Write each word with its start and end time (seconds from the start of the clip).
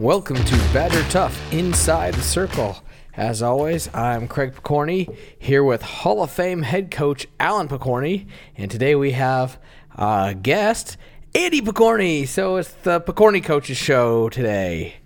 Welcome 0.00 0.42
to 0.42 0.56
Badger 0.72 1.04
Tough 1.08 1.52
Inside 1.52 2.14
the 2.14 2.20
Circle. 2.20 2.82
As 3.16 3.42
always, 3.42 3.88
I'm 3.94 4.26
Craig 4.26 4.52
Picorni 4.52 5.16
here 5.38 5.62
with 5.62 5.82
Hall 5.82 6.20
of 6.20 6.32
Fame 6.32 6.62
head 6.62 6.90
coach 6.90 7.28
Alan 7.38 7.68
Picorni, 7.68 8.26
and 8.56 8.72
today 8.72 8.96
we 8.96 9.12
have 9.12 9.56
a 9.94 10.34
guest, 10.34 10.96
Andy 11.32 11.60
Picorni. 11.60 12.26
So 12.26 12.56
it's 12.56 12.72
the 12.72 13.02
Picorni 13.02 13.42
Coaches 13.44 13.76
Show 13.76 14.28
today. 14.30 14.96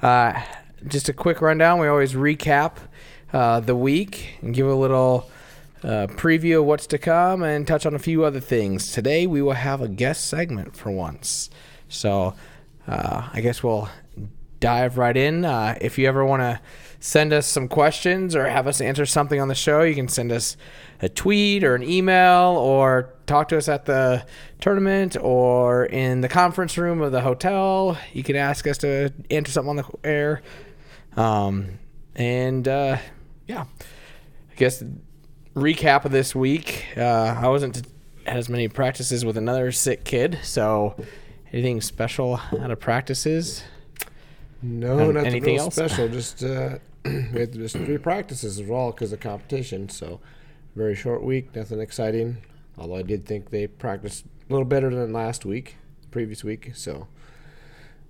Uh, 0.00 0.40
just 0.86 1.08
a 1.08 1.12
quick 1.12 1.40
rundown. 1.40 1.80
We 1.80 1.88
always 1.88 2.12
recap 2.12 2.76
uh, 3.32 3.58
the 3.58 3.74
week 3.74 4.38
and 4.40 4.54
give 4.54 4.68
a 4.68 4.74
little 4.74 5.28
uh, 5.82 6.06
preview 6.10 6.60
of 6.60 6.66
what's 6.66 6.86
to 6.86 6.98
come 6.98 7.42
and 7.42 7.66
touch 7.66 7.84
on 7.84 7.92
a 7.92 7.98
few 7.98 8.22
other 8.22 8.40
things. 8.40 8.92
Today 8.92 9.26
we 9.26 9.42
will 9.42 9.54
have 9.54 9.80
a 9.80 9.88
guest 9.88 10.28
segment 10.28 10.76
for 10.76 10.92
once. 10.92 11.50
So 11.88 12.34
uh, 12.86 13.30
I 13.32 13.40
guess 13.40 13.64
we'll 13.64 13.88
dive 14.60 14.98
right 14.98 15.16
in. 15.16 15.44
Uh, 15.44 15.76
if 15.80 15.98
you 15.98 16.06
ever 16.06 16.24
want 16.24 16.42
to 16.42 16.60
send 17.00 17.32
us 17.32 17.46
some 17.46 17.68
questions 17.68 18.34
or 18.34 18.48
have 18.48 18.66
us 18.66 18.80
answer 18.80 19.06
something 19.06 19.40
on 19.40 19.48
the 19.48 19.54
show, 19.54 19.82
you 19.82 19.94
can 19.94 20.08
send 20.08 20.32
us 20.32 20.56
a 21.00 21.08
tweet 21.08 21.62
or 21.62 21.74
an 21.74 21.82
email 21.82 22.56
or 22.58 23.14
talk 23.26 23.48
to 23.48 23.56
us 23.56 23.68
at 23.68 23.84
the 23.84 24.24
tournament 24.60 25.16
or 25.20 25.86
in 25.86 26.20
the 26.20 26.28
conference 26.28 26.76
room 26.76 27.00
of 27.00 27.12
the 27.12 27.20
hotel. 27.20 27.96
You 28.12 28.22
can 28.22 28.36
ask 28.36 28.66
us 28.66 28.78
to 28.78 29.12
answer 29.30 29.52
something 29.52 29.70
on 29.70 29.76
the 29.76 29.88
air. 30.02 30.42
Um, 31.16 31.78
and 32.16 32.66
uh, 32.66 32.98
yeah, 33.46 33.64
I 34.50 34.54
guess 34.56 34.82
recap 35.54 36.04
of 36.04 36.12
this 36.12 36.34
week. 36.34 36.86
Uh, 36.96 37.36
I 37.40 37.48
wasn't 37.48 37.82
as 38.26 38.48
many 38.48 38.68
practices 38.68 39.24
with 39.24 39.36
another 39.36 39.72
sick 39.72 40.04
kid, 40.04 40.38
so 40.42 40.96
anything 41.52 41.80
special 41.80 42.40
out 42.60 42.70
of 42.70 42.80
practices? 42.80 43.62
No, 44.62 45.10
nothing 45.10 45.26
anything 45.26 45.54
real 45.54 45.64
else? 45.64 45.74
special. 45.74 46.08
Just 46.08 46.42
uh, 46.42 46.78
we 47.04 47.40
had 47.40 47.52
just 47.52 47.76
three 47.76 47.98
practices 47.98 48.58
as 48.58 48.66
well 48.66 48.90
because 48.90 49.12
of 49.12 49.20
competition. 49.20 49.88
So 49.88 50.20
very 50.74 50.94
short 50.94 51.22
week, 51.22 51.54
nothing 51.54 51.80
exciting. 51.80 52.38
Although 52.76 52.96
I 52.96 53.02
did 53.02 53.26
think 53.26 53.50
they 53.50 53.66
practiced 53.66 54.24
a 54.48 54.52
little 54.52 54.64
better 54.64 54.90
than 54.94 55.12
last 55.12 55.44
week, 55.44 55.76
previous 56.10 56.44
week. 56.44 56.72
So 56.74 57.08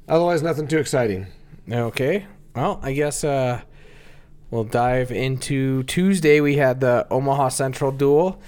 otherwise, 0.09 0.43
nothing 0.43 0.69
too 0.69 0.79
exciting. 0.79 1.27
Okay. 1.71 2.27
Well, 2.55 2.81
I 2.83 2.93
guess 2.93 3.25
uh, 3.25 3.63
we'll 4.51 4.65
dive 4.65 5.11
into 5.13 5.83
Tuesday. 5.85 6.41
We 6.41 6.57
had 6.57 6.81
the 6.81 7.07
Omaha 7.11 7.51
Central 7.51 7.93
duel, 7.93 8.41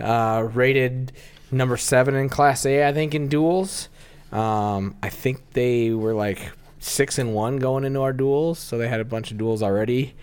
uh, 0.00 0.48
rated 0.52 1.12
number 1.50 1.76
seven 1.76 2.14
in 2.14 2.28
Class 2.28 2.64
A, 2.66 2.86
I 2.86 2.92
think, 2.92 3.14
in 3.14 3.28
duels. 3.28 3.88
Um, 4.30 4.96
I 5.02 5.08
think 5.08 5.52
they 5.52 5.90
were 5.90 6.14
like 6.14 6.50
six 6.78 7.18
and 7.18 7.34
one 7.34 7.56
going 7.56 7.84
into 7.84 8.00
our 8.00 8.12
duels, 8.12 8.58
so 8.58 8.78
they 8.78 8.88
had 8.88 9.00
a 9.00 9.04
bunch 9.04 9.30
of 9.30 9.38
duels 9.38 9.62
already, 9.62 10.14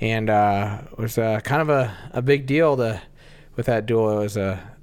and 0.00 0.30
uh, 0.30 0.82
it 0.92 0.98
was 0.98 1.18
uh, 1.18 1.40
kind 1.40 1.62
of 1.62 1.68
a, 1.68 1.96
a 2.12 2.22
big 2.22 2.46
deal 2.46 2.76
to 2.76 3.00
with 3.56 3.66
that 3.66 3.86
duel. 3.86 4.18
It 4.18 4.22
was 4.22 4.36
a 4.36 4.76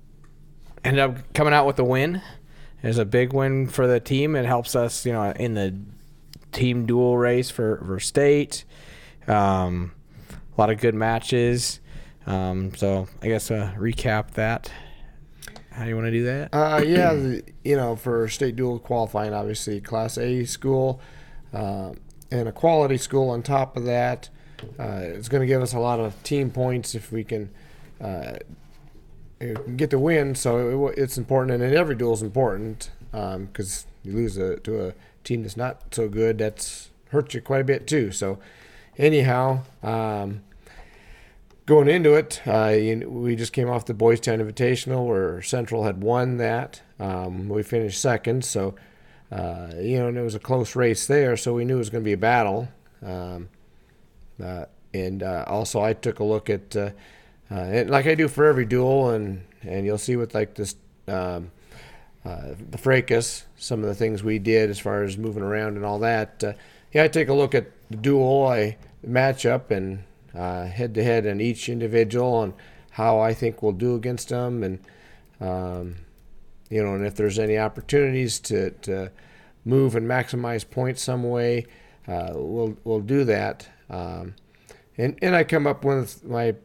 ended 0.83 0.99
up 0.99 1.33
coming 1.33 1.53
out 1.53 1.65
with 1.65 1.79
a 1.79 1.83
win. 1.83 2.21
It 2.81 2.87
was 2.87 2.97
a 2.97 3.05
big 3.05 3.31
win 3.33 3.67
for 3.67 3.87
the 3.87 3.99
team. 3.99 4.35
It 4.35 4.45
helps 4.45 4.75
us, 4.75 5.05
you 5.05 5.13
know, 5.13 5.31
in 5.31 5.53
the 5.53 5.75
team 6.51 6.85
duel 6.85 7.17
race 7.17 7.49
for 7.49 7.81
for 7.85 7.99
state. 7.99 8.65
Um, 9.27 9.93
a 10.57 10.61
lot 10.61 10.69
of 10.69 10.79
good 10.79 10.95
matches. 10.95 11.79
Um, 12.25 12.73
so 12.75 13.07
I 13.21 13.27
guess 13.27 13.51
uh, 13.51 13.73
recap 13.77 14.31
that. 14.31 14.71
How 15.73 15.83
do 15.83 15.89
you 15.89 15.95
want 15.95 16.05
to 16.05 16.11
do 16.11 16.23
that? 16.25 16.53
Uh, 16.53 16.83
yeah, 16.85 17.13
the, 17.13 17.43
you 17.63 17.75
know, 17.75 17.95
for 17.95 18.27
state 18.27 18.55
dual 18.55 18.77
qualifying, 18.77 19.33
obviously 19.33 19.81
Class 19.81 20.19
A 20.19 20.45
school 20.45 21.01
uh, 21.51 21.93
and 22.29 22.47
a 22.47 22.51
quality 22.51 22.97
school 22.97 23.31
on 23.31 23.41
top 23.41 23.75
of 23.75 23.85
that. 23.85 24.29
Uh, 24.79 25.01
it's 25.01 25.27
going 25.27 25.41
to 25.41 25.47
give 25.47 25.63
us 25.63 25.73
a 25.73 25.79
lot 25.79 25.99
of 25.99 26.21
team 26.21 26.51
points 26.51 26.93
if 26.93 27.11
we 27.11 27.23
can 27.23 27.49
uh, 27.99 28.33
get 29.75 29.89
the 29.89 29.97
win. 29.97 30.35
So 30.35 30.87
it, 30.87 30.99
it's 30.99 31.17
important, 31.17 31.61
and 31.61 31.73
every 31.73 31.95
duel 31.95 32.13
is 32.13 32.21
important 32.21 32.91
because 33.11 33.87
you 34.03 34.13
lose 34.13 34.37
a, 34.37 34.57
to 34.59 34.89
a 34.89 34.93
team 35.23 35.41
that's 35.41 35.57
not 35.57 35.81
so 35.91 36.07
good. 36.07 36.37
That's 36.37 36.91
hurts 37.09 37.33
you 37.33 37.41
quite 37.41 37.61
a 37.61 37.65
bit 37.65 37.87
too. 37.87 38.11
So 38.11 38.37
anyhow. 38.97 39.61
Um, 39.81 40.43
going 41.65 41.87
into 41.87 42.13
it, 42.13 42.41
uh, 42.45 42.75
we 43.07 43.35
just 43.35 43.53
came 43.53 43.69
off 43.69 43.85
the 43.85 43.93
Boys 43.93 44.19
Town 44.19 44.39
Invitational 44.39 45.07
where 45.07 45.41
Central 45.41 45.83
had 45.83 46.01
won 46.01 46.37
that. 46.37 46.81
Um, 46.99 47.49
we 47.49 47.63
finished 47.63 48.01
second, 48.01 48.43
so 48.43 48.75
uh, 49.31 49.69
you 49.79 49.97
know, 49.97 50.07
and 50.07 50.17
it 50.17 50.21
was 50.21 50.35
a 50.35 50.39
close 50.39 50.75
race 50.75 51.07
there, 51.07 51.35
so 51.37 51.53
we 51.53 51.65
knew 51.65 51.75
it 51.75 51.79
was 51.79 51.89
going 51.89 52.03
to 52.03 52.07
be 52.07 52.13
a 52.13 52.17
battle. 52.17 52.67
Um, 53.01 53.49
uh, 54.43 54.65
and 54.93 55.23
uh, 55.23 55.45
also, 55.47 55.81
I 55.81 55.93
took 55.93 56.19
a 56.19 56.23
look 56.23 56.49
at, 56.49 56.75
uh, 56.75 56.91
uh, 57.49 57.55
and 57.55 57.89
like 57.89 58.05
I 58.05 58.15
do 58.15 58.27
for 58.27 58.45
every 58.45 58.65
duel, 58.65 59.09
and 59.09 59.43
and 59.63 59.85
you'll 59.85 59.97
see 59.97 60.15
with 60.15 60.33
like 60.33 60.55
this. 60.55 60.75
Um, 61.07 61.51
the 62.25 62.77
fracas, 62.77 63.43
some 63.57 63.81
of 63.81 63.87
the 63.87 63.93
things 63.93 64.23
we 64.23 64.39
did 64.39 64.69
as 64.69 64.79
far 64.79 65.03
as 65.03 65.17
moving 65.17 65.43
around 65.43 65.75
and 65.75 65.83
all 65.83 65.99
that. 65.99 66.41
Yeah, 66.93 67.03
I 67.03 67.09
take 67.09 67.27
a 67.27 67.33
look 67.33 67.53
at 67.53 67.65
the 67.89 67.97
duel, 67.97 68.47
I 68.47 68.77
match 69.05 69.45
up 69.45 69.71
and 69.71 70.05
head 70.33 70.93
to 70.95 71.03
head 71.03 71.27
on 71.27 71.41
each 71.41 71.69
individual 71.69 72.41
and 72.43 72.53
how 72.91 73.19
I 73.19 73.33
think 73.33 73.61
we'll 73.63 73.71
do 73.71 73.95
against 73.95 74.29
them, 74.29 74.63
and 74.63 74.79
um, 75.41 75.95
you 76.69 76.83
know, 76.83 76.95
and 76.95 77.05
if 77.05 77.15
there's 77.15 77.39
any 77.39 77.57
opportunities 77.57 78.39
to, 78.39 78.71
to 78.71 79.11
move 79.65 79.95
and 79.95 80.07
maximize 80.07 80.69
points 80.69 81.01
some 81.01 81.23
way, 81.23 81.65
uh, 82.07 82.31
we'll 82.33 82.77
we'll 82.83 83.01
do 83.01 83.23
that. 83.25 83.67
Um, 83.89 84.35
and 84.97 85.17
and 85.21 85.35
I 85.35 85.43
come 85.43 85.67
up 85.67 85.83
with 85.83 86.23
my 86.23 86.55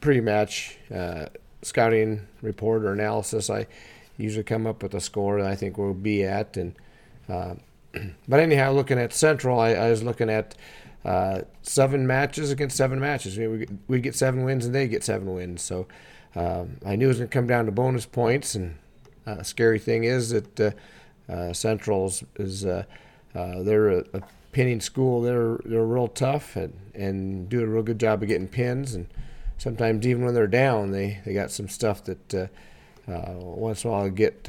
pre-match 0.00 0.78
uh, 0.94 1.26
scouting 1.62 2.26
report 2.42 2.84
or 2.84 2.92
analysis. 2.92 3.48
I 3.50 3.66
usually 4.16 4.44
come 4.44 4.66
up 4.66 4.82
with 4.82 4.94
a 4.94 5.00
score 5.00 5.40
that 5.40 5.50
I 5.50 5.56
think 5.56 5.78
we'll 5.78 5.94
be 5.94 6.24
at. 6.24 6.56
And 6.56 6.74
uh, 7.28 7.54
but 8.28 8.40
anyhow, 8.40 8.72
looking 8.72 8.98
at 8.98 9.12
Central, 9.12 9.58
I, 9.58 9.70
I 9.70 9.90
was 9.90 10.02
looking 10.02 10.30
at 10.30 10.54
uh, 11.04 11.42
seven 11.62 12.06
matches 12.06 12.50
against 12.50 12.76
seven 12.76 12.98
matches. 12.98 13.36
We 13.36 13.66
we 13.88 14.00
get 14.00 14.14
seven 14.14 14.44
wins 14.44 14.64
and 14.64 14.74
they 14.74 14.88
get 14.88 15.04
seven 15.04 15.34
wins. 15.34 15.62
So 15.62 15.86
um, 16.34 16.78
I 16.84 16.96
knew 16.96 17.06
it 17.06 17.08
was 17.08 17.18
going 17.18 17.28
to 17.28 17.34
come 17.34 17.46
down 17.46 17.66
to 17.66 17.72
bonus 17.72 18.06
points. 18.06 18.54
And 18.54 18.78
uh, 19.26 19.42
scary 19.42 19.78
thing 19.78 20.04
is 20.04 20.30
that 20.30 20.60
uh, 20.60 20.70
uh, 21.30 21.52
Central's 21.52 22.24
is 22.36 22.64
uh, 22.64 22.84
uh, 23.34 23.62
they're 23.62 23.90
a, 23.90 24.04
a 24.14 24.22
pinning 24.52 24.80
school. 24.80 25.20
They're 25.20 25.58
they're 25.64 25.84
real 25.84 26.08
tough 26.08 26.56
and, 26.56 26.72
and 26.94 27.48
do 27.48 27.62
a 27.62 27.66
real 27.66 27.82
good 27.82 28.00
job 28.00 28.22
of 28.22 28.28
getting 28.28 28.48
pins. 28.48 28.94
And 28.94 29.06
sometimes 29.58 30.06
even 30.06 30.24
when 30.24 30.34
they're 30.34 30.46
down, 30.46 30.90
they, 30.90 31.20
they 31.26 31.34
got 31.34 31.50
some 31.50 31.68
stuff 31.68 32.04
that 32.04 32.50
once 33.06 33.84
in 33.84 33.90
a 33.90 33.92
while 33.92 34.08
get 34.08 34.46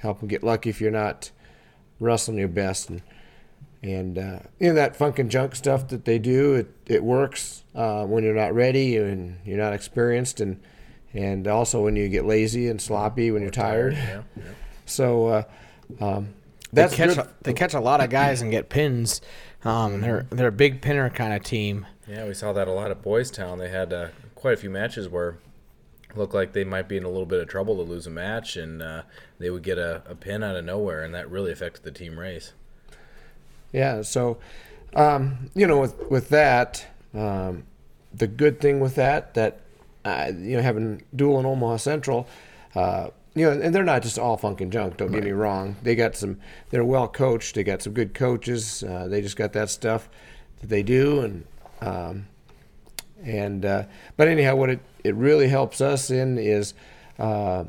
help 0.00 0.20
them 0.20 0.28
get 0.28 0.44
lucky 0.44 0.70
if 0.70 0.80
you're 0.80 0.92
not 0.92 1.32
wrestling 1.98 2.38
your 2.38 2.46
best 2.46 2.88
and 2.88 3.02
and 3.82 4.18
uh, 4.18 4.38
you 4.58 4.68
know 4.68 4.74
that 4.74 4.96
funk 4.96 5.18
and 5.18 5.30
junk 5.30 5.54
stuff 5.54 5.88
that 5.88 6.04
they 6.04 6.18
do 6.18 6.54
it, 6.54 6.66
it 6.86 7.04
works 7.04 7.62
uh, 7.74 8.04
when 8.04 8.24
you're 8.24 8.34
not 8.34 8.54
ready 8.54 8.96
and 8.96 9.38
you're 9.44 9.58
not 9.58 9.72
experienced 9.72 10.40
and 10.40 10.60
and 11.14 11.46
also 11.46 11.82
when 11.84 11.96
you 11.96 12.08
get 12.08 12.24
lazy 12.24 12.68
and 12.68 12.80
sloppy 12.82 13.30
when 13.30 13.42
you're 13.42 13.50
tired 13.50 13.94
Yeah, 13.94 14.22
yeah. 14.36 14.42
so 14.84 15.26
uh, 15.26 15.42
um, 16.00 16.34
They 16.72 16.86
catch 16.88 17.16
a, 17.16 17.28
they 17.42 17.52
catch 17.52 17.74
a 17.74 17.80
lot 17.80 18.00
of 18.02 18.10
guys 18.10 18.42
and 18.42 18.50
get 18.50 18.68
pins. 18.68 19.20
Um, 19.64 20.00
they're 20.02 20.26
they're 20.30 20.48
a 20.48 20.52
big 20.52 20.82
pinner 20.82 21.08
kind 21.10 21.32
of 21.32 21.42
team. 21.42 21.86
Yeah, 22.06 22.26
we 22.26 22.34
saw 22.34 22.52
that 22.52 22.68
a 22.68 22.72
lot 22.72 22.90
at 22.90 23.02
Boys 23.02 23.30
Town. 23.30 23.58
They 23.58 23.68
had 23.70 23.92
uh, 23.92 24.08
quite 24.34 24.54
a 24.54 24.56
few 24.56 24.70
matches 24.70 25.08
where 25.08 25.38
it 26.10 26.16
looked 26.16 26.34
like 26.34 26.52
they 26.52 26.64
might 26.64 26.88
be 26.88 26.96
in 26.96 27.04
a 27.04 27.08
little 27.08 27.26
bit 27.26 27.40
of 27.40 27.48
trouble 27.48 27.76
to 27.76 27.82
lose 27.82 28.06
a 28.06 28.10
match, 28.10 28.56
and 28.56 28.80
uh, 28.82 29.02
they 29.38 29.50
would 29.50 29.62
get 29.62 29.78
a, 29.78 30.02
a 30.06 30.14
pin 30.14 30.42
out 30.42 30.56
of 30.56 30.64
nowhere, 30.64 31.02
and 31.02 31.14
that 31.14 31.30
really 31.30 31.52
affected 31.52 31.84
the 31.84 31.90
team 31.90 32.18
race. 32.18 32.52
Yeah. 33.72 34.02
So, 34.02 34.38
um, 34.94 35.50
you 35.54 35.66
know, 35.66 35.80
with 35.80 36.10
with 36.10 36.28
that, 36.30 36.86
um, 37.14 37.64
the 38.12 38.26
good 38.26 38.60
thing 38.60 38.80
with 38.80 38.94
that 38.96 39.34
that 39.34 39.60
uh, 40.04 40.32
you 40.34 40.56
know 40.56 40.62
having 40.62 41.02
dual 41.14 41.38
in 41.40 41.46
Omaha 41.46 41.76
Central, 41.76 42.28
uh, 42.74 43.08
you 43.34 43.44
know, 43.44 43.52
and 43.52 43.74
they're 43.74 43.84
not 43.84 44.02
just 44.02 44.18
all 44.18 44.36
funk 44.36 44.60
and 44.60 44.72
junk. 44.72 44.96
Don't 44.96 45.12
get 45.12 45.24
me 45.24 45.32
wrong. 45.32 45.76
They 45.82 45.94
got 45.94 46.16
some. 46.16 46.38
They're 46.70 46.84
well 46.84 47.08
coached. 47.08 47.54
They 47.54 47.64
got 47.64 47.82
some 47.82 47.92
good 47.92 48.14
coaches. 48.14 48.82
Uh, 48.82 49.06
they 49.08 49.20
just 49.20 49.36
got 49.36 49.52
that 49.52 49.70
stuff 49.70 50.08
that 50.60 50.68
they 50.68 50.82
do, 50.82 51.20
and 51.20 51.44
um, 51.80 52.26
and 53.22 53.64
uh, 53.64 53.84
but 54.16 54.28
anyhow, 54.28 54.56
what 54.56 54.70
it 54.70 54.80
it 55.04 55.14
really 55.14 55.48
helps 55.48 55.80
us 55.80 56.10
in 56.10 56.38
is. 56.38 56.74
Uh, 57.18 57.64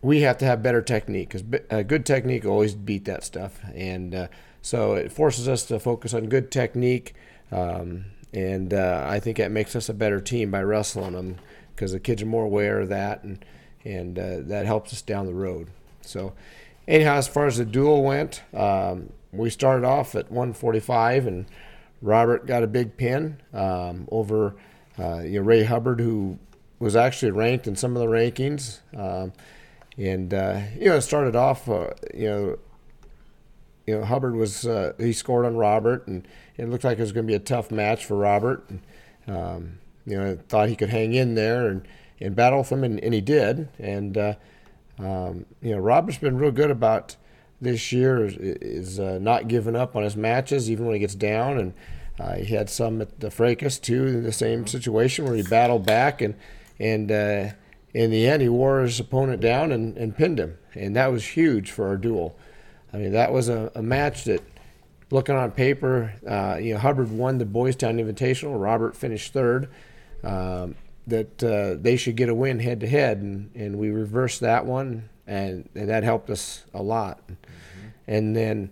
we 0.00 0.20
have 0.20 0.38
to 0.38 0.44
have 0.44 0.62
better 0.62 0.80
technique 0.80 1.28
because 1.30 1.42
uh, 1.70 1.82
good 1.82 2.06
technique 2.06 2.44
always 2.44 2.76
beat 2.76 3.04
that 3.04 3.24
stuff, 3.24 3.60
and 3.74 4.14
uh, 4.14 4.28
so 4.62 4.94
it 4.94 5.12
forces 5.12 5.48
us 5.48 5.64
to 5.66 5.78
focus 5.78 6.14
on 6.14 6.28
good 6.28 6.50
technique, 6.50 7.14
um, 7.50 8.06
and 8.32 8.74
uh, 8.74 9.06
I 9.08 9.20
think 9.20 9.38
that 9.38 9.50
makes 9.50 9.74
us 9.74 9.88
a 9.88 9.94
better 9.94 10.20
team 10.20 10.50
by 10.50 10.62
wrestling 10.62 11.12
them 11.12 11.36
because 11.74 11.92
the 11.92 12.00
kids 12.00 12.22
are 12.22 12.26
more 12.26 12.44
aware 12.44 12.80
of 12.80 12.88
that, 12.88 13.22
and 13.24 13.44
and 13.84 14.18
uh, 14.18 14.40
that 14.40 14.66
helps 14.66 14.92
us 14.92 15.02
down 15.02 15.26
the 15.26 15.34
road. 15.34 15.68
So, 16.02 16.34
anyhow, 16.86 17.14
as 17.14 17.28
far 17.28 17.46
as 17.46 17.56
the 17.58 17.64
duel 17.64 18.02
went, 18.02 18.42
um, 18.52 19.12
we 19.32 19.50
started 19.50 19.86
off 19.86 20.14
at 20.14 20.30
145, 20.30 21.26
and 21.26 21.46
Robert 22.02 22.46
got 22.46 22.62
a 22.62 22.66
big 22.66 22.96
pin 22.96 23.40
um, 23.52 24.08
over 24.10 24.56
uh, 24.98 25.20
you 25.20 25.38
know, 25.38 25.46
Ray 25.46 25.64
Hubbard, 25.64 26.00
who 26.00 26.38
was 26.78 26.96
actually 26.96 27.30
ranked 27.30 27.66
in 27.66 27.76
some 27.76 27.96
of 27.96 28.00
the 28.00 28.08
rankings. 28.08 28.80
Um, 28.96 29.32
and 29.96 30.32
uh, 30.32 30.60
you 30.78 30.86
know, 30.86 30.96
it 30.96 31.02
started 31.02 31.36
off, 31.36 31.68
uh, 31.68 31.90
you 32.14 32.28
know, 32.28 32.58
you 33.88 33.98
know, 33.98 34.04
Hubbard 34.04 34.36
was 34.36 34.66
uh, 34.66 34.92
he 34.98 35.14
scored 35.14 35.46
on 35.46 35.56
Robert, 35.56 36.06
and 36.06 36.28
it 36.58 36.68
looked 36.68 36.84
like 36.84 36.98
it 36.98 37.00
was 37.00 37.12
going 37.12 37.26
to 37.26 37.30
be 37.30 37.34
a 37.34 37.38
tough 37.38 37.70
match 37.70 38.04
for 38.04 38.18
Robert. 38.18 38.68
And, 38.68 38.80
um, 39.26 39.78
you 40.04 40.18
know, 40.18 40.38
thought 40.48 40.68
he 40.68 40.76
could 40.76 40.90
hang 40.90 41.14
in 41.14 41.36
there 41.36 41.68
and, 41.68 41.88
and 42.20 42.36
battle 42.36 42.58
with 42.58 42.70
him, 42.70 42.84
and, 42.84 43.00
and 43.00 43.14
he 43.14 43.22
did. 43.22 43.70
And 43.78 44.18
uh, 44.18 44.34
um, 44.98 45.46
you 45.62 45.70
know, 45.70 45.78
Robert's 45.78 46.18
been 46.18 46.36
real 46.36 46.50
good 46.50 46.70
about 46.70 47.16
this 47.62 47.90
year 47.90 48.26
is, 48.26 48.36
is 48.36 49.00
uh, 49.00 49.18
not 49.22 49.48
giving 49.48 49.74
up 49.74 49.96
on 49.96 50.02
his 50.02 50.16
matches, 50.16 50.70
even 50.70 50.84
when 50.84 50.94
he 50.94 51.00
gets 51.00 51.14
down. 51.14 51.58
And 51.58 51.74
uh, 52.20 52.34
he 52.34 52.54
had 52.54 52.68
some 52.68 53.00
at 53.00 53.20
the 53.20 53.30
Fracas 53.30 53.78
too, 53.78 54.06
in 54.06 54.22
the 54.22 54.32
same 54.32 54.66
situation 54.66 55.24
where 55.24 55.34
he 55.34 55.42
battled 55.42 55.86
back 55.86 56.20
and 56.20 56.34
and 56.78 57.10
uh, 57.10 57.48
in 57.94 58.10
the 58.10 58.28
end 58.28 58.42
he 58.42 58.50
wore 58.50 58.82
his 58.82 59.00
opponent 59.00 59.40
down 59.40 59.72
and, 59.72 59.96
and 59.96 60.14
pinned 60.14 60.38
him, 60.38 60.58
and 60.74 60.94
that 60.94 61.10
was 61.10 61.28
huge 61.28 61.70
for 61.70 61.86
our 61.86 61.96
duel. 61.96 62.36
I 62.92 62.96
mean, 62.96 63.12
that 63.12 63.32
was 63.32 63.48
a, 63.48 63.70
a 63.74 63.82
match 63.82 64.24
that, 64.24 64.42
looking 65.10 65.34
on 65.34 65.50
paper, 65.52 66.14
uh, 66.26 66.58
you 66.60 66.74
know, 66.74 66.80
Hubbard 66.80 67.10
won 67.10 67.38
the 67.38 67.46
Boys 67.46 67.76
Town 67.76 67.96
Invitational. 67.96 68.60
Robert 68.60 68.96
finished 68.96 69.32
third. 69.32 69.68
Um, 70.22 70.74
that 71.08 71.42
uh, 71.42 71.80
they 71.80 71.96
should 71.96 72.16
get 72.16 72.28
a 72.28 72.34
win 72.34 72.60
head 72.60 72.80
to 72.80 72.86
head, 72.86 73.18
and 73.18 73.50
and 73.56 73.78
we 73.78 73.90
reversed 73.90 74.40
that 74.40 74.66
one, 74.66 75.08
and, 75.26 75.68
and 75.74 75.88
that 75.88 76.04
helped 76.04 76.30
us 76.30 76.64
a 76.74 76.82
lot. 76.82 77.26
Mm-hmm. 77.26 77.88
And 78.06 78.36
then, 78.36 78.70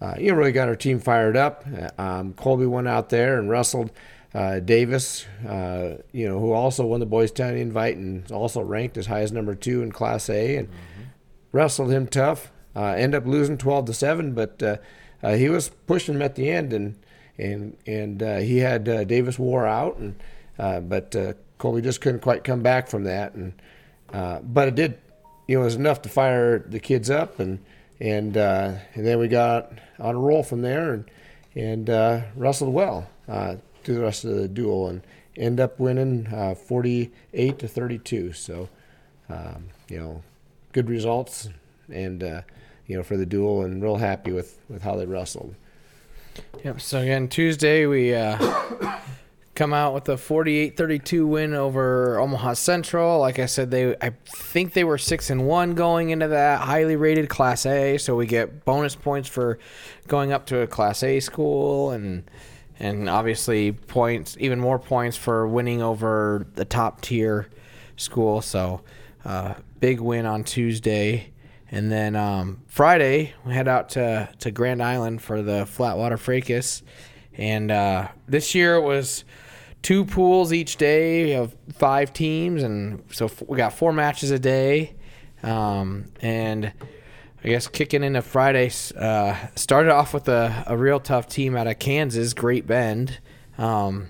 uh, 0.00 0.14
you 0.18 0.32
know, 0.32 0.36
really 0.36 0.52
got 0.52 0.68
our 0.68 0.76
team 0.76 0.98
fired 0.98 1.36
up. 1.36 1.64
Um, 1.98 2.34
Colby 2.34 2.66
went 2.66 2.88
out 2.88 3.08
there 3.10 3.38
and 3.38 3.48
wrestled 3.48 3.92
uh, 4.34 4.58
Davis, 4.58 5.26
uh, 5.48 5.98
you 6.12 6.28
know, 6.28 6.40
who 6.40 6.52
also 6.52 6.84
won 6.84 7.00
the 7.00 7.06
Boys 7.06 7.30
Town 7.30 7.56
Invite 7.56 7.96
and 7.96 8.30
also 8.32 8.60
ranked 8.60 8.96
as 8.96 9.06
high 9.06 9.20
as 9.20 9.30
number 9.30 9.54
two 9.54 9.82
in 9.82 9.92
Class 9.92 10.28
A, 10.28 10.56
and 10.56 10.68
mm-hmm. 10.68 11.02
wrestled 11.52 11.90
him 11.92 12.08
tough. 12.08 12.50
Uh, 12.76 12.94
ended 12.96 13.22
up 13.22 13.26
losing 13.26 13.56
twelve 13.56 13.86
to 13.86 13.94
seven, 13.94 14.34
but 14.34 14.62
uh, 14.62 14.76
uh, 15.22 15.34
he 15.34 15.48
was 15.48 15.70
pushing 15.86 16.14
him 16.14 16.22
at 16.22 16.34
the 16.34 16.50
end, 16.50 16.72
and 16.72 16.94
and 17.38 17.76
and 17.86 18.22
uh, 18.22 18.36
he 18.36 18.58
had 18.58 18.84
Davis 19.08 19.38
wore 19.38 19.66
out, 19.66 19.96
and 19.96 20.88
but 20.88 21.16
Colby 21.58 21.80
just 21.80 22.00
couldn't 22.00 22.20
quite 22.20 22.44
come 22.44 22.62
back 22.62 22.88
from 22.88 23.04
that, 23.04 23.34
and 23.34 23.54
but 24.52 24.68
it 24.68 24.74
did, 24.74 24.98
you 25.48 25.56
know, 25.56 25.62
it 25.62 25.64
was 25.64 25.76
enough 25.76 26.02
to 26.02 26.08
fire 26.08 26.58
the 26.58 26.78
kids 26.78 27.08
up, 27.08 27.40
and 27.40 27.60
and 27.98 28.36
and 28.36 29.06
then 29.06 29.18
we 29.18 29.28
got 29.28 29.72
on 29.98 30.14
a 30.14 30.18
roll 30.18 30.42
from 30.42 30.60
there, 30.60 30.92
and 30.92 31.10
and 31.54 31.88
wrestled 32.36 32.74
well 32.74 33.08
through 33.86 33.94
the 33.94 34.00
rest 34.02 34.24
of 34.24 34.34
the 34.34 34.48
duel 34.48 34.88
and 34.88 35.00
end 35.36 35.60
up 35.60 35.78
winning 35.78 36.26
uh, 36.28 36.54
48 36.54 37.58
to 37.58 37.68
32. 37.68 38.32
So, 38.32 38.68
um, 39.28 39.66
you 39.88 39.98
know, 39.98 40.22
good 40.72 40.88
results 40.88 41.48
and, 41.88 42.22
uh, 42.22 42.42
you 42.86 42.96
know, 42.96 43.02
for 43.02 43.16
the 43.16 43.26
duel 43.26 43.62
and 43.62 43.82
real 43.82 43.96
happy 43.96 44.32
with, 44.32 44.58
with 44.68 44.82
how 44.82 44.96
they 44.96 45.06
wrestled. 45.06 45.54
Yep. 46.64 46.80
So 46.80 47.00
again, 47.00 47.28
Tuesday 47.28 47.86
we 47.86 48.14
uh, 48.14 48.38
come 49.54 49.72
out 49.72 49.94
with 49.94 50.08
a 50.08 50.14
48-32 50.14 51.26
win 51.26 51.54
over 51.54 52.18
Omaha 52.18 52.54
Central. 52.54 53.18
Like 53.18 53.38
I 53.38 53.46
said, 53.46 53.70
they 53.70 53.96
I 54.00 54.10
think 54.26 54.74
they 54.74 54.84
were 54.84 54.98
six 54.98 55.30
and 55.30 55.46
one 55.46 55.74
going 55.74 56.10
into 56.10 56.28
that 56.28 56.60
highly 56.60 56.96
rated 56.96 57.28
Class 57.28 57.66
A. 57.66 57.98
So 57.98 58.14
we 58.16 58.26
get 58.26 58.64
bonus 58.64 58.94
points 58.94 59.28
for 59.28 59.58
going 60.06 60.32
up 60.32 60.46
to 60.46 60.60
a 60.60 60.66
Class 60.66 61.02
A 61.02 61.20
school 61.20 61.90
and 61.90 62.24
and 62.78 63.08
obviously 63.08 63.72
points, 63.72 64.36
even 64.38 64.60
more 64.60 64.78
points 64.78 65.16
for 65.16 65.48
winning 65.48 65.80
over 65.80 66.46
the 66.54 66.64
top 66.64 67.00
tier 67.00 67.48
school. 67.96 68.42
So, 68.42 68.82
uh, 69.24 69.54
big 69.80 70.00
win 70.00 70.26
on 70.26 70.44
Tuesday. 70.44 71.32
And 71.70 71.90
then 71.90 72.14
um, 72.14 72.62
Friday, 72.68 73.34
we 73.44 73.52
head 73.52 73.68
out 73.68 73.90
to, 73.90 74.28
to 74.40 74.50
Grand 74.50 74.82
Island 74.82 75.20
for 75.20 75.42
the 75.42 75.64
Flatwater 75.64 76.18
Fracas. 76.18 76.82
And 77.34 77.70
uh, 77.70 78.08
this 78.28 78.54
year 78.54 78.76
it 78.76 78.82
was 78.82 79.24
two 79.82 80.04
pools 80.04 80.52
each 80.52 80.76
day 80.76 81.34
of 81.34 81.54
five 81.74 82.12
teams. 82.12 82.62
And 82.62 83.02
so 83.12 83.30
we 83.46 83.56
got 83.56 83.72
four 83.72 83.92
matches 83.92 84.30
a 84.30 84.38
day. 84.38 84.94
Um, 85.42 86.06
and 86.20 86.72
I 87.44 87.48
guess 87.48 87.68
kicking 87.68 88.02
into 88.02 88.22
Friday, 88.22 88.70
uh, 88.96 89.36
started 89.54 89.92
off 89.92 90.14
with 90.14 90.28
a, 90.28 90.64
a 90.66 90.76
real 90.76 91.00
tough 91.00 91.28
team 91.28 91.56
out 91.56 91.66
of 91.66 91.78
Kansas, 91.78 92.32
Great 92.32 92.66
Bend. 92.66 93.18
Um, 93.58 94.08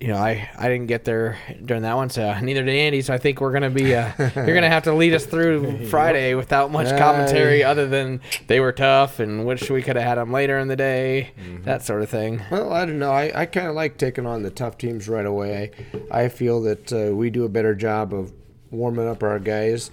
you 0.00 0.08
know, 0.08 0.16
I, 0.16 0.50
I 0.58 0.68
didn't 0.68 0.88
get 0.88 1.04
there 1.04 1.38
during 1.64 1.82
that 1.84 1.96
one, 1.96 2.10
so 2.10 2.38
neither 2.40 2.62
did 2.62 2.74
Andy. 2.74 3.00
So 3.00 3.14
I 3.14 3.18
think 3.18 3.40
we're 3.40 3.52
gonna 3.52 3.70
be 3.70 3.94
uh, 3.94 4.12
you're 4.18 4.54
gonna 4.54 4.68
have 4.68 4.84
to 4.84 4.92
lead 4.92 5.14
us 5.14 5.24
through 5.24 5.86
Friday 5.90 6.34
without 6.34 6.70
much 6.70 6.88
commentary, 6.98 7.64
other 7.64 7.88
than 7.88 8.20
they 8.46 8.60
were 8.60 8.72
tough 8.72 9.20
and 9.20 9.46
wish 9.46 9.70
we 9.70 9.82
could 9.82 9.96
have 9.96 10.04
had 10.04 10.14
them 10.16 10.32
later 10.32 10.58
in 10.58 10.68
the 10.68 10.76
day, 10.76 11.32
mm-hmm. 11.38 11.62
that 11.64 11.82
sort 11.82 12.02
of 12.02 12.10
thing. 12.10 12.42
Well, 12.50 12.72
I 12.72 12.84
don't 12.84 12.98
know. 12.98 13.12
I, 13.12 13.42
I 13.42 13.46
kind 13.46 13.68
of 13.68 13.74
like 13.74 13.96
taking 13.96 14.26
on 14.26 14.42
the 14.42 14.50
tough 14.50 14.76
teams 14.76 15.08
right 15.08 15.24
away. 15.24 15.70
I, 16.12 16.24
I 16.24 16.28
feel 16.28 16.60
that 16.62 16.92
uh, 16.92 17.14
we 17.14 17.30
do 17.30 17.44
a 17.44 17.48
better 17.48 17.74
job 17.74 18.12
of 18.12 18.32
warming 18.70 19.08
up 19.08 19.22
our 19.22 19.38
guys 19.38 19.90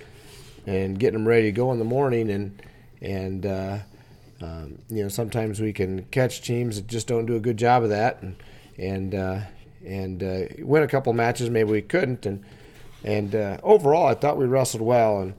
and 0.65 0.99
getting 0.99 1.19
them 1.19 1.27
ready 1.27 1.43
to 1.43 1.51
go 1.53 1.71
in 1.71 1.79
the 1.79 1.85
morning. 1.85 2.29
And 2.29 2.61
and 3.01 3.45
uh, 3.45 3.77
um, 4.41 4.79
you 4.89 5.03
know 5.03 5.09
sometimes 5.09 5.61
we 5.61 5.71
can 5.71 6.03
catch 6.05 6.41
teams 6.41 6.75
that 6.75 6.87
just 6.87 7.07
don't 7.07 7.25
do 7.25 7.35
a 7.35 7.39
good 7.39 7.57
job 7.57 7.83
of 7.83 7.89
that, 7.89 8.21
and 8.21 8.35
and 8.77 9.15
uh, 9.15 9.39
and 9.85 10.23
uh, 10.23 10.41
win 10.59 10.83
a 10.83 10.87
couple 10.87 11.13
matches. 11.13 11.49
Maybe 11.49 11.71
we 11.71 11.81
couldn't. 11.81 12.25
And 12.25 12.43
and 13.03 13.35
uh, 13.35 13.57
overall, 13.63 14.07
I 14.07 14.13
thought 14.13 14.37
we 14.37 14.45
wrestled 14.45 14.81
well. 14.81 15.19
And 15.19 15.33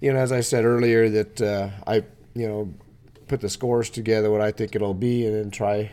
you 0.00 0.12
know, 0.12 0.18
as 0.18 0.32
I 0.32 0.40
said 0.40 0.64
earlier, 0.64 1.08
that 1.08 1.40
uh, 1.40 1.70
I 1.86 2.04
you 2.34 2.48
know 2.48 2.74
put 3.26 3.40
the 3.40 3.48
scores 3.48 3.90
together 3.90 4.30
what 4.30 4.40
I 4.40 4.52
think 4.52 4.74
it'll 4.74 4.94
be, 4.94 5.26
and 5.26 5.34
then 5.34 5.50
try 5.50 5.90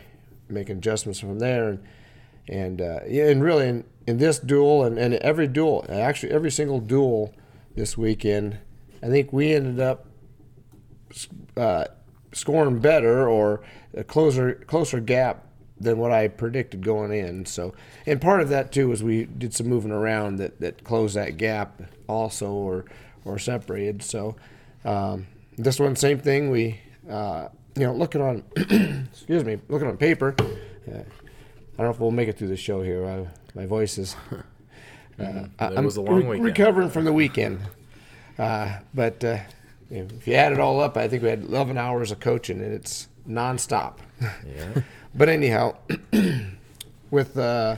making 0.48 0.78
adjustments 0.78 1.20
from 1.20 1.38
there. 1.38 1.68
And 1.68 1.84
and 2.48 2.80
uh, 2.80 3.00
and 3.08 3.42
really 3.42 3.68
in, 3.68 3.84
in 4.06 4.18
this 4.18 4.38
duel 4.38 4.84
and, 4.84 4.98
and 4.98 5.14
every 5.14 5.48
duel, 5.48 5.84
actually 5.88 6.32
every 6.32 6.50
single 6.50 6.80
duel 6.80 7.34
this 7.74 7.98
weekend, 7.98 8.58
I 9.02 9.08
think 9.08 9.32
we 9.32 9.52
ended 9.52 9.80
up 9.80 10.06
uh, 11.56 11.86
scoring 12.32 12.78
better 12.78 13.28
or 13.28 13.62
a 13.94 14.04
closer 14.04 14.54
closer 14.66 15.00
gap 15.00 15.45
than 15.80 15.98
what 15.98 16.12
I 16.12 16.28
predicted 16.28 16.84
going 16.84 17.12
in. 17.12 17.46
So, 17.46 17.74
and 18.06 18.20
part 18.20 18.40
of 18.40 18.48
that 18.48 18.72
too 18.72 18.88
was 18.88 19.02
we 19.02 19.24
did 19.24 19.54
some 19.54 19.68
moving 19.68 19.92
around 19.92 20.36
that, 20.36 20.60
that 20.60 20.84
closed 20.84 21.16
that 21.16 21.36
gap 21.36 21.82
also 22.08 22.50
or 22.52 22.84
or 23.24 23.38
separated. 23.38 24.02
So, 24.02 24.36
um, 24.84 25.26
this 25.56 25.78
one 25.78 25.96
same 25.96 26.18
thing. 26.18 26.50
We 26.50 26.80
uh, 27.10 27.48
you 27.74 27.84
know 27.84 27.94
looking 27.94 28.20
on 28.20 28.44
excuse 28.56 29.44
me 29.44 29.58
looking 29.68 29.88
on 29.88 29.96
paper. 29.96 30.34
Uh, 30.40 30.92
I 30.92 31.82
don't 31.82 31.86
know 31.86 31.90
if 31.90 32.00
we'll 32.00 32.10
make 32.10 32.28
it 32.28 32.38
through 32.38 32.48
the 32.48 32.56
show 32.56 32.82
here. 32.82 33.06
I, 33.06 33.26
my 33.58 33.66
voice 33.66 33.98
is. 33.98 34.16
Uh, 35.18 35.48
it 35.58 35.82
was 35.82 35.96
a 35.96 36.02
long 36.02 36.28
re- 36.28 36.38
recovering 36.38 36.90
from 36.90 37.06
the 37.06 37.12
weekend. 37.12 37.58
Uh, 38.38 38.80
but 38.92 39.24
uh, 39.24 39.38
if 39.90 40.26
you 40.26 40.34
add 40.34 40.52
it 40.52 40.60
all 40.60 40.80
up, 40.80 40.96
I 40.96 41.08
think 41.08 41.22
we 41.22 41.28
had 41.28 41.42
11 41.42 41.78
hours 41.78 42.10
of 42.10 42.20
coaching, 42.20 42.60
and 42.60 42.72
it's 42.72 43.08
nonstop. 43.26 43.98
But 45.14 45.28
anyhow, 45.28 45.76
with 47.10 47.38
uh, 47.38 47.76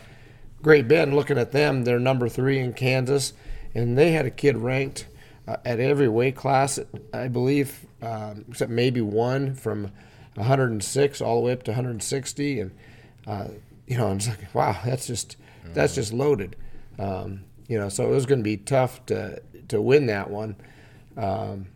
Great 0.63 0.89
Bend, 0.89 1.15
looking 1.15 1.39
at 1.39 1.53
them, 1.53 1.85
they're 1.85 2.01
number 2.01 2.29
three 2.29 2.59
in 2.59 2.73
Kansas, 2.73 3.33
and 3.75 3.97
they 3.97 4.13
had 4.13 4.27
a 4.27 4.31
kid 4.31 4.57
ranked 4.57 5.07
uh, 5.47 5.57
at 5.65 5.79
every 5.79 6.09
weight 6.09 6.35
class, 6.35 6.81
I 7.13 7.29
believe, 7.29 7.87
um, 8.03 8.45
except 8.49 8.71
maybe 8.71 9.01
one 9.01 9.55
from 9.55 9.93
106 10.35 11.21
all 11.21 11.37
the 11.37 11.47
way 11.47 11.53
up 11.53 11.63
to 11.65 11.73
160, 11.73 12.61
and 12.61 12.71
uh, 13.27 13.49
you 13.87 13.97
know, 13.97 14.13
it's 14.13 14.29
like, 14.29 14.55
wow, 14.55 14.77
that's 14.85 15.07
just 15.07 15.37
that's 15.75 15.95
just 15.95 16.13
loaded. 16.13 16.57
Um, 16.99 17.45
you 17.69 17.79
know, 17.79 17.89
so 17.89 18.05
it 18.07 18.11
was 18.11 18.27
going 18.27 18.41
to 18.41 18.45
be 18.45 18.57
tough 18.57 19.05
to 19.07 19.41
to 19.69 19.81
win 19.81 20.07
that 20.07 20.31
one. 20.31 20.57
Um, 21.17 21.69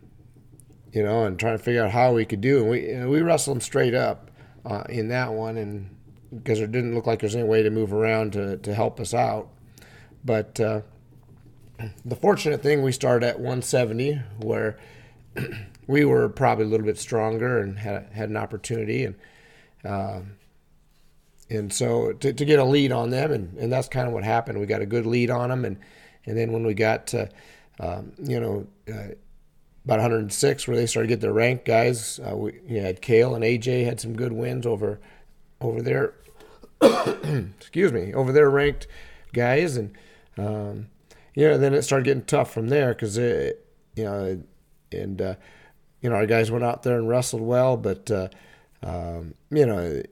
you 0.92 1.02
know, 1.02 1.24
and 1.24 1.38
trying 1.38 1.56
to 1.56 1.62
figure 1.62 1.84
out 1.84 1.90
how 1.90 2.12
we 2.12 2.24
could 2.24 2.40
do. 2.40 2.60
And 2.60 2.70
we 2.70 2.88
you 2.88 2.98
know, 2.98 3.08
we 3.08 3.22
wrestled 3.22 3.56
them 3.56 3.60
straight 3.62 3.94
up 3.94 4.30
uh, 4.64 4.84
in 4.88 5.08
that 5.08 5.32
one, 5.32 5.56
and 5.56 5.94
because 6.34 6.60
it 6.60 6.72
didn't 6.72 6.94
look 6.94 7.06
like 7.06 7.20
there's 7.20 7.34
any 7.34 7.46
way 7.46 7.62
to 7.62 7.70
move 7.70 7.92
around 7.92 8.32
to 8.34 8.56
to 8.58 8.74
help 8.74 9.00
us 9.00 9.14
out. 9.14 9.48
But 10.24 10.58
uh, 10.60 10.82
the 12.04 12.16
fortunate 12.16 12.62
thing, 12.62 12.82
we 12.82 12.92
started 12.92 13.26
at 13.26 13.36
170, 13.36 14.20
where 14.38 14.78
we 15.86 16.04
were 16.04 16.28
probably 16.28 16.64
a 16.64 16.68
little 16.68 16.86
bit 16.86 16.98
stronger 16.98 17.58
and 17.58 17.78
had 17.78 18.08
had 18.12 18.30
an 18.30 18.36
opportunity, 18.36 19.04
and 19.04 19.14
um, 19.84 20.32
and 21.50 21.72
so 21.72 22.12
to, 22.12 22.32
to 22.32 22.44
get 22.44 22.58
a 22.58 22.64
lead 22.64 22.92
on 22.92 23.10
them, 23.10 23.32
and, 23.32 23.58
and 23.58 23.72
that's 23.72 23.88
kind 23.88 24.06
of 24.06 24.12
what 24.12 24.24
happened. 24.24 24.60
We 24.60 24.66
got 24.66 24.82
a 24.82 24.86
good 24.86 25.06
lead 25.06 25.30
on 25.30 25.50
them, 25.50 25.64
and 25.64 25.78
and 26.24 26.36
then 26.36 26.52
when 26.52 26.64
we 26.64 26.74
got 26.74 27.08
to 27.08 27.28
um, 27.80 28.12
you 28.22 28.40
know, 28.40 28.66
uh, 28.92 29.14
about 29.84 29.98
106 29.98 30.68
where 30.68 30.76
they 30.76 30.86
started 30.86 31.08
to 31.08 31.14
get 31.14 31.20
their 31.20 31.32
ranked 31.32 31.64
guys. 31.64 32.20
Uh, 32.20 32.36
we 32.36 32.60
you 32.66 32.80
had 32.80 33.02
Kale 33.02 33.34
and 33.34 33.44
AJ 33.44 33.84
had 33.84 34.00
some 34.00 34.14
good 34.14 34.32
wins 34.32 34.66
over 34.66 35.00
over 35.60 35.82
there. 35.82 36.14
excuse 37.58 37.92
me, 37.92 38.12
over 38.12 38.32
their 38.32 38.50
ranked 38.50 38.86
guys, 39.32 39.76
and 39.76 39.96
um, 40.36 40.88
you 41.34 41.48
know 41.48 41.58
then 41.58 41.74
it 41.74 41.82
started 41.82 42.04
getting 42.04 42.24
tough 42.24 42.52
from 42.52 42.68
there 42.68 42.92
because 42.92 43.16
it 43.16 43.66
you 43.94 44.04
know 44.04 44.42
and 44.92 45.22
uh, 45.22 45.34
you 46.00 46.10
know 46.10 46.16
our 46.16 46.26
guys 46.26 46.50
went 46.50 46.64
out 46.64 46.82
there 46.82 46.98
and 46.98 47.08
wrestled 47.08 47.42
well, 47.42 47.76
but 47.76 48.10
uh, 48.10 48.28
um, 48.82 49.34
you 49.50 49.66
know 49.66 50.02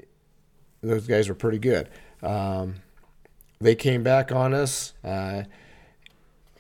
those 0.83 1.07
guys 1.07 1.29
were 1.29 1.35
pretty 1.35 1.59
good. 1.59 1.89
Um, 2.23 2.77
they 3.61 3.75
came 3.75 4.03
back 4.03 4.33
on 4.33 4.55
us. 4.55 4.95
Uh, 5.05 5.45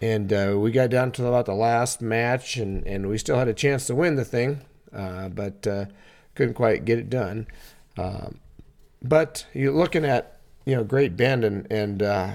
and 0.00 0.32
uh, 0.32 0.54
we 0.58 0.70
got 0.70 0.90
down 0.90 1.12
to 1.12 1.26
about 1.26 1.46
the 1.46 1.54
last 1.54 2.00
match, 2.00 2.56
and, 2.56 2.86
and 2.86 3.08
we 3.08 3.18
still 3.18 3.36
had 3.36 3.48
a 3.48 3.54
chance 3.54 3.86
to 3.86 3.94
win 3.94 4.16
the 4.16 4.24
thing, 4.24 4.62
uh, 4.94 5.28
but 5.28 5.66
uh, 5.66 5.86
couldn't 6.34 6.54
quite 6.54 6.84
get 6.84 6.98
it 6.98 7.10
done. 7.10 7.46
Um, 7.98 8.40
but 9.02 9.46
you're 9.52 9.72
looking 9.72 10.04
at 10.04 10.38
you 10.64 10.76
know 10.76 10.84
Great 10.84 11.16
Bend 11.16 11.44
and 11.44 11.66
and 11.70 12.02
uh, 12.02 12.34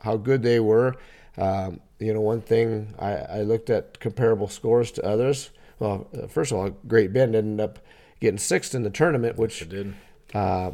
how 0.00 0.16
good 0.16 0.42
they 0.42 0.60
were. 0.60 0.96
Um, 1.38 1.80
you 1.98 2.12
know, 2.12 2.20
one 2.20 2.42
thing 2.42 2.94
I, 2.98 3.12
I 3.12 3.42
looked 3.42 3.70
at 3.70 4.00
comparable 4.00 4.48
scores 4.48 4.90
to 4.92 5.06
others. 5.06 5.50
Well, 5.78 6.06
uh, 6.16 6.26
first 6.26 6.52
of 6.52 6.58
all, 6.58 6.70
Great 6.86 7.12
Bend 7.12 7.34
ended 7.34 7.62
up 7.62 7.78
getting 8.20 8.38
sixth 8.38 8.74
in 8.74 8.82
the 8.82 8.90
tournament, 8.90 9.36
which 9.36 9.62
It 9.62 9.68
did. 9.68 9.94
uh, 10.34 10.72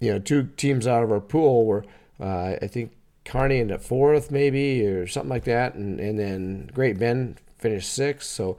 you 0.00 0.12
know, 0.12 0.18
two 0.18 0.44
teams 0.56 0.86
out 0.86 1.02
of 1.02 1.12
our 1.12 1.20
pool 1.20 1.66
were, 1.66 1.84
uh, 2.18 2.56
I 2.60 2.66
think, 2.66 2.92
Kearney 3.30 3.60
ended 3.60 3.76
up 3.76 3.82
fourth, 3.82 4.32
maybe, 4.32 4.84
or 4.84 5.06
something 5.06 5.30
like 5.30 5.44
that, 5.44 5.74
and, 5.74 6.00
and 6.00 6.18
then 6.18 6.68
Great 6.74 6.98
Bend 6.98 7.40
finished 7.58 7.92
sixth. 7.92 8.28
So, 8.28 8.58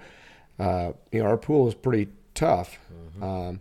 uh, 0.58 0.94
you 1.12 1.22
know, 1.22 1.26
our 1.26 1.38
pool 1.38 1.66
was 1.66 1.76
pretty 1.76 2.10
tough. 2.34 2.80
Um, 3.22 3.60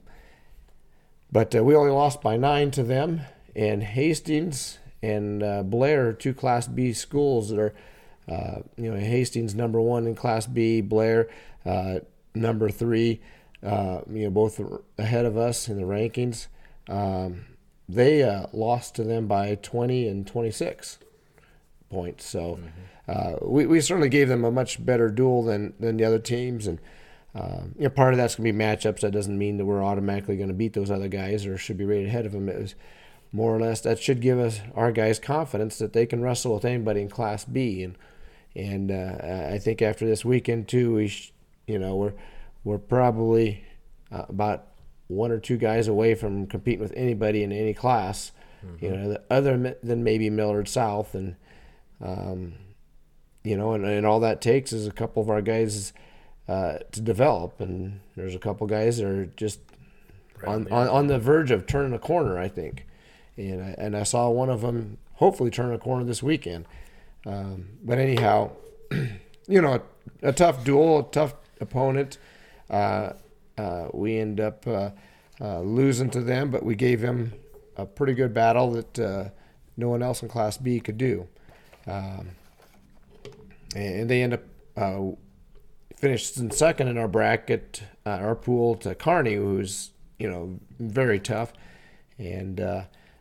but 1.32 1.52
uh, 1.54 1.64
we 1.64 1.74
only 1.74 1.90
lost 1.90 2.22
by 2.22 2.36
nine 2.36 2.70
to 2.70 2.84
them, 2.84 3.22
and 3.56 3.82
Hastings 3.82 4.78
and 5.02 5.42
uh, 5.42 5.64
Blair, 5.64 6.10
are 6.10 6.12
two 6.12 6.32
Class 6.32 6.68
B 6.68 6.92
schools 6.92 7.48
that 7.48 7.58
are, 7.58 7.74
uh, 8.28 8.60
you 8.76 8.92
know, 8.92 8.96
Hastings 8.96 9.52
number 9.54 9.80
one 9.80 10.06
in 10.06 10.14
Class 10.14 10.46
B, 10.46 10.80
Blair 10.80 11.28
uh, 11.66 11.98
number 12.36 12.70
three. 12.70 13.20
Uh, 13.64 14.02
you 14.08 14.24
know, 14.24 14.30
both 14.30 14.60
ahead 14.96 15.26
of 15.26 15.36
us 15.36 15.68
in 15.68 15.76
the 15.76 15.82
rankings. 15.82 16.46
Um, 16.88 17.46
they 17.94 18.22
uh, 18.22 18.46
lost 18.52 18.94
to 18.96 19.04
them 19.04 19.26
by 19.26 19.56
20 19.56 20.08
and 20.08 20.26
26 20.26 20.98
points. 21.88 22.24
So 22.26 22.60
uh, 23.08 23.34
we, 23.42 23.66
we 23.66 23.80
certainly 23.80 24.08
gave 24.08 24.28
them 24.28 24.44
a 24.44 24.50
much 24.50 24.84
better 24.84 25.10
duel 25.10 25.42
than, 25.42 25.74
than 25.80 25.96
the 25.96 26.04
other 26.04 26.18
teams. 26.18 26.66
And 26.66 26.78
um, 27.34 27.74
you 27.76 27.84
know, 27.84 27.90
part 27.90 28.12
of 28.12 28.18
that's 28.18 28.34
going 28.36 28.46
to 28.46 28.52
be 28.52 28.58
matchups. 28.58 29.00
That 29.00 29.12
doesn't 29.12 29.36
mean 29.36 29.56
that 29.58 29.64
we're 29.64 29.84
automatically 29.84 30.36
going 30.36 30.48
to 30.48 30.54
beat 30.54 30.72
those 30.72 30.90
other 30.90 31.08
guys 31.08 31.46
or 31.46 31.56
should 31.56 31.78
be 31.78 31.84
rated 31.84 32.08
ahead 32.08 32.26
of 32.26 32.32
them. 32.32 32.48
It 32.48 32.60
was 32.60 32.74
more 33.32 33.54
or 33.54 33.60
less 33.60 33.80
that 33.82 34.00
should 34.00 34.20
give 34.20 34.38
us 34.38 34.60
our 34.74 34.90
guys 34.90 35.20
confidence 35.20 35.78
that 35.78 35.92
they 35.92 36.06
can 36.06 36.22
wrestle 36.22 36.54
with 36.54 36.64
anybody 36.64 37.02
in 37.02 37.08
Class 37.08 37.44
B. 37.44 37.82
And 37.82 37.96
and 38.56 38.90
uh, 38.90 39.52
I 39.54 39.58
think 39.58 39.80
after 39.80 40.06
this 40.06 40.24
weekend 40.24 40.66
too, 40.66 40.94
we 40.94 41.08
sh- 41.08 41.32
you 41.66 41.78
know 41.78 41.94
we're 41.94 42.14
we're 42.64 42.78
probably 42.78 43.64
uh, 44.10 44.24
about 44.28 44.66
one 45.10 45.30
or 45.30 45.38
two 45.38 45.56
guys 45.56 45.88
away 45.88 46.14
from 46.14 46.46
competing 46.46 46.80
with 46.80 46.92
anybody 46.96 47.42
in 47.42 47.52
any 47.52 47.74
class. 47.74 48.32
You 48.78 48.90
know, 48.90 49.18
other 49.30 49.76
than 49.82 50.04
maybe 50.04 50.28
Millard 50.28 50.68
South, 50.68 51.14
and 51.14 51.36
um, 52.02 52.54
you 53.42 53.56
know, 53.56 53.72
and, 53.72 53.84
and 53.86 54.04
all 54.04 54.20
that 54.20 54.40
takes 54.42 54.72
is 54.72 54.86
a 54.86 54.90
couple 54.90 55.22
of 55.22 55.30
our 55.30 55.40
guys 55.40 55.94
uh, 56.46 56.78
to 56.92 57.00
develop, 57.00 57.58
and 57.60 58.00
there's 58.16 58.34
a 58.34 58.38
couple 58.38 58.66
guys 58.66 58.98
that 58.98 59.06
are 59.06 59.26
just 59.36 59.60
on, 60.46 60.70
on 60.70 60.88
on 60.88 61.06
the 61.06 61.18
verge 61.18 61.50
of 61.50 61.66
turning 61.66 61.94
a 61.94 61.98
corner, 61.98 62.38
I 62.38 62.48
think, 62.48 62.86
and 63.38 63.62
I, 63.62 63.74
and 63.78 63.96
I 63.96 64.02
saw 64.02 64.28
one 64.28 64.50
of 64.50 64.60
them 64.60 64.98
hopefully 65.14 65.50
turn 65.50 65.72
a 65.72 65.78
corner 65.78 66.04
this 66.04 66.22
weekend. 66.22 66.66
Um, 67.24 67.68
but 67.82 67.98
anyhow, 67.98 68.50
you 69.48 69.62
know, 69.62 69.80
a, 70.22 70.28
a 70.28 70.32
tough 70.32 70.64
duel, 70.64 71.00
a 71.00 71.02
tough 71.10 71.34
opponent. 71.60 72.18
Uh, 72.68 73.14
uh, 73.60 73.88
we 73.92 74.18
end 74.18 74.40
up 74.40 74.66
uh, 74.66 74.90
uh, 75.40 75.60
losing 75.60 76.08
to 76.10 76.22
them, 76.22 76.50
but 76.50 76.64
we 76.64 76.74
gave 76.74 77.00
them 77.00 77.32
a 77.76 77.84
pretty 77.84 78.14
good 78.14 78.32
battle 78.32 78.70
that 78.72 78.98
uh, 78.98 79.28
no 79.76 79.88
one 79.88 80.02
else 80.02 80.22
in 80.22 80.28
Class 80.28 80.56
B 80.56 80.80
could 80.80 80.96
do. 80.96 81.28
Um, 81.86 82.30
and 83.76 84.08
they 84.08 84.22
end 84.22 84.34
up 84.34 84.42
uh, 84.76 85.00
finished 85.96 86.38
in 86.38 86.50
second 86.50 86.88
in 86.88 86.96
our 86.96 87.08
bracket, 87.08 87.82
uh, 88.06 88.10
our 88.10 88.34
pool 88.34 88.76
to 88.76 88.94
Kearney, 88.94 89.34
who's 89.34 89.90
you 90.18 90.30
know 90.30 90.58
very 90.78 91.20
tough, 91.20 91.52
and 92.18 92.56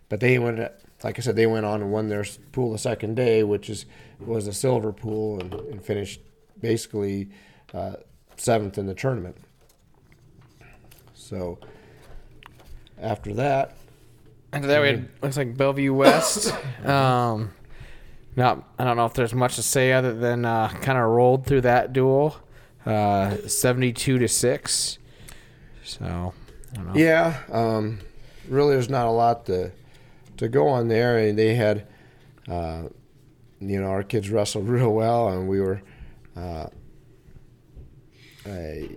but 0.07 0.19
they 0.19 0.39
went 0.39 0.59
like 1.03 1.19
I 1.19 1.21
said 1.21 1.35
they 1.35 1.47
went 1.47 1.65
on 1.65 1.81
and 1.81 1.91
won 1.91 2.07
their 2.07 2.25
pool 2.51 2.71
the 2.71 2.77
second 2.77 3.15
day, 3.15 3.43
which 3.43 3.69
is 3.69 3.85
was 4.19 4.47
a 4.47 4.53
silver 4.53 4.91
pool 4.91 5.39
and, 5.39 5.53
and 5.53 5.83
finished 5.83 6.21
basically 6.59 7.29
seventh 8.37 8.77
in 8.77 8.87
the 8.87 8.95
tournament. 8.95 9.37
So 11.29 11.59
after 12.99 13.35
that, 13.35 13.75
After 14.51 14.67
that, 14.67 14.81
we 14.81 14.87
had 14.87 15.09
looks 15.21 15.37
like 15.37 15.55
Bellevue 15.55 15.93
West. 15.93 16.51
um, 16.85 17.51
not, 18.35 18.67
I 18.79 18.83
don't 18.83 18.97
know 18.97 19.05
if 19.05 19.13
there's 19.13 19.35
much 19.35 19.55
to 19.57 19.61
say 19.61 19.93
other 19.93 20.15
than 20.15 20.43
uh, 20.43 20.69
kind 20.69 20.97
of 20.97 21.03
rolled 21.05 21.45
through 21.45 21.61
that 21.61 21.93
duel, 21.93 22.35
uh, 22.83 23.37
seventy-two 23.47 24.17
to 24.17 24.27
six. 24.27 24.97
So, 25.83 26.33
I 26.73 26.75
don't 26.75 26.87
know. 26.87 26.93
Yeah, 26.95 27.37
um, 27.51 27.99
really, 28.47 28.73
there's 28.73 28.89
not 28.89 29.05
a 29.05 29.11
lot 29.11 29.45
to 29.45 29.71
to 30.37 30.49
go 30.49 30.67
on 30.67 30.87
there. 30.87 31.19
And 31.19 31.37
they 31.37 31.53
had, 31.53 31.85
uh, 32.47 32.83
you 33.59 33.79
know, 33.79 33.89
our 33.89 34.01
kids 34.01 34.31
wrestled 34.31 34.67
real 34.77 34.91
well, 34.91 35.29
and 35.29 35.47
we 35.47 35.61
were. 35.61 35.83
Uh, 36.35 36.67
I, 38.47 38.89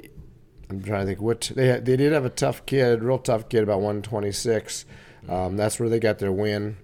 I'm 0.73 0.83
trying 0.83 1.00
to 1.00 1.07
think 1.07 1.21
what 1.21 1.52
they 1.55 1.79
they 1.81 1.97
did 1.97 2.12
have 2.12 2.25
a 2.25 2.31
tough 2.31 2.64
kid, 2.64 3.02
real 3.02 3.19
tough 3.19 3.49
kid, 3.50 3.62
about 3.62 3.81
126. 3.81 4.87
Um, 5.29 5.57
that's 5.57 5.79
where 5.79 5.91
they 5.91 6.00
got 6.00 6.19
their 6.19 6.33
win, 6.33 6.79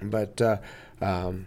but 0.00 0.40
uh, 0.40 0.56
um, 1.02 1.46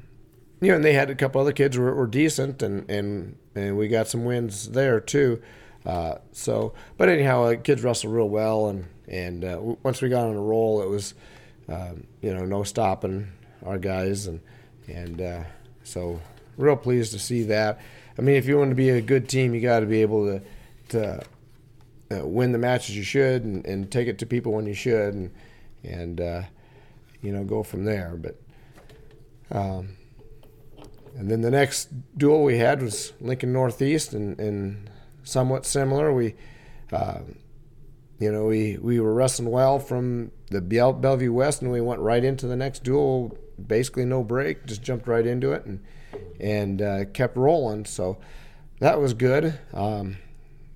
you 0.62 0.68
know, 0.68 0.76
and 0.76 0.86
they 0.86 0.94
had 0.94 1.10
a 1.10 1.16
couple 1.16 1.42
other 1.42 1.52
kids 1.52 1.76
who 1.76 1.82
were, 1.82 1.96
were 1.96 2.08
decent, 2.08 2.62
and, 2.62 2.90
and 2.90 3.38
and 3.56 3.76
we 3.76 3.88
got 3.88 4.08
some 4.08 4.24
wins 4.24 4.70
there 4.70 5.00
too. 5.00 5.42
Uh, 5.84 6.20
so, 6.32 6.74
but 6.98 7.10
anyhow, 7.10 7.44
uh, 7.44 7.56
kids 7.56 7.84
wrestled 7.84 8.14
real 8.14 8.30
well, 8.30 8.68
and 8.70 8.86
and 9.08 9.44
uh, 9.44 9.60
once 9.82 10.00
we 10.02 10.10
got 10.10 10.28
on 10.28 10.36
a 10.36 10.42
roll, 10.42 10.84
it 10.84 10.90
was 10.90 11.16
um, 11.70 12.06
you 12.22 12.32
know 12.34 12.46
no 12.46 12.62
stopping 12.62 13.30
our 13.66 13.80
guys, 13.80 14.28
and 14.28 14.42
and 14.88 15.20
uh, 15.20 15.44
so 15.84 16.22
real 16.56 16.78
pleased 16.78 17.14
to 17.14 17.20
see 17.20 17.42
that. 17.44 17.82
I 18.16 18.22
mean, 18.22 18.36
if 18.36 18.46
you 18.46 18.60
want 18.60 18.70
to 18.70 18.76
be 18.76 18.92
a 18.92 19.02
good 19.02 19.28
team, 19.28 19.56
you 19.56 19.60
got 19.60 19.80
to 19.80 19.88
be 19.88 20.04
able 20.04 20.28
to 20.28 20.42
to 20.90 21.24
uh, 22.14 22.26
win 22.26 22.52
the 22.52 22.58
matches 22.58 22.96
you 22.96 23.04
should, 23.04 23.44
and, 23.44 23.66
and 23.66 23.92
take 23.92 24.08
it 24.08 24.20
to 24.20 24.26
people 24.26 24.54
when 24.54 24.66
you 24.66 24.74
should, 24.74 25.14
and 25.14 25.32
and 25.84 26.22
uh, 26.22 26.42
you 27.22 27.32
know 27.32 27.44
go 27.44 27.64
from 27.64 27.86
there. 27.86 28.16
But 28.18 28.40
um, 29.52 29.98
and 31.16 31.30
then 31.30 31.42
the 31.42 31.52
next 31.52 31.90
duel 32.18 32.44
we 32.44 32.58
had 32.58 32.82
was 32.82 33.14
Lincoln 33.22 33.54
Northeast, 33.54 34.14
and, 34.14 34.40
and 34.40 34.90
somewhat 35.24 35.66
similar. 35.66 36.14
We, 36.14 36.36
uh, 36.92 37.20
you 38.20 38.32
know, 38.32 38.46
we, 38.46 38.78
we 38.78 39.00
were 39.00 39.14
wrestling 39.14 39.52
well 39.52 39.80
from 39.80 40.32
the 40.50 40.62
Bel- 40.62 40.94
Bellevue 40.94 41.32
West, 41.32 41.62
and 41.62 41.72
we 41.72 41.82
went 41.82 42.02
right 42.02 42.24
into 42.24 42.48
the 42.48 42.56
next 42.56 42.84
duel, 42.84 43.38
basically 43.66 44.06
no 44.06 44.24
break, 44.24 44.66
just 44.66 44.82
jumped 44.82 45.08
right 45.08 45.26
into 45.26 45.52
it, 45.52 45.66
and 45.66 45.84
and 46.40 46.82
uh, 46.82 47.06
kept 47.06 47.38
rolling. 47.38 47.86
So 47.86 48.18
that 48.80 49.00
was 49.00 49.14
good. 49.14 49.60
Um, 49.74 50.18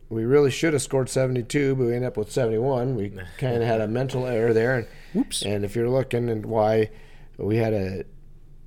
we 0.09 0.23
really 0.25 0.51
should 0.51 0.73
have 0.73 0.81
scored 0.81 1.09
72, 1.09 1.75
but 1.75 1.85
we 1.85 1.93
end 1.95 2.05
up 2.05 2.17
with 2.17 2.31
71. 2.31 2.95
We 2.95 3.09
kind 3.37 3.57
of 3.57 3.63
had 3.63 3.81
a 3.81 3.87
mental 3.87 4.25
error 4.25 4.53
there, 4.53 4.75
and 4.77 4.87
Whoops. 5.13 5.41
and 5.43 5.65
if 5.65 5.75
you're 5.75 5.89
looking 5.89 6.29
at 6.29 6.45
why 6.45 6.89
we 7.37 7.57
had 7.57 7.73
a 7.73 8.03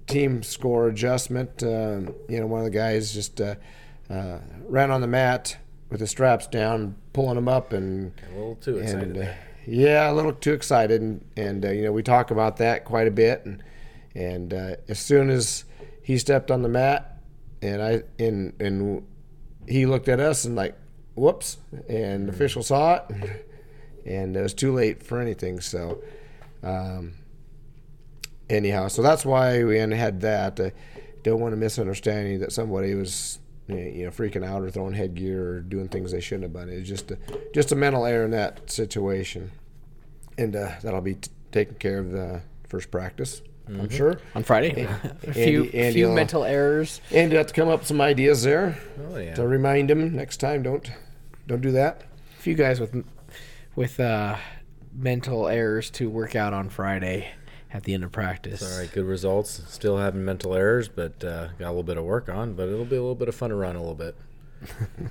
team 0.07 0.43
score 0.43 0.89
adjustment, 0.89 1.63
um, 1.63 2.15
you 2.29 2.41
know, 2.41 2.47
one 2.47 2.61
of 2.61 2.65
the 2.65 2.71
guys 2.71 3.13
just 3.15 3.41
uh, 3.41 3.55
uh, 4.11 4.39
ran 4.69 4.91
on 4.91 5.01
the 5.01 5.07
mat 5.07 5.57
with 5.89 6.01
the 6.01 6.07
straps 6.07 6.47
down, 6.47 6.95
pulling 7.13 7.37
them 7.37 7.49
up, 7.49 7.73
and 7.73 8.13
A 8.31 8.35
little 8.37 8.55
too 8.57 8.79
excited. 8.79 9.17
and 9.17 9.29
uh, 9.29 9.33
yeah, 9.67 10.11
a 10.11 10.15
little 10.15 10.33
too 10.33 10.53
excited, 10.53 11.01
and, 11.01 11.25
and 11.37 11.65
uh, 11.65 11.71
you 11.71 11.83
know 11.83 11.93
we 11.93 12.03
talk 12.03 12.31
about 12.31 12.57
that 12.59 12.85
quite 12.85 13.07
a 13.07 13.11
bit, 13.11 13.45
and 13.45 13.63
and 14.15 14.53
uh, 14.53 14.77
as 14.89 14.99
soon 14.99 15.31
as 15.31 15.65
he 16.03 16.19
stepped 16.19 16.51
on 16.51 16.63
the 16.63 16.69
mat, 16.69 17.19
and 17.63 17.81
I 17.83 18.03
and 18.19 18.53
and 18.61 19.05
he 19.69 19.87
looked 19.87 20.09
at 20.09 20.19
us 20.21 20.45
and 20.45 20.57
like, 20.57 20.77
whoops, 21.15 21.59
and 21.89 22.29
the 22.29 22.33
official 22.33 22.63
saw 22.63 22.97
it, 22.97 23.47
and 24.07 24.37
it 24.37 24.43
was 24.43 24.55
too 24.55 24.73
late 24.73 25.03
for 25.03 25.21
anything. 25.21 25.61
So, 25.61 26.03
um, 26.63 27.15
anyhow, 28.49 28.89
so 28.89 29.03
that's 29.03 29.25
why 29.25 29.65
we 29.65 29.79
had 29.79 30.21
that. 30.23 30.61
I 30.61 30.73
don't 31.23 31.41
want 31.41 31.55
a 31.55 31.57
misunderstanding 31.57 32.41
that 32.41 32.53
somebody 32.53 32.95
was 32.95 33.39
you 33.69 34.05
know 34.05 34.11
freaking 34.11 34.45
out 34.45 34.63
or 34.63 34.71
throwing 34.71 34.95
headgear 34.95 35.49
or 35.49 35.61
doing 35.61 35.89
things 35.89 36.13
they 36.13 36.21
shouldn't 36.21 36.45
have 36.45 36.53
done. 36.53 36.69
It's 36.69 36.89
just 36.89 37.11
a, 37.11 37.19
just 37.55 37.73
a 37.73 37.77
mental 37.77 38.05
error 38.05 38.25
in 38.25 38.31
that 38.33 38.71
situation, 38.71 39.51
and 40.39 40.57
uh, 40.57 40.73
that'll 40.83 41.01
be 41.01 41.15
t- 41.15 41.31
taken 41.53 41.77
care 41.77 41.99
of 41.99 42.11
the 42.11 42.43
first 42.69 42.91
practice. 42.91 43.43
I'm 43.79 43.89
sure. 43.91 44.21
on 44.35 44.43
Friday. 44.43 44.83
a 44.83 45.33
few, 45.33 45.65
Andy- 45.65 45.79
Andy 45.79 45.93
few 45.93 46.09
will- 46.09 46.15
mental 46.15 46.45
errors. 46.45 47.01
And 47.13 47.31
you 47.31 47.39
have 47.39 47.47
to 47.49 47.55
come 47.55 47.69
up 47.69 47.81
with 47.81 47.89
some 47.89 48.01
ideas 48.01 48.43
there 48.43 48.79
Oh 49.11 49.17
yeah. 49.19 49.35
to 49.35 49.47
remind 49.47 49.91
them 49.91 50.15
next 50.17 50.39
time. 50.39 50.63
Don't 50.63 50.91
don't 51.47 51.61
do 51.61 51.71
that. 51.73 52.03
A 52.39 52.43
few 52.43 52.55
guys 52.55 52.81
with 52.81 53.05
with 53.77 54.01
uh, 54.01 54.37
mental 54.93 55.47
errors 55.49 55.91
to 55.91 56.09
work 56.11 56.35
out 56.35 56.53
on 56.53 56.69
Friday 56.69 57.29
at 57.73 57.85
the 57.85 57.95
end 57.95 58.03
of 58.03 58.11
practice. 58.11 58.63
All 58.63 58.81
right, 58.81 58.91
good 58.91 59.05
results. 59.05 59.63
Still 59.69 59.99
having 59.99 60.25
mental 60.25 60.55
errors, 60.55 60.89
but 60.89 61.23
uh, 61.23 61.49
got 61.59 61.67
a 61.67 61.71
little 61.71 61.83
bit 61.85 61.97
of 61.99 62.05
work 62.05 62.29
on. 62.29 62.55
But 62.55 62.69
it'll 62.69 62.85
be 62.85 62.97
a 62.97 63.01
little 63.01 63.15
bit 63.15 63.29
of 63.29 63.35
fun 63.37 63.51
to 63.51 63.57
run 63.57 63.77
a 63.77 63.81
little 63.81 63.95
bit. 63.95 64.17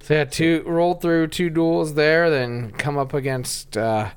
So 0.00 0.12
yeah, 0.14 0.24
two 0.24 0.62
rolled 0.66 1.00
through 1.00 1.28
two 1.28 1.48
duels 1.48 1.94
there, 1.94 2.28
then 2.28 2.72
come 2.72 2.98
up 2.98 3.14
against 3.14 3.74
uh, 3.76 4.10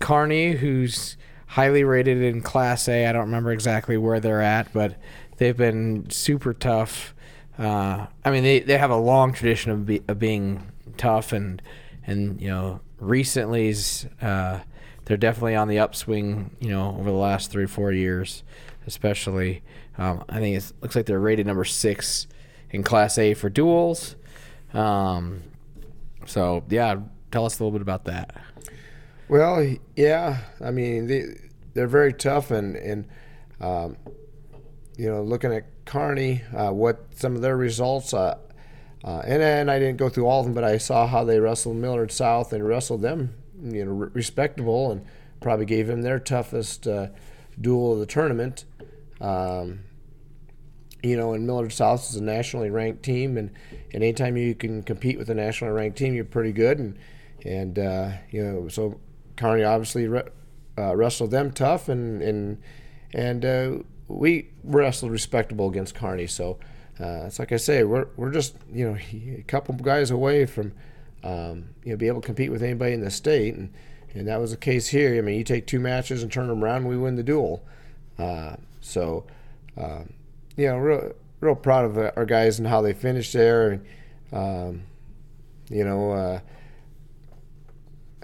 Kearney, 0.00 0.52
who's 0.52 1.16
highly 1.48 1.82
rated 1.82 2.22
in 2.22 2.42
Class 2.42 2.88
A. 2.88 3.06
I 3.06 3.12
don't 3.12 3.22
remember 3.22 3.50
exactly 3.50 3.96
where 3.96 4.20
they're 4.20 4.42
at, 4.42 4.72
but 4.72 4.96
they've 5.38 5.56
been 5.56 6.08
super 6.10 6.52
tough. 6.52 7.14
Uh, 7.58 8.06
I 8.24 8.30
mean, 8.30 8.44
they, 8.44 8.60
they 8.60 8.78
have 8.78 8.90
a 8.90 8.96
long 8.96 9.32
tradition 9.32 9.72
of, 9.72 9.86
be, 9.86 10.02
of 10.06 10.18
being 10.18 10.70
tough, 10.96 11.32
and 11.32 11.60
and 12.06 12.40
you 12.40 12.48
know, 12.48 12.80
recently's 13.00 14.06
uh, 14.22 14.60
they're 15.06 15.16
definitely 15.16 15.56
on 15.56 15.68
the 15.68 15.78
upswing. 15.78 16.50
You 16.60 16.68
know, 16.68 16.96
over 16.98 17.10
the 17.10 17.16
last 17.16 17.50
three 17.50 17.66
four 17.66 17.92
years, 17.92 18.44
especially. 18.86 19.62
Um, 19.96 20.22
I 20.28 20.38
think 20.38 20.56
it 20.56 20.72
looks 20.80 20.94
like 20.94 21.06
they're 21.06 21.18
rated 21.18 21.46
number 21.48 21.64
six 21.64 22.28
in 22.70 22.84
Class 22.84 23.18
A 23.18 23.34
for 23.34 23.50
duels. 23.50 24.14
Um, 24.72 25.42
so 26.26 26.62
yeah, 26.68 27.00
tell 27.32 27.44
us 27.44 27.58
a 27.58 27.64
little 27.64 27.76
bit 27.76 27.82
about 27.82 28.04
that. 28.04 28.36
Well, 29.28 29.76
yeah. 29.96 30.38
I 30.60 30.70
mean, 30.70 31.06
they 31.06 31.24
they're 31.74 31.86
very 31.86 32.12
tough, 32.12 32.50
and 32.50 32.76
and 32.76 33.06
um, 33.60 33.96
you 34.96 35.08
know, 35.08 35.22
looking 35.22 35.52
at 35.52 35.66
Kearney, 35.84 36.42
uh, 36.56 36.70
what 36.70 37.06
some 37.14 37.36
of 37.36 37.42
their 37.42 37.56
results. 37.56 38.14
Uh, 38.14 38.38
uh, 39.04 39.22
and 39.24 39.42
and 39.42 39.70
I 39.70 39.78
didn't 39.78 39.98
go 39.98 40.08
through 40.08 40.26
all 40.26 40.40
of 40.40 40.46
them, 40.46 40.54
but 40.54 40.64
I 40.64 40.78
saw 40.78 41.06
how 41.06 41.24
they 41.24 41.38
wrestled 41.38 41.76
Millard 41.76 42.10
South 42.10 42.52
and 42.52 42.66
wrestled 42.66 43.02
them, 43.02 43.34
you 43.62 43.84
know, 43.84 43.92
re- 43.92 44.10
respectable, 44.12 44.90
and 44.90 45.04
probably 45.40 45.66
gave 45.66 45.86
them 45.86 46.02
their 46.02 46.18
toughest 46.18 46.86
uh, 46.88 47.08
duel 47.60 47.92
of 47.92 48.00
the 48.00 48.06
tournament. 48.06 48.64
Um, 49.20 49.80
you 51.02 51.16
know, 51.16 51.32
and 51.32 51.46
Millard 51.46 51.72
South 51.72 52.10
is 52.10 52.16
a 52.16 52.22
nationally 52.22 52.70
ranked 52.70 53.04
team, 53.04 53.36
and, 53.38 53.52
and 53.94 54.02
anytime 54.02 54.36
you 54.36 54.54
can 54.54 54.82
compete 54.82 55.16
with 55.16 55.30
a 55.30 55.34
nationally 55.34 55.72
ranked 55.72 55.96
team, 55.96 56.12
you're 56.14 56.24
pretty 56.24 56.52
good. 56.52 56.78
And 56.78 56.98
and 57.44 57.78
uh, 57.78 58.10
you 58.30 58.42
know, 58.42 58.68
so 58.68 58.98
Kearney 59.38 59.64
obviously 59.64 60.06
re- 60.06 60.28
uh, 60.76 60.94
wrestled 60.94 61.30
them 61.30 61.52
tough, 61.52 61.88
and 61.88 62.20
and 62.20 62.62
and 63.14 63.44
uh, 63.44 63.78
we 64.08 64.50
wrestled 64.62 65.10
respectable 65.10 65.68
against 65.68 65.94
Kearney. 65.94 66.26
So 66.26 66.58
uh, 67.00 67.24
it's 67.26 67.38
like 67.38 67.52
I 67.52 67.56
say, 67.56 67.84
we're 67.84 68.08
we're 68.16 68.32
just 68.32 68.54
you 68.70 68.90
know 68.90 68.98
a 69.38 69.44
couple 69.46 69.74
guys 69.76 70.10
away 70.10 70.44
from 70.44 70.72
um, 71.24 71.70
you 71.84 71.92
know 71.92 71.96
be 71.96 72.08
able 72.08 72.20
to 72.20 72.26
compete 72.26 72.50
with 72.50 72.62
anybody 72.62 72.92
in 72.92 73.00
the 73.00 73.10
state, 73.10 73.54
and 73.54 73.72
and 74.14 74.28
that 74.28 74.40
was 74.40 74.50
the 74.50 74.56
case 74.58 74.88
here. 74.88 75.16
I 75.16 75.22
mean, 75.22 75.38
you 75.38 75.44
take 75.44 75.66
two 75.66 75.80
matches 75.80 76.22
and 76.22 76.30
turn 76.30 76.48
them 76.48 76.62
around, 76.62 76.86
we 76.86 76.98
win 76.98 77.16
the 77.16 77.22
duel. 77.22 77.64
Uh, 78.18 78.56
so. 78.80 79.24
Um, 79.76 80.12
you 80.58 80.66
know, 80.66 80.76
real, 80.76 81.12
real 81.40 81.54
proud 81.54 81.84
of 81.84 81.96
our 82.16 82.26
guys 82.26 82.58
and 82.58 82.66
how 82.66 82.82
they 82.82 82.92
finished 82.92 83.32
there. 83.32 83.70
And, 83.70 83.86
um, 84.32 84.82
you 85.70 85.84
know, 85.84 86.10
uh, 86.10 86.40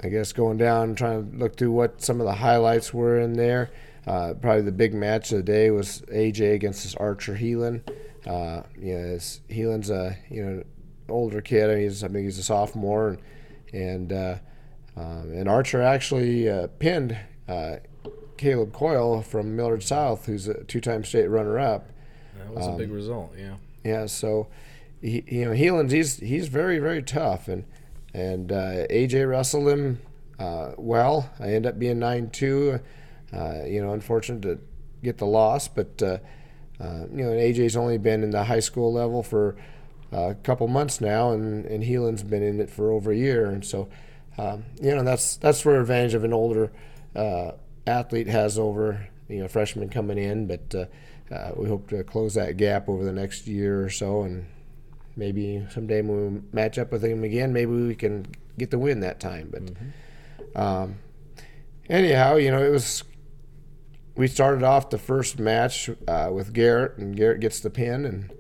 I 0.05 0.09
guess 0.09 0.33
going 0.33 0.59
down, 0.59 0.95
trying 0.95 1.31
to 1.31 1.37
look 1.39 1.57
through 1.57 1.73
what 1.73 2.03
some 2.03 2.21
of 2.21 2.27
the 2.27 2.35
highlights 2.35 2.93
were 2.93 3.19
in 3.19 3.33
there. 3.33 3.71
Uh, 4.07 4.35
probably 4.35 4.63
the 4.63 4.73
big 4.73 4.93
match 4.93 5.33
of 5.33 5.39
the 5.39 5.43
day 5.43 5.71
was 5.71 6.03
AJ 6.13 6.55
against 6.55 6.83
this 6.83 6.95
Archer 6.97 7.35
Heelan. 7.35 7.81
Uh, 8.27 8.63
you 8.79 8.95
know, 8.95 9.09
this, 9.09 9.41
Heelan's 9.49 9.89
a 9.89 10.19
you 10.29 10.45
know 10.45 10.63
older 11.09 11.41
kid. 11.41 11.71
I 11.71 11.75
mean, 11.75 11.83
he's 11.85 12.05
I 12.05 12.09
think 12.09 12.25
he's 12.25 12.39
a 12.39 12.43
sophomore, 12.43 13.09
and 13.09 13.19
and 13.73 14.13
uh, 14.13 14.37
um, 14.97 15.33
and 15.33 15.49
Archer 15.49 15.81
actually 15.81 16.49
uh, 16.51 16.67
pinned 16.79 17.17
uh, 17.49 17.77
Caleb 18.37 18.73
Coyle 18.73 19.23
from 19.23 19.57
Millard 19.57 19.83
South, 19.83 20.27
who's 20.27 20.49
a 20.49 20.65
two-time 20.65 21.05
state 21.05 21.29
runner-up. 21.29 21.91
That 22.39 22.53
was 22.53 22.67
a 22.67 22.73
big 22.73 22.91
result. 22.91 23.33
Yeah. 23.39 23.57
Yeah, 23.85 24.07
so 24.07 24.49
he, 25.01 25.25
you 25.27 25.45
know, 25.47 25.51
Heelan's 25.53 25.93
he's 25.93 26.19
he's 26.19 26.49
very 26.49 26.79
very 26.79 27.03
tough, 27.03 27.49
and 27.49 27.65
and 28.15 28.53
uh, 28.53 28.87
AJ 28.87 29.29
wrestled 29.29 29.69
him 29.69 30.01
uh, 30.39 30.73
well. 30.79 31.31
I 31.41 31.49
end 31.49 31.67
up 31.67 31.79
being 31.79 31.99
nine 31.99 32.31
two. 32.31 32.81
Uh, 33.33 33.65
you 33.67 33.83
know, 33.83 33.93
unfortunate 33.93 34.43
to 34.43 34.61
get 35.03 35.19
the 35.19 35.27
loss, 35.27 35.67
but 35.67 36.01
uh, 36.01 36.19
uh, 36.81 37.07
you 37.13 37.25
know, 37.25 37.33
and 37.33 37.41
AJ's 37.41 37.77
only 37.77 37.99
been 37.99 38.23
in 38.23 38.31
the 38.31 38.45
high 38.45 38.61
school 38.61 38.93
level 38.93 39.23
for 39.25 39.57
a 40.13 40.35
couple 40.45 40.69
months 40.69 41.01
now, 41.01 41.33
and 41.33 41.67
and 41.67 41.83
Heelan's 41.83 42.23
been 42.23 42.43
in 42.43 42.61
it 42.61 42.71
for 42.71 42.93
over 42.93 43.11
a 43.11 43.17
year, 43.17 43.47
and 43.47 43.65
so 43.65 43.89
um, 44.39 44.65
you 44.81 44.95
know 44.95 45.03
that's 45.03 45.37
that's 45.37 45.65
where 45.65 45.81
advantage 45.81 46.15
of 46.15 46.23
an 46.23 46.33
older 46.33 46.71
athlete 47.87 48.29
has 48.29 48.59
over 48.59 49.09
you 49.29 49.41
know 49.41 49.49
freshman 49.49 49.91
coming 49.91 50.19
in, 50.19 50.47
but. 50.47 50.75
Uh, 50.75 50.87
we 51.57 51.67
hope 51.67 51.89
to 51.89 52.05
close 52.05 52.35
that 52.35 52.59
gap 52.59 52.87
over 52.87 53.03
the 53.03 53.11
next 53.11 53.47
year 53.47 53.83
or 53.83 53.89
so, 53.89 54.23
and 54.23 54.45
maybe 55.17 55.67
someday 55.71 56.03
when 56.03 56.35
we 56.35 56.41
match 56.53 56.79
up 56.79 56.93
with 56.93 57.05
him 57.05 57.25
again, 57.25 57.53
maybe 57.53 57.71
we 57.71 57.95
can 57.95 58.27
get 58.59 58.71
the 58.71 58.79
win 58.79 59.01
that 59.01 59.21
time. 59.21 59.53
But 59.53 60.61
um, 60.61 60.97
anyhow, 61.89 62.37
you 62.37 62.51
know, 62.51 62.63
it 62.63 62.71
was. 62.71 63.05
We 64.17 64.29
started 64.29 64.63
off 64.63 64.91
the 64.91 64.99
first 64.99 65.41
match 65.41 65.91
uh, 66.07 66.31
with 66.33 66.53
Garrett, 66.53 66.99
and 66.99 67.17
Garrett 67.17 67.41
gets 67.41 67.59
the 67.59 67.71
pin, 67.71 68.05
and 68.05 68.33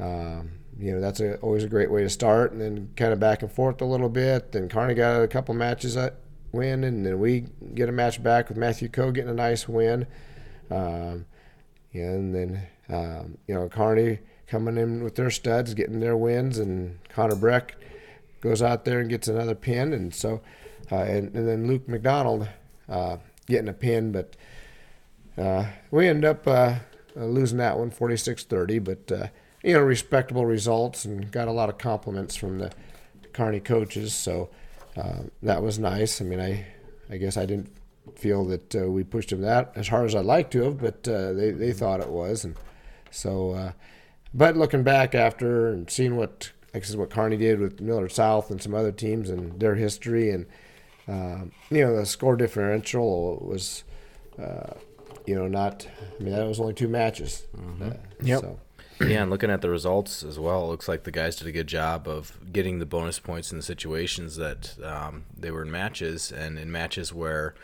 um, 0.00 0.50
you 0.76 0.92
know 0.92 1.00
that's 1.00 1.20
a, 1.20 1.36
always 1.36 1.62
a 1.62 1.68
great 1.68 1.92
way 1.92 2.02
to 2.02 2.10
start. 2.10 2.50
And 2.50 2.60
then 2.60 2.90
kind 2.96 3.12
of 3.12 3.20
back 3.20 3.42
and 3.42 3.52
forth 3.52 3.80
a 3.80 3.84
little 3.84 4.08
bit. 4.08 4.50
Then 4.50 4.68
Kearney 4.68 4.94
got 4.94 5.22
a 5.22 5.28
couple 5.28 5.54
matches 5.54 5.94
that 5.94 6.16
win, 6.50 6.82
and 6.82 7.06
then 7.06 7.20
we 7.20 7.46
get 7.74 7.88
a 7.88 7.92
match 7.92 8.20
back 8.20 8.48
with 8.48 8.58
Matthew 8.58 8.88
Coe 8.88 9.12
getting 9.12 9.30
a 9.30 9.34
nice 9.34 9.68
win. 9.68 10.08
Um, 10.72 11.26
and 11.92 12.34
then 12.34 12.66
um, 12.88 13.38
you 13.46 13.54
know 13.54 13.68
Kearney 13.68 14.18
coming 14.52 14.76
in 14.76 15.02
with 15.02 15.14
their 15.14 15.30
studs, 15.30 15.72
getting 15.72 16.00
their 16.00 16.14
wins, 16.14 16.58
and 16.58 16.98
Connor 17.08 17.36
Breck 17.36 17.74
goes 18.42 18.60
out 18.60 18.84
there 18.84 19.00
and 19.00 19.08
gets 19.08 19.26
another 19.26 19.54
pin, 19.54 19.94
and 19.94 20.14
so 20.14 20.42
uh, 20.92 20.96
and, 20.96 21.34
and 21.34 21.48
then 21.48 21.66
Luke 21.66 21.88
McDonald 21.88 22.46
uh, 22.86 23.16
getting 23.46 23.70
a 23.70 23.72
pin, 23.72 24.12
but 24.12 24.36
uh, 25.38 25.64
we 25.90 26.06
end 26.06 26.26
up 26.26 26.46
uh, 26.46 26.74
losing 27.16 27.56
that 27.58 27.78
one 27.78 27.90
46-30, 27.90 28.84
but 28.84 29.10
uh, 29.10 29.28
you 29.64 29.72
know 29.72 29.80
respectable 29.80 30.44
results 30.44 31.06
and 31.06 31.32
got 31.32 31.48
a 31.48 31.52
lot 31.52 31.70
of 31.70 31.78
compliments 31.78 32.36
from 32.36 32.58
the 32.58 32.70
Kearney 33.32 33.60
coaches, 33.60 34.12
so 34.12 34.50
uh, 34.98 35.20
that 35.42 35.62
was 35.62 35.78
nice. 35.78 36.20
I 36.20 36.24
mean, 36.26 36.40
I 36.40 36.66
I 37.08 37.16
guess 37.16 37.38
I 37.38 37.46
didn't 37.46 37.72
feel 38.16 38.44
that 38.44 38.74
we 38.74 39.02
pushed 39.02 39.30
them 39.30 39.40
that 39.40 39.72
as 39.76 39.88
hard 39.88 40.04
as 40.04 40.14
I'd 40.14 40.26
like 40.26 40.50
to 40.50 40.64
have, 40.64 40.78
but 40.78 41.04
they 41.04 41.52
they 41.52 41.72
thought 41.72 42.00
it 42.00 42.10
was, 42.10 42.44
and 42.44 42.54
so. 43.10 43.72
But 44.34 44.56
looking 44.56 44.82
back 44.82 45.14
after 45.14 45.68
and 45.68 45.90
seeing 45.90 46.16
what 46.16 46.52
like 46.74 46.84
I 46.84 46.86
said, 46.86 46.98
what 46.98 47.10
Kearney 47.10 47.36
did 47.36 47.60
with 47.60 47.80
Millard 47.80 48.12
South 48.12 48.50
and 48.50 48.62
some 48.62 48.74
other 48.74 48.92
teams 48.92 49.28
and 49.28 49.60
their 49.60 49.74
history, 49.74 50.30
and 50.30 50.46
uh, 51.06 51.44
you 51.70 51.84
know 51.84 51.96
the 51.96 52.06
score 52.06 52.36
differential 52.36 53.38
was, 53.44 53.84
uh, 54.42 54.74
you 55.26 55.34
know, 55.34 55.48
not. 55.48 55.86
I 56.18 56.22
mean, 56.22 56.32
that 56.32 56.46
was 56.46 56.60
only 56.60 56.74
two 56.74 56.88
matches. 56.88 57.46
Uh, 57.82 57.90
Yep. 58.22 58.40
So, 58.40 58.58
Yeah, 59.00 59.22
and 59.22 59.30
looking 59.30 59.50
at 59.50 59.62
the 59.62 59.68
results 59.68 60.22
as 60.22 60.38
well, 60.38 60.64
it 60.64 60.68
looks 60.68 60.86
like 60.86 61.02
the 61.02 61.10
guys 61.10 61.34
did 61.36 61.48
a 61.48 61.52
good 61.52 61.66
job 61.66 62.06
of 62.06 62.38
getting 62.52 62.78
the 62.78 62.86
bonus 62.86 63.18
points 63.18 63.50
in 63.50 63.58
the 63.58 63.64
situations 63.64 64.36
that 64.36 64.76
um, 64.82 65.24
they 65.36 65.50
were 65.50 65.62
in 65.62 65.70
matches, 65.70 66.32
and 66.32 66.58
in 66.58 66.70
matches 66.72 67.12
where 67.12 67.54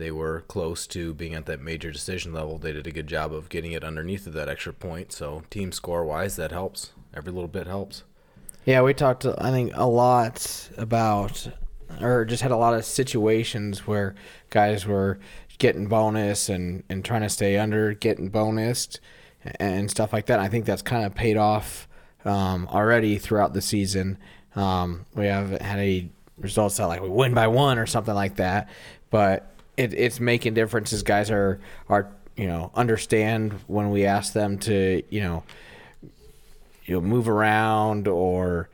they 0.00 0.10
were 0.10 0.42
close 0.42 0.86
to 0.88 1.14
being 1.14 1.34
at 1.34 1.46
that 1.46 1.60
major 1.60 1.90
decision 1.90 2.32
level, 2.32 2.58
they 2.58 2.72
did 2.72 2.86
a 2.86 2.92
good 2.92 3.06
job 3.06 3.32
of 3.32 3.48
getting 3.48 3.72
it 3.72 3.84
underneath 3.84 4.26
of 4.26 4.32
that 4.32 4.48
extra 4.48 4.72
point. 4.72 5.12
So, 5.12 5.42
team 5.50 5.72
score 5.72 6.04
wise, 6.04 6.36
that 6.36 6.50
helps. 6.50 6.92
Every 7.14 7.32
little 7.32 7.48
bit 7.48 7.66
helps. 7.66 8.04
Yeah, 8.64 8.82
we 8.82 8.94
talked, 8.94 9.26
I 9.26 9.50
think, 9.50 9.72
a 9.74 9.86
lot 9.86 10.70
about, 10.76 11.48
or 12.00 12.24
just 12.24 12.42
had 12.42 12.50
a 12.50 12.56
lot 12.56 12.74
of 12.74 12.84
situations 12.84 13.86
where 13.86 14.14
guys 14.50 14.86
were 14.86 15.18
getting 15.58 15.86
bonus 15.86 16.48
and, 16.48 16.84
and 16.88 17.04
trying 17.04 17.22
to 17.22 17.28
stay 17.28 17.56
under, 17.56 17.94
getting 17.94 18.30
bonused, 18.30 18.98
and 19.58 19.90
stuff 19.90 20.12
like 20.12 20.26
that. 20.26 20.40
I 20.40 20.48
think 20.48 20.66
that's 20.66 20.82
kind 20.82 21.04
of 21.04 21.14
paid 21.14 21.36
off 21.36 21.88
um, 22.24 22.68
already 22.68 23.18
throughout 23.18 23.54
the 23.54 23.62
season. 23.62 24.18
Um, 24.54 25.06
we 25.14 25.26
haven't 25.26 25.62
had 25.62 25.78
any 25.78 26.10
results 26.38 26.78
that 26.78 26.86
like 26.86 27.02
we 27.02 27.08
win 27.08 27.34
by 27.34 27.46
one 27.46 27.78
or 27.78 27.86
something 27.86 28.14
like 28.14 28.36
that, 28.36 28.68
but 29.10 29.54
it, 29.76 29.94
it's 29.94 30.20
making 30.20 30.54
differences. 30.54 31.02
Guys 31.02 31.30
are 31.30 31.60
are 31.88 32.10
you 32.36 32.46
know 32.46 32.70
understand 32.74 33.52
when 33.66 33.90
we 33.90 34.04
ask 34.04 34.32
them 34.32 34.58
to 34.58 35.02
you 35.10 35.20
know 35.20 35.42
you 36.84 36.94
know 36.94 37.00
move 37.00 37.28
around 37.28 38.08
or 38.08 38.68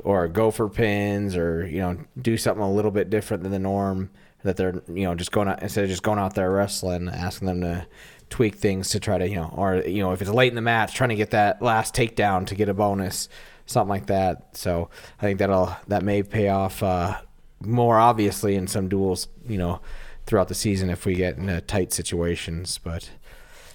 or 0.00 0.28
go 0.28 0.50
for 0.50 0.68
pins 0.68 1.36
or 1.36 1.66
you 1.66 1.80
know 1.80 1.98
do 2.20 2.36
something 2.36 2.62
a 2.62 2.72
little 2.72 2.90
bit 2.90 3.10
different 3.10 3.42
than 3.42 3.52
the 3.52 3.58
norm 3.58 4.10
that 4.42 4.56
they're 4.56 4.82
you 4.88 5.04
know 5.04 5.14
just 5.14 5.32
going 5.32 5.48
out 5.48 5.62
instead 5.62 5.84
of 5.84 5.90
just 5.90 6.02
going 6.02 6.18
out 6.18 6.34
there 6.34 6.50
wrestling 6.50 7.08
asking 7.08 7.46
them 7.46 7.60
to 7.60 7.86
tweak 8.30 8.54
things 8.54 8.90
to 8.90 9.00
try 9.00 9.18
to 9.18 9.28
you 9.28 9.36
know 9.36 9.52
or 9.56 9.76
you 9.86 10.02
know 10.02 10.12
if 10.12 10.20
it's 10.20 10.30
late 10.30 10.48
in 10.48 10.54
the 10.54 10.60
match 10.60 10.94
trying 10.94 11.10
to 11.10 11.16
get 11.16 11.30
that 11.30 11.60
last 11.62 11.94
takedown 11.94 12.46
to 12.46 12.54
get 12.54 12.68
a 12.68 12.74
bonus 12.74 13.28
something 13.66 13.88
like 13.88 14.06
that 14.06 14.56
so 14.56 14.88
i 15.18 15.22
think 15.22 15.38
that'll 15.38 15.76
that 15.88 16.02
may 16.02 16.22
pay 16.22 16.48
off 16.48 16.82
uh, 16.82 17.16
more 17.60 17.98
obviously 17.98 18.54
in 18.54 18.66
some 18.66 18.88
duels 18.88 19.28
you 19.48 19.58
know 19.58 19.80
throughout 20.26 20.48
the 20.48 20.54
season 20.54 20.90
if 20.90 21.06
we 21.06 21.14
get 21.14 21.36
in 21.36 21.62
tight 21.66 21.92
situations 21.92 22.78
but 22.82 23.10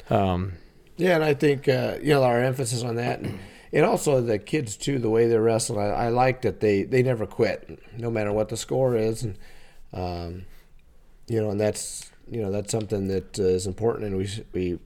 um 0.10 0.54
Yeah, 0.98 1.16
and 1.16 1.24
I 1.24 1.34
think 1.34 1.68
uh, 1.68 1.98
you 2.02 2.14
know 2.14 2.24
our 2.24 2.40
emphasis 2.40 2.84
on 2.84 2.96
that, 2.96 3.22
and, 3.22 3.40
and 3.74 3.86
also 3.86 4.22
the 4.22 4.38
kids 4.38 4.78
too, 4.78 5.00
the 5.00 5.10
way 5.10 5.28
they're 5.28 5.42
wrestling. 5.42 5.80
I, 5.80 6.06
I 6.06 6.10
like 6.10 6.44
that 6.44 6.60
they 6.60 6.84
they 6.84 7.02
never 7.02 7.26
quit, 7.26 7.80
no 7.98 8.12
matter 8.12 8.32
what 8.32 8.50
the 8.50 8.58
score 8.58 8.96
is, 8.96 9.24
and 9.24 9.36
um, 9.94 10.46
you 11.28 11.42
know, 11.42 11.50
and 11.50 11.60
that's 11.60 12.12
you 12.30 12.42
know 12.42 12.52
that's 12.52 12.72
something 12.72 13.08
that 13.08 13.40
uh, 13.40 13.44
is 13.44 13.66
important, 13.66 14.06
and 14.06 14.18
we 14.18 14.28
we 14.54 14.80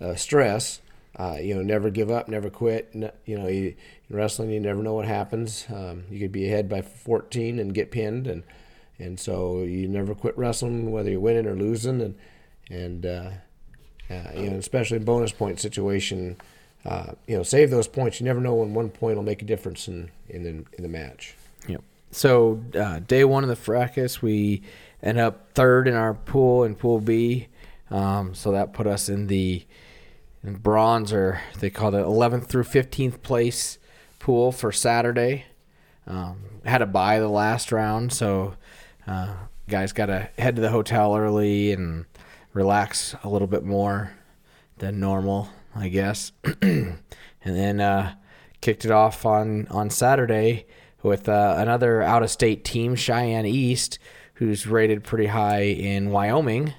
uh, 0.00 0.14
stress. 0.14 0.80
Uh, 1.18 1.38
you 1.42 1.54
know, 1.54 1.62
never 1.62 1.90
give 1.90 2.10
up, 2.10 2.28
never 2.28 2.48
quit. 2.48 2.90
You 2.94 3.36
know, 3.36 3.48
you, 3.48 3.74
in 4.08 4.16
wrestling, 4.16 4.50
you 4.50 4.60
never 4.60 4.82
know 4.82 4.94
what 4.94 5.06
happens. 5.06 5.66
Um, 5.68 6.04
you 6.08 6.20
could 6.20 6.32
be 6.32 6.46
ahead 6.46 6.68
by 6.68 6.82
14 6.82 7.58
and 7.58 7.74
get 7.74 7.90
pinned, 7.90 8.28
and 8.28 8.44
and 9.00 9.18
so 9.18 9.62
you 9.62 9.88
never 9.88 10.14
quit 10.14 10.36
wrestling, 10.36 10.92
whether 10.92 11.10
you're 11.10 11.20
winning 11.20 11.46
or 11.46 11.54
losing, 11.54 12.00
and 12.00 12.14
and 12.70 13.06
uh, 13.06 13.30
uh, 14.10 14.30
you 14.34 14.50
know, 14.50 14.56
especially 14.56 14.98
in 14.98 15.04
bonus 15.04 15.32
point 15.32 15.58
situation, 15.58 16.36
uh, 16.84 17.12
you 17.26 17.36
know, 17.36 17.42
save 17.42 17.70
those 17.70 17.88
points. 17.88 18.20
You 18.20 18.26
never 18.26 18.40
know 18.40 18.54
when 18.54 18.74
one 18.74 18.90
point 18.90 19.16
will 19.16 19.24
make 19.24 19.42
a 19.42 19.46
difference 19.46 19.88
in 19.88 20.10
in 20.28 20.42
the, 20.42 20.50
in 20.50 20.82
the 20.82 20.88
match. 20.88 21.34
Yep. 21.66 21.82
So 22.10 22.62
uh, 22.74 23.00
day 23.00 23.24
one 23.24 23.42
of 23.42 23.48
the 23.48 23.56
fracas, 23.56 24.20
we 24.20 24.62
end 25.02 25.18
up 25.18 25.52
third 25.54 25.88
in 25.88 25.94
our 25.94 26.14
pool 26.14 26.64
in 26.64 26.74
Pool 26.74 27.00
B. 27.00 27.48
Um, 27.90 28.34
so 28.34 28.52
that 28.52 28.72
put 28.72 28.86
us 28.86 29.08
in 29.08 29.26
the 29.26 29.64
in 30.44 30.56
bronze, 30.56 31.12
or 31.12 31.40
they 31.58 31.70
call 31.70 31.94
it 31.94 32.02
11th 32.02 32.46
through 32.46 32.64
15th 32.64 33.22
place 33.22 33.78
pool 34.18 34.52
for 34.52 34.70
Saturday. 34.70 35.46
Um, 36.06 36.38
had 36.64 36.78
to 36.78 36.86
buy 36.86 37.20
the 37.20 37.28
last 37.28 37.72
round, 37.72 38.12
so 38.12 38.54
uh, 39.10 39.34
guys 39.68 39.92
got 39.92 40.06
to 40.06 40.30
head 40.38 40.56
to 40.56 40.62
the 40.62 40.70
hotel 40.70 41.16
early 41.16 41.72
and 41.72 42.04
relax 42.52 43.14
a 43.24 43.28
little 43.28 43.48
bit 43.48 43.64
more 43.64 44.12
than 44.78 45.00
normal, 45.00 45.48
I 45.74 45.88
guess. 45.88 46.32
and 46.62 46.98
then 47.42 47.80
uh, 47.80 48.14
kicked 48.60 48.84
it 48.84 48.90
off 48.90 49.26
on 49.26 49.66
on 49.68 49.90
Saturday 49.90 50.66
with 51.02 51.28
uh, 51.28 51.56
another 51.58 52.02
out 52.02 52.22
of 52.22 52.30
state 52.30 52.64
team, 52.64 52.94
Cheyenne 52.94 53.46
East, 53.46 53.98
who's 54.34 54.66
rated 54.66 55.02
pretty 55.02 55.26
high 55.26 55.62
in 55.62 56.10
Wyoming. 56.10 56.74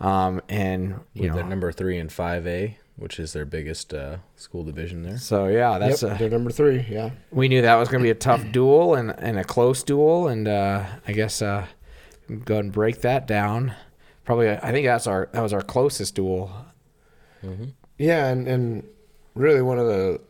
Um, 0.00 0.42
and 0.48 1.00
you 1.14 1.32
With 1.32 1.42
know, 1.42 1.48
number 1.48 1.72
three 1.72 1.98
and 1.98 2.12
five 2.12 2.46
A, 2.46 2.76
which 2.96 3.18
is 3.18 3.32
their 3.32 3.44
biggest 3.44 3.92
uh, 3.94 4.18
school 4.36 4.64
division 4.64 5.02
there. 5.02 5.18
so 5.18 5.46
yeah, 5.46 5.78
that's 5.78 6.02
yep, 6.02 6.12
a, 6.12 6.18
they're 6.18 6.30
number 6.30 6.50
three. 6.50 6.86
Yeah, 6.88 7.10
we 7.30 7.48
knew 7.48 7.62
that 7.62 7.74
was 7.76 7.88
going 7.88 8.00
to 8.00 8.06
be 8.06 8.10
a 8.10 8.14
tough 8.14 8.44
duel 8.52 8.94
and, 8.94 9.10
and 9.18 9.38
a 9.38 9.44
close 9.44 9.82
duel, 9.82 10.28
and 10.28 10.48
uh, 10.48 10.84
I 11.06 11.12
guess 11.12 11.42
uh, 11.42 11.66
go 12.28 12.54
ahead 12.54 12.64
and 12.64 12.72
break 12.72 13.00
that 13.00 13.26
down. 13.26 13.74
Probably, 14.24 14.50
I 14.50 14.70
think 14.72 14.86
that's 14.86 15.06
our 15.06 15.28
that 15.32 15.42
was 15.42 15.52
our 15.52 15.62
closest 15.62 16.14
duel. 16.14 16.52
yeah, 17.98 18.28
and 18.28 18.46
and 18.46 18.84
really 19.34 19.62
one 19.62 19.78
of 19.78 19.86
the 19.86 20.20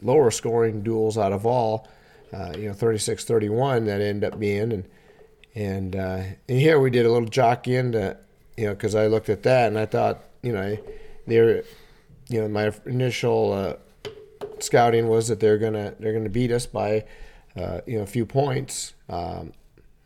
lower 0.00 0.30
scoring 0.30 0.82
duels 0.82 1.18
out 1.18 1.32
of 1.32 1.46
all. 1.46 1.88
Uh, 2.30 2.52
you 2.58 2.68
know, 2.68 2.74
36-31 2.74 3.86
that 3.86 4.02
ended 4.02 4.32
up 4.32 4.38
being, 4.38 4.70
and 4.70 4.84
and 5.54 5.96
uh, 5.96 6.22
and 6.48 6.58
here 6.60 6.78
we 6.78 6.90
did 6.90 7.06
a 7.06 7.10
little 7.10 7.28
jockeying 7.28 7.92
to, 7.92 8.16
you 8.56 8.66
know, 8.66 8.74
because 8.74 8.94
I 8.94 9.06
looked 9.06 9.28
at 9.28 9.42
that 9.44 9.68
and 9.68 9.78
I 9.78 9.86
thought, 9.86 10.22
you 10.42 10.52
know, 10.52 10.76
they're, 11.26 11.64
you 12.28 12.40
know, 12.40 12.48
my 12.48 12.72
initial 12.86 13.52
uh, 13.52 14.06
scouting 14.58 15.08
was 15.08 15.28
that 15.28 15.40
they're 15.40 15.58
gonna 15.58 15.94
they're 15.98 16.12
gonna 16.12 16.28
beat 16.28 16.50
us 16.50 16.66
by, 16.66 17.04
uh, 17.56 17.80
you 17.86 17.96
know, 17.96 18.02
a 18.02 18.06
few 18.06 18.26
points, 18.26 18.94
um, 19.08 19.52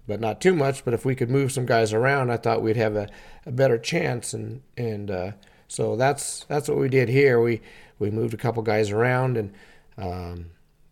but 0.06 0.20
not 0.20 0.40
too 0.40 0.54
much. 0.54 0.84
But 0.84 0.94
if 0.94 1.04
we 1.04 1.14
could 1.14 1.30
move 1.30 1.52
some 1.52 1.66
guys 1.66 1.92
around, 1.92 2.30
I 2.30 2.36
thought 2.36 2.62
we'd 2.62 2.76
have 2.76 2.96
a, 2.96 3.08
a 3.46 3.52
better 3.52 3.78
chance, 3.78 4.32
and 4.32 4.62
and 4.76 5.10
uh, 5.10 5.32
so 5.68 5.96
that's 5.96 6.44
that's 6.44 6.68
what 6.68 6.78
we 6.78 6.88
did 6.88 7.08
here. 7.08 7.40
We 7.40 7.60
we 7.98 8.10
moved 8.10 8.34
a 8.34 8.38
couple 8.38 8.62
guys 8.62 8.90
around, 8.90 9.36
and 9.36 9.52
um, 9.98 10.46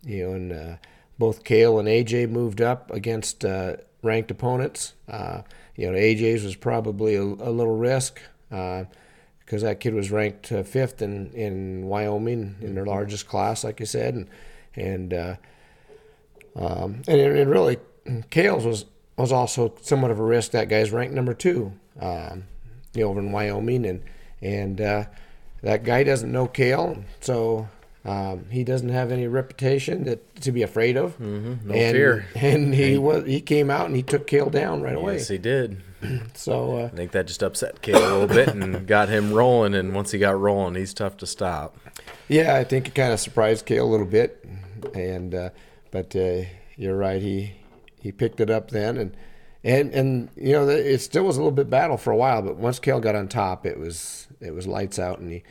you 0.04 0.26
know, 0.26 0.34
and 0.34 0.52
uh, 0.52 0.76
both 1.18 1.44
Kale 1.44 1.78
and 1.78 1.88
AJ 1.88 2.30
moved 2.30 2.60
up 2.60 2.90
against 2.90 3.44
uh, 3.44 3.76
ranked 4.02 4.30
opponents. 4.30 4.94
Uh, 5.08 5.42
you 5.76 5.90
know, 5.90 5.96
AJ's 5.96 6.44
was 6.44 6.56
probably 6.56 7.14
a, 7.14 7.22
a 7.22 7.50
little 7.50 7.76
risk 7.76 8.20
because 9.50 9.62
that 9.62 9.80
kid 9.80 9.94
was 9.94 10.12
ranked 10.12 10.52
uh, 10.52 10.62
fifth 10.62 11.02
in, 11.02 11.32
in 11.32 11.84
Wyoming 11.88 12.54
in 12.60 12.76
their 12.76 12.86
largest 12.86 13.26
class, 13.26 13.64
like 13.64 13.80
I 13.80 13.84
said, 13.84 14.14
and 14.14 14.28
and 14.76 15.12
uh, 15.12 15.36
um, 16.54 17.02
and, 17.08 17.20
it, 17.20 17.36
and 17.36 17.50
really, 17.50 17.78
Kale's 18.30 18.64
was 18.64 18.84
was 19.16 19.32
also 19.32 19.74
somewhat 19.82 20.12
of 20.12 20.20
a 20.20 20.22
risk. 20.22 20.52
That 20.52 20.68
guy's 20.68 20.92
ranked 20.92 21.14
number 21.14 21.34
two, 21.34 21.72
um, 22.00 22.44
you 22.94 23.02
know, 23.02 23.10
over 23.10 23.18
in 23.18 23.32
Wyoming, 23.32 23.86
and 23.86 24.04
and 24.40 24.80
uh, 24.80 25.04
that 25.62 25.82
guy 25.82 26.04
doesn't 26.04 26.30
know 26.30 26.46
Kale, 26.46 27.02
so 27.20 27.68
um, 28.04 28.46
he 28.50 28.64
doesn't 28.64 28.88
have 28.88 29.12
any 29.12 29.26
reputation 29.26 30.04
that 30.04 30.40
to 30.42 30.52
be 30.52 30.62
afraid 30.62 30.96
of. 30.96 31.18
Mm-hmm, 31.18 31.68
no 31.68 31.74
and, 31.74 31.94
fear. 31.94 32.26
And 32.34 32.74
he 32.74 32.96
was 32.96 33.26
he 33.26 33.40
came 33.40 33.70
out 33.70 33.86
and 33.86 33.96
he 33.96 34.02
took 34.02 34.26
Kale 34.26 34.48
down 34.48 34.80
right 34.80 34.96
away. 34.96 35.14
Yes, 35.14 35.28
he 35.28 35.38
did. 35.38 35.82
So 36.32 36.78
uh, 36.78 36.84
I 36.86 36.88
think 36.88 37.12
that 37.12 37.26
just 37.26 37.42
upset 37.42 37.82
Kale 37.82 37.98
a 37.98 38.08
little 38.16 38.26
bit 38.26 38.48
and 38.48 38.86
got 38.86 39.10
him 39.10 39.34
rolling. 39.34 39.74
And 39.74 39.94
once 39.94 40.12
he 40.12 40.18
got 40.18 40.40
rolling, 40.40 40.74
he's 40.74 40.94
tough 40.94 41.18
to 41.18 41.26
stop. 41.26 41.76
Yeah, 42.26 42.54
I 42.54 42.64
think 42.64 42.88
it 42.88 42.94
kind 42.94 43.12
of 43.12 43.20
surprised 43.20 43.66
Kale 43.66 43.84
a 43.84 43.90
little 43.90 44.06
bit, 44.06 44.42
and 44.94 45.34
uh, 45.34 45.50
but 45.90 46.16
uh, 46.16 46.44
you're 46.76 46.96
right. 46.96 47.20
He 47.20 47.52
he 48.00 48.12
picked 48.12 48.40
it 48.40 48.48
up 48.48 48.70
then, 48.70 48.96
and 48.96 49.16
and 49.62 49.92
and 49.92 50.28
you 50.36 50.52
know 50.52 50.68
it 50.68 50.98
still 51.00 51.24
was 51.24 51.36
a 51.36 51.40
little 51.40 51.50
bit 51.50 51.68
battle 51.68 51.98
for 51.98 52.12
a 52.12 52.16
while, 52.16 52.40
but 52.40 52.56
once 52.56 52.78
Kale 52.78 53.00
got 53.00 53.14
on 53.14 53.28
top, 53.28 53.66
it 53.66 53.78
was 53.78 54.26
it 54.40 54.54
was 54.54 54.66
lights 54.66 54.98
out, 54.98 55.18
and 55.18 55.30
he 55.30 55.42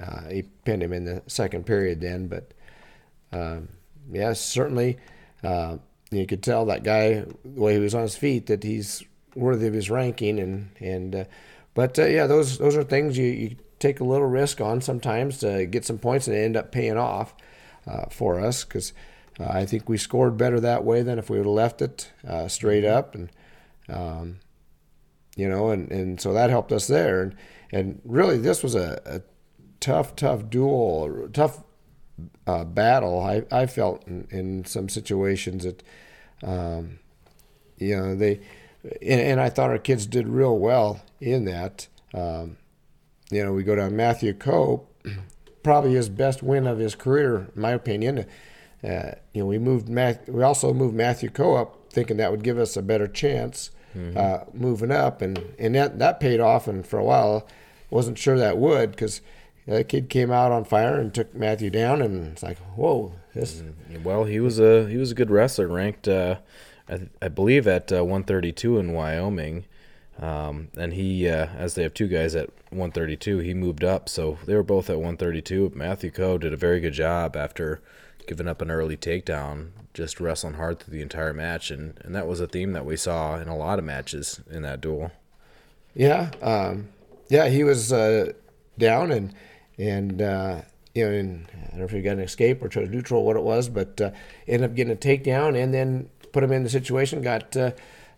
uh, 0.00 0.28
he 0.28 0.42
pinned 0.64 0.82
him 0.82 0.92
in 0.92 1.04
the 1.04 1.22
second 1.26 1.66
period 1.66 2.00
then. 2.00 2.28
But 2.28 2.52
um, 3.32 3.68
yeah, 4.10 4.32
certainly 4.32 4.98
uh, 5.42 5.78
you 6.10 6.26
could 6.26 6.42
tell 6.42 6.66
that 6.66 6.82
guy 6.82 7.24
the 7.44 7.60
way 7.60 7.74
he 7.74 7.80
was 7.80 7.94
on 7.94 8.02
his 8.02 8.16
feet 8.16 8.46
that 8.46 8.62
he's 8.62 9.02
worthy 9.34 9.66
of 9.66 9.74
his 9.74 9.90
ranking, 9.90 10.38
and 10.38 10.70
and 10.80 11.14
uh, 11.14 11.24
but 11.74 11.98
uh, 11.98 12.06
yeah, 12.06 12.26
those 12.26 12.58
those 12.58 12.76
are 12.76 12.84
things 12.84 13.16
you, 13.18 13.26
you 13.26 13.56
take 13.78 14.00
a 14.00 14.04
little 14.04 14.26
risk 14.26 14.60
on 14.60 14.80
sometimes 14.80 15.38
to 15.38 15.66
get 15.66 15.84
some 15.84 15.98
points 15.98 16.28
and 16.28 16.36
end 16.36 16.56
up 16.56 16.70
paying 16.70 16.96
off 16.96 17.34
uh, 17.86 18.06
for 18.10 18.38
us 18.38 18.64
because 18.64 18.92
uh, 19.40 19.48
I 19.48 19.66
think 19.66 19.88
we 19.88 19.98
scored 19.98 20.36
better 20.36 20.60
that 20.60 20.84
way 20.84 21.02
than 21.02 21.18
if 21.18 21.28
we 21.28 21.38
would 21.38 21.46
have 21.46 21.54
left 21.54 21.82
it 21.82 22.12
straight 22.46 22.84
up 22.84 23.16
and 23.16 23.30
um, 23.88 24.38
you 25.34 25.48
know 25.48 25.70
and, 25.70 25.90
and 25.90 26.20
so 26.20 26.32
that 26.32 26.50
helped 26.50 26.70
us 26.70 26.86
there 26.86 27.22
and 27.22 27.36
and 27.72 28.00
really 28.04 28.38
this 28.38 28.62
was 28.62 28.76
a, 28.76 29.00
a 29.04 29.20
tough 29.82 30.16
tough 30.16 30.48
duel 30.48 31.28
tough 31.32 31.62
uh, 32.46 32.64
battle 32.64 33.20
I, 33.20 33.42
I 33.50 33.66
felt 33.66 34.06
in, 34.06 34.26
in 34.30 34.64
some 34.64 34.88
situations 34.88 35.64
that 35.64 35.82
um, 36.42 36.98
you 37.76 37.96
know 37.96 38.14
they 38.14 38.40
and, 39.02 39.20
and 39.20 39.40
I 39.40 39.48
thought 39.48 39.70
our 39.70 39.78
kids 39.78 40.06
did 40.06 40.28
real 40.28 40.58
well 40.58 41.02
in 41.20 41.44
that 41.44 41.88
um, 42.14 42.56
you 43.32 43.42
know, 43.42 43.52
we 43.52 43.62
go 43.62 43.74
down 43.74 43.96
Matthew 43.96 44.34
Coe, 44.34 44.86
probably 45.62 45.94
his 45.94 46.10
best 46.10 46.42
win 46.42 46.66
of 46.66 46.78
his 46.78 46.94
career, 46.94 47.50
in 47.54 47.62
my 47.62 47.70
opinion. 47.70 48.26
Uh, 48.84 49.12
you 49.32 49.42
know, 49.42 49.46
we 49.46 49.58
moved 49.58 49.88
Math, 49.88 50.28
we 50.28 50.42
also 50.42 50.74
moved 50.74 50.94
Matthew 50.94 51.30
Coe 51.30 51.54
up, 51.54 51.90
thinking 51.90 52.18
that 52.18 52.30
would 52.30 52.42
give 52.42 52.58
us 52.58 52.76
a 52.76 52.82
better 52.82 53.06
chance 53.06 53.70
uh, 54.16 54.44
moving 54.52 54.90
up, 54.90 55.20
and 55.22 55.54
and 55.58 55.74
that 55.74 55.98
that 55.98 56.18
paid 56.18 56.40
off. 56.40 56.66
And 56.66 56.86
for 56.86 56.98
a 56.98 57.04
while, 57.04 57.46
wasn't 57.90 58.18
sure 58.18 58.38
that 58.38 58.58
would 58.58 58.90
because 58.90 59.20
that 59.66 59.88
kid 59.88 60.08
came 60.08 60.30
out 60.30 60.52
on 60.52 60.64
fire 60.64 60.98
and 60.98 61.14
took 61.14 61.34
Matthew 61.34 61.70
down, 61.70 62.02
and 62.02 62.32
it's 62.32 62.42
like, 62.42 62.58
whoa, 62.76 63.12
this. 63.34 63.62
Well, 64.02 64.24
he 64.24 64.40
was 64.40 64.58
a 64.58 64.88
he 64.88 64.96
was 64.96 65.12
a 65.12 65.14
good 65.14 65.30
wrestler, 65.30 65.68
ranked 65.68 66.08
uh, 66.08 66.36
I, 66.88 67.08
I 67.20 67.28
believe 67.28 67.66
at 67.66 67.92
uh, 67.92 68.04
132 68.04 68.78
in 68.78 68.92
Wyoming. 68.92 69.64
Um, 70.20 70.68
and 70.76 70.92
he, 70.92 71.28
uh, 71.28 71.46
as 71.56 71.74
they 71.74 71.82
have 71.82 71.94
two 71.94 72.06
guys 72.06 72.34
at 72.36 72.50
132, 72.70 73.38
he 73.38 73.54
moved 73.54 73.82
up. 73.82 74.08
So 74.08 74.38
they 74.46 74.54
were 74.54 74.62
both 74.62 74.90
at 74.90 74.96
132. 74.96 75.72
Matthew 75.74 76.10
Coe 76.10 76.38
did 76.38 76.52
a 76.52 76.56
very 76.56 76.80
good 76.80 76.92
job 76.92 77.36
after 77.36 77.80
giving 78.26 78.46
up 78.46 78.60
an 78.60 78.70
early 78.70 78.96
takedown, 78.96 79.70
just 79.94 80.20
wrestling 80.20 80.54
hard 80.54 80.78
through 80.78 80.92
the 80.92 81.02
entire 81.02 81.32
match. 81.32 81.70
And, 81.70 81.98
and 82.04 82.14
that 82.14 82.26
was 82.26 82.40
a 82.40 82.46
theme 82.46 82.72
that 82.72 82.84
we 82.84 82.96
saw 82.96 83.38
in 83.38 83.48
a 83.48 83.56
lot 83.56 83.78
of 83.78 83.84
matches 83.84 84.40
in 84.50 84.62
that 84.62 84.80
duel. 84.80 85.12
Yeah, 85.94 86.30
um, 86.40 86.88
yeah, 87.28 87.48
he 87.48 87.64
was 87.64 87.92
uh, 87.92 88.32
down 88.78 89.10
and 89.10 89.34
and 89.82 90.22
uh, 90.22 90.60
you 90.94 91.08
know, 91.08 91.16
and 91.16 91.46
I 91.54 91.70
don't 91.70 91.78
know 91.78 91.84
if 91.84 91.90
he 91.90 92.02
got 92.02 92.12
an 92.12 92.20
escape 92.20 92.62
or 92.62 92.68
chose 92.68 92.88
neutral, 92.88 93.24
what 93.24 93.36
it 93.36 93.42
was, 93.42 93.68
but 93.68 94.00
uh, 94.00 94.10
ended 94.46 94.70
up 94.70 94.76
getting 94.76 94.92
a 94.92 94.96
takedown 94.96 95.60
and 95.60 95.72
then 95.72 96.08
put 96.32 96.44
him 96.44 96.52
in 96.52 96.62
the 96.62 96.70
situation, 96.70 97.22
got 97.22 97.56
uh, 97.56 97.72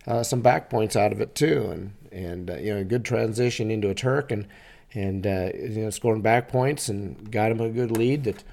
uh, 0.07 0.23
some 0.23 0.41
back 0.41 0.69
points 0.69 0.95
out 0.95 1.11
of 1.11 1.21
it 1.21 1.35
too, 1.35 1.69
and 1.71 1.93
and 2.11 2.49
uh, 2.49 2.55
you 2.57 2.73
know, 2.73 2.79
a 2.79 2.83
good 2.83 3.03
transition 3.05 3.71
into 3.71 3.89
a 3.89 3.95
Turk 3.95 4.31
and 4.31 4.47
and 4.93 5.25
uh, 5.25 5.49
you 5.53 5.83
know, 5.83 5.89
scoring 5.89 6.21
back 6.21 6.49
points 6.49 6.87
and 6.89 7.31
got 7.31 7.51
him 7.51 7.59
a 7.59 7.69
good 7.69 7.91
lead 7.91 8.25
that 8.25 8.43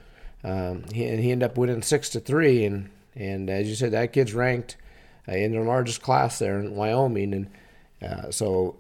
um, 0.45 0.85
he 0.93 1.05
and 1.05 1.21
he 1.21 1.31
ended 1.31 1.51
up 1.51 1.59
winning 1.59 1.83
six 1.83 2.09
to 2.11 2.21
three, 2.21 2.65
and 2.65 2.91
and 3.15 3.51
as 3.51 3.69
you 3.69 3.75
said, 3.75 3.93
that 3.93 4.13
kid's 4.13 4.35
ranked 4.35 4.77
uh, 5.29 5.33
in 5.33 5.53
the 5.53 5.61
largest 5.61 6.01
class 6.01 6.39
there 6.39 6.59
in 6.59 6.75
Wyoming, 6.75 7.35
and 8.01 8.35
so 8.35 8.77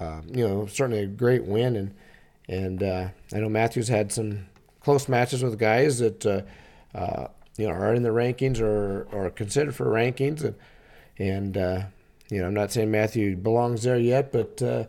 um, 0.00 0.26
you 0.32 0.46
know, 0.46 0.66
certainly 0.66 1.02
a 1.02 1.06
great 1.06 1.44
win, 1.44 1.76
and 1.76 1.94
and 2.48 2.82
uh, 2.82 3.08
I 3.32 3.40
know 3.40 3.48
Matthews 3.48 3.88
had 3.88 4.10
some 4.10 4.46
close 4.80 5.08
matches 5.08 5.42
with 5.42 5.58
guys 5.58 5.98
that 5.98 6.24
uh, 6.24 6.42
uh, 6.94 7.28
you 7.56 7.66
know 7.66 7.72
are 7.72 7.94
in 7.94 8.02
the 8.02 8.08
rankings 8.08 8.60
or 8.60 9.06
or 9.12 9.30
considered 9.30 9.74
for 9.74 9.86
rankings, 9.86 10.42
and 10.42 10.54
and 11.18 11.56
uh, 11.56 11.82
you 12.30 12.40
know 12.40 12.46
I'm 12.46 12.54
not 12.54 12.72
saying 12.72 12.90
Matthew 12.90 13.36
belongs 13.36 13.82
there 13.82 13.98
yet, 13.98 14.32
but 14.32 14.56
the, 14.56 14.88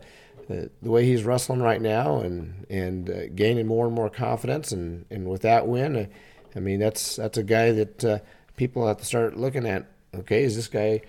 way 0.82 1.04
he's 1.04 1.22
wrestling 1.22 1.60
right 1.60 1.80
now 1.80 2.20
and 2.20 2.66
and 2.70 3.36
gaining 3.36 3.66
more 3.66 3.86
and 3.86 3.94
more 3.94 4.10
confidence, 4.10 4.72
and, 4.72 5.04
and 5.10 5.28
with 5.28 5.42
that 5.42 5.68
win, 5.68 6.08
I 6.56 6.60
mean 6.60 6.80
that's 6.80 7.16
that's 7.16 7.38
a 7.38 7.44
guy 7.44 7.72
that 7.72 8.22
people 8.56 8.86
have 8.86 8.98
to 8.98 9.04
start 9.04 9.36
looking 9.36 9.66
at. 9.66 9.86
Okay, 10.14 10.42
is 10.42 10.56
this 10.56 10.68
guy 10.68 11.02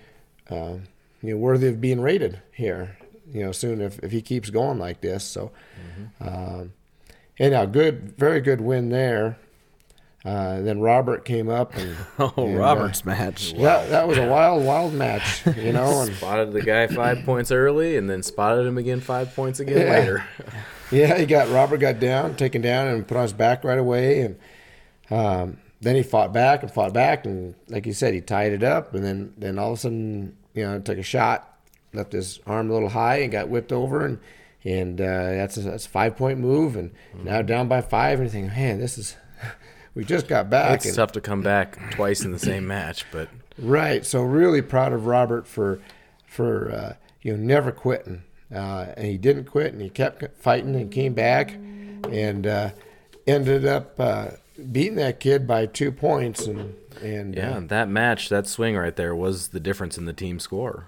you 0.50 0.80
know 1.22 1.36
worthy 1.36 1.68
of 1.68 1.80
being 1.80 2.00
rated 2.00 2.40
here? 2.52 2.98
You 3.32 3.44
know, 3.44 3.52
soon 3.52 3.80
if, 3.80 3.98
if 4.00 4.12
he 4.12 4.20
keeps 4.22 4.50
going 4.50 4.78
like 4.78 5.00
this. 5.00 5.24
So, 5.24 5.50
um, 6.20 6.72
anyhow, 7.38 7.64
good, 7.66 8.16
very 8.16 8.40
good 8.40 8.60
win 8.60 8.88
there. 8.90 9.38
Uh, 10.24 10.60
then 10.60 10.80
Robert 10.80 11.24
came 11.24 11.48
up 11.48 11.74
and 11.76 11.96
Oh, 12.20 12.32
and, 12.36 12.56
uh, 12.56 12.60
Robert's 12.60 13.04
match. 13.04 13.54
that 13.54 13.90
that 13.90 14.06
was 14.06 14.18
a 14.18 14.26
wild, 14.28 14.64
wild 14.64 14.92
match, 14.94 15.44
you 15.56 15.72
know. 15.72 16.02
And 16.06 16.14
Spotted 16.14 16.52
the 16.52 16.62
guy 16.62 16.86
five 16.86 17.22
points 17.24 17.50
early, 17.50 17.96
and 17.96 18.08
then 18.08 18.22
spotted 18.22 18.64
him 18.64 18.78
again 18.78 19.00
five 19.00 19.34
points 19.34 19.58
again 19.58 19.78
Yeah. 19.78 19.92
later. 19.92 20.24
yeah, 20.92 21.18
he 21.18 21.26
got 21.26 21.48
Robert 21.48 21.78
got 21.78 21.98
down, 21.98 22.36
taken 22.36 22.62
down, 22.62 22.86
and 22.86 23.06
put 23.08 23.16
on 23.16 23.24
his 23.24 23.32
back 23.32 23.64
right 23.64 23.78
away. 23.78 24.20
And 24.20 24.38
um, 25.10 25.56
then 25.80 25.96
he 25.96 26.04
fought 26.04 26.32
back 26.32 26.62
and 26.62 26.70
fought 26.70 26.92
back, 26.92 27.26
and 27.26 27.56
like 27.68 27.84
you 27.86 27.92
said, 27.92 28.14
he 28.14 28.20
tied 28.20 28.52
it 28.52 28.62
up. 28.62 28.94
And 28.94 29.04
then 29.04 29.32
then 29.36 29.58
all 29.58 29.72
of 29.72 29.78
a 29.78 29.80
sudden, 29.80 30.36
you 30.54 30.62
know, 30.62 30.78
took 30.78 30.98
a 30.98 31.02
shot, 31.02 31.51
left 31.92 32.12
his 32.12 32.40
arm 32.46 32.70
a 32.70 32.72
little 32.72 32.90
high, 32.90 33.18
and 33.18 33.32
got 33.32 33.48
whipped 33.48 33.72
over. 33.72 34.04
And 34.04 34.18
and 34.64 35.00
uh, 35.00 35.04
that's 35.04 35.56
a, 35.56 35.62
that's 35.62 35.86
a 35.86 35.88
five 35.88 36.16
point 36.16 36.38
move. 36.38 36.76
And 36.76 36.92
now 37.14 37.42
down 37.42 37.68
by 37.68 37.80
five, 37.80 38.20
and 38.20 38.28
you 38.28 38.32
think, 38.32 38.46
man, 38.52 38.78
this 38.78 38.98
is. 38.98 39.16
We 39.94 40.06
just 40.06 40.26
got 40.26 40.48
back. 40.48 40.76
It's 40.76 40.86
and- 40.86 40.96
tough 40.96 41.12
to 41.12 41.20
come 41.20 41.42
back 41.42 41.90
twice 41.90 42.24
in 42.24 42.32
the 42.32 42.38
same 42.38 42.66
match, 42.66 43.04
but 43.12 43.28
Right. 43.58 44.04
So 44.04 44.22
really 44.22 44.62
proud 44.62 44.92
of 44.92 45.06
Robert 45.06 45.46
for 45.46 45.80
for 46.26 46.72
uh, 46.72 46.94
you 47.20 47.36
know 47.36 47.42
never 47.42 47.72
quitting, 47.72 48.22
uh, 48.54 48.86
and 48.96 49.06
he 49.06 49.18
didn't 49.18 49.44
quit, 49.44 49.72
and 49.72 49.82
he 49.82 49.90
kept 49.90 50.24
fighting 50.38 50.74
and 50.74 50.90
came 50.90 51.14
back, 51.14 51.52
and 51.52 52.46
uh, 52.46 52.70
ended 53.26 53.66
up 53.66 53.98
uh, 54.00 54.28
beating 54.70 54.96
that 54.96 55.20
kid 55.20 55.46
by 55.46 55.66
two 55.66 55.92
points, 55.92 56.46
and 56.46 56.74
and 57.02 57.34
yeah, 57.34 57.58
uh, 57.58 57.60
that 57.60 57.88
match, 57.88 58.28
that 58.28 58.46
swing 58.46 58.76
right 58.76 58.96
there 58.96 59.14
was 59.14 59.48
the 59.48 59.60
difference 59.60 59.98
in 59.98 60.06
the 60.06 60.12
team 60.12 60.40
score. 60.40 60.86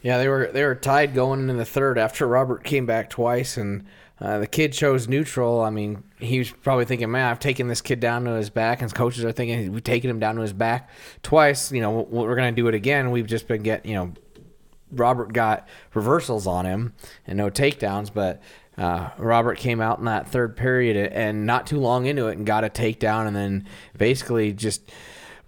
Yeah, 0.00 0.18
they 0.18 0.28
were 0.28 0.50
they 0.52 0.64
were 0.64 0.74
tied 0.74 1.14
going 1.14 1.40
into 1.40 1.54
the 1.54 1.64
third 1.64 1.98
after 1.98 2.26
Robert 2.26 2.62
came 2.62 2.86
back 2.86 3.10
twice, 3.10 3.56
and 3.56 3.84
uh, 4.20 4.38
the 4.38 4.46
kid 4.46 4.72
chose 4.72 5.08
neutral. 5.08 5.60
I 5.60 5.70
mean, 5.70 6.04
he 6.18 6.38
was 6.38 6.50
probably 6.50 6.84
thinking, 6.84 7.10
"Man, 7.10 7.28
I've 7.28 7.40
taken 7.40 7.66
this 7.66 7.80
kid 7.80 7.98
down 7.98 8.24
to 8.24 8.32
his 8.32 8.50
back," 8.50 8.78
and 8.78 8.84
his 8.84 8.92
coaches 8.92 9.24
are 9.24 9.32
thinking, 9.32 9.72
"We've 9.72 9.82
taken 9.82 10.08
him 10.08 10.20
down 10.20 10.36
to 10.36 10.42
his 10.42 10.52
back 10.52 10.90
twice. 11.22 11.72
You 11.72 11.80
know, 11.80 12.06
we're 12.10 12.36
going 12.36 12.54
to 12.54 12.60
do 12.60 12.68
it 12.68 12.74
again. 12.74 13.10
We've 13.10 13.26
just 13.26 13.48
been 13.48 13.62
getting, 13.62 13.90
you 13.90 13.96
know, 13.96 14.12
Robert 14.92 15.32
got 15.32 15.66
reversals 15.94 16.46
on 16.46 16.64
him 16.64 16.94
and 17.26 17.36
no 17.36 17.50
takedowns, 17.50 18.12
but." 18.12 18.40
Uh, 18.76 19.10
Robert 19.18 19.58
came 19.58 19.80
out 19.80 19.98
in 19.98 20.04
that 20.04 20.28
third 20.28 20.56
period 20.56 21.10
and 21.12 21.44
not 21.44 21.66
too 21.66 21.80
long 21.80 22.06
into 22.06 22.28
it 22.28 22.38
and 22.38 22.46
got 22.46 22.62
a 22.62 22.68
takedown 22.68 23.26
and 23.26 23.34
then 23.34 23.66
basically 23.96 24.52
just 24.52 24.92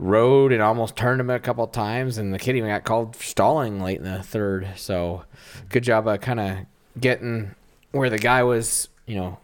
rode 0.00 0.50
and 0.50 0.62
almost 0.62 0.96
turned 0.96 1.20
him 1.20 1.28
a 1.28 1.38
couple 1.38 1.66
times 1.66 2.16
and 2.16 2.32
the 2.32 2.38
kid 2.38 2.56
even 2.56 2.70
got 2.70 2.84
called 2.84 3.14
stalling 3.16 3.80
late 3.80 3.98
in 3.98 4.04
the 4.04 4.22
third. 4.22 4.66
So 4.76 5.24
good 5.68 5.84
job 5.84 6.08
of 6.08 6.20
kind 6.22 6.40
of 6.40 6.58
getting 6.98 7.54
where 7.92 8.08
the 8.08 8.18
guy 8.18 8.42
was, 8.42 8.88
you 9.06 9.16
know, 9.16 9.38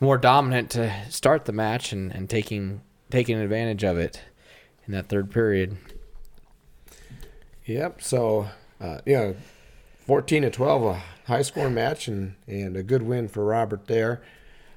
more 0.00 0.18
dominant 0.18 0.70
to 0.70 0.92
start 1.08 1.44
the 1.44 1.52
match 1.52 1.92
and, 1.92 2.12
and 2.12 2.28
taking 2.28 2.82
taking 3.10 3.38
advantage 3.38 3.84
of 3.84 3.96
it 3.96 4.20
in 4.86 4.92
that 4.92 5.08
third 5.08 5.30
period. 5.30 5.76
Yep. 7.66 8.02
So, 8.02 8.48
uh, 8.80 8.98
yeah, 9.06 9.34
14 10.06 10.42
to 10.42 10.50
12, 10.50 10.82
a 10.82 11.02
high 11.26 11.42
scoring 11.42 11.74
match 11.74 12.08
and, 12.08 12.34
and 12.48 12.76
a 12.76 12.82
good 12.82 13.02
win 13.02 13.28
for 13.28 13.44
Robert 13.44 13.86
there. 13.86 14.20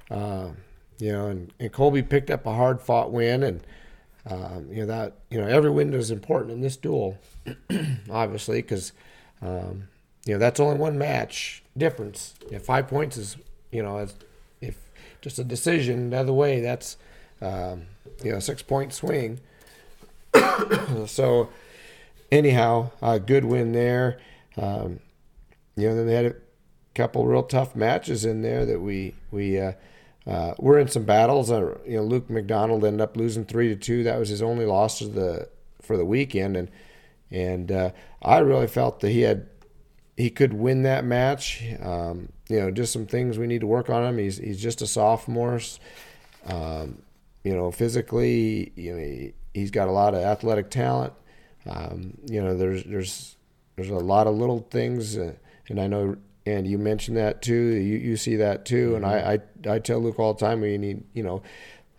Uh, 0.08 0.50
you 0.98 1.10
know, 1.10 1.26
and, 1.26 1.52
and 1.58 1.72
Colby 1.72 2.02
picked 2.02 2.30
up 2.30 2.46
a 2.46 2.54
hard 2.54 2.80
fought 2.80 3.10
win. 3.10 3.42
And, 3.42 3.62
um, 4.28 4.68
you 4.70 4.80
know, 4.80 4.86
that, 4.86 5.18
you 5.30 5.40
know, 5.40 5.46
every 5.46 5.70
win 5.70 5.92
is 5.94 6.10
important 6.10 6.52
in 6.52 6.60
this 6.60 6.76
duel, 6.76 7.18
obviously, 8.10 8.60
because, 8.60 8.92
um, 9.40 9.88
you 10.24 10.34
know, 10.34 10.38
that's 10.38 10.58
only 10.58 10.76
one 10.76 10.98
match 10.98 11.62
difference. 11.76 12.34
If 12.50 12.64
five 12.64 12.88
points 12.88 13.16
is, 13.16 13.36
you 13.70 13.82
know, 13.82 13.98
if, 13.98 14.14
if 14.60 14.76
just 15.20 15.38
a 15.38 15.44
decision 15.44 16.10
the 16.10 16.18
other 16.18 16.32
way, 16.32 16.60
that's, 16.60 16.96
um, 17.40 17.86
you 18.24 18.32
know, 18.32 18.38
a 18.38 18.40
six 18.40 18.62
point 18.62 18.92
swing. 18.92 19.38
so, 21.06 21.48
anyhow, 22.32 22.90
a 23.00 23.20
good 23.20 23.44
win 23.44 23.72
there. 23.72 24.18
Um, 24.56 25.00
you 25.76 25.88
know, 25.88 25.94
then 25.94 26.06
they 26.06 26.14
had 26.14 26.26
a 26.26 26.34
couple 26.94 27.26
real 27.26 27.42
tough 27.42 27.76
matches 27.76 28.24
in 28.24 28.42
there 28.42 28.66
that 28.66 28.80
we 28.80 29.14
we 29.30 29.60
uh, 29.60 29.72
uh, 30.26 30.54
were 30.58 30.78
in 30.78 30.88
some 30.88 31.04
battles. 31.04 31.50
Uh, 31.50 31.78
you 31.86 31.96
know, 31.96 32.02
Luke 32.02 32.28
McDonald 32.28 32.84
ended 32.84 33.00
up 33.00 33.16
losing 33.16 33.44
three 33.44 33.68
to 33.68 33.76
two. 33.76 34.02
That 34.02 34.18
was 34.18 34.28
his 34.28 34.42
only 34.42 34.66
loss 34.66 35.00
of 35.00 35.14
the 35.14 35.48
for 35.82 35.96
the 35.96 36.04
weekend, 36.04 36.56
and 36.56 36.70
and 37.30 37.70
uh, 37.70 37.90
I 38.22 38.38
really 38.38 38.66
felt 38.66 39.00
that 39.00 39.10
he 39.10 39.20
had 39.20 39.48
he 40.16 40.30
could 40.30 40.52
win 40.52 40.82
that 40.82 41.04
match. 41.04 41.62
Um, 41.80 42.30
you 42.48 42.58
know, 42.58 42.70
just 42.70 42.92
some 42.92 43.06
things 43.06 43.38
we 43.38 43.46
need 43.46 43.60
to 43.60 43.66
work 43.66 43.90
on 43.90 44.04
him. 44.04 44.18
He's 44.18 44.38
he's 44.38 44.60
just 44.60 44.82
a 44.82 44.86
sophomore. 44.86 45.60
Um, 46.46 47.02
you 47.44 47.54
know, 47.54 47.70
physically, 47.70 48.72
you 48.74 48.92
know, 48.92 48.98
he, 48.98 49.32
he's 49.54 49.70
got 49.70 49.88
a 49.88 49.92
lot 49.92 50.14
of 50.14 50.20
athletic 50.20 50.70
talent. 50.70 51.12
Um, 51.68 52.18
you 52.28 52.42
know, 52.42 52.56
there's 52.56 52.84
there's 52.84 53.36
there's 53.76 53.90
a 53.90 53.94
lot 53.94 54.26
of 54.26 54.34
little 54.34 54.66
things, 54.70 55.16
uh, 55.16 55.34
and 55.68 55.80
I 55.80 55.86
know, 55.86 56.16
and 56.46 56.66
you 56.66 56.78
mentioned 56.78 57.16
that 57.16 57.42
too. 57.42 57.54
You 57.54 57.98
you 57.98 58.16
see 58.16 58.36
that 58.36 58.64
too, 58.64 58.94
and 58.94 59.04
I, 59.04 59.40
I 59.66 59.74
I 59.74 59.78
tell 59.80 59.98
Luke 59.98 60.18
all 60.18 60.32
the 60.32 60.40
time 60.40 60.60
we 60.60 60.78
need 60.78 61.02
you 61.12 61.22
know, 61.22 61.42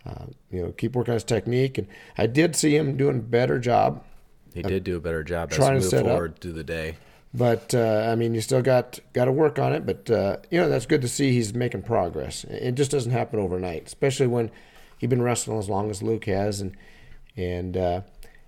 uh, 0.06 0.24
you 0.50 0.62
know, 0.62 0.72
keep 0.72 0.96
working 0.96 1.12
on 1.12 1.16
his 1.16 1.24
technique, 1.24 1.78
and 1.78 1.86
I 2.16 2.26
did 2.26 2.56
see 2.56 2.74
him 2.74 2.96
doing 2.96 3.18
a 3.18 3.22
better 3.22 3.58
job. 3.58 4.02
He 4.54 4.62
did 4.62 4.82
do 4.82 4.96
a 4.96 5.00
better 5.00 5.22
job 5.22 5.50
as 5.50 5.56
trying 5.56 5.74
we 5.74 5.80
to 5.80 5.84
move 5.84 5.90
set 5.90 6.06
up. 6.06 6.38
through 6.40 6.52
the 6.52 6.64
day. 6.64 6.96
But 7.34 7.74
uh, 7.74 8.08
I 8.10 8.14
mean, 8.14 8.34
you 8.34 8.40
still 8.40 8.62
got 8.62 8.98
got 9.12 9.26
to 9.26 9.32
work 9.32 9.58
on 9.58 9.72
it. 9.74 9.84
But 9.84 10.10
uh, 10.10 10.38
you 10.50 10.58
know, 10.58 10.68
that's 10.68 10.86
good 10.86 11.02
to 11.02 11.08
see 11.08 11.32
he's 11.32 11.52
making 11.54 11.82
progress. 11.82 12.44
It 12.44 12.72
just 12.72 12.90
doesn't 12.90 13.12
happen 13.12 13.38
overnight, 13.38 13.86
especially 13.86 14.28
when 14.28 14.50
he's 14.96 15.10
been 15.10 15.22
wrestling 15.22 15.58
as 15.58 15.68
long 15.68 15.90
as 15.90 16.02
Luke 16.02 16.24
has, 16.24 16.62
and 16.62 16.74
and 17.36 17.76
uh, 17.76 18.00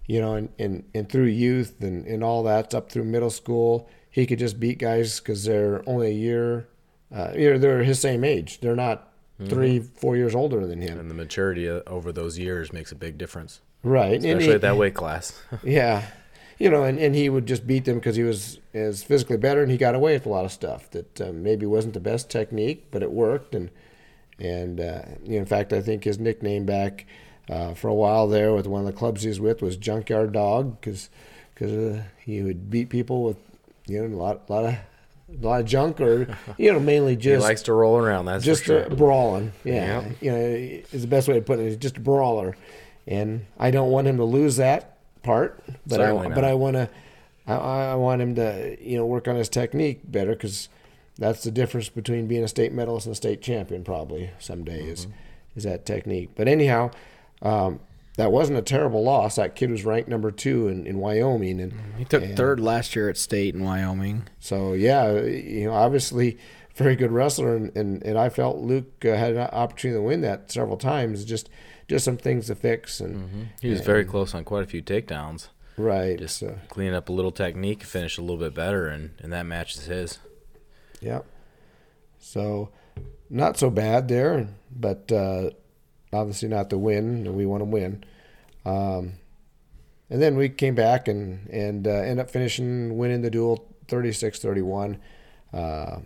you 0.07 0.21
know, 0.21 0.35
and, 0.35 0.49
and 0.59 0.85
and 0.95 1.09
through 1.09 1.27
youth 1.27 1.83
and 1.83 2.07
and 2.07 2.25
all 2.25 2.43
that 2.45 2.75
up 2.75 2.91
through 2.91 3.05
middle 3.05 3.31
school, 3.31 3.89
he 4.11 4.27
could 4.27 4.39
just 4.39 4.59
beat 4.61 4.79
guys 4.79 5.21
because 5.21 5.45
they're 5.45 5.83
only 5.89 6.09
a 6.09 6.15
year, 6.15 6.67
uh, 7.15 7.33
you 7.35 7.53
know, 7.53 7.59
they're 7.59 7.83
his 7.85 7.99
same 8.01 8.25
age. 8.25 8.61
They're 8.61 8.77
not 8.77 9.07
three, 9.49 9.79
four 9.81 10.17
years 10.17 10.35
older 10.35 10.67
than 10.67 10.81
him. 10.83 10.99
And 10.99 11.11
the 11.11 11.15
maturity 11.15 11.69
uh, 11.69 11.81
over 11.87 12.13
those 12.13 12.39
years 12.39 12.73
makes 12.73 12.93
a 12.93 12.95
big 12.97 13.17
difference, 13.19 13.61
Right. 13.83 14.19
Especially 14.19 14.45
he- 14.49 14.53
at 14.53 14.61
that 14.61 14.77
weight 14.77 14.95
class. 14.95 15.41
Yeah. 15.63 16.05
You 16.59 16.69
know, 16.69 16.83
and, 16.85 16.99
and 16.99 17.15
he 17.15 17.31
would 17.31 17.47
just 17.47 17.67
beat 17.67 17.87
them 17.87 17.95
because 17.95 18.17
he 18.17 18.23
was 18.23 18.59
is 18.75 19.03
physically 19.03 19.39
better 19.39 19.63
and 19.63 19.71
he 19.73 19.79
got 19.79 19.95
away 19.95 20.13
with 20.13 20.27
a 20.27 20.29
lot 20.29 20.45
of 20.45 20.53
stuff 20.53 20.91
that 20.91 21.19
um, 21.23 21.43
maybe 21.43 21.65
wasn't 21.65 21.95
the 21.95 22.01
best 22.01 22.29
technique, 22.29 22.89
but 22.91 23.03
it 23.03 23.11
worked. 23.13 23.55
And 23.55 23.71
and 24.39 24.79
uh, 24.79 25.03
you 25.25 25.33
know, 25.33 25.39
in 25.39 25.47
fact, 25.47 25.73
I 25.73 25.81
think 25.81 26.05
his 26.05 26.19
nickname 26.19 26.67
back 26.67 27.07
uh, 27.49 27.73
for 27.73 27.89
a 27.89 27.95
while 27.95 28.29
there 28.29 28.53
with 28.53 28.67
one 28.67 28.81
of 28.83 28.87
the 28.87 28.93
clubs 28.93 29.23
he 29.23 29.29
was 29.31 29.41
with 29.41 29.63
was 29.63 29.79
Junkyard 29.79 30.33
Dog 30.33 30.79
because 30.83 31.09
uh, 31.63 32.03
he 32.23 32.43
would 32.43 32.69
beat 32.69 32.91
people 32.91 33.25
with 33.25 33.39
you 33.87 34.07
know 34.07 34.15
a 34.15 34.19
lot 34.19 34.43
a 34.49 34.53
lot 34.53 34.65
of 34.65 34.75
a 34.75 35.47
lot 35.47 35.61
of 35.61 35.67
junk 35.67 36.01
or 36.01 36.37
you 36.59 36.73
know 36.73 36.81
mainly 36.81 37.17
just 37.17 37.43
he 37.43 37.49
likes 37.49 37.63
to 37.63 37.73
roll 37.73 37.97
around. 37.97 38.25
That's 38.27 38.45
just 38.45 38.63
a 38.63 38.65
sure. 38.67 38.91
brawling. 38.91 39.53
Yeah, 39.65 40.03
Yeah. 40.03 40.09
you 40.21 40.31
know, 40.33 40.39
is 40.93 41.03
the 41.03 41.07
best 41.09 41.29
way 41.29 41.35
to 41.35 41.43
put 41.43 41.59
it. 41.59 41.65
He's 41.69 41.77
just 41.77 41.97
a 41.97 42.01
brawler, 42.01 42.57
and 43.07 43.47
I 43.59 43.71
don't 43.71 43.91
want 43.91 44.07
him 44.07 44.17
to 44.17 44.25
lose 44.25 44.57
that 44.57 44.97
part. 45.23 45.63
But 45.87 45.97
Certainly 45.97 46.27
I, 46.27 46.29
not. 46.31 46.35
but 46.35 46.45
I 46.45 46.55
want 46.55 46.75
to, 46.77 46.89
I, 47.47 47.55
I 47.55 47.95
want 47.95 48.23
him 48.23 48.35
to, 48.37 48.77
you 48.81 48.97
know, 48.97 49.07
work 49.07 49.29
on 49.29 49.37
his 49.37 49.49
technique 49.49 50.01
better 50.05 50.31
because 50.33 50.69
that's 51.19 51.43
the 51.45 51.51
difference 51.51 51.89
between 51.91 52.27
being 52.27 52.43
a 52.43 52.49
state 52.49 52.73
medalist 52.73 53.07
and 53.07 53.13
a 53.13 53.17
state 53.17 53.41
champion 53.43 53.85
probably 53.85 54.31
some 54.39 54.65
days. 54.65 55.07
is 55.55 55.65
that 55.65 55.85
technique. 55.85 56.31
But 56.35 56.49
anyhow, 56.49 56.91
um, 57.43 57.79
that 58.21 58.33
wasn't 58.33 58.59
a 58.59 58.63
terrible 58.63 59.03
loss. 59.03 59.37
That 59.37 59.57
kid 59.57 59.71
was 59.71 59.83
ranked 59.83 60.11
number 60.11 60.31
two 60.31 60.69
in, 60.69 60.87
in 60.87 60.99
Wyoming, 60.99 61.59
and 61.59 61.73
He 61.97 62.05
took 62.05 62.23
and 62.23 62.37
third 62.37 62.61
last 62.61 62.95
year 62.95 63.09
at 63.09 63.17
state 63.17 63.55
in 63.55 63.65
Wyoming. 63.65 64.29
So 64.39 64.75
yeah, 64.75 65.11
you 65.23 65.65
know, 65.65 65.73
obviously 65.73 66.37
very 66.75 66.97
good 66.97 67.13
wrestler, 67.13 67.57
and, 67.57 67.75
and, 67.75 68.03
and 68.03 68.19
I 68.19 68.29
felt 68.29 68.59
Luke 68.59 69.07
uh, 69.07 69.15
had 69.17 69.33
an 69.33 69.39
opportunity 69.39 69.99
to 69.99 70.03
win 70.03 70.21
that 70.21 70.53
several 70.53 70.77
times. 70.77 71.25
Just 71.25 71.49
just 71.89 72.05
some 72.05 72.19
things 72.19 72.49
to 72.49 72.55
fix, 72.55 73.01
and 73.01 73.49
He 73.63 73.71
was 73.71 73.81
very 73.81 74.05
close 74.05 74.35
on 74.35 74.45
quite 74.45 74.65
a 74.65 74.67
few 74.67 74.83
takedowns. 74.83 75.49
right. 75.79 76.19
Just 76.19 76.41
so, 76.41 76.59
cleaning 76.69 76.95
up 76.95 77.09
a 77.09 77.13
little 77.13 77.33
technique, 77.33 77.83
finish 77.83 78.19
a 78.19 78.21
little 78.21 78.37
bit 78.37 78.53
better, 78.55 78.87
and, 78.87 79.13
and 79.21 79.33
that 79.33 79.47
match 79.47 79.77
is 79.77 79.87
his. 79.87 80.19
Yep. 81.01 81.25
So 82.19 82.69
not 83.31 83.57
so 83.57 83.71
bad 83.71 84.09
there, 84.09 84.49
but 84.71 85.11
uh, 85.11 85.51
obviously 86.13 86.49
not 86.51 86.69
the 86.69 86.77
win, 86.79 87.27
and 87.27 87.35
we 87.35 87.47
want 87.47 87.63
to 87.63 87.65
win. 87.65 88.05
Um, 88.65 89.15
and 90.09 90.21
then 90.21 90.37
we 90.37 90.49
came 90.49 90.75
back 90.75 91.09
and 91.09 91.49
and 91.51 91.87
uh, 91.87 91.91
ended 91.91 92.19
up 92.21 92.31
finishing 92.31 92.99
winning 92.99 93.23
the 93.23 93.31
duel 93.31 93.67
36-31. 93.87 94.99
Uh, 95.53 95.99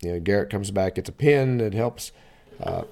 you 0.00 0.12
know, 0.12 0.20
Garrett 0.20 0.50
comes 0.50 0.70
back, 0.70 0.94
gets 0.94 1.08
a 1.08 1.12
pin. 1.12 1.60
It 1.60 1.74
helps 1.74 2.12
uh, 2.62 2.82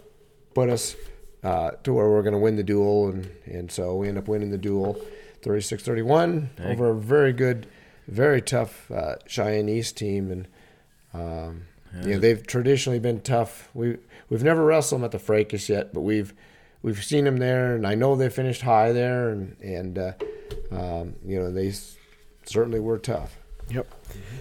put 0.54 0.68
us 0.68 0.96
uh, 1.42 1.72
to 1.82 1.92
where 1.92 2.08
we're 2.10 2.22
going 2.22 2.32
to 2.34 2.38
win 2.38 2.56
the 2.56 2.62
duel, 2.62 3.08
and 3.08 3.30
and 3.46 3.70
so 3.72 3.96
we 3.96 4.08
end 4.08 4.18
up 4.18 4.28
winning 4.28 4.50
the 4.50 4.58
duel 4.58 5.00
36-31 5.42 6.48
Hey. 6.58 6.72
over 6.72 6.90
a 6.90 6.94
very 6.94 7.32
good, 7.32 7.66
very 8.06 8.42
tough 8.42 8.90
uh, 8.90 9.16
Cheyenne 9.26 9.68
East 9.68 9.96
team, 9.96 10.30
and 10.30 10.48
um, 11.14 11.62
you 12.02 12.12
know 12.14 12.18
they've 12.18 12.46
traditionally 12.46 12.98
been 12.98 13.20
tough. 13.20 13.70
We 13.72 13.96
we've 14.28 14.42
never 14.42 14.64
wrestled 14.64 15.00
them 15.00 15.04
at 15.06 15.12
the 15.12 15.18
Fracas 15.18 15.68
yet, 15.68 15.94
but 15.94 16.00
we've 16.02 16.34
we've 16.82 17.02
seen 17.02 17.24
them 17.24 17.38
there, 17.38 17.74
and 17.74 17.86
I 17.86 17.94
know 17.94 18.16
they 18.16 18.28
finished 18.28 18.62
high 18.62 18.92
there, 18.92 19.30
and 19.30 19.56
and 19.60 19.98
uh, 19.98 20.12
um, 20.70 21.14
you 21.24 21.38
know 21.38 21.50
they 21.50 21.72
certainly 22.44 22.80
were 22.80 22.98
tough. 22.98 23.38
Yep. 23.70 23.86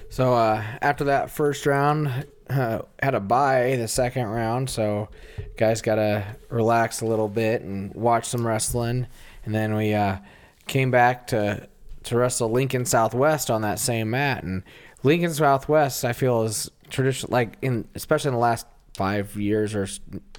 So 0.10 0.34
uh, 0.34 0.64
after 0.82 1.06
that 1.06 1.30
first 1.30 1.66
round, 1.66 2.26
uh, 2.50 2.80
had 3.02 3.14
a 3.16 3.20
bye 3.20 3.76
the 3.76 3.88
second 3.88 4.28
round, 4.28 4.70
so 4.70 5.10
guys 5.58 5.82
got 5.82 5.96
to 5.96 6.26
relax 6.50 7.02
a 7.02 7.06
little 7.06 7.28
bit 7.28 7.62
and 7.62 7.94
watch 7.94 8.26
some 8.26 8.46
wrestling, 8.48 9.08
and 9.46 9.54
then 9.54 9.76
we 9.76 9.94
uh, 9.94 10.18
came 10.68 10.92
back 10.92 11.28
to 11.28 11.68
to 12.04 12.18
wrestle 12.18 12.50
Lincoln 12.50 12.86
Southwest 12.86 13.52
on 13.52 13.62
that 13.64 13.80
same 13.80 14.12
mat, 14.12 14.44
and 14.44 14.64
Lincoln 15.04 15.34
Southwest 15.34 16.06
I 16.06 16.14
feel 16.14 16.44
is 16.44 16.72
traditional, 16.90 17.32
like 17.32 17.58
in 17.62 17.88
especially 17.96 18.30
in 18.30 18.36
the 18.36 18.40
last 18.40 18.66
five 18.94 19.36
years 19.36 19.76
or 19.76 19.88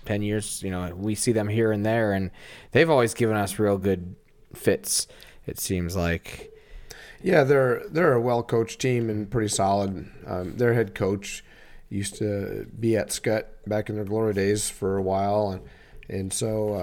s- 0.09 0.15
ten 0.15 0.23
years, 0.23 0.63
you 0.63 0.71
know, 0.71 0.95
we 0.95 1.15
see 1.15 1.33
them 1.33 1.49
here 1.49 1.73
and 1.73 1.85
there, 1.85 2.13
and 2.13 2.31
they've 2.73 2.91
always 2.91 3.15
given 3.15 3.37
us 3.37 3.59
real 3.59 3.79
good 3.79 4.15
fits. 4.55 5.07
It 5.47 5.59
seems 5.59 5.97
like. 5.97 6.51
Yeah, 7.23 7.45
they're 7.45 7.83
they're 7.91 8.13
a 8.13 8.21
well 8.21 8.43
coached 8.43 8.81
team 8.81 9.11
and 9.11 9.29
pretty 9.31 9.49
solid. 9.49 10.09
Um, 10.27 10.57
their 10.57 10.75
head 10.75 10.95
coach 10.95 11.45
used 11.91 12.17
to 12.17 12.67
be 12.79 12.97
at 12.97 13.11
Scott 13.11 13.47
back 13.67 13.89
in 13.89 13.97
their 13.97 14.05
glory 14.05 14.35
days 14.35 14.71
for 14.71 14.97
a 14.97 15.03
while, 15.03 15.51
and 15.51 15.63
and 16.09 16.33
so 16.33 16.75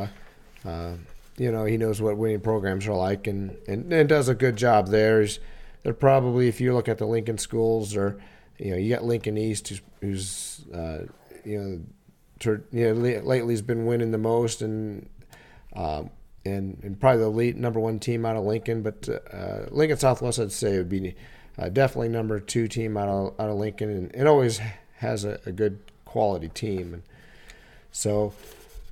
uh, 0.66 0.68
uh, 0.68 0.96
you 1.38 1.52
know 1.52 1.66
he 1.66 1.78
knows 1.78 2.02
what 2.02 2.18
winning 2.18 2.42
programs 2.42 2.86
are 2.88 2.96
like, 2.96 3.28
and, 3.28 3.58
and 3.68 3.94
and 3.94 4.10
does 4.10 4.28
a 4.28 4.36
good 4.36 4.58
job 4.58 4.88
there. 4.90 5.22
He's, 5.22 5.40
they're 5.84 5.94
probably 5.94 6.48
if 6.48 6.60
you 6.60 6.74
look 6.74 6.90
at 6.90 6.98
the 6.98 7.06
Lincoln 7.06 7.38
schools, 7.38 7.96
or 7.96 8.20
you 8.58 8.72
know 8.72 8.78
you 8.78 8.90
got 8.94 9.06
Lincoln 9.06 9.38
East, 9.38 9.70
who's, 9.70 9.82
who's 10.02 10.66
uh, 10.74 11.00
you 11.46 11.60
know, 11.62 11.80
tur 12.40 12.64
know, 12.72 12.94
lately 12.94 13.54
has 13.54 13.62
been 13.62 13.86
winning 13.86 14.12
the 14.12 14.18
most, 14.18 14.62
and 14.62 15.10
um, 15.76 16.10
and, 16.46 16.80
and 16.84 17.00
probably 17.00 17.22
the 17.22 17.30
lead 17.30 17.58
number 17.58 17.80
one 17.80 18.00
team 18.00 18.26
out 18.26 18.36
of 18.36 18.44
Lincoln. 18.44 18.82
But 18.82 19.10
uh, 19.34 19.66
Lincoln 19.72 19.98
Southwest, 19.98 20.40
I'd 20.40 20.52
say, 20.52 20.78
would 20.78 20.90
be 20.90 21.16
uh, 21.58 21.70
definitely 21.70 22.10
number 22.10 22.40
two 22.40 22.68
team 22.68 22.98
out 22.98 23.10
of 23.10 23.40
out 23.40 23.50
of 23.50 23.56
Lincoln, 23.56 23.90
and 23.90 24.16
it 24.16 24.28
always 24.28 24.60
has 24.98 25.26
a, 25.26 25.40
a 25.46 25.52
good 25.52 25.80
quality 26.06 26.50
team. 26.50 26.94
And 26.94 27.04
so, 27.92 28.34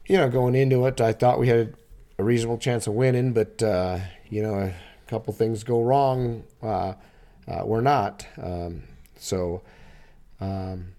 you 0.07 0.17
know, 0.17 0.29
going 0.29 0.55
into 0.55 0.85
it, 0.87 0.99
I 0.99 1.13
thought 1.13 1.39
we 1.39 1.47
had 1.47 1.75
a 2.17 2.23
reasonable 2.23 2.57
chance 2.57 2.87
of 2.87 2.93
winning, 2.93 3.33
but 3.33 3.61
uh, 3.61 3.99
you 4.29 4.41
know, 4.41 4.55
a 4.55 4.73
couple 5.07 5.33
things 5.33 5.63
go 5.63 5.81
wrong. 5.81 6.43
Uh, 6.61 6.93
uh, 7.47 7.63
we're 7.65 7.81
not. 7.81 8.25
Um, 8.41 8.83
so. 9.17 9.61
Um, 10.41 10.93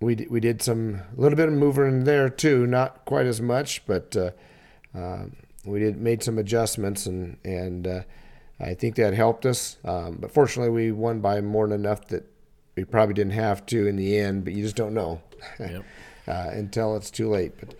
we, 0.00 0.14
d- 0.14 0.26
we 0.30 0.40
did 0.40 0.62
some 0.62 1.02
a 1.16 1.20
little 1.20 1.36
bit 1.36 1.48
of 1.48 1.54
moving 1.54 2.04
there 2.04 2.28
too, 2.28 2.66
not 2.66 3.04
quite 3.04 3.26
as 3.26 3.40
much, 3.40 3.84
but 3.86 4.16
uh, 4.16 4.30
um, 4.94 5.36
we 5.64 5.78
did 5.80 5.96
made 5.98 6.22
some 6.22 6.38
adjustments 6.38 7.06
and 7.06 7.36
and 7.44 7.86
uh, 7.86 8.02
I 8.58 8.74
think 8.74 8.96
that 8.96 9.14
helped 9.14 9.46
us. 9.46 9.76
Um, 9.84 10.18
but 10.20 10.32
fortunately, 10.32 10.70
we 10.70 10.92
won 10.92 11.20
by 11.20 11.40
more 11.40 11.66
than 11.68 11.80
enough 11.80 12.08
that 12.08 12.26
we 12.76 12.84
probably 12.84 13.14
didn't 13.14 13.32
have 13.32 13.64
to 13.66 13.86
in 13.86 13.96
the 13.96 14.18
end. 14.18 14.44
But 14.44 14.54
you 14.54 14.62
just 14.62 14.76
don't 14.76 14.94
know 14.94 15.20
Yep. 15.60 15.84
uh, 16.28 16.48
until 16.52 16.96
it's 16.96 17.10
too 17.10 17.28
late. 17.28 17.52
But 17.58 17.74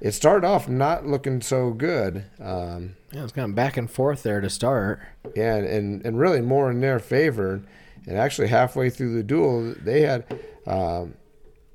it 0.00 0.12
started 0.12 0.46
off 0.46 0.68
not 0.68 1.06
looking 1.06 1.40
so 1.40 1.70
good. 1.70 2.24
Um, 2.40 2.96
Yeah, 3.12 3.22
it's 3.24 3.32
kind 3.32 3.48
of 3.50 3.54
back 3.54 3.76
and 3.78 3.90
forth 3.90 4.22
there 4.22 4.40
to 4.40 4.50
start. 4.50 5.00
yeah, 5.34 5.56
and, 5.56 6.04
and 6.04 6.18
really 6.18 6.40
more 6.42 6.70
in 6.70 6.80
their 6.80 6.98
favor. 6.98 7.62
And 8.06 8.18
actually, 8.18 8.48
halfway 8.48 8.90
through 8.90 9.14
the 9.14 9.22
duel, 9.22 9.74
they 9.82 10.02
had, 10.02 10.24
um, 10.66 11.14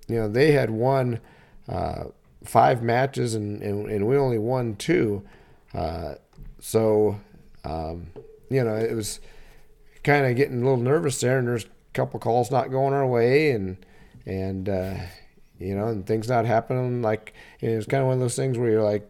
you 0.09 0.15
know, 0.15 0.27
they 0.27 0.51
had 0.51 0.69
won 0.69 1.19
uh, 1.67 2.05
five 2.43 2.81
matches, 2.81 3.35
and, 3.35 3.61
and, 3.61 3.89
and 3.89 4.07
we 4.07 4.17
only 4.17 4.39
won 4.39 4.75
two. 4.75 5.23
Uh, 5.73 6.15
so, 6.59 7.19
um, 7.63 8.07
you 8.49 8.63
know, 8.63 8.75
it 8.75 8.93
was 8.93 9.19
kind 10.03 10.25
of 10.25 10.35
getting 10.35 10.61
a 10.61 10.63
little 10.63 10.77
nervous 10.77 11.19
there, 11.21 11.37
and 11.39 11.47
there's 11.47 11.65
a 11.65 11.93
couple 11.93 12.19
calls 12.19 12.51
not 12.51 12.71
going 12.71 12.93
our 12.93 13.07
way, 13.07 13.51
and 13.51 13.77
and 14.25 14.69
uh, 14.69 14.95
you 15.59 15.75
know, 15.75 15.87
and 15.87 16.05
things 16.05 16.27
not 16.27 16.45
happening. 16.45 17.01
Like 17.01 17.33
it 17.59 17.75
was 17.75 17.85
kind 17.85 18.01
of 18.01 18.07
one 18.07 18.15
of 18.15 18.19
those 18.19 18.35
things 18.35 18.57
where 18.57 18.69
you're 18.69 18.83
like, 18.83 19.09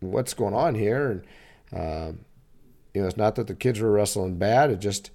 what's 0.00 0.34
going 0.34 0.54
on 0.54 0.74
here? 0.74 1.10
And 1.72 2.08
um, 2.08 2.20
you 2.94 3.02
know, 3.02 3.08
it's 3.08 3.16
not 3.16 3.34
that 3.34 3.46
the 3.46 3.54
kids 3.54 3.80
were 3.80 3.90
wrestling 3.90 4.38
bad. 4.38 4.70
It 4.70 4.78
just, 4.78 5.10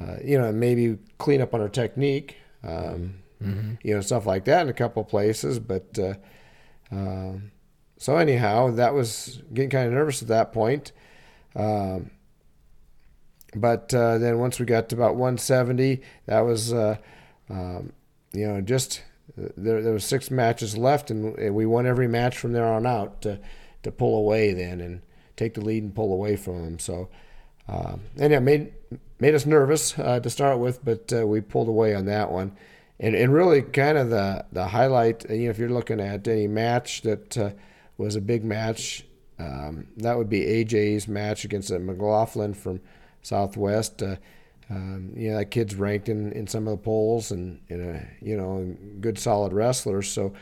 uh, 0.00 0.16
you 0.24 0.38
know, 0.38 0.50
maybe 0.52 0.98
clean 1.18 1.42
up 1.42 1.52
on 1.52 1.60
our 1.60 1.68
technique, 1.68 2.36
um, 2.64 3.16
you 3.40 3.94
know, 3.94 4.00
stuff 4.00 4.26
like 4.26 4.44
that 4.46 4.62
in 4.62 4.68
a 4.68 4.74
couple 4.74 5.04
places. 5.04 5.58
But 5.58 5.98
uh, 5.98 6.14
um, 6.90 7.52
so 7.98 8.16
anyhow, 8.16 8.70
that 8.72 8.94
was 8.94 9.42
getting 9.52 9.70
kind 9.70 9.86
of 9.86 9.92
nervous 9.92 10.22
at 10.22 10.28
that 10.28 10.52
point. 10.52 10.92
Um, 11.54 12.10
but 13.54 13.92
uh, 13.94 14.18
then 14.18 14.38
once 14.38 14.58
we 14.58 14.66
got 14.66 14.88
to 14.90 14.96
about 14.96 15.16
170, 15.16 16.02
that 16.26 16.40
was, 16.40 16.72
uh, 16.72 16.96
um, 17.48 17.92
you 18.32 18.46
know, 18.46 18.60
just 18.60 19.02
there, 19.36 19.82
there 19.82 19.92
was 19.92 20.04
six 20.04 20.30
matches 20.30 20.76
left, 20.76 21.10
and, 21.10 21.38
and 21.38 21.54
we 21.54 21.66
won 21.66 21.86
every 21.86 22.08
match 22.08 22.36
from 22.36 22.52
there 22.52 22.66
on 22.66 22.86
out 22.86 23.22
to, 23.22 23.40
to 23.82 23.90
pull 23.90 24.18
away 24.18 24.52
then 24.52 24.80
and 24.80 25.00
take 25.36 25.54
the 25.54 25.60
lead 25.60 25.82
and 25.82 25.94
pull 25.94 26.12
away 26.12 26.36
from 26.36 26.62
them. 26.64 26.78
So, 26.78 27.08
um, 27.68 28.02
and 28.18 28.32
it 28.32 28.40
made 28.40 28.72
made 29.20 29.34
us 29.34 29.46
nervous 29.46 29.98
uh, 29.98 30.20
to 30.20 30.30
start 30.30 30.58
with, 30.58 30.84
but 30.84 31.12
uh, 31.12 31.26
we 31.26 31.40
pulled 31.40 31.68
away 31.68 31.94
on 31.94 32.06
that 32.06 32.30
one. 32.30 32.56
And, 33.00 33.14
and 33.14 33.32
really, 33.32 33.62
kind 33.62 33.96
of 33.96 34.10
the 34.10 34.44
the 34.52 34.66
highlight, 34.66 35.28
you 35.30 35.44
know, 35.44 35.50
if 35.50 35.58
you're 35.58 35.68
looking 35.68 36.00
at 36.00 36.26
any 36.26 36.48
match 36.48 37.02
that 37.02 37.38
uh, 37.38 37.50
was 37.96 38.16
a 38.16 38.20
big 38.20 38.44
match, 38.44 39.04
um, 39.38 39.86
that 39.98 40.18
would 40.18 40.28
be 40.28 40.40
AJ's 40.40 41.06
match 41.06 41.44
against 41.44 41.70
uh, 41.70 41.78
McLaughlin 41.78 42.54
from 42.54 42.80
Southwest. 43.22 44.02
Uh, 44.02 44.16
um, 44.70 45.12
you 45.14 45.30
know, 45.30 45.38
that 45.38 45.46
kid's 45.46 45.76
ranked 45.76 46.08
in, 46.08 46.32
in 46.32 46.46
some 46.46 46.68
of 46.68 46.72
the 46.72 46.84
polls 46.84 47.30
and, 47.30 47.58
a, 47.70 48.06
you 48.20 48.36
know, 48.36 48.76
good 49.00 49.18
solid 49.18 49.52
wrestler. 49.52 50.02
So 50.02 50.34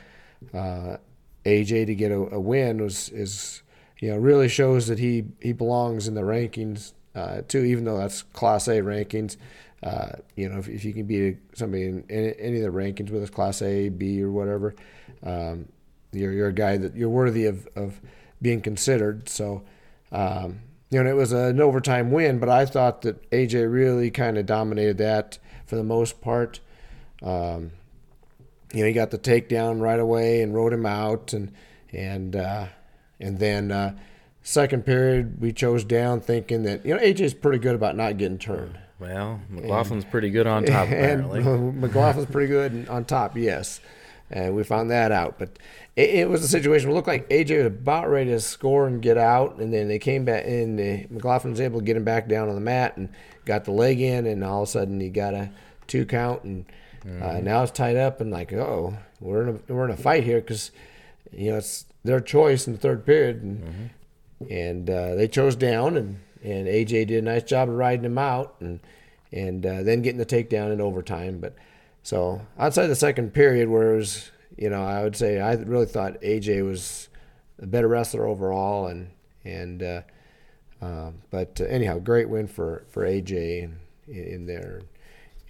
uh, 0.53 0.97
AJ 1.45 1.87
to 1.87 1.95
get 1.95 2.11
a, 2.11 2.35
a 2.35 2.41
win 2.41 2.83
was 2.83 3.09
is 3.11 3.63
you 4.01 4.11
know 4.11 4.17
really 4.17 4.49
shows 4.49 4.89
that 4.89 4.99
he 4.99 5.25
he 5.41 5.53
belongs 5.53 6.09
in 6.09 6.15
the 6.15 6.23
rankings 6.23 6.93
uh, 7.15 7.43
too, 7.49 7.65
even 7.65 7.85
though 7.85 7.99
that's 7.99 8.23
Class 8.23 8.69
A 8.69 8.81
rankings. 8.81 9.37
Uh, 9.83 10.12
you 10.37 10.49
know, 10.49 10.59
if, 10.59 10.68
if 10.68 10.85
you 10.85 10.93
can 10.93 11.07
beat 11.07 11.39
somebody 11.55 11.85
in 11.85 12.05
any, 12.09 12.61
of 12.61 12.62
the 12.62 12.79
rankings, 12.79 13.11
whether 13.11 13.24
it's 13.24 13.35
Class 13.35 13.61
A, 13.62 13.89
B, 13.89 14.22
or 14.22 14.31
whatever, 14.31 14.74
um, 15.22 15.66
you're 16.12 16.33
you're 16.33 16.49
a 16.49 16.53
guy 16.53 16.77
that 16.77 16.97
you're 16.97 17.11
worthy 17.11 17.47
of, 17.47 17.68
of 17.77 18.01
being 18.41 18.61
considered. 18.61 19.29
So, 19.29 19.64
um, 20.12 20.61
you 20.91 21.03
know, 21.03 21.11
it 21.11 21.16
was 21.16 21.33
an 21.33 21.61
overtime 21.61 22.11
win, 22.11 22.39
but 22.39 22.49
I 22.49 22.64
thought 22.64 23.03
that 23.03 23.31
AJ 23.31 23.70
really 23.70 24.11
kind 24.11 24.39
of 24.39 24.47
dominated 24.47 24.99
that 24.99 25.39
for 25.66 25.77
the 25.77 25.85
most 25.85 26.20
part. 26.20 26.61
Um, 27.22 27.72
you 28.72 28.81
know, 28.81 28.87
he 28.87 28.93
got 28.93 29.11
the 29.11 29.18
takedown 29.18 29.81
right 29.81 30.01
away 30.01 30.43
and 30.43 30.55
rode 30.55 30.72
him 30.72 30.87
out, 30.87 31.33
and 31.33 31.53
and 31.93 32.35
uh, 32.35 32.66
and 33.20 33.39
then 33.39 33.70
uh, 33.70 33.97
second 34.43 34.85
period 34.85 35.41
we 35.41 35.53
chose 35.53 35.85
down, 35.85 36.20
thinking 36.20 36.62
that 36.62 36.85
you 36.87 36.95
know 36.95 37.01
AJ's 37.01 37.35
pretty 37.35 37.59
good 37.59 37.74
about 37.74 37.97
not 37.97 38.16
getting 38.16 38.39
turned. 38.39 38.79
Well, 38.99 39.41
McLaughlin's 39.53 40.05
pretty 40.05 40.31
good 40.31 40.47
on 40.47 40.65
top, 40.65 40.89
and 40.91 41.25
apparently. 41.25 41.41
McLaughlin's 41.89 42.31
pretty 42.31 42.49
good 42.49 42.89
on 42.89 43.05
top, 43.05 43.37
yes. 43.37 43.81
and 44.31 44.55
we 44.57 44.65
found 44.65 44.91
that 44.91 45.13
out. 45.13 45.39
But 45.39 45.59
it, 45.97 46.11
it 46.11 46.29
was 46.29 46.43
a 46.43 46.49
situation. 46.49 46.89
Where 46.89 46.95
it 46.95 46.97
looked 46.97 47.09
like 47.09 47.29
AJ 47.29 47.59
was 47.59 47.67
about 47.67 48.09
ready 48.09 48.31
to 48.31 48.41
score 48.41 48.87
and 48.87 49.03
get 49.03 49.19
out, 49.19 49.59
and 49.59 49.73
then 49.73 49.89
they 49.89 49.99
came 49.99 50.25
back 50.25 50.45
in. 50.45 50.79
Uh, 50.79 51.07
McLaughlin 51.11 51.53
was 51.53 51.61
able 51.61 51.81
to 51.81 51.85
get 51.85 51.97
him 51.97 52.05
back 52.05 52.29
down 52.29 52.49
on 52.49 52.55
the 52.55 52.61
mat 52.61 52.97
and 52.97 53.11
got 53.45 53.65
the 53.65 53.73
leg 53.73 54.01
in, 54.01 54.27
and 54.27 54.43
all 54.43 54.63
of 54.63 54.69
a 54.69 54.73
sudden 54.73 54.99
he 55.01 55.11
got 55.11 55.35
a 55.35 55.51
two 55.87 56.07
count, 56.07 56.45
and 56.45 56.65
uh, 57.23 57.41
now 57.41 57.63
it's 57.63 57.73
tied 57.73 57.97
up, 57.97 58.21
and 58.21 58.31
like, 58.31 58.53
oh, 58.53 58.97
we're 59.21 59.43
in 59.47 59.61
a 59.69 59.73
we're 59.73 59.85
in 59.85 59.91
a 59.91 59.97
fight 59.97 60.25
here 60.25 60.41
because 60.41 60.71
you 61.33 61.51
know 61.51 61.59
it's 61.59 61.85
their 62.03 62.21
choice 62.21 62.67
in 62.67 62.73
the 62.73 62.79
third 62.79 63.05
period, 63.05 63.43
and 63.43 63.91
and 64.51 64.91
uh, 64.91 65.15
they 65.15 65.29
chose 65.29 65.55
down, 65.55 65.97
and 65.97 66.19
and 66.43 66.66
AJ 66.66 67.09
did 67.09 67.12
a 67.12 67.22
nice 67.22 67.43
job 67.43 67.68
of 67.68 67.74
riding 67.74 68.05
him 68.05 68.18
out, 68.18 68.57
and 68.61 68.80
and 69.32 69.64
uh, 69.64 69.82
then 69.82 70.03
getting 70.03 70.18
the 70.18 70.26
takedown 70.26 70.72
in 70.72 70.80
overtime. 70.80 71.39
But 71.39 71.55
so 72.03 72.43
outside 72.59 72.87
the 72.87 72.97
second 72.97 73.34
period, 73.34 73.68
where 73.68 73.95
it 73.95 73.97
was, 73.97 74.30
you 74.57 74.70
know, 74.70 74.82
I 74.82 75.03
would 75.03 75.16
say 75.16 75.41
I 75.41 75.55
really 75.55 75.87
thought 75.87 76.20
AJ 76.20 76.64
was 76.64 77.09
a 77.61 77.66
better 77.66 77.89
wrestler 77.89 78.26
overall, 78.26 78.87
and 78.87 79.11
and 79.45 79.82
uh, 79.82 80.03
uh, 80.80 81.11
but 81.30 81.61
anyhow, 81.61 81.99
great 81.99 82.28
win 82.28 82.47
for 82.47 82.84
for 82.89 83.05
AJ 83.07 83.64
in, 83.64 83.78
in 84.09 84.47
there, 84.47 84.82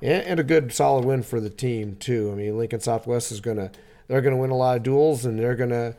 and, 0.02 0.22
and 0.24 0.40
a 0.40 0.44
good 0.44 0.72
solid 0.72 1.04
win 1.04 1.22
for 1.22 1.40
the 1.40 1.50
team 1.50 1.96
too. 1.96 2.30
I 2.32 2.34
mean, 2.34 2.56
Lincoln 2.58 2.80
Southwest 2.80 3.32
is 3.32 3.40
gonna 3.40 3.70
they're 4.08 4.20
gonna 4.20 4.36
win 4.36 4.50
a 4.50 4.56
lot 4.56 4.76
of 4.76 4.82
duels, 4.82 5.24
and 5.24 5.38
they're 5.38 5.56
gonna. 5.56 5.94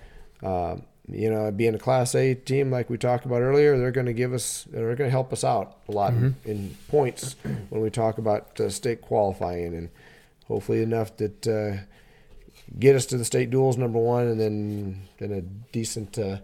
You 1.10 1.30
know, 1.30 1.50
being 1.52 1.74
a 1.74 1.80
Class 1.80 2.16
A 2.16 2.34
team 2.34 2.70
like 2.70 2.90
we 2.90 2.98
talked 2.98 3.26
about 3.26 3.42
earlier, 3.42 3.78
they're 3.78 3.92
going 3.92 4.08
to 4.08 4.14
give 4.14 4.34
us, 4.34 4.66
they're 4.70 4.96
going 4.96 5.08
to 5.08 5.12
help 5.12 5.32
us 5.32 5.44
out 5.44 5.78
a 5.88 5.92
lot 5.94 6.14
in, 6.14 6.36
in 6.44 6.78
points 6.90 7.38
when 7.70 7.82
we 7.82 7.90
talk 7.90 8.18
about 8.18 8.60
uh, 8.60 8.70
state 8.70 9.02
qualifying, 9.02 9.74
and 9.74 9.90
hopefully 10.48 10.84
enough 10.84 11.16
that 11.18 11.48
uh, 11.48 11.84
get 12.78 12.96
us 12.96 13.06
to 13.06 13.18
the 13.18 13.24
state 13.24 13.50
duels 13.50 13.78
number 13.78 14.00
one, 14.00 14.28
and 14.28 14.40
then 14.40 15.02
then 15.18 15.32
a 15.32 15.42
decent 15.72 16.18
uh, 16.20 16.40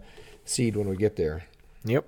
seed 0.46 0.76
when 0.76 0.88
we 0.88 0.96
get 0.96 1.16
there. 1.16 1.44
Yep. 1.84 2.06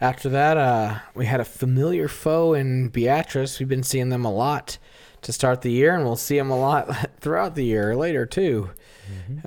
After 0.00 0.28
that, 0.28 0.56
uh, 0.58 0.98
we 1.14 1.24
had 1.24 1.40
a 1.40 1.44
familiar 1.44 2.08
foe 2.08 2.52
in 2.52 2.88
Beatrice. 2.88 3.58
We've 3.58 3.68
been 3.68 3.82
seeing 3.82 4.10
them 4.10 4.24
a 4.24 4.32
lot 4.32 4.76
to 5.22 5.32
start 5.32 5.62
the 5.62 5.70
year, 5.70 5.94
and 5.94 6.04
we'll 6.04 6.16
see 6.16 6.36
them 6.36 6.50
a 6.50 6.58
lot 6.58 7.10
throughout 7.20 7.54
the 7.54 7.64
year 7.64 7.96
later 7.96 8.26
too. 8.26 8.70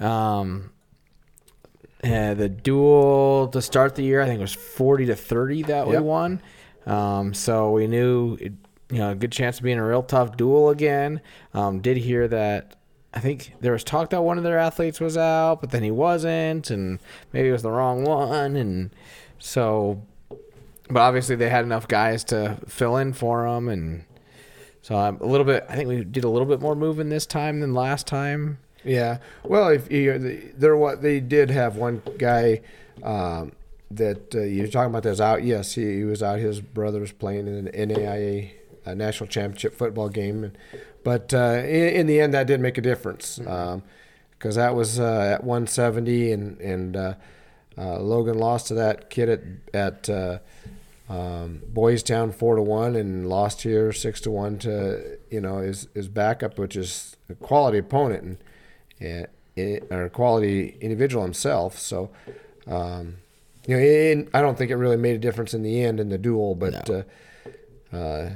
Um, 0.03 0.72
uh, 2.03 2.33
the 2.33 2.49
duel 2.49 3.47
to 3.49 3.61
start 3.61 3.95
the 3.95 4.03
year, 4.03 4.21
I 4.21 4.25
think 4.25 4.39
it 4.39 4.41
was 4.41 4.53
forty 4.53 5.05
to 5.07 5.15
thirty 5.15 5.63
that 5.63 5.87
we 5.87 5.97
won. 5.97 6.41
Um, 6.85 7.33
so 7.33 7.71
we 7.71 7.87
knew, 7.87 8.37
it, 8.39 8.53
you 8.89 8.99
know, 8.99 9.11
a 9.11 9.15
good 9.15 9.31
chance 9.31 9.57
of 9.57 9.63
being 9.63 9.79
a 9.79 9.85
real 9.85 10.03
tough 10.03 10.37
duel 10.37 10.69
again. 10.69 11.21
Um, 11.53 11.81
did 11.81 11.97
hear 11.97 12.27
that. 12.27 12.75
I 13.13 13.19
think 13.19 13.53
there 13.61 13.71
was 13.71 13.83
talk 13.83 14.11
that 14.11 14.21
one 14.21 14.37
of 14.37 14.43
their 14.43 14.59
athletes 14.59 14.99
was 14.99 15.17
out, 15.17 15.59
but 15.59 15.71
then 15.71 15.81
he 15.81 15.91
wasn't, 15.91 16.69
and 16.69 16.99
maybe 17.33 17.49
it 17.49 17.51
was 17.51 17.63
the 17.63 17.71
wrong 17.71 18.03
one, 18.03 18.55
and 18.55 18.91
so. 19.39 20.03
But 20.89 21.01
obviously, 21.01 21.35
they 21.35 21.49
had 21.49 21.65
enough 21.65 21.87
guys 21.87 22.23
to 22.25 22.59
fill 22.67 22.95
in 22.97 23.13
for 23.13 23.49
them, 23.49 23.67
and 23.67 24.05
so 24.81 24.95
I'm 24.95 25.17
a 25.17 25.25
little 25.25 25.45
bit. 25.45 25.65
I 25.67 25.75
think 25.75 25.89
we 25.89 26.03
did 26.03 26.23
a 26.23 26.29
little 26.29 26.47
bit 26.47 26.61
more 26.61 26.75
moving 26.75 27.09
this 27.09 27.25
time 27.25 27.59
than 27.59 27.73
last 27.73 28.07
time. 28.07 28.59
Yeah. 28.88 29.17
Well, 29.43 29.67
if 29.69 29.91
you 29.91 30.51
there, 30.55 30.77
what 30.77 31.01
they 31.01 31.19
did 31.19 31.51
have 31.51 31.75
one 31.75 32.01
guy 32.17 32.61
um, 33.03 33.51
that 33.91 34.33
uh, 34.33 34.41
you're 34.41 34.67
talking 34.67 34.89
about 34.89 35.03
that's 35.03 35.19
out. 35.19 35.43
Yes, 35.43 35.73
he, 35.73 35.97
he 35.97 36.03
was 36.03 36.23
out. 36.23 36.39
His 36.39 36.61
brother 36.61 36.99
was 36.99 37.11
playing 37.11 37.47
in 37.47 37.67
an 37.67 37.89
NAIA 37.89 38.51
uh, 38.85 38.93
national 38.93 39.27
championship 39.27 39.75
football 39.75 40.07
game, 40.07 40.45
and, 40.45 40.57
but 41.03 41.33
uh, 41.33 41.61
in, 41.63 41.89
in 41.89 42.07
the 42.07 42.21
end, 42.21 42.33
that 42.33 42.47
didn't 42.47 42.61
make 42.61 42.77
a 42.77 42.81
difference 42.81 43.38
because 43.38 44.55
that 44.55 44.73
was 44.73 44.99
uh, 44.99 45.35
at 45.35 45.43
170, 45.43 46.31
and 46.31 46.61
and 46.61 46.95
uh, 46.95 47.13
uh, 47.77 47.99
Logan 47.99 48.38
lost 48.38 48.67
to 48.67 48.73
that 48.75 49.09
kid 49.09 49.29
at 49.29 49.41
at. 49.73 50.09
Uh, 50.09 50.39
um, 51.09 51.61
Boys 51.65 52.03
Town 52.03 52.33
four 52.33 52.57
to 52.57 52.61
one 52.61 52.97
and 52.97 53.29
lost 53.29 53.61
here 53.61 53.93
six 53.93 54.19
to 54.19 54.29
one 54.29 54.57
to 54.59 55.17
you 55.31 55.39
know 55.39 55.59
his 55.59 55.88
his 55.93 56.09
backup, 56.09 56.59
which 56.59 56.75
is 56.75 57.15
a 57.29 57.35
quality 57.35 57.77
opponent 57.77 58.23
and, 58.23 58.38
and 58.99 59.27
or 59.89 60.05
a 60.05 60.09
quality 60.09 60.77
individual 60.81 61.23
himself. 61.23 61.79
So 61.79 62.09
um, 62.67 63.17
you 63.65 63.75
know, 63.75 63.81
it, 63.81 64.29
I 64.33 64.41
don't 64.41 64.57
think 64.57 64.71
it 64.71 64.75
really 64.75 64.97
made 64.97 65.15
a 65.15 65.19
difference 65.19 65.53
in 65.53 65.61
the 65.63 65.83
end 65.83 65.99
in 65.99 66.09
the 66.09 66.17
duel, 66.17 66.55
but 66.55 66.89
uh, 66.89 67.03
uh, 67.93 68.29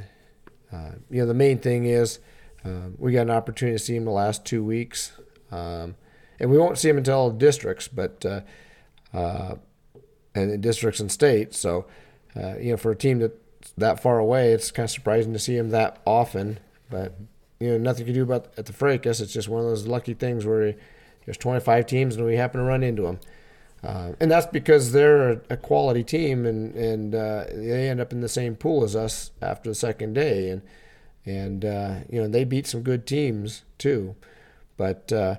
uh, 0.72 0.92
you 1.10 1.22
know 1.22 1.26
the 1.26 1.34
main 1.34 1.60
thing 1.60 1.86
is 1.86 2.20
uh, 2.66 2.90
we 2.98 3.14
got 3.14 3.22
an 3.22 3.32
opportunity 3.32 3.78
to 3.78 3.84
see 3.84 3.96
him 3.96 4.06
the 4.06 4.12
last 4.12 4.46
two 4.46 4.64
weeks, 4.64 5.14
um, 5.52 5.96
and 6.40 6.50
we 6.50 6.58
won't 6.58 6.78
see 6.78 6.90
him 6.90 6.98
until 6.98 7.32
districts, 7.32 7.88
but 7.88 8.26
uh, 8.26 8.42
uh, 9.14 9.56
and 10.36 10.52
in 10.52 10.62
districts 10.62 11.00
and 11.00 11.12
states. 11.12 11.58
So 11.58 11.86
uh, 12.36 12.58
you 12.58 12.72
know, 12.72 12.78
for 12.78 12.92
a 12.92 12.96
team 12.96 13.20
that's 13.20 13.72
that 13.78 14.02
far 14.02 14.20
away, 14.20 14.52
it's 14.52 14.72
kind 14.72 14.86
of 14.86 14.92
surprising 14.92 15.34
to 15.34 15.40
see 15.40 15.56
him 15.56 15.70
that 15.70 16.02
often. 16.06 16.60
But 16.90 17.16
you 17.62 17.72
know, 17.72 17.78
nothing 17.78 18.08
you 18.08 18.14
can 18.14 18.16
do 18.16 18.24
about 18.24 18.52
at 18.58 18.66
the 18.66 18.74
Fracas. 18.74 19.22
It's 19.22 19.32
just 19.32 19.48
one 19.48 19.62
of 19.62 19.68
those 19.68 19.86
lucky 19.86 20.16
things 20.16 20.46
where 20.46 20.74
there's 21.26 21.38
25 21.38 21.86
teams 21.86 22.16
and 22.16 22.26
we 22.26 22.36
happen 22.36 22.60
to 22.60 22.66
run 22.66 22.82
into 22.82 23.04
them. 23.04 23.20
Uh, 23.84 24.14
and 24.20 24.32
that's 24.32 24.48
because 24.48 24.92
they're 24.92 25.42
a, 25.50 25.58
quality 25.58 26.04
team, 26.04 26.46
and 26.46 26.76
and 26.76 27.16
uh, 27.16 27.46
they 27.52 27.90
end 27.90 28.00
up 28.00 28.12
in 28.12 28.22
the 28.22 28.30
same 28.30 28.56
pool 28.56 28.84
as 28.84 28.96
us 28.96 29.32
after 29.42 29.72
the 29.72 29.76
second 29.76 30.14
day, 30.14 30.50
and 30.50 30.62
and 31.26 31.66
uh, 31.66 31.96
you 32.08 32.22
know 32.22 32.28
they 32.28 32.44
beat 32.44 32.68
some 32.68 32.84
good 32.84 33.08
teams 33.08 33.64
too, 33.80 34.16
but 34.78 35.12
uh, 35.12 35.38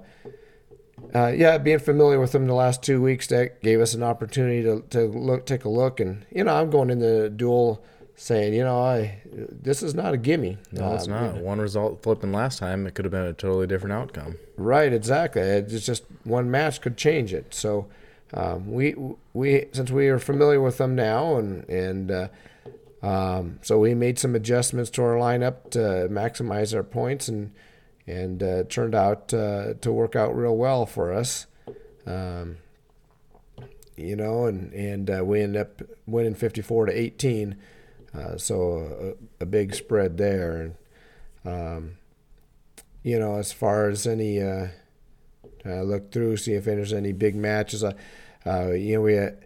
uh, 1.15 1.29
yeah, 1.29 1.57
being 1.57 1.79
familiar 1.79 2.19
with 2.19 2.33
them 2.33 2.49
the 2.49 2.55
last 2.55 2.83
two 2.83 3.01
weeks 3.01 3.29
that 3.29 3.63
gave 3.63 3.81
us 3.81 3.95
an 3.95 4.03
opportunity 4.03 4.61
to, 4.61 4.83
to 4.91 5.07
look 5.07 5.47
take 5.47 5.65
a 5.65 5.69
look, 5.69 6.01
and 6.01 6.27
you 6.33 6.43
know 6.43 6.57
I'm 6.57 6.69
going 6.69 6.91
in 6.91 6.99
the 6.99 7.31
duel 7.31 7.85
saying 8.23 8.55
you 8.55 8.63
know 8.63 8.81
I 8.81 9.21
this 9.29 9.83
is 9.83 9.95
not 9.95 10.15
a 10.15 10.17
gimme. 10.17 10.57
No, 10.71 10.95
it's 10.95 11.07
Um, 11.09 11.13
not. 11.13 11.37
One 11.39 11.61
result 11.61 12.03
flipping 12.03 12.33
last 12.33 12.59
time, 12.61 12.87
it 12.87 12.95
could 12.95 13.05
have 13.05 13.11
been 13.13 13.23
a 13.27 13.33
totally 13.33 13.67
different 13.67 13.95
outcome. 13.95 14.37
Right, 14.57 14.93
exactly. 14.93 15.43
It's 15.43 15.85
just 15.85 16.05
one 16.25 16.51
match 16.51 16.81
could 16.81 16.97
change 16.97 17.35
it. 17.35 17.53
So 17.53 17.89
um, 18.33 18.71
we 18.73 18.95
we 19.35 19.67
since 19.73 19.91
we 19.91 20.09
are 20.09 20.21
familiar 20.21 20.61
with 20.61 20.79
them 20.79 20.95
now, 20.95 21.37
and 21.37 21.69
and 21.69 22.11
uh, 22.11 22.29
um, 23.03 23.59
so 23.63 23.79
we 23.79 23.95
made 23.95 24.19
some 24.21 24.37
adjustments 24.37 24.91
to 24.91 25.03
our 25.03 25.17
lineup 25.17 25.71
to 25.71 25.79
maximize 26.09 26.75
our 26.77 26.85
points, 26.85 27.29
and 27.29 27.51
and 28.07 28.41
uh, 28.43 28.63
turned 28.69 28.95
out 28.95 29.35
uh, 29.35 29.75
to 29.81 29.93
work 29.93 30.15
out 30.15 30.37
real 30.37 30.57
well 30.57 30.87
for 30.87 31.13
us. 31.13 31.47
Um, 32.07 32.59
you 33.97 34.15
know, 34.17 34.47
and 34.47 34.73
and 34.73 35.11
uh, 35.11 35.25
we 35.25 35.41
ended 35.43 35.61
up 35.61 35.83
winning 36.07 36.35
fifty 36.37 36.63
four 36.63 36.87
to 36.87 36.93
eighteen. 36.93 37.57
Uh, 38.15 38.37
so 38.37 39.17
a, 39.41 39.45
a 39.45 39.47
big 39.47 39.75
spread 39.75 40.19
there. 40.19 40.73
Um, 41.45 41.97
you 43.03 43.19
know, 43.19 43.37
as 43.37 43.53
far 43.53 43.89
as 43.89 44.07
any, 44.07 44.41
uh, 44.41 44.69
look 45.65 46.13
through, 46.13 46.37
see 46.37 46.55
if 46.55 46.65
there's 46.65 46.93
any 46.93 47.13
big 47.13 47.35
matches. 47.35 47.83
Uh, 47.83 47.93
uh, 48.47 48.71
you 48.71 48.95
know, 48.95 49.01
we 49.01 49.15
had, 49.15 49.45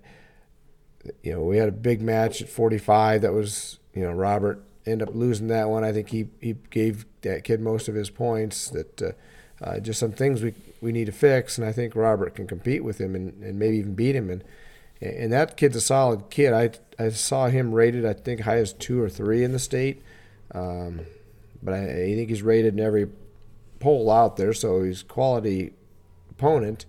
you 1.22 1.32
know, 1.32 1.42
we 1.42 1.56
had 1.56 1.68
a 1.68 1.72
big 1.72 2.02
match 2.02 2.42
at 2.42 2.48
45 2.48 3.22
that 3.22 3.32
was, 3.32 3.78
you 3.94 4.02
know, 4.02 4.12
Robert 4.12 4.62
ended 4.84 5.08
up 5.08 5.14
losing 5.14 5.48
that 5.48 5.68
one. 5.68 5.84
I 5.84 5.92
think 5.92 6.08
he, 6.10 6.28
he 6.40 6.54
gave 6.70 7.06
that 7.22 7.44
kid 7.44 7.60
most 7.60 7.88
of 7.88 7.94
his 7.94 8.10
points. 8.10 8.68
That 8.70 9.16
uh, 9.60 9.80
just 9.80 9.98
some 9.98 10.12
things 10.12 10.42
we 10.42 10.54
we 10.80 10.92
need 10.92 11.06
to 11.06 11.12
fix, 11.12 11.58
and 11.58 11.66
I 11.66 11.72
think 11.72 11.96
Robert 11.96 12.34
can 12.34 12.46
compete 12.46 12.84
with 12.84 13.00
him 13.00 13.14
and, 13.14 13.42
and 13.42 13.58
maybe 13.58 13.78
even 13.78 13.94
beat 13.94 14.14
him. 14.14 14.30
And 14.30 14.44
and 15.00 15.32
that 15.32 15.56
kid's 15.56 15.76
a 15.76 15.80
solid 15.80 16.30
kid. 16.30 16.52
I 16.52 16.70
I 16.98 17.10
saw 17.10 17.48
him 17.48 17.72
rated 17.72 18.06
I 18.06 18.14
think 18.14 18.40
high 18.40 18.58
as 18.58 18.72
two 18.72 19.02
or 19.02 19.08
three 19.08 19.44
in 19.44 19.52
the 19.52 19.58
state, 19.58 20.02
um, 20.52 21.00
but 21.62 21.74
I, 21.74 21.82
I 21.82 22.14
think 22.14 22.28
he's 22.28 22.42
rated 22.42 22.74
in 22.74 22.80
every 22.80 23.08
poll 23.80 24.10
out 24.10 24.36
there. 24.36 24.52
So 24.52 24.82
he's 24.82 25.02
quality 25.02 25.72
opponent, 26.30 26.86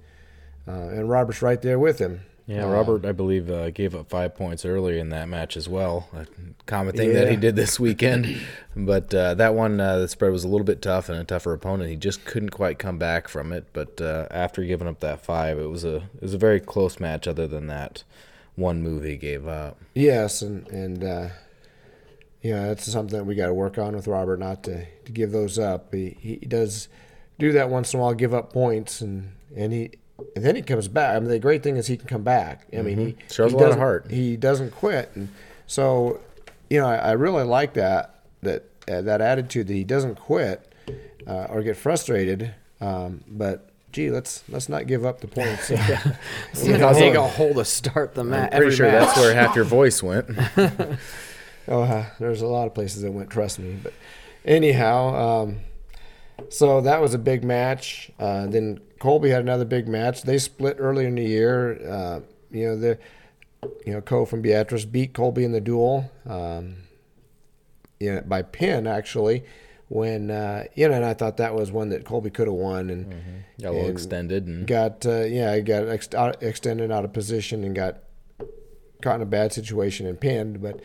uh, 0.67 0.71
and 0.71 1.09
Robert's 1.09 1.41
right 1.41 1.61
there 1.61 1.79
with 1.79 1.99
him. 1.99 2.21
Yeah, 2.47 2.63
Robert, 2.63 3.05
I 3.05 3.11
believe, 3.11 3.49
uh, 3.49 3.71
gave 3.71 3.93
up 3.93 4.09
five 4.09 4.33
points 4.33 4.63
early 4.63 4.99
in 4.99 5.09
that 5.09 5.27
match 5.27 5.57
as 5.57 5.67
well. 5.67 6.07
A 6.13 6.25
common 6.65 6.95
thing 6.95 7.11
that 7.11 7.29
he 7.29 7.35
did 7.35 7.57
this 7.57 7.77
weekend. 7.77 8.37
but 8.75 9.13
uh, 9.13 9.33
that 9.33 9.53
one, 9.53 9.81
uh, 9.81 9.97
the 9.99 10.07
spread 10.07 10.31
was 10.31 10.45
a 10.45 10.47
little 10.47 10.63
bit 10.63 10.81
tough 10.81 11.09
and 11.09 11.19
a 11.19 11.25
tougher 11.25 11.51
opponent. 11.51 11.89
He 11.89 11.97
just 11.97 12.23
couldn't 12.23 12.51
quite 12.51 12.79
come 12.79 12.97
back 12.97 13.27
from 13.27 13.51
it. 13.51 13.65
But 13.73 13.99
uh, 13.99 14.27
after 14.31 14.63
giving 14.63 14.87
up 14.87 15.01
that 15.01 15.25
five, 15.25 15.59
it 15.59 15.69
was 15.69 15.83
a 15.83 15.97
it 15.97 16.21
was 16.21 16.33
a 16.33 16.37
very 16.37 16.61
close 16.61 17.01
match. 17.01 17.27
Other 17.27 17.47
than 17.47 17.67
that 17.67 18.03
one 18.55 18.81
move 18.81 19.03
he 19.03 19.17
gave 19.17 19.45
up. 19.45 19.77
Yes, 19.93 20.41
and 20.41 20.67
and 20.69 21.03
uh, 21.03 21.27
you 22.41 22.53
know 22.53 22.69
that's 22.69 22.89
something 22.89 23.17
that 23.17 23.25
we 23.25 23.35
got 23.35 23.47
to 23.47 23.53
work 23.53 23.77
on 23.77 23.93
with 23.93 24.07
Robert, 24.07 24.39
not 24.39 24.63
to, 24.63 24.85
to 24.85 25.11
give 25.11 25.31
those 25.31 25.59
up. 25.59 25.93
He 25.93 26.17
he 26.19 26.37
does 26.37 26.87
do 27.39 27.51
that 27.51 27.69
once 27.69 27.93
in 27.93 27.99
a 27.99 28.03
while, 28.03 28.13
give 28.13 28.33
up 28.33 28.53
points, 28.53 29.01
and 29.01 29.33
and 29.53 29.73
he 29.73 29.91
and 30.35 30.43
then 30.45 30.55
he 30.55 30.61
comes 30.61 30.87
back. 30.87 31.15
I 31.15 31.19
mean, 31.19 31.29
the 31.29 31.39
great 31.39 31.63
thing 31.63 31.77
is 31.77 31.87
he 31.87 31.97
can 31.97 32.07
come 32.07 32.23
back. 32.23 32.67
I 32.77 32.81
mean, 32.81 32.97
he 32.97 33.15
Shows 33.31 33.51
he 33.51 33.57
a 33.57 33.59
lot 33.59 33.63
of 33.63 33.69
doesn't- 33.69 33.79
heart. 33.79 34.11
He 34.11 34.37
doesn't 34.37 34.71
quit, 34.71 35.11
and 35.15 35.29
so 35.67 36.19
you 36.69 36.79
know 36.79 36.87
I, 36.87 36.95
I 36.97 37.11
really 37.13 37.43
like 37.43 37.73
that 37.73 38.19
that 38.41 38.63
uh, 38.89 39.01
that 39.01 39.21
attitude 39.21 39.67
that 39.67 39.73
he 39.73 39.83
doesn't 39.83 40.15
quit 40.15 40.71
uh, 41.27 41.47
or 41.49 41.61
get 41.61 41.77
frustrated. 41.77 42.53
Um, 42.81 43.23
but 43.27 43.69
gee, 43.91 44.09
let's 44.11 44.43
let's 44.49 44.69
not 44.69 44.87
give 44.87 45.05
up 45.05 45.21
the 45.21 45.27
points. 45.27 45.65
See 46.53 46.71
how 46.71 46.93
dig 46.93 47.15
a 47.15 47.27
hole 47.27 47.53
to 47.55 47.65
start 47.65 48.13
the 48.15 48.23
match. 48.23 48.51
I'm 48.53 48.61
pretty 48.61 48.75
sure 48.75 48.87
match. 48.91 49.07
that's 49.07 49.19
where 49.19 49.33
half 49.35 49.55
your 49.55 49.65
voice 49.65 50.01
went. 50.03 50.29
Oh, 51.69 51.81
uh, 51.81 52.05
there's 52.17 52.41
a 52.41 52.47
lot 52.47 52.65
of 52.65 52.73
places 52.73 53.01
that 53.01 53.11
went. 53.11 53.29
Trust 53.29 53.59
me. 53.59 53.77
But 53.83 53.91
anyhow, 54.45 55.43
um, 55.43 55.59
so 56.49 56.79
that 56.79 57.01
was 57.01 57.13
a 57.13 57.17
big 57.17 57.43
match. 57.43 58.09
Uh, 58.17 58.47
then 58.47 58.79
Colby 58.99 59.29
had 59.29 59.41
another 59.41 59.65
big 59.65 59.87
match. 59.87 60.23
They 60.23 60.37
split 60.37 60.77
earlier 60.79 61.07
in 61.07 61.15
the 61.15 61.23
year. 61.23 61.79
Uh, 61.87 62.19
you 62.51 62.67
know 62.67 62.77
the, 62.77 62.99
you 63.85 63.93
know 63.93 64.01
Co 64.01 64.25
from 64.25 64.41
Beatrice 64.41 64.85
beat 64.85 65.13
Colby 65.13 65.43
in 65.43 65.51
the 65.51 65.61
duel. 65.61 66.11
Um, 66.25 66.75
you 67.99 68.15
know, 68.15 68.21
by 68.21 68.41
pin 68.41 68.87
actually. 68.87 69.43
When 69.89 70.31
uh, 70.31 70.65
you 70.75 70.89
know, 70.89 70.95
and 70.95 71.05
I 71.05 71.13
thought 71.13 71.37
that 71.37 71.55
was 71.55 71.71
one 71.71 71.89
that 71.89 72.03
Colby 72.03 72.29
could 72.29 72.47
have 72.47 72.55
won, 72.55 72.89
and 72.89 73.43
Got 73.61 73.69
a 73.69 73.71
little 73.71 73.89
extended 73.89 74.45
and 74.45 74.67
got 74.67 75.05
uh, 75.05 75.21
yeah, 75.21 75.55
he 75.55 75.61
got 75.61 75.87
ex- 75.87 76.13
out, 76.13 76.43
extended 76.43 76.91
out 76.91 77.05
of 77.05 77.13
position 77.13 77.63
and 77.63 77.73
got 77.73 77.99
caught 79.01 79.15
in 79.15 79.21
a 79.21 79.25
bad 79.25 79.53
situation 79.53 80.05
and 80.05 80.19
pinned. 80.19 80.61
But 80.61 80.81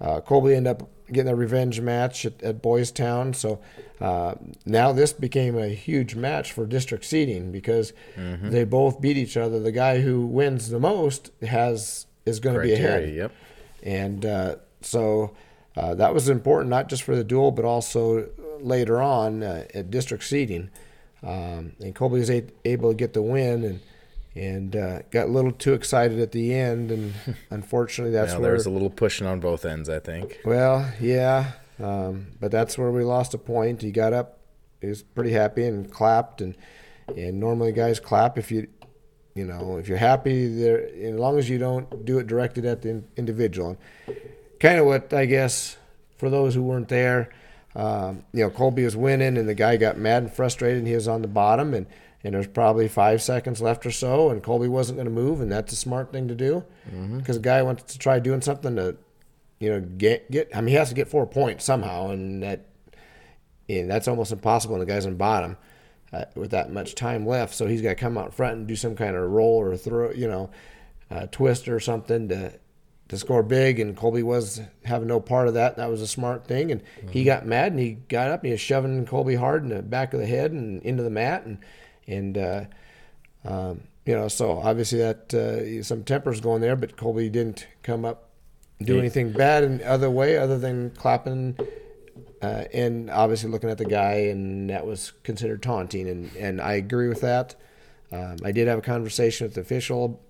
uh, 0.00 0.22
Colby 0.22 0.54
ended 0.54 0.70
up 0.70 0.88
getting 1.12 1.30
a 1.30 1.36
revenge 1.36 1.80
match 1.80 2.26
at, 2.26 2.42
at 2.42 2.62
Boys 2.62 2.90
Town. 2.90 3.32
So 3.34 3.60
uh, 4.00 4.34
now 4.64 4.92
this 4.92 5.12
became 5.12 5.56
a 5.56 5.68
huge 5.68 6.14
match 6.14 6.52
for 6.52 6.66
district 6.66 7.04
seeding 7.04 7.52
because 7.52 7.92
they 8.16 8.64
both 8.64 9.00
beat 9.00 9.16
each 9.16 9.36
other. 9.36 9.60
The 9.60 9.72
guy 9.72 10.00
who 10.00 10.26
wins 10.26 10.68
the 10.70 10.80
most 10.80 11.30
has 11.42 12.06
is 12.24 12.40
going 12.40 12.56
to 12.56 12.62
be 12.62 12.72
ahead. 12.72 13.14
Yep. 13.14 13.32
And 13.82 14.26
uh, 14.26 14.56
so 14.80 15.34
uh, 15.76 15.94
that 15.94 16.12
was 16.12 16.28
important, 16.28 16.70
not 16.70 16.88
just 16.88 17.02
for 17.02 17.14
the 17.14 17.24
duel, 17.24 17.52
but 17.52 17.64
also 17.64 18.28
later 18.60 19.00
on 19.00 19.42
uh, 19.42 19.64
at 19.74 19.90
district 19.90 20.24
seeding. 20.24 20.70
Um, 21.22 21.72
and 21.80 21.94
Colby 21.94 22.18
was 22.18 22.30
a- 22.30 22.50
able 22.64 22.90
to 22.90 22.96
get 22.96 23.12
the 23.12 23.22
win 23.22 23.64
and 23.64 23.80
and 24.36 24.76
uh, 24.76 25.02
got 25.10 25.26
a 25.28 25.30
little 25.30 25.52
too 25.52 25.72
excited 25.72 26.18
at 26.20 26.32
the 26.32 26.54
end. 26.54 26.90
And 26.90 27.14
unfortunately, 27.50 28.12
that's 28.12 28.32
Now, 28.32 28.38
where. 28.40 28.48
there 28.48 28.54
was 28.54 28.66
a 28.66 28.70
little 28.70 28.90
pushing 28.90 29.26
on 29.26 29.40
both 29.40 29.64
ends, 29.64 29.88
I 29.88 29.98
think. 29.98 30.38
well, 30.44 30.90
yeah. 31.00 31.52
Um, 31.82 32.28
but 32.40 32.50
that's 32.50 32.78
where 32.78 32.90
we 32.90 33.02
lost 33.04 33.34
a 33.34 33.38
point. 33.38 33.82
He 33.82 33.90
got 33.90 34.12
up, 34.12 34.38
he 34.80 34.86
was 34.88 35.02
pretty 35.02 35.32
happy 35.32 35.64
and 35.66 35.90
clapped. 35.90 36.40
And, 36.40 36.56
and 37.08 37.38
normally 37.40 37.72
guys 37.72 37.98
clap 38.00 38.38
if 38.38 38.50
you. 38.50 38.68
You 39.34 39.44
know, 39.44 39.76
if 39.76 39.86
you're 39.86 39.98
happy, 39.98 40.46
there 40.48 40.86
as 40.86 41.14
long 41.14 41.36
as 41.38 41.50
you 41.50 41.58
don't 41.58 42.06
do 42.06 42.18
it 42.18 42.26
directed 42.26 42.64
at 42.64 42.80
the 42.80 42.88
in- 42.88 43.08
individual. 43.18 43.76
kind 44.60 44.78
of 44.80 44.86
what 44.86 45.12
I 45.12 45.26
guess 45.26 45.76
for 46.16 46.30
those 46.30 46.54
who 46.54 46.62
weren't 46.62 46.88
there, 46.88 47.28
um, 47.74 48.24
you 48.32 48.42
know, 48.42 48.48
Colby 48.48 48.82
was 48.82 48.96
winning 48.96 49.36
and 49.36 49.46
the 49.46 49.52
guy 49.54 49.76
got 49.76 49.98
mad 49.98 50.22
and 50.22 50.32
frustrated 50.32 50.78
and 50.78 50.86
he 50.88 50.94
was 50.94 51.06
on 51.06 51.20
the 51.20 51.28
bottom 51.28 51.74
and, 51.74 51.86
and 52.26 52.34
there's 52.34 52.48
probably 52.48 52.88
five 52.88 53.22
seconds 53.22 53.62
left 53.62 53.86
or 53.86 53.90
so 53.90 54.30
and 54.30 54.42
Colby 54.42 54.68
wasn't 54.68 54.96
going 54.96 55.06
to 55.06 55.12
move 55.12 55.40
and 55.40 55.50
that's 55.50 55.72
a 55.72 55.76
smart 55.76 56.12
thing 56.12 56.26
to 56.28 56.34
do 56.34 56.64
because 57.18 57.36
the 57.36 57.42
guy 57.42 57.62
wants 57.62 57.92
to 57.92 57.98
try 57.98 58.18
doing 58.18 58.40
something 58.40 58.74
to, 58.76 58.96
you 59.60 59.70
know, 59.70 59.80
get, 59.80 60.30
get, 60.30 60.50
I 60.54 60.60
mean, 60.60 60.68
he 60.68 60.74
has 60.74 60.88
to 60.88 60.94
get 60.94 61.08
four 61.08 61.26
points 61.26 61.64
somehow 61.64 62.10
and 62.10 62.42
that, 62.42 62.66
and 63.68 63.88
that's 63.90 64.08
almost 64.08 64.32
impossible 64.32 64.74
when 64.74 64.80
the 64.80 64.92
guy's 64.92 65.06
on 65.06 65.14
bottom 65.16 65.56
uh, 66.12 66.24
with 66.34 66.50
that 66.50 66.72
much 66.72 66.94
time 66.94 67.26
left. 67.26 67.54
So 67.54 67.66
he's 67.66 67.82
got 67.82 67.90
to 67.90 67.94
come 67.94 68.18
out 68.18 68.34
front 68.34 68.56
and 68.56 68.66
do 68.66 68.76
some 68.76 68.96
kind 68.96 69.16
of 69.16 69.30
roll 69.30 69.58
or 69.58 69.76
throw, 69.76 70.10
you 70.12 70.28
know, 70.28 70.50
uh, 71.10 71.26
twist 71.30 71.68
or 71.68 71.80
something 71.80 72.28
to 72.28 72.52
to 73.08 73.16
score 73.16 73.42
big. 73.42 73.78
And 73.78 73.96
Colby 73.96 74.22
was 74.22 74.60
having 74.84 75.08
no 75.08 75.20
part 75.20 75.48
of 75.48 75.54
that. 75.54 75.76
That 75.76 75.90
was 75.90 76.02
a 76.02 76.06
smart 76.06 76.46
thing. 76.46 76.72
And 76.72 76.82
he 77.10 77.22
got 77.24 77.46
mad 77.46 77.72
and 77.72 77.80
he 77.80 77.92
got 77.92 78.30
up 78.30 78.40
and 78.40 78.46
he 78.46 78.52
was 78.52 78.60
shoving 78.60 79.06
Colby 79.06 79.36
hard 79.36 79.62
in 79.62 79.68
the 79.68 79.82
back 79.82 80.12
of 80.12 80.20
the 80.20 80.26
head 80.26 80.50
and 80.52 80.82
into 80.82 81.02
the 81.02 81.10
mat 81.10 81.44
and 81.44 81.58
and 82.06 82.38
uh, 82.38 82.64
um, 83.44 83.82
you 84.04 84.14
know, 84.14 84.28
so 84.28 84.58
obviously 84.58 84.98
that 84.98 85.34
uh, 85.34 85.82
some 85.82 86.04
tempers 86.04 86.40
going 86.40 86.60
there, 86.60 86.76
but 86.76 86.96
Colby 86.96 87.28
didn't 87.28 87.66
come 87.82 88.04
up 88.04 88.30
do 88.82 88.98
anything 88.98 89.32
bad 89.32 89.64
in 89.64 89.82
other 89.82 90.10
way 90.10 90.36
other 90.36 90.58
than 90.58 90.90
clapping 90.90 91.56
uh, 92.42 92.64
and 92.72 93.10
obviously 93.10 93.50
looking 93.50 93.70
at 93.70 93.78
the 93.78 93.84
guy, 93.84 94.12
and 94.12 94.70
that 94.70 94.86
was 94.86 95.12
considered 95.22 95.62
taunting, 95.62 96.08
and, 96.08 96.34
and 96.36 96.60
I 96.60 96.74
agree 96.74 97.08
with 97.08 97.20
that. 97.22 97.54
Um, 98.12 98.36
I 98.44 98.52
did 98.52 98.68
have 98.68 98.78
a 98.78 98.82
conversation 98.82 99.46
with 99.46 99.54
the 99.54 99.62
official 99.62 100.22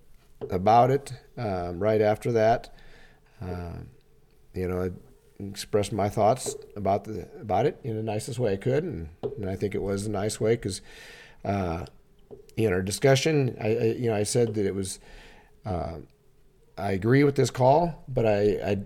about 0.50 0.90
it 0.90 1.12
um, 1.36 1.80
right 1.80 2.00
after 2.00 2.32
that. 2.32 2.74
Um, 3.40 3.88
you 4.54 4.68
know, 4.68 4.84
I 4.84 5.42
expressed 5.42 5.92
my 5.92 6.08
thoughts 6.08 6.54
about 6.76 7.04
the 7.04 7.28
about 7.40 7.66
it 7.66 7.78
in 7.84 7.96
the 7.96 8.02
nicest 8.02 8.38
way 8.38 8.52
I 8.52 8.56
could, 8.56 8.84
and, 8.84 9.08
and 9.22 9.50
I 9.50 9.56
think 9.56 9.74
it 9.74 9.82
was 9.82 10.06
a 10.06 10.10
nice 10.10 10.40
way 10.40 10.54
because, 10.54 10.80
uh, 11.44 11.86
in 12.56 12.72
our 12.72 12.82
discussion, 12.82 13.56
I, 13.60 13.68
I 13.68 13.84
you 13.98 14.08
know 14.08 14.16
I 14.16 14.24
said 14.24 14.54
that 14.54 14.66
it 14.66 14.74
was. 14.74 14.98
Uh, 15.64 15.98
I 16.78 16.92
agree 16.92 17.24
with 17.24 17.36
this 17.36 17.50
call, 17.50 18.04
but 18.06 18.26
I, 18.26 18.40
I, 18.42 18.78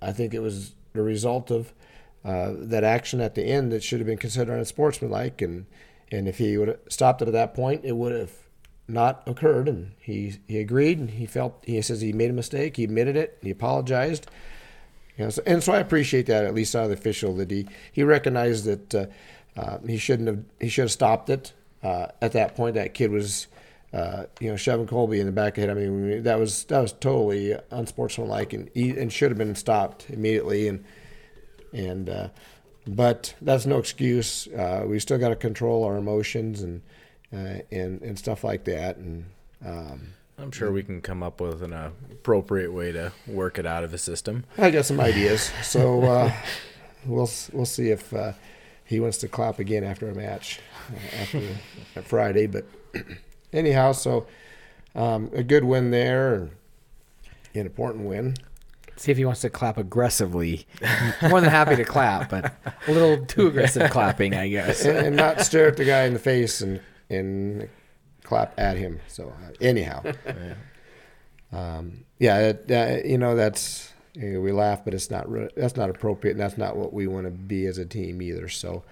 I 0.00 0.12
think 0.12 0.32
it 0.32 0.40
was 0.40 0.74
the 0.94 1.02
result 1.02 1.50
of 1.50 1.74
uh, 2.24 2.52
that 2.56 2.84
action 2.84 3.20
at 3.20 3.34
the 3.34 3.42
end 3.42 3.70
that 3.72 3.82
should 3.82 4.00
have 4.00 4.06
been 4.06 4.18
considered 4.18 4.56
unsportsmanlike, 4.56 5.42
and 5.42 5.66
and 6.10 6.26
if 6.26 6.38
he 6.38 6.56
would 6.56 6.68
have 6.68 6.80
stopped 6.88 7.20
it 7.22 7.28
at 7.28 7.32
that 7.32 7.54
point, 7.54 7.84
it 7.84 7.96
would 7.96 8.12
have 8.12 8.32
not 8.88 9.22
occurred. 9.26 9.68
And 9.68 9.92
he 10.00 10.38
he 10.48 10.58
agreed, 10.58 10.98
and 10.98 11.10
he 11.10 11.26
felt 11.26 11.62
he 11.66 11.80
says 11.82 12.00
he 12.00 12.12
made 12.12 12.30
a 12.30 12.34
mistake. 12.34 12.76
He 12.76 12.84
admitted 12.84 13.16
it. 13.16 13.38
He 13.42 13.50
apologized. 13.50 14.26
You 15.18 15.24
know, 15.24 15.30
so, 15.30 15.42
and 15.46 15.62
so 15.62 15.72
I 15.72 15.78
appreciate 15.78 16.26
that 16.26 16.44
at 16.44 16.54
least 16.54 16.74
out 16.74 16.84
of 16.84 16.88
the 16.88 16.94
official 16.94 17.36
that 17.36 17.50
he 17.50 17.68
he 17.92 18.02
recognized 18.02 18.64
that 18.64 18.94
uh, 18.94 19.06
uh, 19.56 19.78
he 19.86 19.98
shouldn't 19.98 20.28
have 20.28 20.44
he 20.58 20.68
should 20.68 20.84
have 20.84 20.92
stopped 20.92 21.28
it 21.28 21.52
uh, 21.84 22.08
at 22.20 22.32
that 22.32 22.56
point. 22.56 22.74
That 22.74 22.94
kid 22.94 23.10
was. 23.10 23.46
Uh, 23.92 24.26
you 24.40 24.50
know, 24.50 24.56
shoving 24.56 24.88
Colby 24.88 25.20
in 25.20 25.26
the 25.26 25.30
back 25.30 25.56
of 25.56 25.62
the 25.62 25.68
head. 25.68 25.70
I 25.70 25.74
mean, 25.80 26.24
that 26.24 26.36
was 26.36 26.64
that 26.64 26.80
was 26.80 26.92
totally 26.94 27.56
unsportsmanlike 27.70 28.52
and 28.52 28.68
and 28.74 29.12
should 29.12 29.30
have 29.30 29.38
been 29.38 29.54
stopped 29.54 30.10
immediately. 30.10 30.66
And 30.66 30.84
and 31.72 32.08
uh, 32.08 32.28
but 32.86 33.34
that's 33.40 33.66
no 33.66 33.78
excuse. 33.78 34.46
Uh, 34.48 34.84
we 34.86 34.98
still 34.98 35.18
got 35.18 35.28
to 35.30 35.36
control 35.36 35.84
our 35.84 35.96
emotions 35.96 36.62
and 36.62 36.82
uh, 37.32 37.62
and 37.70 38.02
and 38.02 38.18
stuff 38.18 38.44
like 38.44 38.64
that. 38.64 38.96
And 38.96 39.26
um, 39.64 40.14
I'm 40.38 40.50
sure 40.50 40.70
we 40.70 40.82
can 40.82 41.00
come 41.00 41.22
up 41.22 41.40
with 41.40 41.62
an 41.62 41.72
appropriate 41.72 42.72
way 42.72 42.92
to 42.92 43.12
work 43.26 43.58
it 43.58 43.66
out 43.66 43.84
of 43.84 43.90
the 43.90 43.98
system. 43.98 44.44
I 44.58 44.70
got 44.70 44.84
some 44.84 45.00
ideas. 45.00 45.50
So 45.62 46.02
uh, 46.02 46.32
we'll 47.06 47.30
we'll 47.52 47.66
see 47.66 47.90
if 47.90 48.12
uh, 48.12 48.32
he 48.84 49.00
wants 49.00 49.18
to 49.18 49.28
clap 49.28 49.58
again 49.58 49.84
after 49.84 50.08
a 50.08 50.14
match 50.14 50.60
uh, 50.90 51.16
after 51.22 51.40
Friday. 52.02 52.46
But 52.46 52.66
anyhow, 53.52 53.92
so 53.92 54.26
um, 54.94 55.30
a 55.32 55.42
good 55.42 55.64
win 55.64 55.90
there, 55.90 56.50
an 57.54 57.66
important 57.66 58.04
win. 58.04 58.34
See 58.96 59.10
if 59.10 59.18
he 59.18 59.24
wants 59.24 59.40
to 59.40 59.50
clap 59.50 59.76
aggressively. 59.76 60.66
More 61.28 61.40
than 61.40 61.50
happy 61.50 61.74
to 61.76 61.84
clap, 61.84 62.30
but 62.30 62.54
a 62.86 62.92
little 62.92 63.26
too 63.26 63.48
aggressive 63.48 63.90
clapping, 63.90 64.34
I 64.34 64.48
guess. 64.48 64.84
and, 64.84 64.96
and 64.98 65.16
not 65.16 65.40
stare 65.40 65.66
at 65.66 65.76
the 65.76 65.84
guy 65.84 66.04
in 66.04 66.12
the 66.12 66.20
face 66.20 66.60
and 66.60 66.80
and 67.10 67.68
clap 68.22 68.54
at 68.58 68.76
him. 68.76 69.00
So 69.08 69.28
uh, 69.28 69.50
anyhow, 69.60 70.04
um, 71.52 72.04
yeah, 72.18 72.38
it, 72.50 72.70
uh, 72.70 73.06
you 73.06 73.18
know 73.18 73.34
that's 73.34 73.92
know, 74.16 74.40
we 74.40 74.52
laugh, 74.52 74.84
but 74.84 74.94
it's 74.94 75.10
not 75.10 75.30
re- 75.30 75.50
that's 75.56 75.76
not 75.76 75.90
appropriate, 75.90 76.32
and 76.32 76.40
that's 76.40 76.58
not 76.58 76.76
what 76.76 76.92
we 76.92 77.06
want 77.06 77.26
to 77.26 77.30
be 77.30 77.66
as 77.66 77.78
a 77.78 77.84
team 77.84 78.22
either. 78.22 78.48
So 78.48 78.84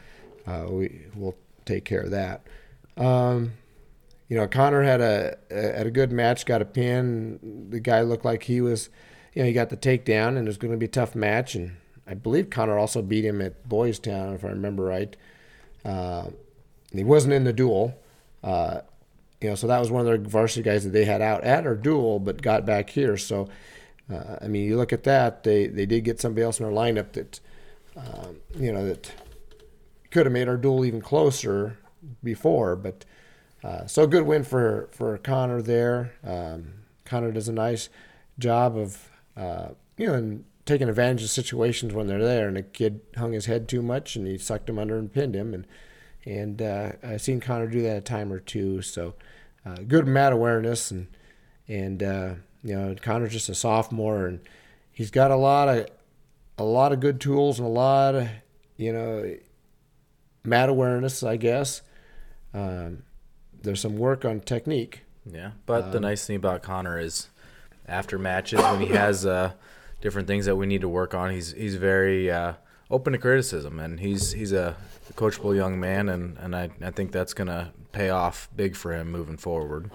uh, 0.47 0.67
we 0.69 1.07
will 1.15 1.37
take 1.65 1.85
care 1.85 2.01
of 2.01 2.11
that. 2.11 2.43
Um, 2.97 3.53
you 4.29 4.37
know, 4.37 4.47
Connor 4.49 4.83
had 4.83 5.01
a 5.01 5.37
had 5.51 5.87
a 5.87 5.91
good 5.91 6.11
match, 6.11 6.47
got 6.47 6.63
a 6.63 6.65
pin. 6.65 7.69
The 7.71 7.81
guy 7.81 8.03
looked 8.03 8.25
like 8.25 8.45
he 8.45 8.61
was, 8.61 8.89
you 9.35 9.43
know, 9.43 9.47
he 9.47 9.53
got 9.53 9.71
the 9.71 9.77
takedown, 9.77 10.29
and 10.37 10.39
it 10.39 10.47
was 10.47 10.59
going 10.59 10.73
to 10.73 10.79
be 10.79 10.87
a 10.87 10.89
tough 10.89 11.15
match. 11.15 11.55
And 11.55 11.77
I 12.07 12.15
believe 12.15 12.51
Connor 12.51 12.79
also 12.79 13.03
beat 13.03 13.25
him 13.25 13.41
at 13.41 13.69
Boys 13.69 13.99
Town, 13.99 14.35
if 14.35 14.45
I 14.45 14.49
remember 14.49 14.85
right. 14.85 15.17
Uh, 15.85 16.31
he 16.93 17.05
wasn't 17.05 17.33
in 17.33 17.45
the 17.45 17.53
duel, 17.53 17.95
uh, 18.45 18.81
you 19.41 19.49
know, 19.49 19.55
so 19.55 19.67
that 19.67 19.81
was 19.81 19.91
one 19.91 20.01
of 20.01 20.07
their 20.07 20.19
varsity 20.19 20.63
guys 20.63 20.85
that 20.85 20.91
they 20.91 21.05
had 21.05 21.21
out 21.21 21.43
at 21.43 21.67
our 21.67 21.75
duel, 21.75 22.19
but 22.19 22.41
got 22.41 22.65
back 22.65 22.91
here. 22.91 23.17
So, 23.17 23.49
uh, 24.15 24.39
I 24.41 24.49
mean, 24.49 24.65
you 24.65 24.77
look 24.77 24.93
at 24.93 25.05
that, 25.05 25.43
they 25.43 25.67
they 25.67 25.87
did 25.87 26.05
get 26.05 26.21
somebody 26.21 26.45
else 26.45 26.61
in 26.61 26.67
our 26.67 26.73
lineup 26.73 27.13
that, 27.13 27.41
um, 27.97 28.37
you 28.57 28.73
know, 28.73 28.87
that 28.87 29.13
could 30.11 30.27
have 30.27 30.33
made 30.33 30.49
our 30.49 30.57
duel 30.57 30.85
even 30.85 31.01
closer 31.01 31.79
before, 32.23 32.77
but. 32.77 33.05
Uh, 33.65 33.87
so 33.87 34.09
good 34.09 34.25
win 34.25 34.43
for 34.43 34.89
for 34.91 35.17
Connor 35.19 35.63
there. 35.63 36.15
Um, 36.25 36.73
Connor 37.05 37.31
does 37.31 37.49
a 37.49 37.53
nice 37.53 37.89
job 38.37 38.77
of 38.77 39.09
uh, 39.37 39.69
you 39.97 40.09
know 40.09 40.15
and 40.15 40.45
taking 40.65 40.89
advantage 40.89 41.23
of 41.25 41.31
situations 41.31 41.93
when 41.93 42.07
they're 42.07 42.23
there. 42.23 42.49
And 42.49 42.57
the 42.57 42.63
kid 42.63 43.01
hung 43.17 43.33
his 43.33 43.47
head 43.47 43.69
too 43.69 43.83
much, 43.83 44.17
and 44.17 44.27
he 44.27 44.39
sucked 44.39 44.69
him 44.69 44.79
under 44.79 44.99
and 44.99 45.13
pinned 45.13 45.35
him. 45.35 45.55
And 45.55 45.67
and 46.25 46.63
uh, 46.63 46.93
I've 47.03 47.23
seen 47.23 47.41
Connor 47.41 47.67
do 47.67 47.83
that 47.83 47.97
a 47.97 48.01
time 48.01 48.33
or 48.33 48.41
two. 48.41 48.83
So 48.83 49.15
uh, 49.65 49.77
good 49.87 50.07
mat 50.07 50.33
awareness, 50.33 50.91
and 50.91 51.09
and 51.69 52.03
uh, 52.03 52.35
you 52.63 52.75
know 52.75 52.95
Connor's 53.01 53.33
just 53.33 53.49
a 53.49 53.55
sophomore, 53.55 54.27
and 54.27 54.41
he's 54.91 55.11
got 55.11 55.31
a 55.31 55.37
lot 55.37 55.69
of 55.69 55.87
a 56.59 56.65
lot 56.65 56.93
of 56.93 57.01
good 57.01 57.21
tools 57.21 57.59
and 57.59 57.67
a 57.67 57.71
lot 57.71 58.15
of 58.15 58.29
you 58.77 58.93
know 58.93 59.35
mat 60.45 60.69
awareness, 60.69 61.23
I 61.23 61.37
guess. 61.37 61.83
um, 62.55 63.05
there's 63.63 63.81
some 63.81 63.97
work 63.97 64.25
on 64.25 64.41
technique. 64.41 65.03
Yeah, 65.25 65.53
but 65.67 65.93
the 65.93 66.01
nice 66.01 66.27
thing 66.27 66.35
about 66.37 66.63
Connor 66.63 66.99
is, 66.99 67.29
after 67.87 68.19
matches 68.19 68.61
when 68.61 68.81
he 68.81 68.89
has 68.89 69.25
uh, 69.25 69.53
different 70.01 70.27
things 70.27 70.47
that 70.47 70.57
we 70.57 70.67
need 70.67 70.81
to 70.81 70.89
work 70.89 71.15
on, 71.15 71.31
he's 71.31 71.53
he's 71.53 71.77
very 71.77 72.29
uh, 72.31 72.55
open 72.91 73.13
to 73.13 73.19
criticism, 73.21 73.79
and 73.79 74.01
he's 74.01 74.33
he's 74.33 74.53
a 74.53 74.77
coachable 75.15 75.55
young 75.55 75.79
man, 75.79 76.09
and, 76.09 76.37
and 76.39 76.57
I, 76.57 76.71
I 76.83 76.91
think 76.91 77.13
that's 77.13 77.35
gonna 77.35 77.73
pay 77.93 78.11
off 78.11 78.49
big 78.57 78.75
for 78.75 78.93
him 78.93 79.13
moving 79.13 79.37
forward. 79.37 79.91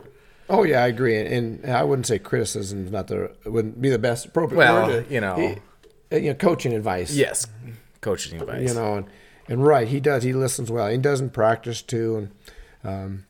Oh 0.50 0.64
yeah, 0.64 0.84
I 0.84 0.88
agree, 0.88 1.18
and, 1.18 1.64
and 1.64 1.72
I 1.74 1.84
wouldn't 1.84 2.06
say 2.08 2.20
criticism 2.20 2.86
is 2.86 2.92
not 2.92 3.08
the 3.08 3.32
wouldn't 3.46 3.82
be 3.82 3.90
the 3.90 4.00
best 4.00 4.26
appropriate 4.28 4.58
Well, 4.58 4.88
word. 4.88 5.12
you 5.12 5.22
know. 5.22 5.36
He- 5.36 5.58
you 6.10 6.30
know, 6.30 6.36
coaching 6.36 6.72
advice. 6.72 7.14
Yes, 7.14 7.46
coaching 8.00 8.40
advice. 8.40 8.66
you 8.70 8.74
know, 8.74 8.96
and, 8.96 9.08
and 9.50 9.66
right, 9.66 9.90
he 9.90 10.00
does. 10.00 10.24
He 10.24 10.32
listens 10.32 10.72
well. 10.72 10.88
He 10.88 10.98
doesn't 10.98 11.32
practice 11.34 11.82
too, 11.82 12.16
and 12.16 12.32
um, 12.86 13.26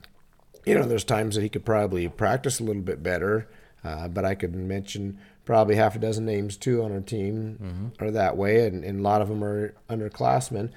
you 0.64 0.74
know, 0.74 0.84
there's 0.84 1.02
times 1.02 1.34
that 1.34 1.40
he 1.42 1.48
could 1.48 1.64
probably 1.64 2.06
practice 2.08 2.60
a 2.60 2.62
little 2.62 2.82
bit 2.82 3.02
better. 3.02 3.48
Uh, 3.82 4.06
but 4.06 4.24
I 4.24 4.36
could 4.36 4.54
mention 4.54 5.18
probably 5.44 5.74
half 5.74 5.96
a 5.96 5.98
dozen 5.98 6.24
names 6.24 6.56
too 6.56 6.84
on 6.84 6.92
our 6.92 7.00
team 7.00 7.90
are 7.98 8.12
that 8.12 8.36
way, 8.36 8.64
and, 8.68 8.84
and 8.84 9.00
a 9.00 9.02
lot 9.02 9.22
of 9.22 9.28
them 9.28 9.42
are 9.42 9.74
underclassmen. 9.90 10.70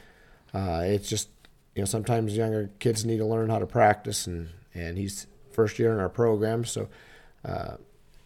Uh, 0.55 0.81
it's 0.85 1.07
just 1.07 1.29
you 1.75 1.83
know 1.83 1.85
sometimes 1.85 2.35
younger 2.35 2.71
kids 2.79 3.05
need 3.05 3.17
to 3.17 3.25
learn 3.27 3.49
how 3.51 3.59
to 3.59 3.67
practice, 3.67 4.25
and 4.25 4.49
and 4.73 4.97
he's 4.97 5.27
first 5.53 5.79
year 5.79 5.91
in 5.93 5.99
our 5.99 6.09
program, 6.09 6.65
so 6.65 6.87
uh, 7.45 7.75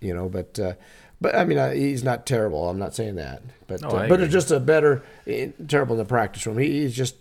you 0.01 0.13
know, 0.13 0.29
but. 0.29 0.59
Uh, 0.59 0.73
but 1.21 1.33
I 1.33 1.45
mean, 1.45 1.57
uh, 1.57 1.71
he's 1.71 2.03
not 2.03 2.25
terrible. 2.25 2.67
I'm 2.69 2.77
not 2.77 2.93
saying 2.93 3.15
that, 3.15 3.41
but 3.67 3.81
No, 3.81 3.87
uh, 3.87 4.09
but 4.09 4.19
it's 4.19 4.33
just 4.33 4.51
a 4.51 4.59
better 4.59 5.01
eh, 5.25 5.51
terrible 5.65 5.93
in 5.95 5.99
the 5.99 6.05
practice 6.05 6.45
room. 6.45 6.57
He, 6.57 6.81
he's 6.81 6.93
just 6.93 7.15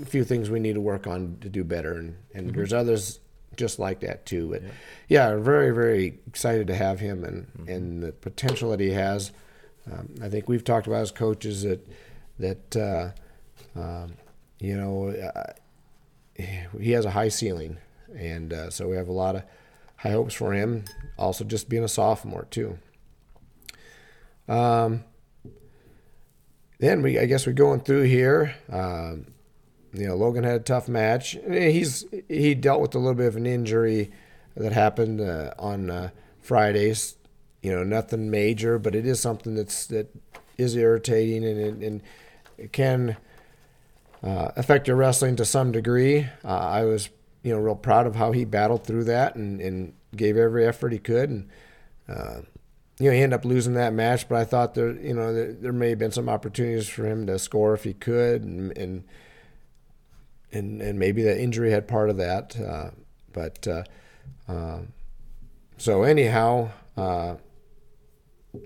a 0.00 0.06
few 0.06 0.24
things 0.24 0.48
we 0.48 0.60
need 0.60 0.72
to 0.76 0.80
work 0.80 1.06
on 1.06 1.36
to 1.42 1.50
do 1.50 1.62
better, 1.62 1.92
and, 1.92 2.16
and 2.34 2.46
Mm-hmm. 2.46 2.56
there's 2.56 2.72
others 2.72 3.20
just 3.54 3.78
like 3.78 4.00
that 4.00 4.24
too. 4.24 4.48
But 4.50 4.62
yeah, 5.10 5.36
very 5.36 5.72
very 5.72 6.18
excited 6.26 6.66
to 6.68 6.74
have 6.74 7.00
him 7.00 7.22
and 7.22 7.46
Mm-hmm. 7.58 7.68
and 7.68 8.02
the 8.02 8.12
potential 8.12 8.70
that 8.70 8.80
he 8.80 8.90
has. 8.92 9.30
Um, 9.92 10.08
I 10.22 10.30
think 10.30 10.48
we've 10.48 10.64
talked 10.64 10.86
about 10.86 11.02
as 11.02 11.10
coaches 11.10 11.64
that 11.64 11.86
that 12.38 12.76
uh, 12.76 13.78
um, 13.78 14.14
you 14.58 14.74
know 14.74 15.08
uh, 15.10 15.52
he 16.80 16.92
has 16.92 17.04
a 17.04 17.10
high 17.10 17.28
ceiling, 17.28 17.76
and 18.16 18.52
uh, 18.52 18.70
so 18.70 18.88
we 18.88 18.96
have 18.96 19.08
a 19.08 19.12
lot 19.12 19.36
of 19.36 19.42
high 19.96 20.12
hopes 20.12 20.34
for 20.34 20.52
him. 20.52 20.84
Also, 21.18 21.44
just 21.44 21.68
being 21.68 21.84
a 21.84 21.88
sophomore 21.88 22.46
too. 22.50 22.78
Um, 24.48 25.04
then 26.78 27.02
we, 27.02 27.18
I 27.18 27.26
guess 27.26 27.46
we're 27.46 27.52
going 27.52 27.80
through 27.80 28.02
here. 28.02 28.54
Um, 28.70 29.26
you 29.92 30.06
know, 30.08 30.16
Logan 30.16 30.44
had 30.44 30.56
a 30.56 30.64
tough 30.64 30.88
match. 30.88 31.36
He's 31.48 32.04
he 32.28 32.54
dealt 32.54 32.80
with 32.80 32.94
a 32.94 32.98
little 32.98 33.14
bit 33.14 33.28
of 33.28 33.36
an 33.36 33.46
injury 33.46 34.10
that 34.56 34.72
happened 34.72 35.20
uh, 35.20 35.54
on 35.58 35.88
uh, 35.88 36.10
Fridays. 36.40 37.16
You 37.62 37.70
know, 37.70 37.84
nothing 37.84 38.30
major, 38.30 38.78
but 38.78 38.94
it 38.94 39.06
is 39.06 39.20
something 39.20 39.54
that's 39.54 39.86
that 39.86 40.14
is 40.58 40.76
irritating 40.76 41.44
and 41.44 41.60
it, 41.60 41.86
and 41.86 42.02
it 42.58 42.72
can 42.72 43.16
uh, 44.22 44.50
affect 44.56 44.88
your 44.88 44.96
wrestling 44.96 45.36
to 45.36 45.44
some 45.44 45.72
degree. 45.72 46.28
Uh, 46.44 46.48
I 46.48 46.84
was 46.84 47.08
you 47.44 47.52
know 47.52 47.58
real 47.60 47.76
proud 47.76 48.08
of 48.08 48.16
how 48.16 48.32
he 48.32 48.44
battled 48.44 48.84
through 48.84 49.04
that 49.04 49.36
and, 49.36 49.60
and 49.60 49.94
gave 50.16 50.36
every 50.36 50.66
effort 50.66 50.92
he 50.92 50.98
could 50.98 51.30
and. 51.30 51.48
Uh, 52.08 52.40
you 53.00 53.10
know, 53.10 53.16
he 53.16 53.22
ended 53.22 53.40
up 53.40 53.44
losing 53.44 53.74
that 53.74 53.92
match, 53.92 54.28
but 54.28 54.38
I 54.38 54.44
thought 54.44 54.74
there, 54.74 54.92
you 54.92 55.14
know, 55.14 55.34
there, 55.34 55.52
there 55.52 55.72
may 55.72 55.88
have 55.90 55.98
been 55.98 56.12
some 56.12 56.28
opportunities 56.28 56.88
for 56.88 57.04
him 57.04 57.26
to 57.26 57.40
score 57.40 57.74
if 57.74 57.82
he 57.82 57.92
could, 57.92 58.44
and 58.44 58.76
and 58.78 59.02
and, 60.52 60.80
and 60.80 60.98
maybe 60.98 61.22
the 61.22 61.36
injury 61.36 61.72
had 61.72 61.88
part 61.88 62.08
of 62.08 62.18
that. 62.18 62.56
Uh, 62.58 62.90
but 63.32 63.66
uh, 63.66 63.82
uh, 64.48 64.78
so 65.76 66.04
anyhow, 66.04 66.70
uh, 66.96 67.34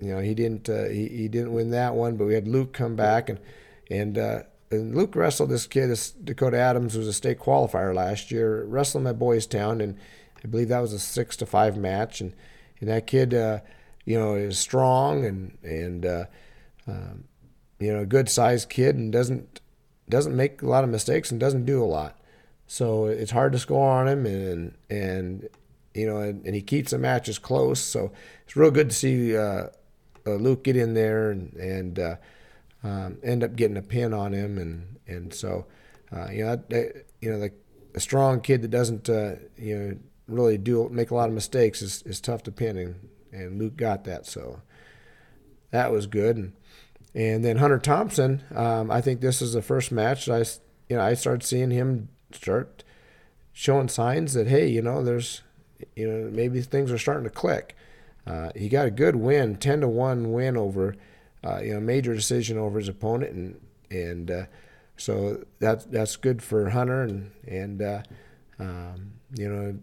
you 0.01 0.13
know, 0.13 0.19
he 0.19 0.35
didn't 0.35 0.69
uh, 0.69 0.85
he, 0.85 1.07
he 1.07 1.27
didn't 1.27 1.51
win 1.51 1.71
that 1.71 1.95
one, 1.95 2.15
but 2.15 2.25
we 2.25 2.35
had 2.35 2.47
Luke 2.47 2.73
come 2.73 2.95
back 2.95 3.29
and 3.29 3.39
and 3.89 4.17
uh, 4.17 4.43
and 4.71 4.95
Luke 4.95 5.15
wrestled 5.15 5.49
this 5.49 5.67
kid, 5.67 5.87
this 5.87 6.11
Dakota 6.11 6.57
Adams, 6.57 6.93
who 6.93 6.99
was 6.99 7.07
a 7.07 7.13
state 7.13 7.39
qualifier 7.39 7.93
last 7.93 8.31
year, 8.31 8.63
wrestled 8.65 9.03
him 9.03 9.07
at 9.07 9.19
Boys 9.19 9.47
Town, 9.47 9.81
and 9.81 9.97
I 10.43 10.47
believe 10.47 10.69
that 10.69 10.79
was 10.79 10.93
a 10.93 10.99
six 10.99 11.35
to 11.37 11.45
five 11.45 11.77
match, 11.77 12.21
and 12.21 12.33
and 12.79 12.89
that 12.89 13.07
kid. 13.07 13.33
Uh, 13.33 13.59
you 14.09 14.17
know, 14.17 14.33
is 14.33 14.57
strong 14.57 15.23
and 15.23 15.55
and 15.61 16.03
uh, 16.03 16.25
um, 16.87 17.25
you 17.79 17.93
know, 17.93 17.99
a 17.99 18.05
good 18.07 18.27
sized 18.27 18.67
kid 18.67 18.95
and 18.95 19.11
doesn't 19.11 19.61
doesn't 20.09 20.35
make 20.35 20.63
a 20.63 20.67
lot 20.67 20.83
of 20.83 20.89
mistakes 20.89 21.29
and 21.29 21.39
doesn't 21.39 21.65
do 21.65 21.83
a 21.83 21.85
lot. 21.85 22.19
So 22.65 23.05
it's 23.05 23.29
hard 23.29 23.51
to 23.51 23.59
score 23.59 23.91
on 23.91 24.07
him 24.07 24.25
and 24.25 24.75
and 24.89 25.47
you 25.93 26.07
know, 26.07 26.17
and, 26.17 26.43
and 26.43 26.55
he 26.55 26.61
keeps 26.63 26.89
the 26.89 26.97
matches 26.97 27.37
close. 27.37 27.79
So 27.79 28.11
it's 28.45 28.55
real 28.55 28.71
good 28.71 28.89
to 28.89 28.95
see 28.95 29.37
uh, 29.37 29.67
uh, 30.25 30.31
Luke 30.31 30.63
get 30.63 30.75
in 30.75 30.95
there 30.95 31.29
and 31.29 31.53
and 31.53 31.99
uh, 31.99 32.15
um, 32.83 33.17
end 33.23 33.43
up 33.43 33.55
getting 33.55 33.77
a 33.77 33.81
pin 33.81 34.13
on 34.13 34.33
him 34.33 34.57
and 34.57 34.97
and 35.07 35.33
so 35.33 35.65
uh, 36.15 36.29
you 36.29 36.45
know 36.45 36.61
you 37.21 37.31
know 37.31 37.39
the 37.39 37.51
a 37.95 37.99
strong 37.99 38.39
kid 38.39 38.61
that 38.61 38.69
doesn't 38.69 39.09
uh, 39.09 39.35
you 39.57 39.77
know 39.77 39.97
really 40.27 40.57
do 40.57 40.87
make 40.89 41.09
a 41.09 41.15
lot 41.15 41.27
of 41.27 41.33
mistakes 41.33 41.81
is, 41.81 42.03
is 42.03 42.21
tough 42.21 42.43
to 42.43 42.51
pin 42.51 42.77
and 42.77 43.09
and 43.31 43.59
Luke 43.59 43.75
got 43.75 44.03
that, 44.05 44.25
so 44.25 44.61
that 45.71 45.91
was 45.91 46.07
good. 46.07 46.37
And 46.37 46.53
and 47.15 47.43
then 47.43 47.57
Hunter 47.57 47.79
Thompson, 47.79 48.43
um, 48.55 48.91
I 48.91 49.01
think 49.01 49.21
this 49.21 49.41
is 49.41 49.53
the 49.53 49.61
first 49.61 49.91
match 49.91 50.25
that 50.25 50.35
I, 50.35 50.45
you 50.89 50.97
know, 50.97 51.03
I 51.03 51.15
started 51.15 51.43
seeing 51.43 51.71
him 51.71 52.09
start 52.31 52.83
showing 53.51 53.87
signs 53.87 54.33
that 54.33 54.47
hey, 54.47 54.67
you 54.67 54.81
know, 54.81 55.03
there's, 55.03 55.41
you 55.95 56.07
know, 56.07 56.29
maybe 56.29 56.61
things 56.61 56.91
are 56.91 56.97
starting 56.97 57.23
to 57.23 57.29
click. 57.29 57.75
Uh, 58.27 58.51
he 58.55 58.69
got 58.69 58.85
a 58.85 58.91
good 58.91 59.15
win, 59.15 59.55
ten 59.55 59.81
to 59.81 59.87
one 59.87 60.31
win 60.31 60.55
over, 60.55 60.95
uh, 61.43 61.59
you 61.61 61.73
know, 61.73 61.79
major 61.79 62.13
decision 62.13 62.57
over 62.57 62.79
his 62.79 62.87
opponent, 62.87 63.31
and 63.31 63.61
and 63.89 64.31
uh, 64.31 64.45
so 64.97 65.43
that's 65.59 65.85
that's 65.85 66.15
good 66.15 66.41
for 66.41 66.69
Hunter, 66.69 67.03
and 67.03 67.31
and 67.47 67.81
uh, 67.81 68.01
um, 68.59 69.13
you 69.35 69.49
know, 69.49 69.77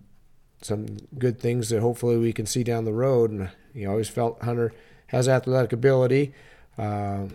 some 0.63 0.87
good 1.19 1.39
things 1.41 1.71
that 1.71 1.81
hopefully 1.81 2.17
we 2.17 2.33
can 2.33 2.47
see 2.47 2.63
down 2.63 2.85
the 2.85 2.93
road. 2.93 3.31
And 3.31 3.51
you 3.75 3.85
know, 3.85 3.93
always 3.93 4.09
felt 4.09 4.43
Hunter 4.43 4.73
has 5.09 5.29
athletic 5.29 5.73
ability. 5.73 6.35
Um, 6.79 7.35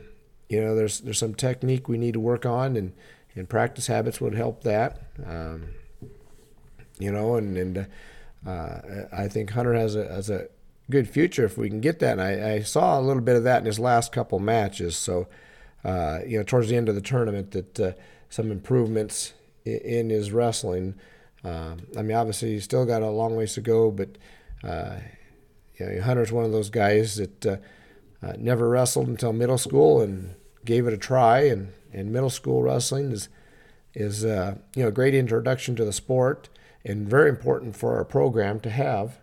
you 0.50 0.62
know, 0.62 0.76
there's 0.76 1.00
there's 1.00 1.20
some 1.20 1.34
technique 1.34 1.88
we 1.88 1.98
need 1.98 2.14
to 2.14 2.20
work 2.20 2.46
on, 2.46 2.76
and 2.76 2.94
and 3.36 3.50
practice 3.50 3.88
habits 3.88 4.22
would 4.22 4.36
help 4.36 4.64
that. 4.64 5.02
Um, 5.26 5.70
you 7.00 7.12
know, 7.12 7.36
and 7.36 7.58
and 7.58 7.88
uh, 8.46 8.80
I 9.12 9.28
think 9.28 9.52
Hunter 9.52 9.74
has 9.74 9.96
a 9.96 10.08
has 10.08 10.30
a 10.30 10.48
good 10.92 11.10
future 11.10 11.46
if 11.46 11.58
we 11.58 11.70
can 11.70 11.82
get 11.82 12.00
that. 12.00 12.20
And 12.20 12.22
I, 12.22 12.54
I 12.54 12.62
saw 12.62 13.00
a 13.00 13.02
little 13.02 13.24
bit 13.24 13.36
of 13.36 13.44
that 13.44 13.60
in 13.60 13.66
his 13.66 13.80
last 13.80 14.12
couple 14.12 14.40
matches. 14.40 14.96
So, 14.96 15.28
uh, 15.84 16.20
you 16.26 16.38
know, 16.38 16.44
towards 16.44 16.70
the 16.70 16.76
end 16.76 16.90
of 16.90 16.96
the 16.96 17.02
tournament, 17.02 17.52
that 17.52 17.80
uh, 17.80 17.92
some 18.30 18.52
improvements 18.52 19.34
in, 19.66 20.10
his 20.10 20.32
wrestling. 20.32 20.96
Um, 21.44 21.88
I 21.98 22.02
mean, 22.02 22.16
obviously, 22.16 22.52
he's 22.52 22.64
still 22.64 22.86
got 22.86 23.02
a 23.02 23.10
long 23.10 23.36
ways 23.36 23.54
to 23.54 23.62
go, 23.62 23.92
but 23.92 24.18
uh, 24.64 24.98
you 25.78 25.86
know, 25.86 26.02
Hunter's 26.02 26.32
one 26.32 26.46
of 26.46 26.52
those 26.52 26.70
guys 26.70 27.16
that 27.16 27.46
uh, 27.46 27.58
uh, 28.24 28.34
never 28.38 28.70
wrestled 28.70 29.08
until 29.08 29.34
middle 29.34 29.58
school 29.58 30.02
and 30.02 30.36
gave 30.64 30.88
it 30.88 30.94
a 30.94 30.98
try. 30.98 31.42
And, 31.42 31.74
and 31.92 32.12
middle 32.12 32.30
school 32.30 32.64
wrestling 32.64 33.12
is 33.12 33.30
is 33.94 34.24
uh, 34.24 34.56
you 34.76 34.84
know 34.84 34.90
a 34.90 34.94
great 34.94 35.14
introduction 35.14 35.76
to 35.76 35.84
the 35.84 35.92
sport 35.94 36.50
and 36.86 37.08
very 37.08 37.30
important 37.30 37.76
for 37.76 37.98
our 37.98 38.06
program 38.06 38.60
to 38.62 38.70
have. 38.70 39.20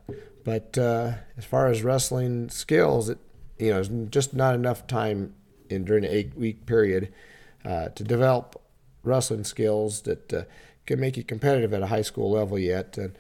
But 0.49 0.79
uh, 0.79 1.13
as 1.37 1.45
far 1.45 1.67
as 1.67 1.83
wrestling 1.83 2.49
skills, 2.49 3.11
it 3.11 3.19
you 3.59 3.71
know, 3.71 3.83
just 4.07 4.33
not 4.33 4.55
enough 4.55 4.87
time 4.87 5.35
in 5.69 5.85
during 5.85 6.07
an 6.07 6.11
eight 6.11 6.35
week 6.39 6.65
period 6.65 7.13
uh, 7.67 7.91
to 7.91 8.03
develop 8.03 8.59
wrestling 9.03 9.45
skills 9.45 10.01
that 10.03 10.33
uh, 10.33 10.43
can 10.87 11.01
make 11.01 11.19
you 11.19 11.23
competitive 11.23 11.75
at 11.75 11.83
a 11.83 11.89
high 11.89 12.01
school 12.01 12.31
level 12.31 12.59
yet. 12.59 12.97
And, 12.97 13.19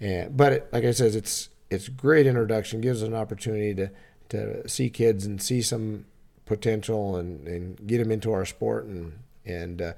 and 0.00 0.34
but 0.34 0.52
it, 0.54 0.72
like 0.72 0.84
I 0.84 0.92
said, 0.92 1.14
it's 1.14 1.50
it's 1.68 1.90
great 1.90 2.26
introduction. 2.26 2.80
Gives 2.80 3.02
an 3.02 3.12
opportunity 3.12 3.74
to 3.74 3.90
to 4.30 4.66
see 4.66 4.88
kids 4.88 5.26
and 5.26 5.42
see 5.42 5.60
some 5.60 6.06
potential 6.46 7.16
and, 7.16 7.46
and 7.46 7.86
get 7.86 7.98
them 7.98 8.10
into 8.10 8.32
our 8.32 8.46
sport 8.46 8.86
and 8.86 9.18
and. 9.44 9.82
Uh, 9.82 9.92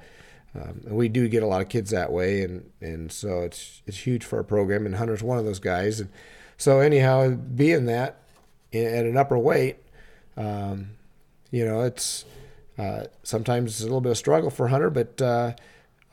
um, 0.56 0.82
and 0.86 0.96
we 0.96 1.08
do 1.08 1.28
get 1.28 1.42
a 1.42 1.48
lot 1.48 1.62
of 1.62 1.68
kids 1.68 1.90
that 1.90 2.12
way, 2.12 2.42
and, 2.42 2.70
and 2.80 3.10
so 3.10 3.40
it's 3.40 3.82
it's 3.88 3.98
huge 3.98 4.24
for 4.24 4.36
our 4.36 4.44
program. 4.44 4.86
And 4.86 4.94
Hunter's 4.94 5.20
one 5.20 5.36
of 5.36 5.44
those 5.44 5.58
guys, 5.58 5.98
and 5.98 6.10
so 6.57 6.80
anyhow, 6.80 7.30
being 7.30 7.86
that 7.86 8.20
at 8.72 9.05
an 9.05 9.16
upper 9.16 9.38
weight, 9.38 9.76
um, 10.36 10.90
you 11.50 11.64
know, 11.64 11.82
it's 11.82 12.24
uh, 12.78 13.05
sometimes 13.22 13.72
it's 13.72 13.80
a 13.80 13.84
little 13.84 14.00
bit 14.00 14.11
of 14.11 14.18
struggle 14.18 14.50
for 14.50 14.68
Hunter, 14.68 14.90
but 14.90 15.20
uh, 15.22 15.52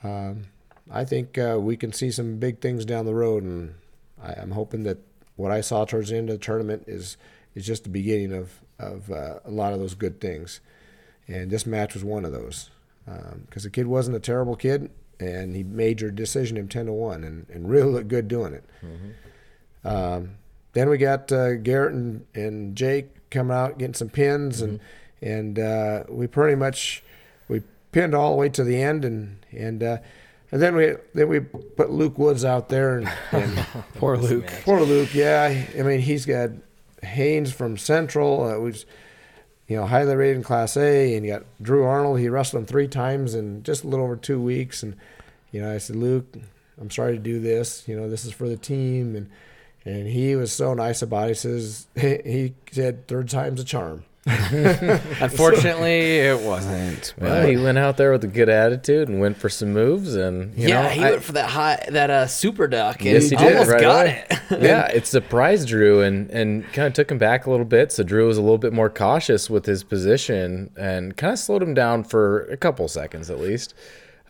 um, 0.04 0.46
I 0.92 1.06
think 1.06 1.38
uh, 1.38 1.58
we 1.60 1.76
can 1.78 1.92
see 1.92 2.12
some 2.12 2.38
big 2.38 2.60
things 2.60 2.86
down 2.86 3.06
the 3.06 3.16
road, 3.16 3.44
and 3.44 3.74
I, 4.22 4.34
I'm 4.34 4.52
hoping 4.52 4.84
that 4.84 5.00
what 5.36 5.52
I 5.52 5.62
saw 5.62 5.86
towards 5.86 6.10
the 6.10 6.18
end 6.18 6.30
of 6.30 6.40
the 6.40 6.46
tournament 6.46 6.84
is 6.88 7.18
is 7.56 7.66
just 7.66 7.84
the 7.84 7.90
beginning 7.90 8.34
of 8.34 8.62
of 8.78 9.12
uh, 9.12 9.40
a 9.46 9.52
lot 9.52 9.74
of 9.74 9.80
those 9.80 9.96
good 9.96 10.22
things. 10.22 10.60
And 11.28 11.50
this 11.50 11.66
match 11.66 11.94
was 11.94 12.04
one 12.04 12.26
of 12.26 12.32
those 12.32 12.70
because 13.46 13.64
the 13.64 13.70
kid 13.70 13.88
wasn't 13.88 14.18
a 14.18 14.20
terrible 14.20 14.56
kid, 14.56 14.92
and 15.20 15.56
he 15.56 15.64
made 15.64 16.02
your 16.02 16.12
decision 16.12 16.58
him 16.58 16.68
ten 16.68 16.86
to 16.88 16.94
one, 16.94 17.24
and, 17.24 17.48
and 17.50 17.70
really 17.70 17.92
looked 17.92 18.08
good 18.10 18.28
doing 18.28 18.54
it. 18.54 18.64
Um, 19.84 20.36
then 20.74 20.90
we 20.90 20.98
got 20.98 21.32
uh, 21.32 21.56
Garrett 21.56 21.94
and, 21.94 22.26
and 22.34 22.76
Jake 22.76 23.30
coming 23.30 23.56
out 23.56 23.78
getting 23.78 23.94
some 23.94 24.10
pins, 24.10 24.62
and 24.62 24.80
and 25.22 25.60
uh, 25.60 26.04
we 26.10 26.28
pretty 26.28 26.56
much 26.56 27.04
we 27.48 27.62
pinned 27.92 28.14
all 28.14 28.32
the 28.32 28.38
way 28.38 28.50
to 28.50 28.64
the 28.64 28.82
end, 28.82 29.04
and 29.04 29.46
and 29.52 29.84
uh, 29.84 29.98
and 30.52 30.62
then 30.62 30.76
we 30.76 30.94
then 31.14 31.28
we 31.28 31.40
put 31.40 31.92
Luke 31.92 32.18
Woods 32.18 32.46
out 32.46 32.70
there, 32.70 33.00
and, 33.00 33.12
and 33.32 33.66
Poor 33.96 34.18
Luke. 34.18 34.52
Poor 34.64 34.82
Luke, 34.82 35.14
yeah. 35.14 35.66
I 35.78 35.82
mean, 35.82 36.00
he's 36.00 36.26
got 36.26 36.52
Haynes 37.04 37.52
from 37.52 37.78
Central, 37.78 38.44
uh, 38.44 38.60
which 38.60 38.86
you 39.68 39.78
know 39.78 39.86
highly 39.86 40.16
rated 40.16 40.38
in 40.38 40.44
Class 40.44 40.78
A, 40.78 41.16
and 41.16 41.26
you 41.26 41.32
got 41.34 41.44
Drew 41.62 41.84
Arnold. 41.84 42.20
He 42.20 42.30
wrestled 42.30 42.62
him 42.62 42.68
three 42.68 42.88
times 42.88 43.34
in 43.34 43.64
just 43.64 43.84
a 43.84 43.88
little 43.88 44.06
over 44.06 44.16
two 44.16 44.42
weeks, 44.42 44.84
and 44.84 44.96
you 45.52 45.62
know 45.62 45.74
I 45.74 45.80
said, 45.80 45.96
Luke, 45.96 46.26
I'm 46.80 46.92
sorry 46.92 47.14
to 47.14 47.22
do 47.22 47.40
this. 47.40 47.88
You 47.88 48.00
know, 48.00 48.10
this 48.10 48.26
is 48.26 48.34
for 48.34 48.48
the 48.48 48.58
team, 48.58 49.16
and 49.16 49.30
and 49.86 50.08
he 50.08 50.36
was 50.36 50.52
so 50.52 50.74
nice 50.74 51.02
about 51.02 51.26
it. 51.26 51.30
He 51.30 51.34
says 51.36 51.88
he 51.96 52.54
said 52.72 53.08
third 53.08 53.30
time's 53.30 53.60
a 53.62 53.64
charm. 53.66 54.04
Unfortunately, 55.20 56.20
it 56.20 56.40
wasn't. 56.42 57.14
Well, 57.18 57.48
he 57.48 57.58
went 57.58 57.78
out 57.78 57.98
there 57.98 58.12
with 58.12 58.24
a 58.24 58.28
good 58.28 58.50
attitude 58.50 59.10
and 59.10 59.20
went 59.20 59.38
for 59.38 59.50
some 59.50 59.74
moves, 59.74 60.16
and 60.16 60.56
you 60.58 60.68
yeah, 60.70 60.84
know, 60.84 60.90
he 60.90 61.04
I- 61.04 61.10
went 61.12 61.24
for 61.24 61.32
that 61.34 61.50
high 61.50 61.86
that 61.90 62.10
uh, 62.10 62.28
super 62.28 62.68
duck. 62.68 62.98
And 63.02 63.06
Yes, 63.12 63.30
he 63.30 63.36
did. 63.36 63.54
almost 63.54 63.72
right 63.72 63.82
got 63.82 64.06
away. 64.06 64.26
it. 64.30 64.40
yeah, 64.62 64.88
it 64.88 65.08
surprised 65.08 65.68
Drew 65.68 66.02
and 66.02 66.30
and 66.32 66.66
kind 66.74 66.88
of 66.88 66.94
took 66.94 67.10
him 67.12 67.18
back 67.18 67.46
a 67.46 67.50
little 67.52 67.66
bit. 67.66 67.92
So 67.92 68.04
Drew 68.04 68.28
was 68.28 68.38
a 68.38 68.42
little 68.42 68.58
bit 68.58 68.74
more 68.74 68.90
cautious 68.90 69.50
with 69.50 69.66
his 69.66 69.84
position 69.84 70.72
and 70.78 71.16
kind 71.18 71.34
of 71.34 71.40
slowed 71.40 71.64
him 71.64 71.74
down 71.74 72.04
for 72.04 72.42
a 72.46 72.58
couple 72.58 72.88
seconds 72.88 73.30
at 73.30 73.40
least. 73.40 73.74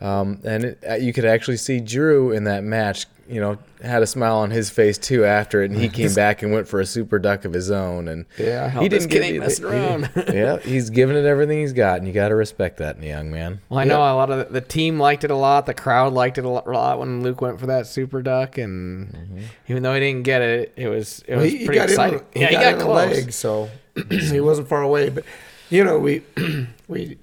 Um, 0.00 0.40
and 0.44 0.64
it, 0.64 0.84
uh, 0.88 0.94
you 0.94 1.12
could 1.12 1.24
actually 1.24 1.58
see 1.58 1.78
Drew 1.80 2.32
in 2.32 2.44
that 2.44 2.64
match. 2.64 3.06
You 3.32 3.40
know, 3.40 3.58
had 3.82 4.02
a 4.02 4.06
smile 4.06 4.36
on 4.36 4.50
his 4.50 4.68
face 4.68 4.98
too 4.98 5.24
after 5.24 5.62
it, 5.62 5.70
and 5.70 5.80
he 5.80 5.88
came 6.00 6.12
back 6.14 6.42
and 6.42 6.52
went 6.52 6.68
for 6.68 6.80
a 6.80 6.86
super 6.86 7.18
duck 7.18 7.44
of 7.44 7.52
his 7.52 7.70
own. 7.70 8.06
And 8.08 8.26
Yeah. 8.38 8.86
This 8.88 9.06
kid 9.06 9.10
give 9.10 9.22
ain't 9.22 9.34
you- 9.34 9.40
messing 9.40 9.64
around. 9.64 10.10
yeah, 10.32 10.58
he's 10.58 10.90
giving 10.90 11.16
it 11.16 11.24
everything 11.24 11.60
he's 11.60 11.72
got, 11.72 11.98
and 11.98 12.06
you 12.06 12.12
got 12.12 12.28
to 12.28 12.34
respect 12.34 12.76
that 12.78 12.96
in 12.96 13.04
a 13.04 13.06
young 13.06 13.30
man. 13.30 13.60
Well, 13.68 13.80
I 13.80 13.84
know 13.84 14.00
a 14.00 14.14
lot 14.14 14.30
of 14.30 14.46
the, 14.48 14.52
the 14.52 14.60
team 14.60 14.98
liked 14.98 15.24
it 15.24 15.30
a 15.30 15.36
lot. 15.36 15.66
The 15.66 15.74
crowd 15.74 16.12
liked 16.12 16.38
it 16.38 16.44
a 16.44 16.48
lot 16.48 16.98
when 16.98 17.22
Luke 17.22 17.40
went 17.40 17.58
for 17.58 17.66
that 17.66 17.86
super 17.86 18.22
duck, 18.22 18.58
and 18.58 19.12
mm-hmm. 19.12 19.40
even 19.68 19.82
though 19.82 19.94
he 19.94 20.00
didn't 20.00 20.24
get 20.24 20.42
it, 20.42 20.72
it 20.76 20.88
was 20.88 21.24
it 21.26 21.36
was 21.36 21.50
he, 21.50 21.58
he 21.58 21.64
pretty 21.64 21.78
got 21.80 21.88
exciting. 21.88 22.18
in, 22.18 22.24
he 22.34 22.40
yeah, 22.42 22.52
got, 22.52 22.58
he 22.58 22.64
got 22.64 22.74
in 22.74 22.80
close. 22.80 23.16
leg, 23.16 23.32
so 23.32 23.70
he 24.10 24.40
wasn't 24.40 24.68
far 24.68 24.82
away. 24.82 25.08
But 25.08 25.24
you 25.70 25.82
know, 25.82 25.98
we 25.98 26.22
we 26.88 27.18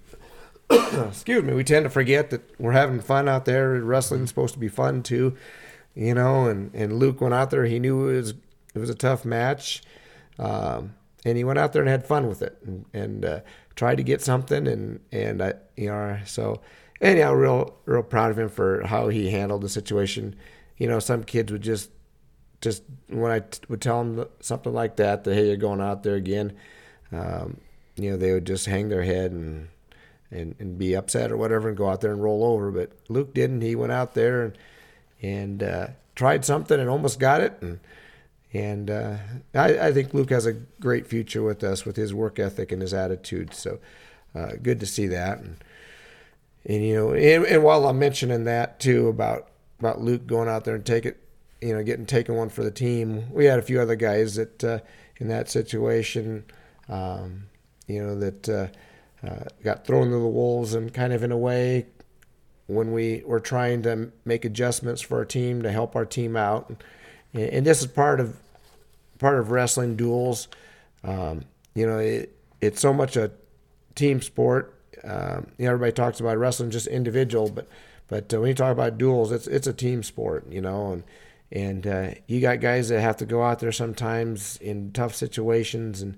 excuse 0.70 1.44
me, 1.44 1.54
we 1.54 1.64
tend 1.64 1.84
to 1.86 1.90
forget 1.90 2.30
that 2.30 2.42
we're 2.60 2.74
having 2.74 3.00
fun 3.00 3.28
out 3.28 3.46
there. 3.46 3.80
Wrestling's 3.82 4.30
supposed 4.30 4.54
to 4.54 4.60
be 4.60 4.68
fun 4.68 5.02
too, 5.02 5.36
you 5.96 6.14
know. 6.14 6.46
And 6.46 6.74
and 6.74 6.94
Luke 7.00 7.22
went 7.22 7.34
out 7.34 7.50
there. 7.50 7.66
He 7.66 7.80
knew 7.80 8.10
it 8.10 8.18
was 8.18 8.34
it 8.74 8.80
was 8.80 8.90
a 8.90 8.96
tough 8.96 9.26
match, 9.26 9.82
um, 10.38 10.96
and 11.26 11.38
he 11.38 11.44
went 11.44 11.60
out 11.60 11.74
there 11.74 11.82
and 11.82 11.90
had 11.90 12.06
fun 12.06 12.28
with 12.28 12.42
it, 12.42 12.58
and, 12.66 12.86
and 12.94 13.26
uh, 13.26 13.40
tried 13.76 13.96
to 13.96 14.04
get 14.04 14.22
something. 14.22 14.68
And 14.68 15.00
and 15.12 15.42
I, 15.42 15.54
you 15.76 15.88
know, 15.88 16.20
so 16.26 16.62
anyhow, 17.02 17.34
real 17.34 17.78
real 17.86 18.04
proud 18.04 18.32
of 18.32 18.40
him 18.40 18.50
for 18.50 18.86
how 18.86 19.10
he 19.10 19.30
handled 19.32 19.62
the 19.62 19.70
situation. 19.70 20.36
You 20.78 20.88
know, 20.88 21.00
some 21.00 21.24
kids 21.24 21.52
would 21.52 21.62
just 21.62 21.92
just 22.62 22.84
when 23.08 23.32
I 23.32 23.40
t- 23.40 23.62
would 23.70 23.82
tell 23.82 24.04
them 24.04 24.28
something 24.40 24.74
like 24.74 24.98
that, 24.98 25.24
that 25.24 25.34
hey, 25.34 25.48
you're 25.48 25.58
going 25.58 25.82
out 25.82 26.04
there 26.04 26.16
again, 26.16 26.54
um, 27.12 27.58
you 27.96 28.12
know, 28.12 28.18
they 28.18 28.34
would 28.34 28.46
just 28.46 28.66
hang 28.66 28.90
their 28.90 29.04
head 29.04 29.32
and, 29.32 29.70
and 30.32 30.56
and 30.60 30.78
be 30.78 30.96
upset 30.96 31.32
or 31.32 31.38
whatever, 31.38 31.70
and 31.70 31.78
go 31.78 31.90
out 31.90 32.02
there 32.02 32.12
and 32.12 32.24
roll 32.24 32.44
over. 32.44 32.72
But 32.72 32.92
Luke 33.08 33.34
didn't. 33.34 33.62
He 33.62 33.76
went 33.76 33.92
out 33.92 34.14
there 34.14 34.44
and 34.44 34.58
and 35.22 35.64
uh, 35.64 35.88
tried 36.16 36.46
something 36.46 36.80
and 36.80 36.90
almost 36.90 37.20
got 37.20 37.42
it. 37.42 37.58
And 37.62 37.80
and 38.52 38.90
uh, 38.90 39.18
I, 39.54 39.88
I 39.88 39.94
think 39.94 40.14
Luke 40.14 40.32
has 40.32 40.46
a 40.46 40.54
great 40.54 41.08
future 41.08 41.44
with 41.44 41.64
us 41.64 41.86
with 41.86 41.96
his 41.96 42.14
work 42.14 42.40
ethic 42.40 42.72
and 42.72 42.82
his 42.82 42.94
attitude. 42.94 43.54
So 43.54 43.80
uh, 44.34 44.54
good 44.62 44.80
to 44.80 44.86
see 44.88 45.08
that. 45.08 45.38
And, 45.40 45.64
and 46.66 46.84
you 46.84 46.96
know, 46.96 47.14
and, 47.14 47.46
and 47.46 47.64
while 47.64 47.88
I'm 47.88 48.00
mentioning 48.00 48.46
that 48.46 48.80
too 48.80 49.08
about 49.08 49.50
about 49.80 50.02
Luke 50.02 50.28
going 50.28 50.50
out 50.50 50.66
there 50.66 50.76
and 50.76 50.86
take 50.86 51.06
it, 51.06 51.24
you 51.62 51.74
know, 51.74 51.84
getting 51.84 52.06
taken 52.06 52.36
one 52.36 52.50
for 52.50 52.64
the 52.64 52.72
team, 52.72 53.32
we 53.32 53.46
had 53.46 53.60
a 53.60 53.64
few 53.64 53.80
other 53.80 53.96
guys 53.96 54.36
that 54.36 54.64
uh, 54.64 54.80
in 55.18 55.28
that 55.28 55.50
situation, 55.50 56.44
um, 56.90 57.46
you 57.88 58.04
know, 58.04 58.16
that 58.16 58.50
uh, 58.50 58.68
uh, 59.26 59.46
got 59.64 59.86
thrown 59.86 60.10
to 60.10 60.18
the 60.18 60.28
wolves 60.28 60.74
and 60.74 60.94
kind 60.94 61.14
of 61.14 61.24
in 61.24 61.32
a 61.32 61.38
way 61.38 61.86
when 62.70 62.92
we 62.92 63.24
were 63.26 63.40
trying 63.40 63.82
to 63.82 64.12
make 64.26 64.46
adjustments 64.46 65.02
for 65.02 65.18
our 65.18 65.26
team 65.26 65.64
to 65.64 65.72
help 65.72 65.96
our 65.96 66.06
team 66.06 66.38
out, 66.38 66.70
and, 67.34 67.42
and 67.42 67.66
this 67.66 67.82
is 67.82 67.88
part 67.88 68.20
of 68.20 68.38
part 69.18 69.40
of 69.40 69.52
wrestling 69.52 69.96
duels. 69.96 70.48
Um, 71.04 71.42
you 71.74 71.86
know, 71.86 71.98
it, 71.98 72.36
it's 72.62 72.80
so 72.80 72.94
much 72.94 73.18
a 73.18 73.32
team 73.96 74.22
sport. 74.22 74.76
Um, 75.04 75.48
you 75.58 75.66
know, 75.66 75.72
everybody 75.72 75.94
talks 75.94 76.20
about 76.20 76.38
wrestling 76.38 76.72
just 76.72 76.88
individual, 76.88 77.50
but 77.50 77.68
but 78.08 78.34
uh, 78.34 78.40
when 78.40 78.50
you 78.50 78.56
talk 78.56 78.72
about 78.72 78.98
duels, 78.98 79.32
it's 79.32 79.48
it's 79.48 79.68
a 79.68 79.74
team 79.74 80.04
sport. 80.04 80.46
You 80.52 80.62
know, 80.62 80.92
and 80.92 81.04
and 81.52 81.88
uh, 81.88 82.12
you 82.28 82.40
got 82.40 82.60
guys 82.60 82.90
that 82.90 83.02
have 83.02 83.18
to 83.18 83.26
go 83.26 83.44
out 83.44 83.60
there 83.60 83.72
sometimes 83.72 84.58
in 84.58 84.92
tough 84.92 85.16
situations, 85.16 86.02
and 86.02 86.18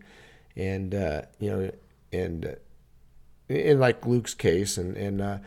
and 0.55 0.93
uh, 0.93 1.21
you 1.39 1.49
know, 1.49 1.71
and 2.11 2.45
uh, 2.45 3.53
in 3.53 3.79
like 3.79 4.05
Luke's 4.05 4.33
case, 4.33 4.77
and 4.77 4.97
and 4.97 5.21
uh, 5.21 5.37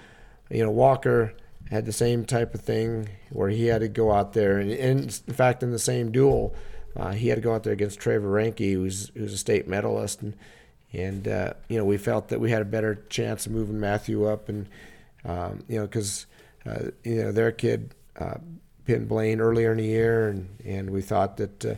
you 0.54 0.62
know 0.62 0.70
Walker 0.70 1.34
had 1.70 1.86
the 1.86 1.92
same 1.92 2.24
type 2.24 2.54
of 2.54 2.60
thing 2.60 3.08
where 3.30 3.48
he 3.48 3.66
had 3.66 3.80
to 3.80 3.88
go 3.88 4.12
out 4.12 4.32
there, 4.32 4.58
and, 4.58 4.70
in 4.70 5.08
fact, 5.08 5.62
in 5.62 5.72
the 5.72 5.78
same 5.78 6.12
duel, 6.12 6.54
uh, 6.96 7.12
he 7.12 7.28
had 7.28 7.36
to 7.36 7.40
go 7.40 7.54
out 7.54 7.64
there 7.64 7.72
against 7.72 7.98
Trevor 7.98 8.28
Ranke, 8.28 8.72
who's 8.72 9.10
who's 9.14 9.32
a 9.32 9.38
state 9.38 9.66
medalist, 9.66 10.22
and 10.22 10.36
and 10.92 11.26
uh, 11.26 11.54
you 11.68 11.76
know 11.76 11.84
we 11.84 11.96
felt 11.96 12.28
that 12.28 12.40
we 12.40 12.50
had 12.50 12.62
a 12.62 12.66
better 12.66 12.94
chance 13.08 13.46
of 13.46 13.52
moving 13.52 13.80
Matthew 13.80 14.26
up, 14.26 14.48
and 14.48 14.68
um, 15.24 15.64
you 15.68 15.78
know 15.78 15.86
because 15.86 16.26
uh, 16.66 16.90
you 17.02 17.24
know 17.24 17.32
their 17.32 17.50
kid 17.50 17.92
uh, 18.20 18.36
pinned 18.84 19.08
Blaine 19.08 19.40
earlier 19.40 19.72
in 19.72 19.78
the 19.78 19.84
year, 19.84 20.28
and 20.28 20.48
and 20.64 20.90
we 20.90 21.02
thought 21.02 21.36
that 21.38 21.64
uh, 21.64 21.74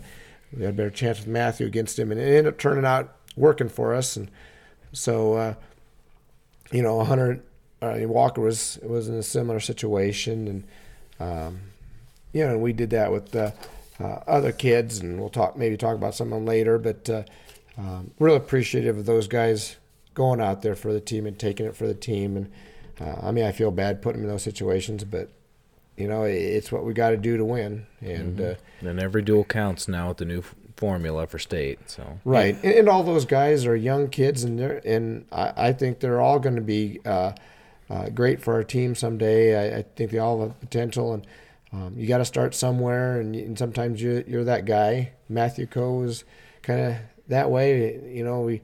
we 0.54 0.64
had 0.64 0.74
a 0.74 0.76
better 0.76 0.90
chance 0.90 1.18
with 1.18 1.28
Matthew 1.28 1.66
against 1.66 1.98
him, 1.98 2.12
and 2.12 2.20
it 2.20 2.24
ended 2.24 2.48
up 2.48 2.58
turning 2.58 2.84
out 2.84 3.16
working 3.36 3.68
for 3.68 3.94
us, 3.94 4.16
and 4.16 4.30
so. 4.92 5.34
Uh, 5.34 5.54
you 6.72 6.82
know, 6.82 7.04
Hunter 7.04 7.44
uh, 7.82 7.96
Walker 8.02 8.40
was 8.40 8.78
was 8.82 9.08
in 9.08 9.14
a 9.14 9.22
similar 9.22 9.60
situation, 9.60 10.48
and 10.48 10.64
um, 11.20 11.60
you 12.32 12.46
know, 12.46 12.58
we 12.58 12.72
did 12.72 12.90
that 12.90 13.12
with 13.12 13.34
uh, 13.34 13.50
uh, 14.00 14.20
other 14.26 14.52
kids, 14.52 14.98
and 14.98 15.20
we'll 15.20 15.30
talk 15.30 15.56
maybe 15.56 15.76
talk 15.76 15.96
about 15.96 16.14
some 16.14 16.32
of 16.32 16.38
them 16.38 16.46
later. 16.46 16.78
But 16.78 17.08
uh, 17.08 17.22
um, 17.78 18.12
really 18.18 18.36
appreciative 18.36 18.98
of 18.98 19.06
those 19.06 19.28
guys 19.28 19.76
going 20.14 20.40
out 20.40 20.62
there 20.62 20.74
for 20.74 20.92
the 20.92 21.00
team 21.00 21.26
and 21.26 21.38
taking 21.38 21.66
it 21.66 21.76
for 21.76 21.86
the 21.86 21.94
team. 21.94 22.36
And 22.36 22.52
uh, 23.00 23.26
I 23.26 23.30
mean, 23.30 23.44
I 23.44 23.52
feel 23.52 23.70
bad 23.70 24.02
putting 24.02 24.22
them 24.22 24.30
in 24.30 24.34
those 24.34 24.42
situations, 24.42 25.04
but 25.04 25.28
you 25.96 26.08
know, 26.08 26.24
it's 26.24 26.70
what 26.70 26.84
we 26.84 26.92
got 26.92 27.10
to 27.10 27.16
do 27.16 27.36
to 27.36 27.44
win. 27.44 27.86
And 28.00 28.40
uh, 28.40 28.54
And 28.80 29.00
every 29.00 29.22
duel 29.22 29.44
counts 29.44 29.88
now 29.88 30.08
with 30.08 30.18
the 30.18 30.24
new 30.24 30.42
formula 30.76 31.26
for 31.26 31.38
state. 31.38 31.78
So 31.86 32.20
Right, 32.24 32.54
and, 32.62 32.74
and 32.74 32.88
all 32.88 33.02
those 33.02 33.24
guys 33.24 33.66
are 33.66 33.76
young 33.76 34.08
kids, 34.08 34.44
and 34.44 34.58
they're 34.58 34.80
and 34.84 35.26
I, 35.32 35.52
I 35.68 35.72
think 35.72 36.00
they're 36.00 36.20
all 36.20 36.38
going 36.38 36.56
to 36.56 36.62
be 36.62 37.00
uh, 37.90 37.94
uh, 37.94 38.08
great 38.10 38.40
for 38.42 38.54
our 38.54 38.64
team 38.64 38.94
someday. 38.94 39.74
I, 39.74 39.78
I 39.78 39.82
think 39.82 40.10
they 40.10 40.18
all 40.18 40.40
have 40.40 40.58
potential, 40.60 41.12
and 41.14 41.26
um, 41.72 41.94
you 41.96 42.06
got 42.06 42.18
to 42.18 42.24
start 42.24 42.54
somewhere, 42.54 43.20
and, 43.20 43.34
and 43.34 43.58
sometimes 43.58 44.00
you 44.00 44.24
you're 44.26 44.44
that 44.44 44.64
guy. 44.64 45.12
Matthew 45.28 45.66
Coe 45.66 46.02
is 46.02 46.24
kind 46.62 46.80
of 46.80 46.96
that 47.28 47.50
way. 47.50 48.00
You 48.12 48.24
know, 48.24 48.40
we 48.40 48.62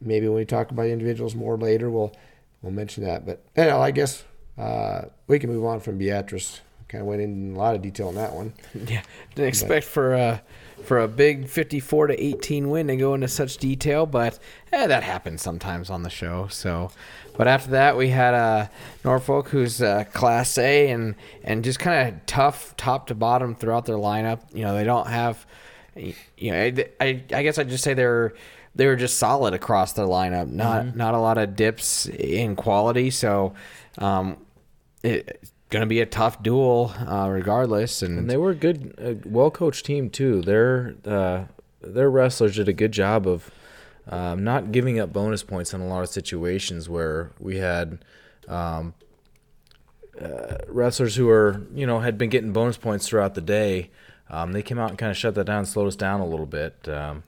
maybe 0.00 0.28
when 0.28 0.36
we 0.36 0.44
talk 0.44 0.70
about 0.70 0.86
individuals 0.86 1.34
more 1.34 1.56
later, 1.56 1.90
we'll 1.90 2.14
we'll 2.62 2.72
mention 2.72 3.04
that. 3.04 3.26
But 3.26 3.42
anyhow, 3.56 3.80
I 3.82 3.90
guess 3.90 4.24
uh, 4.58 5.02
we 5.26 5.38
can 5.38 5.50
move 5.50 5.64
on 5.64 5.80
from 5.80 5.98
Beatrice. 5.98 6.60
Kind 6.88 7.02
of 7.02 7.08
went 7.08 7.22
in 7.22 7.54
a 7.54 7.58
lot 7.58 7.74
of 7.74 7.82
detail 7.82 8.08
on 8.08 8.14
that 8.16 8.32
one. 8.34 8.52
Yeah, 8.86 9.02
didn't 9.34 9.48
expect 9.48 9.86
for 9.86 10.14
a 10.14 10.42
for 10.84 11.00
a 11.00 11.08
big 11.08 11.48
fifty-four 11.48 12.06
to 12.08 12.22
eighteen 12.22 12.70
win 12.70 12.86
to 12.88 12.96
go 12.96 13.14
into 13.14 13.28
such 13.28 13.56
detail, 13.58 14.06
but 14.06 14.38
eh, 14.72 14.86
that 14.86 15.02
happens 15.02 15.42
sometimes 15.42 15.90
on 15.90 16.02
the 16.02 16.10
show. 16.10 16.46
So, 16.48 16.90
but 17.36 17.48
after 17.48 17.70
that, 17.72 17.96
we 17.96 18.08
had 18.08 18.34
uh, 18.34 18.68
Norfolk, 19.04 19.48
who's 19.48 19.82
uh, 19.82 20.04
Class 20.12 20.58
A, 20.58 20.90
and 20.90 21.14
and 21.42 21.64
just 21.64 21.78
kind 21.78 22.08
of 22.08 22.26
tough 22.26 22.76
top 22.76 23.06
to 23.08 23.14
bottom 23.14 23.54
throughout 23.54 23.86
their 23.86 23.96
lineup. 23.96 24.40
You 24.52 24.62
know, 24.62 24.74
they 24.74 24.84
don't 24.84 25.08
have, 25.08 25.46
you 25.94 26.50
know, 26.50 26.60
I 26.60 26.86
I, 27.00 27.22
I 27.32 27.42
guess 27.42 27.58
I'd 27.58 27.68
just 27.68 27.84
say 27.84 27.94
they're 27.94 28.34
they 28.74 28.86
were 28.86 28.96
just 28.96 29.18
solid 29.18 29.54
across 29.54 29.92
their 29.92 30.06
lineup. 30.06 30.50
Not 30.50 30.96
not 30.96 31.14
a 31.14 31.18
lot 31.18 31.38
of 31.38 31.56
dips 31.56 32.06
in 32.06 32.56
quality. 32.56 33.10
So, 33.10 33.54
um, 33.98 34.36
it, 35.02 35.40
going 35.70 35.80
to 35.80 35.86
be 35.86 36.00
a 36.00 36.06
tough 36.06 36.42
duel 36.42 36.92
uh, 37.06 37.28
regardless. 37.30 38.02
And, 38.02 38.18
And 38.18 38.30
they 38.30 38.36
were 38.36 38.50
a 38.50 38.54
good, 38.54 38.94
a 38.98 39.28
well 39.28 39.50
coached 39.50 39.84
team 39.84 40.10
too. 40.10 40.40
Their 40.42 40.94
uh, 41.04 41.44
their 41.80 42.10
wrestlers 42.10 42.56
did 42.56 42.68
a 42.68 42.72
good 42.72 42.92
job 42.92 43.26
of 43.26 43.50
um, 44.08 44.44
not 44.44 44.72
giving 44.72 44.98
up 44.98 45.12
bonus 45.12 45.42
points 45.42 45.72
in 45.72 45.80
a 45.80 45.86
lot 45.86 46.02
of 46.02 46.08
situations 46.08 46.88
where 46.88 47.30
we 47.38 47.56
had 47.56 48.04
um, 48.48 48.94
uh, 50.20 50.58
wrestlers 50.68 51.16
who 51.16 51.28
are 51.28 51.66
you 51.74 51.86
know 51.86 52.00
had 52.00 52.18
been 52.18 52.30
getting 52.30 52.52
bonus 52.52 52.76
points 52.76 53.08
throughout 53.08 53.34
the 53.34 53.40
day. 53.40 53.90
Um, 54.30 54.52
they 54.52 54.62
came 54.62 54.78
out 54.78 54.90
and 54.90 54.98
kind 54.98 55.10
of 55.10 55.16
shut 55.16 55.34
that 55.34 55.44
down, 55.44 55.66
slowed 55.66 55.88
us 55.88 55.96
down 55.96 56.20
a 56.20 56.26
little 56.26 56.46
bit. 56.46 56.88
Um, 56.88 57.24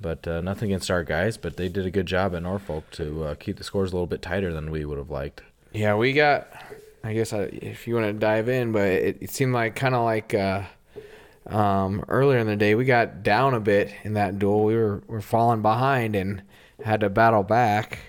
but 0.00 0.28
uh, 0.28 0.42
nothing 0.42 0.70
against 0.70 0.90
our 0.90 1.02
guys, 1.02 1.38
but 1.38 1.56
they 1.56 1.68
did 1.70 1.86
a 1.86 1.90
good 1.90 2.04
job 2.04 2.34
at 2.34 2.42
Norfolk 2.42 2.90
to 2.92 3.24
uh, 3.24 3.34
keep 3.34 3.56
the 3.56 3.64
scores 3.64 3.92
a 3.92 3.94
little 3.94 4.06
bit 4.06 4.20
tighter 4.20 4.52
than 4.52 4.70
we 4.70 4.84
would 4.84 4.98
have 4.98 5.08
liked. 5.08 5.42
Yeah, 5.72 5.94
we 5.94 6.12
got. 6.12 6.48
I 7.06 7.14
guess 7.14 7.32
I, 7.32 7.42
if 7.42 7.86
you 7.86 7.94
want 7.94 8.06
to 8.06 8.12
dive 8.12 8.48
in, 8.48 8.72
but 8.72 8.82
it, 8.82 9.18
it 9.20 9.30
seemed 9.30 9.52
like 9.52 9.76
kind 9.76 9.94
of 9.94 10.04
like 10.04 10.34
uh, 10.34 10.64
um, 11.46 12.04
earlier 12.08 12.38
in 12.38 12.46
the 12.46 12.56
day 12.56 12.74
we 12.74 12.84
got 12.84 13.22
down 13.22 13.54
a 13.54 13.60
bit 13.60 13.94
in 14.02 14.14
that 14.14 14.38
duel. 14.38 14.64
We 14.64 14.74
were 14.74 15.02
were 15.06 15.20
falling 15.20 15.62
behind 15.62 16.16
and 16.16 16.42
had 16.84 17.00
to 17.00 17.08
battle 17.08 17.42
back. 17.42 18.00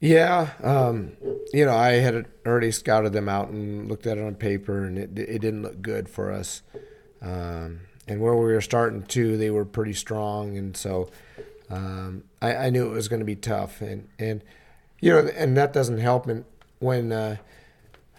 Yeah, 0.00 0.50
um, 0.62 1.12
you 1.52 1.66
know, 1.66 1.74
I 1.74 1.94
had 1.94 2.26
already 2.46 2.70
scouted 2.70 3.12
them 3.12 3.28
out 3.28 3.48
and 3.48 3.88
looked 3.88 4.06
at 4.06 4.16
it 4.16 4.24
on 4.24 4.36
paper, 4.36 4.84
and 4.84 4.96
it 4.96 5.18
it 5.18 5.40
didn't 5.40 5.62
look 5.62 5.82
good 5.82 6.08
for 6.08 6.32
us. 6.32 6.62
Um, 7.20 7.80
and 8.06 8.20
where 8.20 8.34
we 8.34 8.52
were 8.52 8.60
starting 8.60 9.02
to, 9.02 9.36
they 9.36 9.50
were 9.50 9.64
pretty 9.64 9.92
strong, 9.92 10.56
and 10.56 10.76
so 10.76 11.10
um, 11.68 12.24
I, 12.40 12.54
I, 12.54 12.70
knew 12.70 12.86
it 12.86 12.92
was 12.92 13.08
going 13.08 13.20
to 13.20 13.26
be 13.26 13.36
tough. 13.36 13.82
And 13.82 14.08
and 14.18 14.42
you 15.00 15.12
know, 15.12 15.28
and 15.36 15.56
that 15.56 15.72
doesn't 15.72 15.98
help. 15.98 16.26
And 16.28 16.44
when 16.78 17.12
uh, 17.12 17.36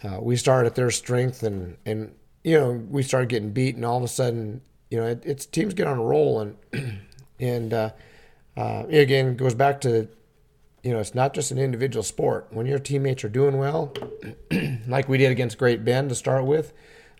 uh, 0.02 0.18
we 0.20 0.36
started 0.36 0.68
at 0.68 0.74
their 0.74 0.90
strength, 0.90 1.42
and 1.42 1.76
and 1.84 2.14
you 2.44 2.58
know, 2.58 2.72
we 2.72 3.02
started 3.02 3.28
getting 3.28 3.50
beat, 3.50 3.76
and 3.76 3.84
all 3.84 3.98
of 3.98 4.02
a 4.02 4.08
sudden, 4.08 4.62
you 4.90 4.98
know, 4.98 5.06
it, 5.06 5.22
it's 5.24 5.46
teams 5.46 5.74
get 5.74 5.86
on 5.86 5.98
a 5.98 6.02
roll, 6.02 6.40
and 6.40 6.56
and 7.40 7.72
uh, 7.72 7.90
uh 8.56 8.84
again, 8.88 9.36
goes 9.36 9.54
back 9.54 9.80
to 9.82 10.08
you 10.82 10.92
know, 10.92 10.98
it's 10.98 11.14
not 11.14 11.34
just 11.34 11.50
an 11.50 11.58
individual 11.58 12.02
sport. 12.02 12.46
When 12.50 12.66
your 12.66 12.78
teammates 12.78 13.24
are 13.24 13.28
doing 13.28 13.58
well, 13.58 13.92
like 14.86 15.08
we 15.08 15.18
did 15.18 15.30
against 15.30 15.58
Great 15.58 15.84
Bend 15.84 16.08
to 16.08 16.14
start 16.14 16.46
with, 16.46 16.72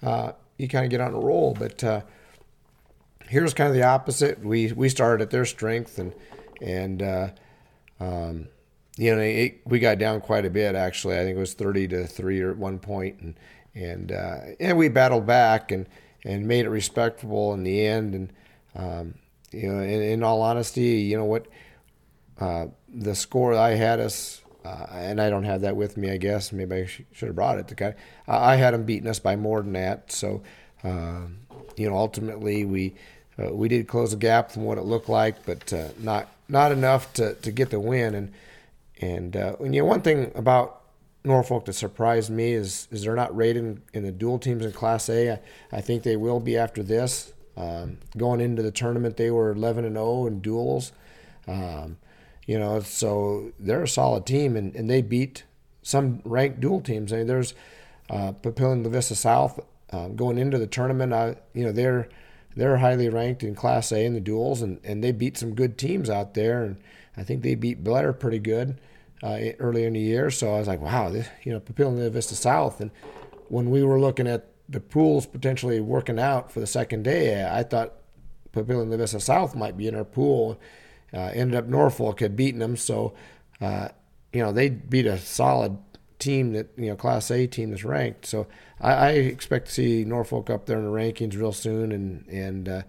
uh, 0.02 0.32
you 0.56 0.68
kind 0.68 0.84
of 0.84 0.90
get 0.90 1.00
on 1.00 1.14
a 1.14 1.18
roll. 1.18 1.54
But 1.58 1.84
uh, 1.84 2.00
here's 3.28 3.52
kind 3.52 3.68
of 3.68 3.74
the 3.74 3.82
opposite. 3.82 4.42
We 4.42 4.72
we 4.72 4.88
started 4.88 5.22
at 5.22 5.30
their 5.30 5.44
strength, 5.44 5.98
and 5.98 6.14
and 6.62 7.02
uh, 7.02 7.28
um, 7.98 8.48
you 9.00 9.16
know 9.16 9.22
it, 9.22 9.62
we 9.64 9.78
got 9.78 9.98
down 9.98 10.20
quite 10.20 10.44
a 10.44 10.50
bit. 10.50 10.74
Actually, 10.74 11.18
I 11.18 11.24
think 11.24 11.36
it 11.36 11.40
was 11.40 11.54
thirty 11.54 11.88
to 11.88 12.06
three 12.06 12.42
at 12.42 12.56
one 12.58 12.78
point, 12.78 13.18
and 13.20 13.34
and 13.74 14.12
uh, 14.12 14.36
and 14.60 14.76
we 14.76 14.88
battled 14.88 15.24
back 15.26 15.72
and 15.72 15.88
and 16.22 16.46
made 16.46 16.66
it 16.66 16.68
respectable 16.68 17.54
in 17.54 17.64
the 17.64 17.86
end. 17.86 18.14
And 18.14 18.32
um, 18.76 19.14
you 19.52 19.72
know, 19.72 19.80
in, 19.80 20.02
in 20.02 20.22
all 20.22 20.42
honesty, 20.42 20.82
you 20.82 21.16
know 21.16 21.24
what 21.24 21.46
uh, 22.38 22.66
the 22.92 23.14
score 23.14 23.54
I 23.54 23.70
had 23.70 24.00
us, 24.00 24.42
uh, 24.66 24.84
and 24.90 25.18
I 25.18 25.30
don't 25.30 25.44
have 25.44 25.62
that 25.62 25.76
with 25.76 25.96
me. 25.96 26.10
I 26.10 26.18
guess 26.18 26.52
maybe 26.52 26.76
I 26.76 26.84
sh- 26.84 27.00
should 27.12 27.28
have 27.28 27.36
brought 27.36 27.58
it 27.58 27.68
to 27.68 27.74
kind. 27.74 27.94
Of, 28.28 28.34
I 28.34 28.56
had 28.56 28.74
them 28.74 28.84
beating 28.84 29.08
us 29.08 29.18
by 29.18 29.34
more 29.34 29.62
than 29.62 29.72
that. 29.72 30.12
So, 30.12 30.42
uh, 30.84 31.22
you 31.74 31.88
know, 31.88 31.96
ultimately 31.96 32.66
we 32.66 32.96
uh, 33.38 33.54
we 33.54 33.68
did 33.68 33.88
close 33.88 34.10
the 34.10 34.18
gap 34.18 34.50
from 34.52 34.64
what 34.64 34.76
it 34.76 34.84
looked 34.84 35.08
like, 35.08 35.46
but 35.46 35.72
uh, 35.72 35.88
not 35.98 36.28
not 36.50 36.70
enough 36.70 37.14
to, 37.14 37.32
to 37.36 37.50
get 37.50 37.70
the 37.70 37.80
win. 37.80 38.14
And 38.14 38.32
and, 39.00 39.34
and 39.34 39.74
you 39.74 39.80
know, 39.80 39.86
one 39.86 40.02
thing 40.02 40.30
about 40.34 40.80
Norfolk 41.24 41.66
that 41.66 41.74
surprised 41.74 42.30
me 42.30 42.52
is 42.52 42.88
is 42.90 43.04
they're 43.04 43.14
not 43.14 43.34
rated 43.36 43.82
in, 43.92 44.02
the 44.02 44.12
dual 44.12 44.38
teams 44.38 44.64
in 44.64 44.72
Class 44.72 45.08
A. 45.08 45.32
I, 45.32 45.40
I 45.72 45.80
think 45.80 46.02
they 46.02 46.16
will 46.16 46.40
be 46.40 46.56
after 46.56 46.82
this. 46.82 47.32
Um, 47.56 47.98
going 48.16 48.40
into 48.40 48.62
the 48.62 48.70
tournament, 48.70 49.16
they 49.16 49.30
were 49.30 49.50
11 49.50 49.84
and 49.84 49.96
0 49.96 50.26
in 50.26 50.40
duels. 50.40 50.92
Um, 51.46 51.98
you 52.46 52.58
know, 52.58 52.80
so 52.80 53.52
they're 53.58 53.82
a 53.82 53.88
solid 53.88 54.24
team, 54.24 54.56
and, 54.56 54.74
and 54.74 54.88
they 54.88 55.02
beat 55.02 55.44
some 55.82 56.20
ranked 56.24 56.60
dual 56.60 56.80
teams. 56.80 57.12
I 57.12 57.18
mean, 57.18 57.26
there's 57.26 57.54
uh, 58.08 58.32
Papillion 58.32 58.82
La 58.82 58.90
Vista 58.90 59.14
South 59.14 59.60
uh, 59.90 60.08
going 60.08 60.38
into 60.38 60.58
the 60.58 60.66
tournament. 60.66 61.12
Uh, 61.12 61.34
you 61.52 61.64
know, 61.64 61.72
they're 61.72 62.08
they're 62.56 62.78
highly 62.78 63.08
ranked 63.08 63.42
in 63.42 63.54
Class 63.54 63.92
A 63.92 64.04
in 64.04 64.14
the 64.14 64.20
duels, 64.20 64.62
and, 64.62 64.80
and 64.84 65.04
they 65.04 65.12
beat 65.12 65.36
some 65.36 65.54
good 65.54 65.76
teams 65.76 66.08
out 66.08 66.32
there. 66.32 66.62
And 66.64 66.78
I 67.16 67.24
think 67.24 67.42
they 67.42 67.54
beat 67.54 67.84
Blair 67.84 68.12
pretty 68.12 68.38
good 68.38 68.78
uh, 69.22 69.38
earlier 69.58 69.86
in 69.86 69.94
the 69.94 70.00
year. 70.00 70.30
So 70.30 70.54
I 70.54 70.58
was 70.58 70.68
like, 70.68 70.80
wow, 70.80 71.10
this, 71.10 71.28
you 71.42 71.52
know, 71.52 71.60
Papillion 71.60 72.02
La 72.02 72.08
Vista 72.08 72.34
South. 72.34 72.80
And 72.80 72.90
when 73.48 73.70
we 73.70 73.82
were 73.82 74.00
looking 74.00 74.26
at 74.26 74.46
the 74.68 74.80
pools 74.80 75.26
potentially 75.26 75.80
working 75.80 76.18
out 76.18 76.50
for 76.50 76.60
the 76.60 76.66
second 76.66 77.02
day, 77.02 77.48
I 77.50 77.62
thought 77.62 77.94
Papillion 78.52 78.90
La 78.90 78.96
Vista 78.96 79.20
South 79.20 79.54
might 79.54 79.76
be 79.76 79.88
in 79.88 79.94
our 79.94 80.04
pool. 80.04 80.58
Uh, 81.12 81.30
ended 81.34 81.56
up 81.56 81.66
Norfolk 81.66 82.20
had 82.20 82.36
beaten 82.36 82.60
them, 82.60 82.76
so 82.76 83.14
uh, 83.60 83.88
you 84.32 84.40
know 84.40 84.52
they 84.52 84.68
beat 84.68 85.06
a 85.06 85.18
solid 85.18 85.76
team 86.20 86.52
that 86.52 86.68
you 86.76 86.86
know 86.86 86.94
Class 86.94 87.32
A 87.32 87.48
team 87.48 87.70
that's 87.70 87.82
ranked. 87.82 88.26
So 88.26 88.46
I, 88.80 88.92
I, 88.92 89.10
expect 89.12 89.66
to 89.66 89.72
see 89.72 90.04
Norfolk 90.04 90.50
up 90.50 90.66
there 90.66 90.78
in 90.78 90.84
the 90.84 90.90
rankings 90.90 91.36
real 91.36 91.52
soon, 91.52 91.90
and 91.90 92.26
and 92.28 92.68
uh, 92.68 92.82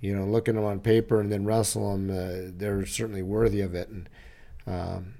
you 0.00 0.14
know 0.14 0.24
looking 0.24 0.54
them 0.54 0.64
on 0.64 0.78
paper 0.78 1.20
and 1.20 1.32
then 1.32 1.44
wrestle 1.44 1.90
them, 1.90 2.10
uh, 2.10 2.52
they're 2.56 2.86
certainly 2.86 3.22
worthy 3.22 3.62
of 3.62 3.74
it. 3.74 3.88
And 3.88 4.08
um, 4.68 5.14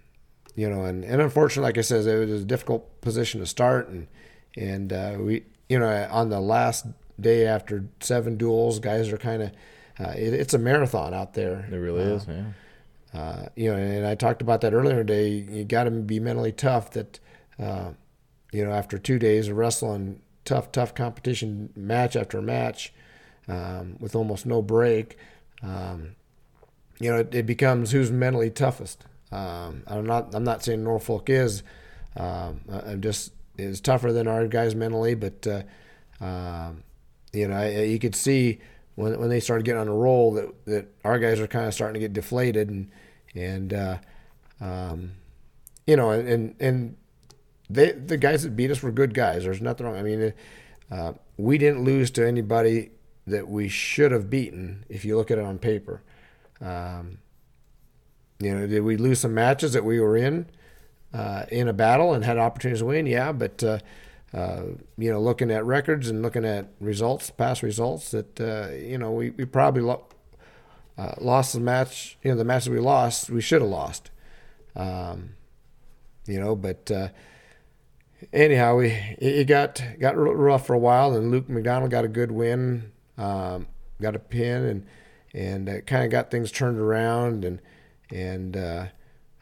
you 0.57 0.68
know, 0.68 0.84
and, 0.84 1.04
and 1.04 1.20
unfortunately, 1.20 1.68
like 1.68 1.78
I 1.78 1.82
said, 1.82 2.07
it 2.07 2.28
was 2.28 2.42
a 2.42 2.46
difficult 2.46 3.00
position 3.02 3.40
to 3.40 3.46
start, 3.46 3.88
and 3.88 4.09
and 4.57 4.92
uh, 4.92 5.16
we 5.20 5.44
you 5.68 5.78
know 5.78 6.09
on 6.11 6.30
the 6.30 6.40
last 6.40 6.86
day 7.20 7.46
after 7.46 7.84
seven 8.00 8.36
duels, 8.36 8.80
guys 8.80 9.12
are 9.12 9.18
kind 9.18 9.42
of 9.42 9.50
uh, 10.00 10.12
it, 10.16 10.34
it's 10.34 10.54
a 10.54 10.59
marathon 10.59 11.14
out 11.14 11.34
there. 11.34 11.68
It 11.70 11.76
really 11.76 12.02
uh, 12.02 12.16
is, 12.16 12.26
yeah. 12.26 12.44
Uh, 13.14 13.48
you 13.54 13.70
know, 13.70 13.76
and 13.76 14.07
I 14.07 14.14
talked 14.14 14.42
about 14.42 14.62
that 14.62 14.74
earlier 14.74 14.96
today. 14.96 15.28
You 15.28 15.64
got 15.64 15.84
to 15.84 15.90
be 15.90 16.18
mentally 16.20 16.52
tough. 16.52 16.90
That 16.92 17.20
uh, 17.59 17.90
you 18.52 18.64
know, 18.64 18.72
after 18.72 18.98
two 18.98 19.18
days 19.18 19.48
of 19.48 19.57
wrestling, 19.57 20.22
tough, 20.44 20.72
tough 20.72 20.94
competition, 20.94 21.70
match 21.76 22.16
after 22.16 22.40
match, 22.40 22.92
um, 23.48 23.96
with 24.00 24.16
almost 24.16 24.46
no 24.46 24.62
break. 24.62 25.18
Um, 25.62 26.16
you 26.98 27.11
know, 27.11 27.18
it, 27.18 27.34
it, 27.34 27.46
becomes 27.46 27.92
who's 27.92 28.11
mentally 28.11 28.50
toughest. 28.50 29.04
Um, 29.32 29.82
I'm 29.86 30.06
not. 30.06 30.34
I'm 30.34 30.44
not 30.44 30.64
saying 30.64 30.84
Norfolk 30.84 31.28
is. 31.30 31.62
Um, 32.16 32.60
I'm 32.70 33.00
just 33.00 33.32
is 33.58 33.80
tougher 33.80 34.12
than 34.12 34.28
our 34.28 34.46
guys 34.46 34.74
mentally, 34.74 35.14
but 35.14 35.46
uh, 35.46 36.24
um, 36.24 36.82
you 37.32 37.48
know, 37.48 37.66
you 37.66 37.98
could 37.98 38.14
see 38.14 38.60
when 38.94 39.18
when 39.18 39.28
they 39.28 39.40
started 39.40 39.64
getting 39.64 39.80
on 39.80 39.88
a 39.88 39.94
roll 39.94 40.32
that 40.32 40.64
that 40.66 40.88
our 41.04 41.18
guys 41.18 41.40
are 41.40 41.46
kind 41.46 41.66
of 41.66 41.74
starting 41.74 41.94
to 41.94 42.00
get 42.00 42.12
deflated 42.12 42.68
and 42.68 42.90
and 43.34 43.72
uh, 43.72 43.98
um, 44.60 45.12
you 45.86 45.96
know 45.96 46.10
and 46.10 46.54
and 46.60 46.96
they 47.68 47.92
the 47.92 48.16
guys 48.16 48.42
that 48.42 48.56
beat 48.56 48.70
us 48.70 48.82
were 48.82 48.92
good 48.92 49.14
guys. 49.14 49.44
There's 49.44 49.60
nothing 49.60 49.86
wrong. 49.86 49.96
I 49.96 50.02
mean, 50.02 50.32
uh, 50.90 51.12
we 51.36 51.58
didn't 51.58 51.84
lose 51.84 52.10
to 52.12 52.26
anybody 52.26 52.90
that 53.26 53.48
we 53.48 53.68
should 53.68 54.12
have 54.12 54.30
beaten 54.30 54.84
if 54.88 55.04
you 55.04 55.16
look 55.16 55.30
at 55.30 55.38
it 55.38 55.44
on 55.44 55.58
paper. 55.58 56.02
Um, 56.60 57.18
you 58.39 58.55
know, 58.55 58.66
did 58.66 58.80
we 58.80 58.97
lose 58.97 59.20
some 59.20 59.34
matches 59.34 59.72
that 59.72 59.84
we 59.84 60.01
were 60.01 60.16
in 60.16 60.47
uh, 61.12 61.45
in 61.51 61.68
a 61.68 61.72
battle 61.72 62.12
and 62.12 62.24
had 62.24 62.39
opportunities 62.39 62.80
to 62.80 62.87
win? 62.87 63.07
Yeah, 63.07 63.32
but 63.32 63.62
uh, 63.62 63.78
uh, 64.34 64.62
you 64.99 65.11
know, 65.11 65.20
looking 65.20 65.51
at 65.51 65.64
records 65.64 66.09
and 66.09 66.22
looking 66.22 66.45
at 66.45 66.68
results, 66.80 67.30
past 67.30 67.62
results, 67.62 68.11
that 68.11 68.41
uh, 68.41 68.74
you 68.74 68.99
know 68.99 69.11
we, 69.11 69.30
we 69.30 69.45
probably 69.45 69.82
lo- 69.82 70.07
uh, 70.99 71.14
lost 71.18 71.55
the 71.55 71.61
match. 71.61 72.18
You 72.22 72.32
know, 72.32 72.37
the 72.37 72.45
matches 72.45 72.68
we 72.68 72.80
lost, 72.80 73.30
we 73.30 73.41
should 73.41 73.62
have 73.62 73.70
lost. 73.70 74.11
Um, 74.74 75.30
you 76.26 76.39
know, 76.39 76.55
but 76.55 76.91
uh, 76.91 77.09
anyhow, 78.32 78.76
we 78.76 78.89
it 79.18 79.47
got 79.47 79.82
got 80.01 80.16
rough 80.16 80.66
for 80.66 80.74
a 80.74 80.78
while, 80.78 81.14
and 81.14 81.30
Luke 81.30 81.49
McDonald 81.49 81.91
got 81.91 82.05
a 82.05 82.09
good 82.09 82.32
win, 82.32 82.93
um, 83.16 83.66
got 84.01 84.16
a 84.16 84.18
pin, 84.18 84.64
and 84.64 85.66
and 85.68 85.87
kind 85.87 86.05
of 86.05 86.11
got 86.11 86.30
things 86.30 86.51
turned 86.51 86.78
around, 86.78 87.45
and 87.45 87.61
and 88.11 88.57
uh, 88.57 88.86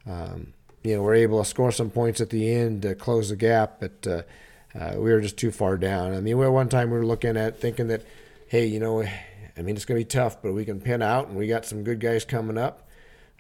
um, 0.07 0.55
you 0.83 0.97
know 0.97 1.03
we're 1.03 1.15
able 1.15 1.43
to 1.43 1.49
score 1.49 1.73
some 1.73 1.91
points 1.91 2.21
at 2.21 2.31
the 2.31 2.51
end 2.51 2.83
to 2.83 2.95
close 2.95 3.29
the 3.29 3.37
gap, 3.37 3.81
but 3.81 4.07
uh, 4.07 4.93
we 4.95 5.13
were 5.13 5.21
just 5.21 5.37
too 5.37 5.51
far 5.51 5.77
down. 5.77 6.15
I 6.15 6.21
mean, 6.21 6.39
we 6.39 6.49
one 6.49 6.69
time 6.69 6.91
we 6.91 6.99
were 6.99 7.07
looking 7.07 7.37
at 7.37 7.61
thinking 7.61 7.89
that, 7.89 8.05
hey, 8.49 8.67
you 8.67 8.81
know, 8.81 9.03
I 9.03 9.63
mean, 9.63 9.77
it's 9.77 9.85
going 9.85 10.01
to 10.01 10.05
be 10.05 10.09
tough, 10.09 10.43
but 10.43 10.53
we 10.53 10.65
can 10.65 10.81
pin 10.81 11.01
out, 11.01 11.29
and 11.29 11.37
we 11.37 11.47
got 11.47 11.65
some 11.65 11.85
good 11.85 12.01
guys 12.01 12.25
coming 12.25 12.59
up. 12.59 12.89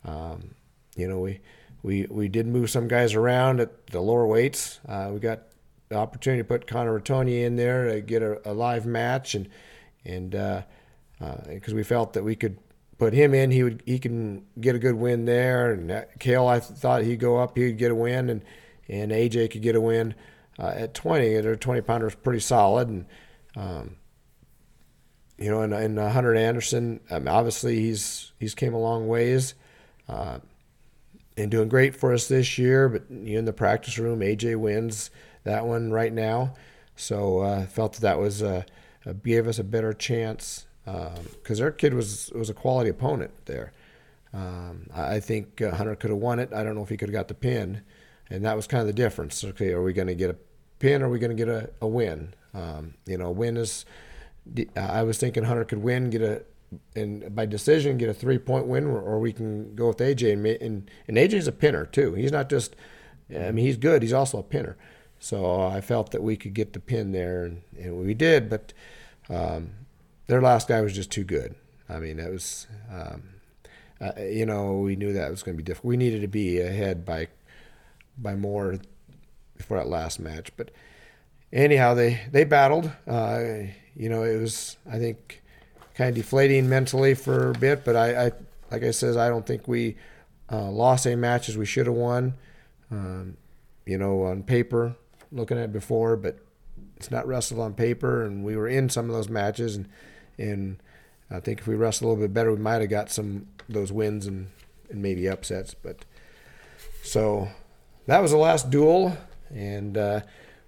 Um, 0.05 0.55
you 0.97 1.09
know, 1.09 1.18
we 1.18 1.41
we 1.83 2.07
we 2.09 2.29
did 2.29 2.47
move 2.47 2.70
some 2.70 2.89
guys 2.89 3.14
around 3.14 3.61
at 3.61 3.89
the 3.89 4.01
lower 4.01 4.27
weights. 4.27 4.81
Uh, 4.89 5.11
we 5.12 5.18
got 5.18 5.43
the 5.89 5.97
opportunity 5.97 6.43
to 6.43 6.49
put 6.49 6.66
Connor 6.66 6.99
Rotoni 6.99 7.45
in 7.45 7.57
there 7.57 7.89
to 7.89 8.01
get 8.01 8.22
a, 8.22 8.51
a 8.51 8.53
live 8.53 8.87
match, 8.87 9.35
and 9.35 9.49
and 10.05 10.31
because 10.31 11.72
uh, 11.72 11.72
uh 11.72 11.75
we 11.75 11.83
felt 11.83 12.12
that 12.12 12.22
we 12.22 12.37
could 12.37 12.59
put 12.99 13.12
him 13.12 13.34
in, 13.34 13.51
he 13.51 13.62
would 13.62 13.82
he 13.86 13.99
can 13.99 14.45
get 14.61 14.74
a 14.74 14.78
good 14.78 14.95
win 14.95 15.24
there. 15.24 15.72
And 15.72 16.07
Kale, 16.18 16.47
I 16.47 16.61
thought 16.61 17.03
he'd 17.03 17.20
go 17.20 17.38
up, 17.38 17.57
he'd 17.57 17.78
get 17.78 17.90
a 17.90 17.95
win, 17.95 18.30
and 18.30 18.42
and 18.88 19.12
AJ 19.12 19.51
could 19.51 19.62
get 19.62 19.76
a 19.76 19.80
win 19.80 20.14
uh, 20.59 20.72
at 20.76 20.95
20, 20.95 21.40
their 21.40 21.57
20 21.57 21.80
pounder 21.82 22.07
is 22.07 22.14
pretty 22.14 22.40
solid. 22.40 22.88
And, 22.88 23.07
um, 23.57 23.97
you 25.38 25.51
know, 25.51 25.62
and, 25.62 25.74
and 25.74 25.99
uh, 25.99 26.11
Hunter 26.11 26.34
Anderson, 26.34 27.01
um, 27.11 27.26
obviously 27.26 27.80
he's, 27.80 28.32
he's 28.38 28.55
came 28.55 28.74
a 28.74 28.78
long 28.78 29.09
ways, 29.09 29.55
uh, 30.09 30.38
and 31.36 31.51
doing 31.51 31.68
great 31.68 31.97
for 31.97 32.12
us 32.12 32.28
this 32.28 32.59
year, 32.59 32.88
but 32.88 33.11
you 33.11 33.38
in 33.38 33.45
the 33.45 33.53
practice 33.53 33.99
room, 33.99 34.20
AJ 34.20 34.57
wins 34.57 35.11
that 35.42 35.66
one 35.66 35.90
right 35.90 36.12
now. 36.12 36.55
So 36.95 37.40
uh, 37.40 37.66
felt 37.66 37.95
that 37.95 38.03
that 38.03 38.18
was 38.20 38.40
uh, 38.40 38.62
gave 39.24 39.49
us 39.49 39.59
a 39.59 39.64
better 39.64 39.92
chance 39.92 40.64
because 40.85 41.61
um, 41.61 41.64
our 41.64 41.70
kid 41.70 41.95
was 41.95 42.30
was 42.35 42.51
a 42.51 42.55
quality 42.55 42.91
opponent 42.91 43.32
there. 43.47 43.72
Um, 44.32 44.89
I 44.93 45.20
think 45.20 45.62
uh, 45.62 45.74
Hunter 45.74 45.95
could 45.95 46.11
have 46.11 46.18
won 46.18 46.39
it. 46.39 46.53
I 46.53 46.64
don't 46.64 46.74
know 46.74 46.82
if 46.82 46.89
he 46.89 46.97
could 46.97 47.09
have 47.09 47.14
got 47.14 47.28
the 47.28 47.35
pin, 47.35 47.82
and 48.28 48.45
that 48.45 48.57
was 48.57 48.66
kind 48.66 48.80
of 48.80 48.87
the 48.87 48.93
difference. 48.93 49.45
Okay, 49.45 49.72
are 49.72 49.82
we 49.82 49.93
going 49.93 50.09
to 50.09 50.14
get 50.14 50.30
a 50.30 50.37
pin? 50.78 51.03
Or 51.03 51.07
are 51.07 51.09
we 51.09 51.18
going 51.18 51.35
to 51.35 51.37
get 51.37 51.49
a, 51.49 51.70
a 51.80 51.87
win? 51.87 52.35
Um, 52.53 52.95
you 53.07 53.16
know, 53.16 53.30
win 53.30 53.57
is. 53.57 53.85
I 54.76 55.03
was 55.05 55.16
thinking 55.16 55.45
Hunter 55.45 55.64
could 55.64 55.78
win, 55.78 56.11
get 56.11 56.20
a, 56.20 56.43
and 56.95 57.35
by 57.35 57.47
decision 57.47 57.97
get 57.97 58.11
a 58.11 58.14
three 58.14 58.39
point 58.39 58.66
win, 58.66 58.87
or, 58.87 59.18
we 59.18 59.32
can 59.32 59.74
go 59.74 59.89
with 59.89 59.99
AJ. 59.99 60.32
And, 60.32 60.47
and 60.47 60.91
and 61.09 61.16
AJ's 61.16 61.47
a 61.47 61.53
pinner 61.53 61.87
too. 61.87 62.14
He's 62.14 62.32
not 62.32 62.51
just. 62.51 62.76
I 63.30 63.53
mean, 63.53 63.64
he's 63.64 63.78
good. 63.78 64.03
He's 64.03 64.12
also 64.12 64.39
a 64.39 64.43
pinner. 64.43 64.76
So 65.18 65.62
I 65.62 65.80
felt 65.80 66.11
that 66.11 66.22
we 66.22 66.37
could 66.37 66.53
get 66.53 66.74
the 66.74 66.80
pin 66.80 67.12
there, 67.12 67.45
and, 67.45 67.62
and 67.78 68.05
we 68.05 68.12
did. 68.12 68.51
But 68.51 68.74
um, 69.30 69.70
their 70.27 70.41
last 70.41 70.68
guy 70.68 70.81
was 70.81 70.95
just 70.95 71.11
too 71.11 71.25
good. 71.25 71.55
I 71.89 71.99
mean, 71.99 72.18
it 72.18 72.31
was. 72.31 72.66
Um, 72.91 73.35
uh, 74.01 74.20
you 74.20 74.45
know, 74.45 74.79
we 74.79 74.97
knew 74.97 75.12
that 75.12 75.31
was 75.31 75.43
going 75.43 75.57
to 75.57 75.62
be 75.62 75.64
difficult. 75.64 75.89
We 75.89 75.97
needed 75.97 76.22
to 76.22 76.29
be 76.29 76.61
ahead 76.61 77.05
by 77.05 77.29
by 78.18 78.35
more 78.35 78.77
before 79.57 79.79
that 79.79 79.89
last 79.89 80.20
match. 80.20 80.51
But 80.57 80.70
anyhow, 81.53 81.95
they 81.95 82.20
they 82.31 82.45
battled. 82.45 82.91
Uh, 83.07 83.43
you 83.95 84.09
know, 84.09 84.25
it 84.25 84.41
was 84.41 84.77
I 84.91 84.99
think 84.99 85.43
kind 85.95 86.11
of 86.11 86.16
deflating 86.16 86.68
mentally 86.68 87.14
for 87.14 87.51
a 87.51 87.59
bit. 87.59 87.85
But 87.85 87.97
I, 87.97 88.27
I 88.27 88.33
like 88.70 88.83
I 88.83 88.91
says, 88.91 89.16
I 89.16 89.29
don't 89.29 89.47
think 89.47 89.68
we 89.68 89.97
uh, 90.51 90.70
lost 90.70 91.07
any 91.07 91.16
matches 91.16 91.57
we 91.57 91.66
should 91.66 91.87
have 91.87 91.95
won. 91.95 92.35
Um, 92.91 93.37
you 93.87 93.99
know, 93.99 94.25
on 94.25 94.43
paper, 94.43 94.97
looking 95.31 95.59
at 95.59 95.72
before, 95.72 96.16
but 96.16 96.39
it's 96.97 97.11
not 97.11 97.27
wrestled 97.27 97.61
on 97.61 97.75
paper. 97.75 98.25
And 98.25 98.45
we 98.45 98.57
were 98.57 98.68
in 98.68 98.89
some 98.89 99.09
of 99.09 99.14
those 99.14 99.29
matches, 99.29 99.77
and 99.77 99.89
and 100.39 100.78
I 101.30 101.41
think 101.41 101.61
if 101.61 101.66
we 101.66 101.74
wrestled 101.74 102.09
a 102.09 102.11
little 102.12 102.24
bit 102.24 102.35
better, 102.35 102.53
we 102.53 102.59
might 102.59 102.80
have 102.80 102.91
got 102.91 103.11
some 103.11 103.47
those 103.68 103.93
wins 103.93 104.26
and, 104.26 104.51
and 104.91 105.03
maybe 105.03 105.28
upsets. 105.28 105.74
But 105.74 106.05
so 107.03 107.49
that 108.07 108.20
was 108.20 108.30
the 108.30 108.37
last 108.37 108.70
duel, 108.70 109.16
and 109.55 109.97
uh, 109.97 110.20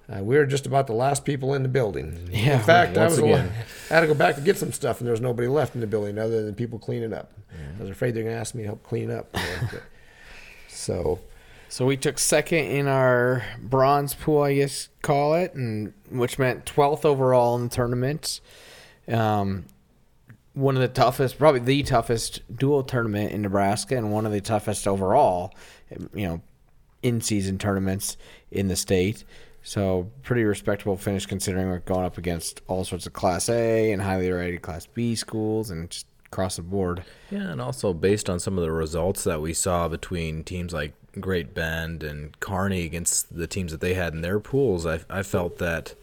uh, 0.08 0.22
we 0.22 0.36
were 0.36 0.46
just 0.46 0.66
about 0.66 0.86
the 0.86 0.92
last 0.92 1.24
people 1.24 1.54
in 1.54 1.62
the 1.62 1.68
building. 1.68 2.28
Yeah, 2.30 2.58
in 2.58 2.64
fact, 2.64 2.96
I 2.96 3.06
was 3.06 3.18
again. 3.18 3.52
I 3.90 3.94
had 3.94 4.00
to 4.00 4.06
go 4.06 4.14
back 4.14 4.36
to 4.36 4.40
get 4.40 4.56
some 4.56 4.72
stuff, 4.72 5.00
and 5.00 5.06
there 5.06 5.12
was 5.12 5.20
nobody 5.20 5.48
left 5.48 5.74
in 5.74 5.80
the 5.80 5.86
building 5.86 6.18
other 6.18 6.44
than 6.44 6.54
people 6.54 6.78
cleaning 6.78 7.12
up. 7.12 7.32
Yeah. 7.52 7.66
I 7.78 7.82
was 7.82 7.90
afraid 7.90 8.14
they're 8.14 8.22
going 8.22 8.34
to 8.34 8.40
ask 8.40 8.54
me 8.54 8.62
to 8.62 8.68
help 8.68 8.82
clean 8.82 9.10
up. 9.10 9.34
so. 10.68 11.18
So 11.68 11.84
we 11.84 11.96
took 11.96 12.18
second 12.20 12.66
in 12.66 12.86
our 12.86 13.44
bronze 13.60 14.14
pool, 14.14 14.42
I 14.42 14.54
guess 14.54 14.88
call 15.02 15.34
it, 15.34 15.54
and 15.54 15.92
which 16.10 16.38
meant 16.38 16.64
12th 16.64 17.04
overall 17.04 17.56
in 17.56 17.64
the 17.64 17.68
tournament. 17.68 18.40
Um, 19.08 19.64
one 20.54 20.74
of 20.74 20.80
the 20.80 20.88
toughest, 20.88 21.38
probably 21.38 21.60
the 21.60 21.82
toughest 21.82 22.40
dual 22.56 22.82
tournament 22.82 23.32
in 23.32 23.42
Nebraska, 23.42 23.96
and 23.96 24.10
one 24.10 24.24
of 24.24 24.32
the 24.32 24.40
toughest 24.40 24.88
overall, 24.88 25.52
you 26.14 26.26
know, 26.26 26.40
in 27.02 27.20
season 27.20 27.58
tournaments 27.58 28.16
in 28.50 28.68
the 28.68 28.76
state. 28.76 29.24
So 29.62 30.10
pretty 30.22 30.44
respectable 30.44 30.96
finish 30.96 31.26
considering 31.26 31.68
we're 31.68 31.80
going 31.80 32.06
up 32.06 32.18
against 32.18 32.62
all 32.68 32.84
sorts 32.84 33.06
of 33.06 33.12
Class 33.12 33.48
A 33.48 33.92
and 33.92 34.00
highly 34.00 34.30
rated 34.30 34.62
Class 34.62 34.86
B 34.86 35.14
schools 35.14 35.70
and 35.70 35.90
just 35.90 36.06
across 36.24 36.56
the 36.56 36.62
board. 36.62 37.04
Yeah, 37.30 37.50
and 37.50 37.60
also 37.60 37.92
based 37.92 38.30
on 38.30 38.40
some 38.40 38.58
of 38.58 38.64
the 38.64 38.72
results 38.72 39.24
that 39.24 39.40
we 39.40 39.52
saw 39.52 39.88
between 39.88 40.44
teams 40.44 40.72
like 40.72 40.94
Great 41.18 41.54
Bend 41.54 42.02
and 42.02 42.38
Kearney 42.40 42.84
against 42.84 43.36
the 43.36 43.46
teams 43.46 43.72
that 43.72 43.80
they 43.80 43.94
had 43.94 44.12
in 44.12 44.20
their 44.20 44.40
pools, 44.40 44.86
I, 44.86 45.00
I 45.10 45.22
felt 45.22 45.58
that 45.58 45.94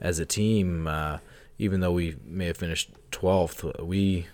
as 0.00 0.18
a 0.18 0.26
team, 0.26 0.86
uh, 0.86 1.18
even 1.60 1.80
though 1.80 1.92
we 1.92 2.16
may 2.24 2.46
have 2.46 2.56
finished 2.56 2.90
12th, 3.12 3.84
we 3.84 4.26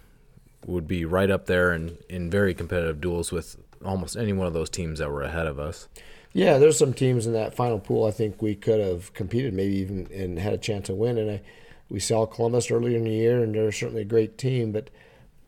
would 0.64 0.86
be 0.86 1.04
right 1.04 1.28
up 1.28 1.46
there 1.46 1.72
in, 1.72 1.98
in 2.08 2.30
very 2.30 2.54
competitive 2.54 3.00
duels 3.00 3.32
with 3.32 3.56
almost 3.84 4.16
any 4.16 4.32
one 4.32 4.46
of 4.46 4.52
those 4.52 4.70
teams 4.70 5.00
that 5.00 5.10
were 5.10 5.22
ahead 5.22 5.48
of 5.48 5.58
us. 5.58 5.88
Yeah, 6.32 6.58
there's 6.58 6.78
some 6.78 6.94
teams 6.94 7.26
in 7.26 7.32
that 7.32 7.52
final 7.52 7.80
pool 7.80 8.06
I 8.06 8.12
think 8.12 8.40
we 8.40 8.54
could 8.54 8.78
have 8.78 9.12
competed, 9.12 9.54
maybe 9.54 9.74
even 9.74 10.06
and 10.14 10.38
had 10.38 10.52
a 10.52 10.58
chance 10.58 10.86
to 10.86 10.94
win. 10.94 11.18
And 11.18 11.30
I, 11.32 11.42
we 11.88 11.98
saw 11.98 12.26
Columbus 12.26 12.70
earlier 12.70 12.96
in 12.96 13.04
the 13.04 13.10
year, 13.10 13.42
and 13.42 13.52
they're 13.52 13.72
certainly 13.72 14.02
a 14.02 14.04
great 14.06 14.38
team. 14.38 14.70
But 14.70 14.90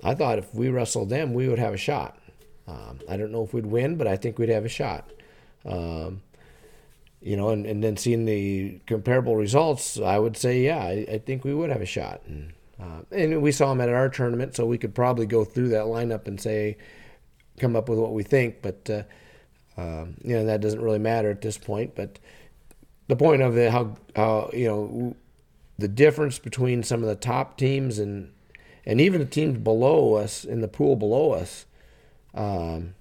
I 0.03 0.15
thought 0.17 0.39
if 0.39 0.53
we 0.53 0.71
wrestled 0.71 1.11
them, 1.11 1.33
we 1.33 1.49
would 1.49 1.61
have 1.61 1.75
a 1.75 1.79
shot. 1.79 2.19
Um, 2.67 2.99
I 3.09 3.17
don't 3.17 3.31
know 3.31 3.45
if 3.45 3.55
we'd 3.55 3.67
win, 3.67 3.95
but 3.95 4.09
I 4.09 4.17
think 4.17 4.37
we'd 4.37 4.49
have 4.49 4.65
a 4.65 4.69
shot. 4.69 5.09
Um, 5.65 6.23
you 7.21 7.37
know, 7.37 7.51
and, 7.51 7.67
and 7.67 7.83
then 7.83 7.97
seeing 7.97 8.25
the 8.25 8.81
comparable 8.87 9.37
results, 9.37 9.99
I 9.99 10.19
would 10.19 10.37
say, 10.37 10.63
yeah, 10.63 10.79
I, 10.79 11.07
I 11.11 11.19
think 11.19 11.45
we 11.45 11.55
would 11.55 11.71
have 11.71 11.81
a 11.81 11.87
shot. 11.87 12.23
And 12.27 12.53
uh, 12.81 13.01
and 13.11 13.43
we 13.43 13.51
saw 13.51 13.71
them 13.71 13.81
at 13.81 13.89
our 13.89 14.09
tournament, 14.09 14.55
so 14.55 14.65
we 14.65 14.79
could 14.79 14.95
probably 14.95 15.27
go 15.27 15.45
through 15.45 15.69
that 15.71 15.87
lineup 15.87 16.29
and 16.29 16.41
say, 16.41 16.77
come 17.59 17.75
up 17.75 17.89
with 17.89 17.99
what 17.99 18.13
we 18.13 18.23
think. 18.23 18.63
But 18.63 18.89
uh, 18.89 19.03
um, 19.81 20.15
you 20.23 20.37
know 20.37 20.45
that 20.45 20.61
doesn't 20.61 20.81
really 20.81 21.01
matter 21.01 21.31
at 21.31 21.43
this 21.43 21.59
point. 21.59 21.97
But 21.97 22.21
the 23.09 23.17
point 23.17 23.43
of 23.43 23.59
it, 23.59 23.73
how 23.73 23.97
how 24.15 24.51
you 24.53 24.69
know 24.69 25.17
the 25.77 25.89
difference 25.89 26.39
between 26.39 26.85
some 26.85 27.03
of 27.03 27.09
the 27.09 27.17
top 27.17 27.57
teams 27.57 27.99
and 27.99 28.33
and 28.87 29.01
even 29.01 29.21
the 29.21 29.27
teams 29.27 29.59
below 29.59 30.15
us 30.15 30.45
in 30.45 30.61
the 30.61 30.69
pool 30.69 30.95
below 30.95 31.33
us. 31.33 31.67
Um, 32.35 32.95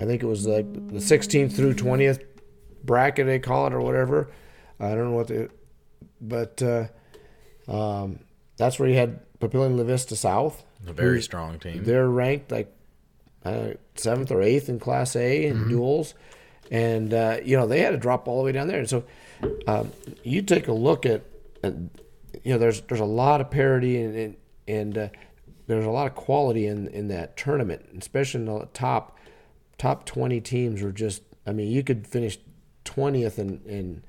I 0.00 0.04
think 0.04 0.22
it 0.22 0.26
was 0.26 0.46
like 0.46 0.70
the 0.72 0.98
16th 0.98 1.52
through 1.52 1.74
20th 1.74 2.20
bracket 2.84 3.26
they 3.26 3.38
call 3.38 3.66
it 3.66 3.72
or 3.72 3.80
whatever. 3.80 4.30
I 4.78 4.90
don't 4.90 5.10
know 5.10 5.16
what 5.16 5.28
the, 5.28 5.50
but 6.20 6.62
uh, 6.62 6.86
um, 7.68 8.20
that's 8.56 8.78
where 8.78 8.88
you 8.88 8.96
had 8.96 9.20
Papillion 9.38 9.76
La 9.76 9.84
Vista 9.84 10.16
South. 10.16 10.64
A 10.86 10.92
very 10.92 11.22
strong 11.22 11.58
team. 11.58 11.84
They're 11.84 12.08
ranked 12.08 12.50
like 12.50 12.74
uh, 13.44 13.70
seventh 13.94 14.30
or 14.30 14.42
eighth 14.42 14.68
in 14.68 14.78
Class 14.78 15.16
A 15.16 15.46
in 15.46 15.56
mm-hmm. 15.56 15.68
duels, 15.70 16.14
and 16.70 17.12
uh, 17.12 17.38
you 17.44 17.56
know 17.56 17.66
they 17.66 17.80
had 17.80 17.90
to 17.90 17.96
drop 17.96 18.28
all 18.28 18.38
the 18.38 18.44
way 18.44 18.52
down 18.52 18.68
there. 18.68 18.80
And 18.80 18.88
so 18.88 19.04
um, 19.66 19.92
you 20.22 20.42
take 20.42 20.68
a 20.68 20.72
look 20.72 21.06
at, 21.06 21.22
you 21.62 21.90
know, 22.52 22.58
there's 22.58 22.82
there's 22.82 23.00
a 23.00 23.06
lot 23.06 23.40
of 23.40 23.50
parity 23.50 24.00
and 24.00 24.16
and, 24.16 24.36
and 24.68 24.98
uh, 24.98 25.08
there's 25.66 25.86
a 25.86 25.90
lot 25.90 26.06
of 26.06 26.14
quality 26.14 26.66
in 26.66 26.88
in 26.88 27.08
that 27.08 27.36
tournament, 27.36 27.86
especially 27.98 28.40
in 28.40 28.46
the 28.46 28.68
top 28.72 29.18
top 29.78 30.04
twenty 30.04 30.40
teams 30.40 30.82
were 30.82 30.92
just. 30.92 31.22
I 31.46 31.52
mean, 31.52 31.70
you 31.70 31.82
could 31.82 32.06
finish 32.06 32.38
twentieth 32.84 33.38
and 33.38 33.64
and 33.66 34.02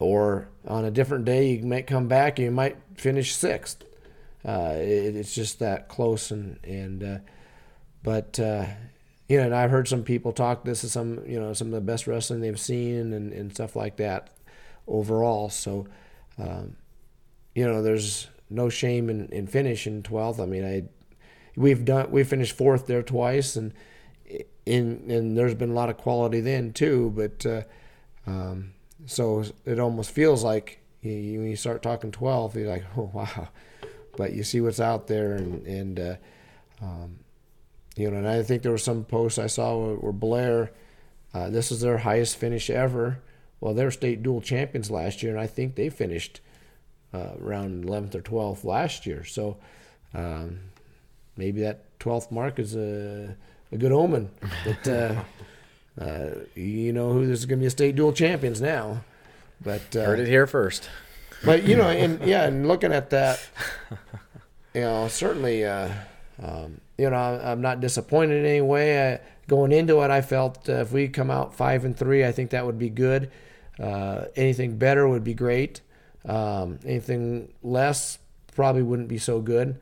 or 0.00 0.48
on 0.66 0.84
a 0.84 0.90
different 0.90 1.24
day 1.24 1.52
you 1.52 1.64
might 1.64 1.86
come 1.86 2.08
back 2.08 2.38
and 2.38 2.44
you 2.46 2.50
might 2.50 2.76
finish 2.96 3.34
sixth. 3.34 3.84
Uh, 4.46 4.74
it, 4.74 5.16
it's 5.16 5.34
just 5.34 5.58
that 5.58 5.88
close 5.88 6.30
and 6.30 6.58
and 6.64 7.02
uh, 7.02 7.18
but 8.02 8.38
uh, 8.38 8.66
you 9.28 9.38
know, 9.38 9.44
and 9.44 9.54
I've 9.54 9.70
heard 9.70 9.88
some 9.88 10.02
people 10.02 10.32
talk. 10.32 10.64
This 10.64 10.84
is 10.84 10.92
some 10.92 11.24
you 11.26 11.40
know 11.40 11.52
some 11.52 11.68
of 11.68 11.72
the 11.72 11.80
best 11.80 12.06
wrestling 12.06 12.40
they've 12.40 12.60
seen 12.60 13.12
and, 13.12 13.32
and 13.32 13.52
stuff 13.52 13.74
like 13.74 13.96
that 13.96 14.30
overall. 14.86 15.48
So 15.48 15.86
um, 16.38 16.76
you 17.54 17.66
know, 17.66 17.82
there's 17.82 18.28
no 18.50 18.68
shame 18.68 19.08
in, 19.08 19.28
in 19.28 19.46
finishing 19.46 20.02
12th. 20.02 20.40
I 20.40 20.46
mean, 20.46 20.64
I 20.64 20.84
we've 21.56 21.84
done 21.84 22.10
we 22.10 22.24
finished 22.24 22.56
fourth 22.56 22.86
there 22.86 23.02
twice, 23.02 23.56
and 23.56 23.72
in 24.66 25.10
and 25.10 25.36
there's 25.36 25.54
been 25.54 25.70
a 25.70 25.74
lot 25.74 25.90
of 25.90 25.96
quality 25.96 26.40
then 26.40 26.72
too. 26.72 27.12
But 27.14 27.46
uh, 27.46 27.62
um, 28.26 28.72
so 29.06 29.44
it 29.64 29.78
almost 29.78 30.10
feels 30.10 30.42
like 30.42 30.80
you, 31.02 31.40
when 31.40 31.50
you 31.50 31.56
start 31.56 31.82
talking 31.82 32.10
12, 32.10 32.56
you're 32.56 32.68
like, 32.68 32.84
oh, 32.96 33.10
wow. 33.12 33.48
But 34.16 34.32
you 34.32 34.44
see 34.44 34.60
what's 34.60 34.80
out 34.80 35.06
there, 35.08 35.34
and, 35.34 35.66
and 35.66 36.00
uh, 36.00 36.16
um, 36.80 37.18
you 37.96 38.10
know, 38.10 38.16
and 38.16 38.28
I 38.28 38.42
think 38.42 38.62
there 38.62 38.72
were 38.72 38.78
some 38.78 39.04
posts 39.04 39.38
I 39.38 39.48
saw 39.48 39.76
where, 39.76 39.96
where 39.96 40.12
Blair, 40.12 40.72
uh, 41.32 41.50
this 41.50 41.72
is 41.72 41.80
their 41.80 41.98
highest 41.98 42.36
finish 42.36 42.70
ever. 42.70 43.20
Well, 43.60 43.74
they're 43.74 43.90
state 43.90 44.22
dual 44.22 44.40
champions 44.40 44.90
last 44.90 45.22
year, 45.22 45.32
and 45.32 45.40
I 45.40 45.46
think 45.46 45.74
they 45.74 45.88
finished 45.88 46.40
uh, 47.12 47.32
around 47.40 47.84
11th 47.84 48.14
or 48.14 48.22
12th 48.22 48.64
last 48.64 49.06
year. 49.06 49.24
So 49.24 49.56
um, 50.12 50.60
maybe 51.36 51.62
that 51.62 51.98
12th 51.98 52.30
mark 52.30 52.58
is 52.58 52.76
a, 52.76 53.36
a 53.72 53.76
good 53.76 53.92
omen. 53.92 54.30
But 54.64 54.88
uh, 56.00 56.30
you 56.54 56.92
know 56.92 57.12
who 57.12 57.26
this 57.26 57.40
is 57.40 57.46
going 57.46 57.58
to 57.58 57.62
be 57.62 57.66
a 57.66 57.70
state 57.70 57.96
dual 57.96 58.12
champions 58.12 58.60
now. 58.60 59.04
But 59.60 59.96
uh, 59.96 60.04
heard 60.04 60.20
it 60.20 60.28
here 60.28 60.46
first. 60.46 60.88
But 61.44 61.64
you 61.64 61.76
know, 61.76 61.88
and 61.88 62.20
yeah, 62.26 62.44
and 62.44 62.66
looking 62.66 62.92
at 62.92 63.10
that, 63.10 63.40
you 64.74 64.80
know, 64.80 65.08
certainly, 65.08 65.64
uh, 65.64 65.90
um, 66.42 66.80
you 66.98 67.08
know, 67.10 67.16
I'm 67.16 67.60
not 67.60 67.80
disappointed 67.80 68.40
in 68.40 68.46
any 68.46 68.60
way. 68.60 69.14
I, 69.14 69.20
going 69.46 69.72
into 69.72 70.00
it, 70.02 70.10
I 70.10 70.20
felt 70.22 70.68
uh, 70.68 70.74
if 70.74 70.92
we 70.92 71.08
come 71.08 71.30
out 71.30 71.54
five 71.54 71.84
and 71.84 71.96
three, 71.96 72.24
I 72.24 72.32
think 72.32 72.50
that 72.50 72.66
would 72.66 72.78
be 72.78 72.90
good. 72.90 73.30
Uh, 73.78 74.26
anything 74.36 74.76
better 74.76 75.08
would 75.08 75.24
be 75.24 75.34
great. 75.34 75.80
Um, 76.24 76.78
anything 76.84 77.52
less 77.62 78.18
probably 78.54 78.82
wouldn't 78.82 79.08
be 79.08 79.18
so 79.18 79.40
good. 79.40 79.80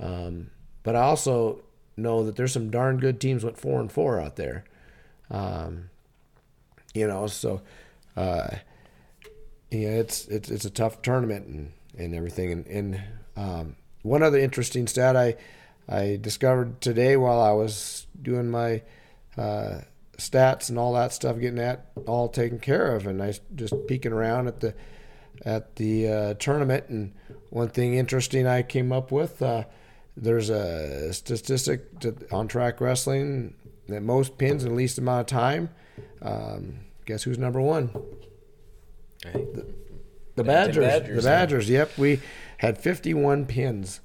Um, 0.00 0.50
but 0.82 0.96
I 0.96 1.02
also 1.02 1.62
know 1.96 2.24
that 2.24 2.36
there's 2.36 2.52
some 2.52 2.70
darn 2.70 2.98
good 2.98 3.20
teams 3.20 3.44
with 3.44 3.58
four 3.58 3.80
and 3.80 3.90
four 3.90 4.20
out 4.20 4.36
there. 4.36 4.64
Um, 5.30 5.90
you 6.94 7.06
know, 7.06 7.26
so 7.26 7.62
uh, 8.16 8.48
know, 9.70 9.94
it's 9.94 10.26
it's 10.26 10.50
it's 10.50 10.64
a 10.64 10.70
tough 10.70 11.02
tournament 11.02 11.46
and, 11.46 11.72
and 11.96 12.14
everything. 12.14 12.52
And, 12.52 12.66
and 12.66 13.02
um, 13.36 13.76
one 14.02 14.22
other 14.22 14.38
interesting 14.38 14.86
stat 14.86 15.16
I 15.16 15.36
I 15.88 16.18
discovered 16.20 16.80
today 16.80 17.16
while 17.16 17.40
I 17.40 17.52
was 17.52 18.06
doing 18.20 18.50
my 18.50 18.82
uh, 19.36 19.82
stats 20.16 20.68
and 20.68 20.78
all 20.78 20.92
that 20.94 21.12
stuff, 21.12 21.38
getting 21.38 21.56
that 21.56 21.86
all 22.06 22.28
taken 22.28 22.58
care 22.58 22.94
of, 22.96 23.06
and 23.06 23.22
I 23.22 23.34
just 23.54 23.74
peeking 23.86 24.12
around 24.12 24.48
at 24.48 24.60
the 24.60 24.74
at 25.44 25.76
the 25.76 26.08
uh, 26.08 26.34
tournament. 26.34 26.88
And 26.88 27.14
one 27.50 27.68
thing 27.68 27.94
interesting 27.94 28.46
I 28.46 28.62
came 28.62 28.92
up 28.92 29.12
with, 29.12 29.40
uh, 29.40 29.64
there's 30.16 30.50
a 30.50 31.12
statistic 31.12 31.86
on 32.32 32.48
track 32.48 32.80
wrestling 32.80 33.54
that 33.88 34.02
most 34.02 34.38
pins 34.38 34.64
in 34.64 34.70
the 34.70 34.74
least 34.74 34.98
amount 34.98 35.20
of 35.20 35.26
time. 35.26 35.70
Um, 36.22 36.80
guess 37.06 37.22
who's 37.22 37.38
number 37.38 37.60
one? 37.60 37.90
The, 39.22 39.66
the 40.36 40.44
Badgers. 40.44 40.84
Badgers, 40.84 41.24
The 41.24 41.30
yeah. 41.30 41.36
Badgers. 41.38 41.70
Yep, 41.70 41.98
we 41.98 42.20
had 42.58 42.78
51 42.78 43.46
pins. 43.46 44.00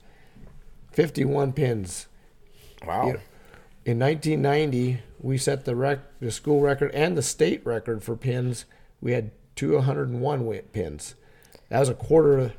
51 0.91 1.53
pins. 1.53 2.07
Wow. 2.85 3.07
Yeah. 3.07 3.17
In 3.85 3.99
1990, 3.99 5.01
we 5.19 5.37
set 5.37 5.65
the 5.65 5.75
rec- 5.75 6.19
the 6.19 6.31
school 6.31 6.61
record 6.61 6.91
and 6.93 7.17
the 7.17 7.21
state 7.21 7.65
record 7.65 8.03
for 8.03 8.15
pins. 8.15 8.65
We 9.01 9.11
had 9.11 9.31
201 9.55 10.61
pins. 10.71 11.15
That 11.69 11.79
was 11.79 11.89
a 11.89 11.93
quarter 11.93 12.53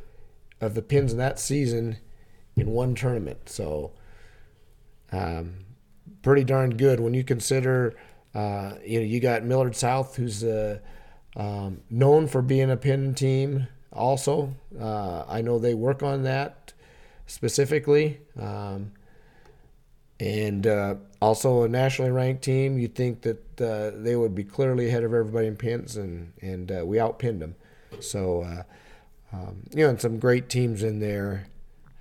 of 0.61 0.75
the 0.75 0.83
pins 0.83 1.13
in 1.13 1.19
that 1.19 1.39
season 1.39 1.97
in 2.57 2.71
one 2.71 2.95
tournament. 2.95 3.49
So, 3.49 3.93
um, 5.13 5.65
pretty 6.23 6.45
darn 6.45 6.77
good 6.77 7.01
when 7.01 7.15
you 7.15 7.25
consider, 7.25 7.95
uh, 8.35 8.73
you 8.85 9.01
know, 9.01 9.07
you 9.07 9.21
got 9.21 9.45
Millard 9.45 9.77
South, 9.77 10.17
who's 10.17 10.45
uh, 10.45 10.79
um, 11.37 11.81
known 11.91 12.27
for 12.27 12.43
being 12.43 12.71
a 12.71 12.77
pin 12.77 13.15
team. 13.15 13.67
Also, 13.93 14.55
uh, 14.81 15.25
I 15.29 15.43
know 15.43 15.59
they 15.59 15.75
work 15.75 16.03
on 16.03 16.23
that 16.25 16.73
specifically. 17.27 18.21
Um, 18.41 18.93
and 20.21 20.67
uh, 20.67 20.95
also 21.21 21.65
a 21.65 21.69
nationally 21.69 22.11
ranked 22.11 22.43
team. 22.43 22.79
You'd 22.79 22.95
think 22.95 23.23
that 23.23 23.61
uh, 23.61 23.91
they 23.95 24.17
would 24.17 24.35
be 24.35 24.45
clearly 24.45 24.89
ahead 24.89 25.03
of 25.03 25.13
everybody 25.13 25.49
in 25.49 25.57
pins, 25.57 25.97
and 25.97 26.33
and 26.41 26.71
uh, 26.71 26.87
we 26.87 26.99
outpinned 26.99 27.41
them. 27.41 27.57
So 28.01 28.65
um, 29.35 29.63
you 29.75 29.85
know, 29.85 29.91
and 29.91 30.01
some 30.01 30.19
great 30.19 30.49
teams 30.49 30.83
in 30.83 31.01
there. 31.01 31.47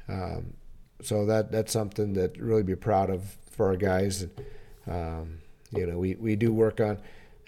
Um, 0.08 0.54
so 1.02 1.26
that 1.26 1.52
that's 1.52 1.72
something 1.72 2.14
that 2.14 2.38
really 2.38 2.64
be 2.64 2.76
proud 2.76 3.10
of 3.10 3.38
for 3.54 3.68
our 3.68 3.76
guys. 3.76 4.24
And, 4.24 4.32
um, 4.88 5.38
you 5.72 5.86
know, 5.86 5.98
we, 5.98 6.16
we 6.16 6.36
do 6.36 6.54
work 6.54 6.80
on. 6.80 6.98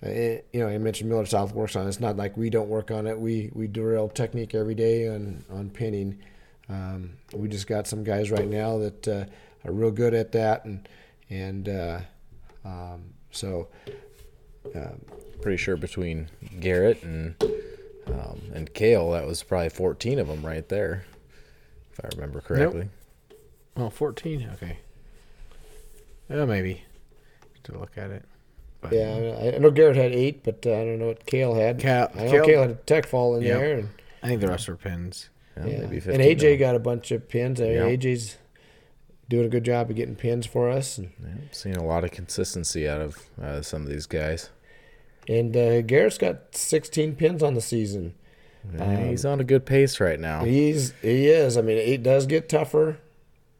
Uh, 0.06 0.10
you 0.10 0.44
know, 0.54 0.68
I 0.68 0.78
mentioned 0.78 1.10
Millard 1.10 1.28
South 1.28 1.54
works 1.54 1.76
on. 1.76 1.86
it. 1.86 1.90
It's 1.90 2.00
not 2.00 2.18
like 2.18 2.38
we 2.38 2.50
don't 2.50 2.70
work 2.70 2.92
on 2.92 3.08
it. 3.08 3.18
We 3.18 3.50
we 3.54 3.68
do 3.68 3.84
real 3.84 4.10
technique 4.10 4.54
every 4.54 4.76
day 4.76 5.08
on 5.08 5.44
on 5.50 5.70
pinning. 5.70 6.20
Um, 6.68 7.12
we 7.34 7.48
just 7.48 7.68
got 7.68 7.88
some 7.88 8.04
guys 8.04 8.30
right 8.30 8.48
now 8.48 8.78
that 8.80 9.08
uh, 9.08 9.26
are 9.64 9.72
real 9.72 9.92
good 9.92 10.14
at 10.14 10.32
that, 10.34 10.66
and 10.66 10.88
and 11.30 11.70
uh, 11.70 12.00
um, 12.66 13.04
so 13.32 13.70
um, 14.76 15.02
Pretty 15.42 15.58
sure 15.58 15.78
between 15.78 16.30
Garrett 16.60 17.04
and 17.04 17.36
um, 18.08 18.42
and 18.54 18.74
Kale, 18.74 19.12
that 19.12 19.28
was 19.28 19.44
probably 19.44 19.70
14 19.70 20.20
of 20.20 20.28
them 20.28 20.44
right 20.46 20.68
there, 20.70 21.06
if 21.92 22.04
I 22.04 22.08
remember 22.16 22.42
correctly. 22.42 22.90
Oh, 23.78 23.90
14? 23.90 24.50
Okay. 24.54 24.80
Yeah, 26.30 26.46
maybe. 26.46 26.84
To 27.64 27.78
look 27.78 27.98
at 27.98 28.12
it. 28.12 28.24
But 28.82 28.94
yeah, 28.94 29.36
I, 29.42 29.56
I 29.56 29.58
know 29.58 29.72
Garrett 29.72 29.96
had 29.96 30.12
eight, 30.12 30.44
but 30.44 30.66
uh, 30.66 30.72
I 30.72 30.86
don't 30.86 31.00
know 31.00 31.08
what 31.08 31.26
Kale 31.26 31.56
had. 31.56 31.80
Cal- 31.80 32.12
I 32.16 32.26
know 32.26 32.32
Kale- 32.32 32.46
Kale, 32.46 32.62
had 32.62 32.70
a 32.72 32.76
tech 32.76 33.08
fall 33.08 33.36
in 33.36 33.44
Yep. 33.44 33.60
there, 33.60 33.78
and, 33.80 33.90
I 34.22 34.28
think 34.28 34.42
the 34.42 34.48
rest 34.48 34.68
were 34.68 34.76
pins. 34.76 35.30
Yeah, 35.58 35.66
yeah. 35.66 35.80
maybe 35.88 35.98
and 35.98 36.22
AJ 36.22 36.38
of 36.48 36.54
'em. 36.54 36.60
got 36.60 36.76
a 36.76 36.80
bunch 36.80 37.12
of 37.12 37.28
pins. 37.30 37.60
I 37.62 37.66
mean, 37.66 37.74
Yeah. 37.74 37.86
AJ's 37.86 38.38
doing 39.30 39.46
a 39.46 39.50
good 39.50 39.64
job 39.64 39.90
of 39.90 39.96
getting 39.96 40.16
pins 40.16 40.46
for 40.46 40.70
us, 40.70 40.98
and, 41.00 41.12
Yeah, 41.24 41.34
seeing 41.52 41.78
a 41.78 41.84
lot 41.86 42.04
of 42.04 42.12
consistency 42.12 42.88
out 42.88 43.02
of 43.02 43.18
uh, 43.42 43.62
some 43.64 43.82
of 43.84 43.88
these 43.90 44.06
guys. 44.06 44.50
and 45.28 45.56
uh, 45.58 45.82
Garrett's 45.82 46.20
got 46.20 46.56
16 46.56 47.16
pins 47.16 47.42
on 47.42 47.56
the 47.56 47.62
season. 47.62 48.14
Yeah, 48.78 49.08
he's 49.10 49.26
on 49.26 49.40
a 49.40 49.44
good 49.44 49.66
pace 49.66 50.00
right 50.00 50.20
now. 50.20 50.44
He's 50.44 50.92
he 51.02 51.28
is. 51.28 51.56
I 51.58 51.62
mean, 51.62 51.78
it 51.78 52.02
does 52.04 52.26
get 52.28 52.50
tougher, 52.50 52.98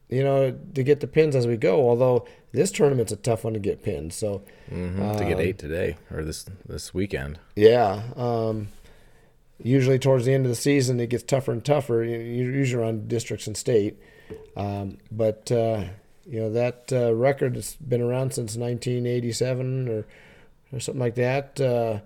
you 0.10 0.24
know, 0.24 0.52
to 0.76 0.84
get 0.84 1.00
the 1.00 1.08
pins 1.08 1.36
as 1.36 1.48
we 1.48 1.58
go. 1.58 1.88
Although 1.90 2.26
this 2.52 2.72
tournament's 2.72 3.12
a 3.12 3.16
tough 3.18 3.44
one 3.44 3.54
to 3.54 3.60
get 3.60 3.84
pins. 3.84 4.16
So 4.16 4.42
Mhm, 4.72 5.18
to 5.18 5.26
get 5.26 5.40
eight 5.40 5.58
today 5.58 5.98
or 6.12 6.24
this 6.24 6.46
this 6.68 6.94
weekend. 6.94 7.40
yeah, 7.56 8.04
um, 8.16 8.68
usually 9.62 9.98
towards 10.00 10.26
the 10.26 10.34
end 10.34 10.46
of 10.46 10.50
the 10.50 10.56
season 10.56 11.00
it 11.00 11.10
gets 11.10 11.24
tougher 11.24 11.52
and 11.52 11.64
tougher. 11.64 12.04
You- 12.04 12.20
usually 12.20 12.82
around 12.84 13.08
districts 13.08 13.48
and 13.48 13.56
state, 13.58 13.98
um, 14.56 14.98
but 15.12 15.52
uh, 15.52 15.86
you 16.26 16.40
know 16.40 16.50
that 16.52 16.92
uh, 16.92 17.14
record 17.14 17.56
has 17.56 17.76
been 17.76 18.02
around 18.02 18.34
since 18.34 18.56
1987 18.58 19.88
or 19.90 20.06
or 20.74 20.80
something 20.80 21.00
like 21.00 21.16
that. 21.16 21.60
Uh, 21.62 22.00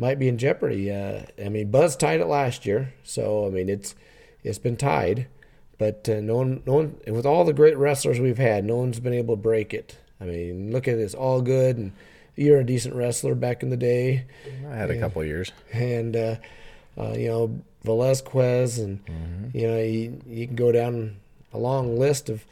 might 0.00 0.18
be 0.18 0.28
in 0.28 0.38
jeopardy. 0.38 0.92
Uh, 0.92 1.22
I 1.44 1.48
mean, 1.48 1.70
Buzz 1.72 1.96
tied 1.96 2.20
it 2.20 2.26
last 2.26 2.64
year, 2.66 2.94
so 3.04 3.46
I 3.46 3.50
mean 3.50 3.68
it's 3.68 3.94
it's 4.44 4.58
been 4.58 4.76
tied, 4.76 5.26
but 5.78 6.08
uh, 6.08 6.20
no 6.20 6.36
one, 6.36 6.62
no 6.66 6.74
one, 6.74 6.96
with 7.06 7.24
all 7.26 7.44
the 7.44 7.52
great 7.52 7.76
wrestlers 7.78 8.20
we've 8.20 8.38
had, 8.38 8.64
no 8.64 8.76
one's 8.76 9.00
been 9.00 9.14
able 9.14 9.36
to 9.36 9.40
break 9.42 9.72
it. 9.72 9.96
I 10.20 10.24
mean, 10.24 10.72
look 10.72 10.88
at 10.88 10.96
this, 10.96 11.14
all 11.14 11.40
good, 11.40 11.76
and 11.76 11.92
you're 12.36 12.58
a 12.60 12.64
decent 12.66 12.94
wrestler 12.94 13.34
back 13.34 13.62
in 13.62 13.70
the 13.70 13.76
day, 13.76 14.24
I 14.70 14.74
had 14.76 14.90
a 14.90 14.94
Yeah. 14.94 15.00
couple 15.00 15.24
years. 15.24 15.52
and 15.72 16.16
uh, 16.16 16.36
uh, 16.98 17.12
you 17.16 17.28
know 17.28 17.60
Velasquez, 17.84 18.78
and 18.78 19.00
you 19.54 19.66
know 19.66 19.78
you, 19.78 20.20
you 20.26 20.46
can 20.46 20.56
go 20.56 20.72
down 20.72 21.16
a 21.52 21.58
long 21.58 21.96
list 21.98 22.28
of 22.28 22.44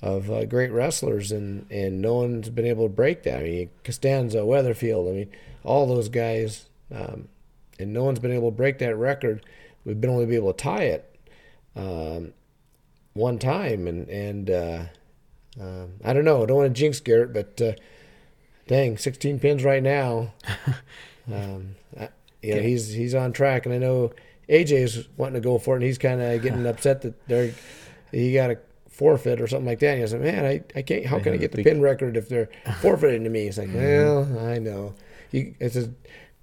of 0.00 0.30
uh, 0.30 0.44
great 0.44 0.70
wrestlers, 0.70 1.32
and 1.32 1.66
and 1.72 2.00
no 2.00 2.14
one's 2.14 2.48
been 2.50 2.66
able 2.66 2.84
to 2.84 2.94
break 2.94 3.24
that. 3.24 3.40
I 3.40 3.42
mean, 3.42 3.70
Costanza, 3.84 4.38
Weatherfield, 4.38 5.10
I 5.10 5.12
mean, 5.16 5.30
all 5.64 5.86
those 5.86 6.08
guys, 6.08 6.66
um, 6.94 7.26
and 7.80 7.92
no 7.92 8.04
one's 8.04 8.20
been 8.20 8.30
able 8.32 8.50
to 8.52 8.56
break 8.56 8.78
that 8.78 8.94
record. 8.96 9.44
We've 9.84 10.00
been 10.00 10.10
only 10.10 10.26
be 10.26 10.36
able 10.36 10.52
to 10.52 10.62
tie 10.62 10.84
it 10.84 11.16
um, 11.74 12.32
one 13.18 13.38
time, 13.38 13.86
and 13.86 14.08
and 14.08 14.50
uh, 14.50 14.84
um, 15.60 15.94
I 16.04 16.12
don't 16.12 16.24
know. 16.24 16.42
I 16.42 16.46
don't 16.46 16.56
want 16.56 16.74
to 16.74 16.80
jinx 16.80 17.00
Garrett, 17.00 17.32
but 17.32 17.60
uh, 17.60 17.72
dang, 18.66 18.96
16 18.96 19.40
pins 19.40 19.64
right 19.64 19.82
now. 19.82 20.32
um, 21.32 21.74
I, 21.98 22.08
you 22.42 22.54
know, 22.54 22.62
he's 22.62 22.92
he's 22.92 23.14
on 23.14 23.32
track, 23.32 23.66
and 23.66 23.74
I 23.74 23.78
know 23.78 24.12
AJ 24.48 24.72
is 24.72 25.08
wanting 25.16 25.34
to 25.34 25.40
go 25.40 25.58
for 25.58 25.74
it, 25.74 25.78
and 25.78 25.84
he's 25.84 25.98
kind 25.98 26.22
of 26.22 26.42
getting 26.42 26.66
upset 26.66 27.02
that 27.02 27.26
they're 27.26 27.52
he 28.12 28.32
got 28.32 28.50
a 28.50 28.58
forfeit 28.88 29.40
or 29.40 29.46
something 29.46 29.66
like 29.66 29.80
that. 29.80 29.92
And 29.92 30.00
he's 30.00 30.12
like, 30.12 30.22
man, 30.22 30.44
I, 30.44 30.62
I 30.74 30.82
can't. 30.82 31.06
How 31.06 31.18
can 31.18 31.32
I 31.32 31.36
get 31.36 31.52
the 31.52 31.62
pin 31.62 31.80
record 31.80 32.16
if 32.16 32.28
they're 32.28 32.48
forfeiting 32.80 33.24
to 33.24 33.30
me? 33.30 33.44
He's 33.44 33.58
like, 33.58 33.70
well, 33.72 34.26
I 34.38 34.58
know. 34.58 34.94
You, 35.30 35.54
it's 35.60 35.76
a 35.76 35.90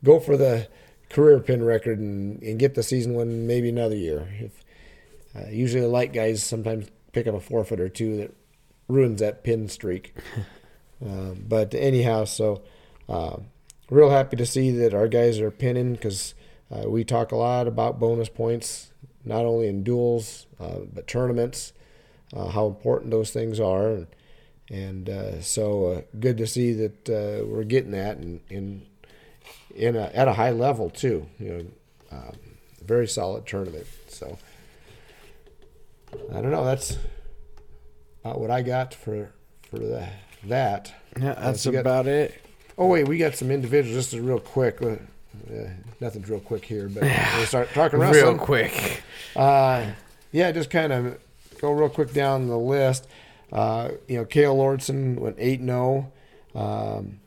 go 0.03 0.19
for 0.19 0.37
the 0.37 0.67
career 1.09 1.39
pin 1.39 1.63
record 1.63 1.99
and, 1.99 2.41
and 2.43 2.59
get 2.59 2.75
the 2.75 2.83
season 2.83 3.13
one 3.13 3.47
maybe 3.47 3.69
another 3.69 3.95
year. 3.95 4.27
If 4.39 4.64
uh, 5.35 5.49
usually 5.49 5.81
the 5.81 5.87
light 5.87 6.13
guys 6.13 6.43
sometimes 6.43 6.87
pick 7.11 7.27
up 7.27 7.35
a 7.35 7.39
forfeit 7.39 7.79
or 7.79 7.89
two 7.89 8.17
that 8.17 8.35
ruins 8.87 9.19
that 9.19 9.43
pin 9.43 9.67
streak. 9.67 10.13
Um, 11.05 11.43
but 11.47 11.75
anyhow, 11.75 12.23
so 12.23 12.63
uh, 13.09 13.37
real 13.89 14.09
happy 14.09 14.37
to 14.37 14.45
see 14.45 14.71
that 14.71 14.93
our 14.93 15.07
guys 15.09 15.39
are 15.39 15.51
pinning 15.51 15.93
because 15.93 16.33
uh, 16.71 16.89
we 16.89 17.03
talk 17.03 17.31
a 17.31 17.35
lot 17.35 17.67
about 17.67 17.99
bonus 17.99 18.29
points, 18.29 18.91
not 19.23 19.45
only 19.45 19.67
in 19.67 19.83
duels 19.83 20.47
uh, 20.59 20.79
but 20.91 21.07
tournaments, 21.07 21.73
uh, 22.33 22.47
how 22.47 22.65
important 22.67 23.11
those 23.11 23.31
things 23.31 23.59
are, 23.59 23.89
and, 23.89 24.07
and 24.69 25.09
uh, 25.09 25.41
so 25.41 25.85
uh, 25.85 26.01
good 26.19 26.37
to 26.37 26.47
see 26.47 26.73
that 26.73 27.09
uh, 27.09 27.45
we're 27.45 27.63
getting 27.63 27.91
that 27.91 28.17
and 28.17 28.41
in 28.49 28.85
in 29.75 29.95
a, 29.95 30.05
at 30.13 30.27
a 30.27 30.33
high 30.33 30.51
level 30.51 30.89
too. 30.89 31.27
You 31.37 31.49
know, 31.49 32.17
um, 32.17 32.35
very 32.83 33.07
solid 33.07 33.45
tournament. 33.45 33.85
So 34.07 34.37
I 36.33 36.41
don't 36.41 36.51
know. 36.51 36.65
That's 36.65 36.97
about 38.23 38.39
what 38.39 38.51
I 38.51 38.61
got 38.61 38.93
for 38.93 39.31
for 39.69 39.79
the, 39.79 40.07
that. 40.45 40.93
Yeah, 41.19 41.31
Uh, 41.31 41.41
that's 41.51 41.65
you 41.65 41.71
got- 41.71 41.79
about 41.79 42.07
it. 42.07 42.33
Oh 42.77 42.87
wait, 42.87 43.07
we 43.07 43.17
got 43.17 43.35
some 43.35 43.51
individuals. 43.51 44.09
Just 44.09 44.21
real 44.21 44.39
quick. 44.39 44.81
Uh, 44.81 44.95
uh, 45.53 45.69
nothing's 46.01 46.29
real 46.29 46.39
quick 46.41 46.65
here, 46.65 46.89
but 46.89 47.03
we'll 47.03 47.45
start 47.45 47.69
talking 47.73 47.99
Real 47.99 48.37
quick. 48.37 49.01
Uh, 49.35 49.91
yeah, 50.31 50.51
just 50.51 50.69
kind 50.69 50.91
of 50.91 51.17
go 51.61 51.71
real 51.71 51.89
quick 51.89 52.13
down 52.13 52.47
the 52.47 52.57
list. 52.57 53.07
Uh, 53.51 53.91
you 54.07 54.17
know, 54.17 54.25
Kale 54.25 54.55
Lordson 54.55 55.17
went 55.19 55.37
eight 55.39 55.59
and 55.61 55.69
zero. 55.69 56.11
Um, 56.53 57.19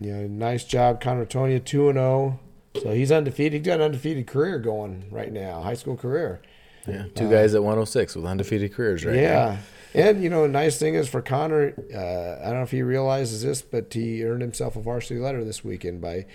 you 0.00 0.12
know, 0.12 0.26
nice 0.26 0.64
job, 0.64 1.00
Connor 1.00 1.26
Tonia 1.26 1.64
two 1.64 1.88
and 1.88 1.96
zero. 1.96 2.40
So 2.82 2.92
he's 2.92 3.10
undefeated. 3.10 3.52
He's 3.60 3.66
got 3.66 3.80
an 3.80 3.86
undefeated 3.86 4.26
career 4.26 4.58
going 4.58 5.04
right 5.10 5.32
now, 5.32 5.60
high 5.62 5.74
school 5.74 5.96
career. 5.96 6.40
Yeah, 6.86 7.04
two 7.14 7.30
guys 7.30 7.54
at 7.54 7.62
106 7.62 8.16
with 8.16 8.24
undefeated 8.24 8.72
careers 8.72 9.04
right 9.04 9.14
now. 9.14 9.20
yeah. 9.20 9.56
And 9.92 10.22
you 10.22 10.30
know, 10.30 10.46
nice 10.46 10.78
thing 10.78 10.94
is 10.94 11.08
for 11.08 11.20
Connor. 11.20 11.74
Uh, 11.92 12.42
I 12.42 12.46
don't 12.46 12.58
know 12.58 12.62
if 12.62 12.70
he 12.70 12.82
realizes 12.82 13.42
this, 13.42 13.60
but 13.60 13.92
he 13.92 14.24
earned 14.24 14.40
himself 14.40 14.76
a 14.76 14.80
varsity 14.80 15.18
letter 15.18 15.44
this 15.44 15.64
weekend 15.64 16.00
by, 16.00 16.26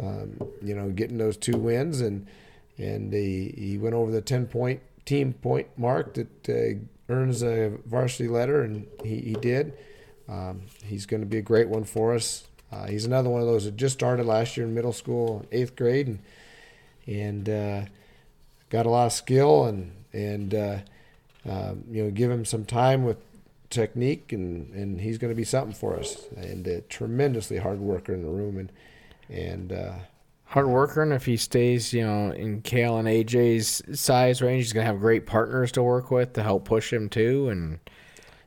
um, 0.00 0.40
you 0.62 0.74
know, 0.74 0.90
getting 0.90 1.18
those 1.18 1.36
two 1.36 1.56
wins 1.56 2.00
and 2.00 2.26
and 2.78 3.12
he, 3.12 3.54
he 3.56 3.78
went 3.78 3.94
over 3.94 4.10
the 4.10 4.22
10 4.22 4.46
point 4.46 4.80
team 5.04 5.32
point 5.34 5.66
mark 5.76 6.14
that 6.14 6.48
uh, 6.48 7.12
earns 7.12 7.42
a 7.42 7.72
varsity 7.84 8.28
letter, 8.28 8.62
and 8.62 8.86
he, 9.02 9.16
he 9.20 9.32
did. 9.34 9.74
Um, 10.28 10.62
he's 10.84 11.06
going 11.06 11.20
to 11.20 11.26
be 11.26 11.38
a 11.38 11.42
great 11.42 11.68
one 11.68 11.84
for 11.84 12.14
us. 12.14 12.44
Uh, 12.72 12.86
he's 12.86 13.04
another 13.04 13.28
one 13.28 13.40
of 13.40 13.48
those 13.48 13.64
that 13.64 13.76
just 13.76 13.94
started 13.94 14.24
last 14.24 14.56
year 14.56 14.64
in 14.64 14.72
middle 14.72 14.92
school, 14.92 15.44
eighth 15.50 15.74
grade, 15.76 16.06
and 16.06 16.18
and 17.06 17.48
uh, 17.48 17.90
got 18.70 18.86
a 18.86 18.90
lot 18.90 19.06
of 19.06 19.12
skill 19.12 19.64
and 19.66 19.92
and 20.12 20.54
uh, 20.54 20.78
um, 21.48 21.84
you 21.90 22.02
know 22.04 22.10
give 22.10 22.30
him 22.30 22.44
some 22.44 22.64
time 22.64 23.04
with 23.04 23.18
technique 23.68 24.32
and 24.32 24.72
and 24.74 25.00
he's 25.00 25.18
going 25.18 25.30
to 25.30 25.36
be 25.36 25.44
something 25.44 25.74
for 25.74 25.96
us 25.98 26.26
and 26.36 26.66
a 26.66 26.80
tremendously 26.82 27.58
hard 27.58 27.78
worker 27.78 28.12
in 28.14 28.22
the 28.22 28.28
room 28.28 28.58
and 28.58 28.72
and 29.28 29.72
uh, 29.72 29.92
hard 30.46 30.66
worker, 30.66 31.00
and 31.04 31.12
if 31.12 31.24
he 31.24 31.36
stays, 31.36 31.92
you 31.92 32.04
know, 32.04 32.32
in 32.32 32.60
Kale 32.62 32.98
and 32.98 33.06
AJ's 33.06 33.80
size 34.00 34.42
range, 34.42 34.64
he's 34.64 34.72
gonna 34.72 34.86
have 34.86 34.98
great 34.98 35.24
partners 35.24 35.70
to 35.72 35.82
work 35.84 36.10
with 36.10 36.32
to 36.32 36.42
help 36.42 36.64
push 36.64 36.92
him 36.92 37.08
too. 37.08 37.48
And 37.48 37.78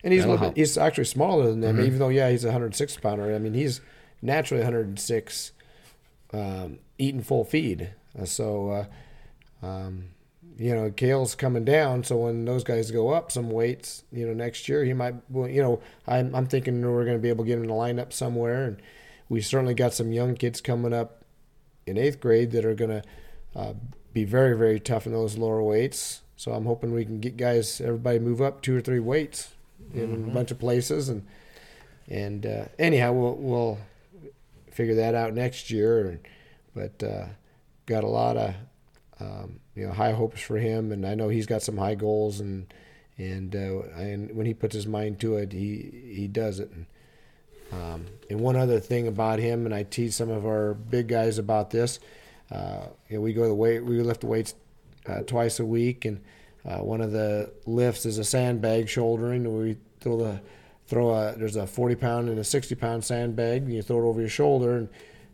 and 0.03 0.11
he's 0.11 0.25
a 0.25 0.27
little 0.27 0.47
bit, 0.49 0.57
he's 0.57 0.77
actually 0.77 1.05
smaller 1.05 1.47
than 1.47 1.61
them, 1.61 1.77
Mhm. 1.77 1.85
even 1.85 1.99
though 1.99 2.09
yeah 2.09 2.29
he's 2.29 2.43
a 2.43 2.49
106 2.49 2.97
pounder. 2.97 3.33
I 3.33 3.39
mean 3.39 3.53
he's 3.53 3.79
naturally 4.21 4.61
106, 4.61 5.53
um, 6.33 6.79
eating 6.97 7.21
full 7.21 7.45
feed. 7.45 7.91
Uh, 8.19 8.25
so, 8.25 8.69
uh, 9.61 9.65
um, 9.65 10.09
you 10.57 10.73
know, 10.75 10.91
Kale's 10.91 11.35
coming 11.35 11.65
down. 11.65 12.03
So 12.03 12.17
when 12.17 12.45
those 12.45 12.63
guys 12.63 12.91
go 12.91 13.09
up 13.09 13.31
some 13.31 13.49
weights, 13.49 14.03
you 14.11 14.27
know, 14.27 14.33
next 14.33 14.67
year 14.69 14.83
he 14.83 14.93
might. 14.93 15.15
Well, 15.29 15.49
you 15.49 15.61
know, 15.61 15.81
I'm 16.07 16.33
I'm 16.35 16.47
thinking 16.47 16.81
we're 16.81 17.05
going 17.05 17.17
to 17.17 17.21
be 17.21 17.29
able 17.29 17.43
to 17.43 17.47
get 17.47 17.57
him 17.57 17.63
in 17.63 17.69
the 17.69 17.75
lineup 17.75 18.13
somewhere, 18.13 18.65
and 18.65 18.81
we 19.29 19.41
certainly 19.41 19.73
got 19.73 19.93
some 19.93 20.11
young 20.11 20.35
kids 20.35 20.61
coming 20.61 20.93
up 20.93 21.23
in 21.85 21.97
eighth 21.97 22.19
grade 22.19 22.51
that 22.51 22.65
are 22.65 22.75
going 22.75 23.01
to 23.01 23.03
uh, 23.55 23.73
be 24.13 24.23
very 24.23 24.57
very 24.57 24.79
tough 24.79 25.05
in 25.05 25.13
those 25.13 25.37
lower 25.37 25.61
weights. 25.61 26.21
So 26.35 26.51
I'm 26.51 26.65
hoping 26.65 26.93
we 26.93 27.05
can 27.05 27.19
get 27.19 27.37
guys, 27.37 27.79
everybody 27.79 28.19
move 28.19 28.41
up 28.41 28.61
two 28.61 28.75
or 28.75 28.81
three 28.81 28.99
weights 28.99 29.53
in 29.93 30.25
a 30.29 30.33
bunch 30.33 30.51
of 30.51 30.59
places, 30.59 31.09
and 31.09 31.25
and 32.09 32.45
uh, 32.45 32.65
anyhow 32.77 33.13
we'll 33.13 33.35
we'll 33.35 33.77
figure 34.71 34.95
that 34.95 35.15
out 35.15 35.33
next 35.33 35.71
year. 35.71 36.19
But 36.75 37.03
uh, 37.03 37.25
got 37.85 38.03
a 38.03 38.07
lot 38.07 38.37
of 38.37 38.55
um, 39.23 39.59
you 39.75 39.87
know 39.87 39.93
high 39.93 40.11
hopes 40.11 40.41
for 40.41 40.57
him, 40.57 40.91
and 40.91 41.05
I 41.05 41.15
know 41.15 41.29
he's 41.29 41.45
got 41.45 41.61
some 41.61 41.77
high 41.77 41.95
goals, 41.95 42.39
and 42.39 42.71
and 43.17 43.55
uh, 43.55 43.83
and 43.95 44.35
when 44.35 44.45
he 44.45 44.53
puts 44.53 44.75
his 44.75 44.87
mind 44.87 45.19
to 45.21 45.37
it, 45.37 45.51
he 45.51 46.13
he 46.15 46.27
does 46.27 46.59
it. 46.59 46.71
And, 46.71 46.85
um, 47.71 48.05
and 48.29 48.39
one 48.39 48.55
other 48.55 48.79
thing 48.79 49.07
about 49.07 49.39
him, 49.39 49.65
and 49.65 49.73
I 49.73 49.83
teach 49.83 50.13
some 50.13 50.29
of 50.29 50.45
our 50.45 50.73
big 50.73 51.07
guys 51.07 51.37
about 51.37 51.71
this. 51.71 51.99
Uh, 52.51 52.87
you 53.09 53.17
know, 53.17 53.21
we 53.21 53.33
go 53.33 53.47
the 53.47 53.55
weight, 53.55 53.83
we 53.83 53.99
lift 54.01 54.21
the 54.21 54.27
weights 54.27 54.53
uh, 55.07 55.21
twice 55.21 55.59
a 55.59 55.65
week, 55.65 56.05
and 56.05 56.21
uh, 56.65 56.79
one 56.79 57.01
of 57.01 57.11
the 57.11 57.51
lifts 57.65 58.05
is 58.05 58.17
a 58.17 58.23
sandbag 58.23 58.89
shouldering. 58.89 59.57
We 59.57 59.77
throw 60.01 60.17
the 60.17 60.41
throw 60.85 61.11
a 61.11 61.35
there's 61.35 61.55
a 61.55 61.65
40 61.65 61.95
pound 61.95 62.29
and 62.29 62.37
a 62.39 62.43
60 62.43 62.75
pound 62.75 63.03
sandbag, 63.03 63.63
and 63.63 63.73
you 63.73 63.81
throw 63.81 63.97
it 63.97 64.07
over 64.07 64.19
your 64.19 64.29
shoulder, 64.29 64.77
and 64.77 64.89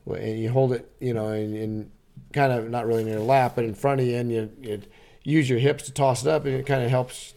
and 0.06 0.40
you 0.40 0.50
hold 0.50 0.74
it, 0.74 0.90
you 1.00 1.14
know, 1.14 1.28
and, 1.28 1.56
and 1.56 1.92
kind 2.34 2.52
of 2.52 2.70
not 2.70 2.86
really 2.86 3.02
in 3.02 3.08
your 3.08 3.20
lap, 3.20 3.54
but 3.56 3.66
in 3.66 3.74
front 3.74 4.02
of 4.02 4.08
you, 4.08 4.16
and 4.16 4.32
you, 4.32 4.52
you 4.62 4.82
use 5.24 5.50
your 5.50 5.60
hips 5.60 5.84
to 5.84 5.92
toss 5.92 6.24
it 6.24 6.28
up, 6.28 6.46
and 6.46 6.56
it 6.56 6.66
kind 6.66 6.84
of 6.84 6.90
helps 6.90 7.34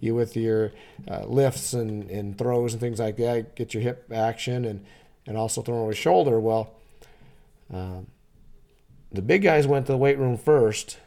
you 0.00 0.14
with 0.14 0.36
your 0.36 0.72
uh, 1.08 1.24
lifts 1.24 1.72
and, 1.72 2.10
and 2.10 2.36
throws 2.36 2.72
and 2.72 2.80
things 2.80 2.98
like 2.98 3.16
that. 3.16 3.56
Get 3.56 3.74
your 3.74 3.82
hip 3.82 4.10
action 4.12 4.64
and 4.64 4.84
and 5.26 5.36
also 5.36 5.60
throwing 5.60 5.80
over 5.80 5.90
your 5.90 5.96
shoulder. 5.96 6.38
Well, 6.38 6.72
um, 7.72 8.06
the 9.12 9.22
big 9.22 9.42
guys 9.42 9.66
went 9.66 9.86
to 9.86 9.92
the 9.92 9.98
weight 9.98 10.18
room 10.18 10.36
first, 10.36 10.98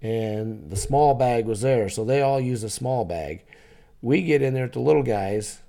and 0.00 0.70
the 0.70 0.76
small 0.76 1.14
bag 1.14 1.46
was 1.46 1.60
there, 1.60 1.88
so 1.88 2.04
they 2.04 2.22
all 2.22 2.40
use 2.40 2.62
a 2.62 2.70
small 2.70 3.04
bag. 3.04 3.44
We 4.00 4.22
get 4.22 4.42
in 4.42 4.54
there 4.54 4.66
at 4.66 4.74
the 4.74 4.80
little 4.80 5.02
guys, 5.02 5.60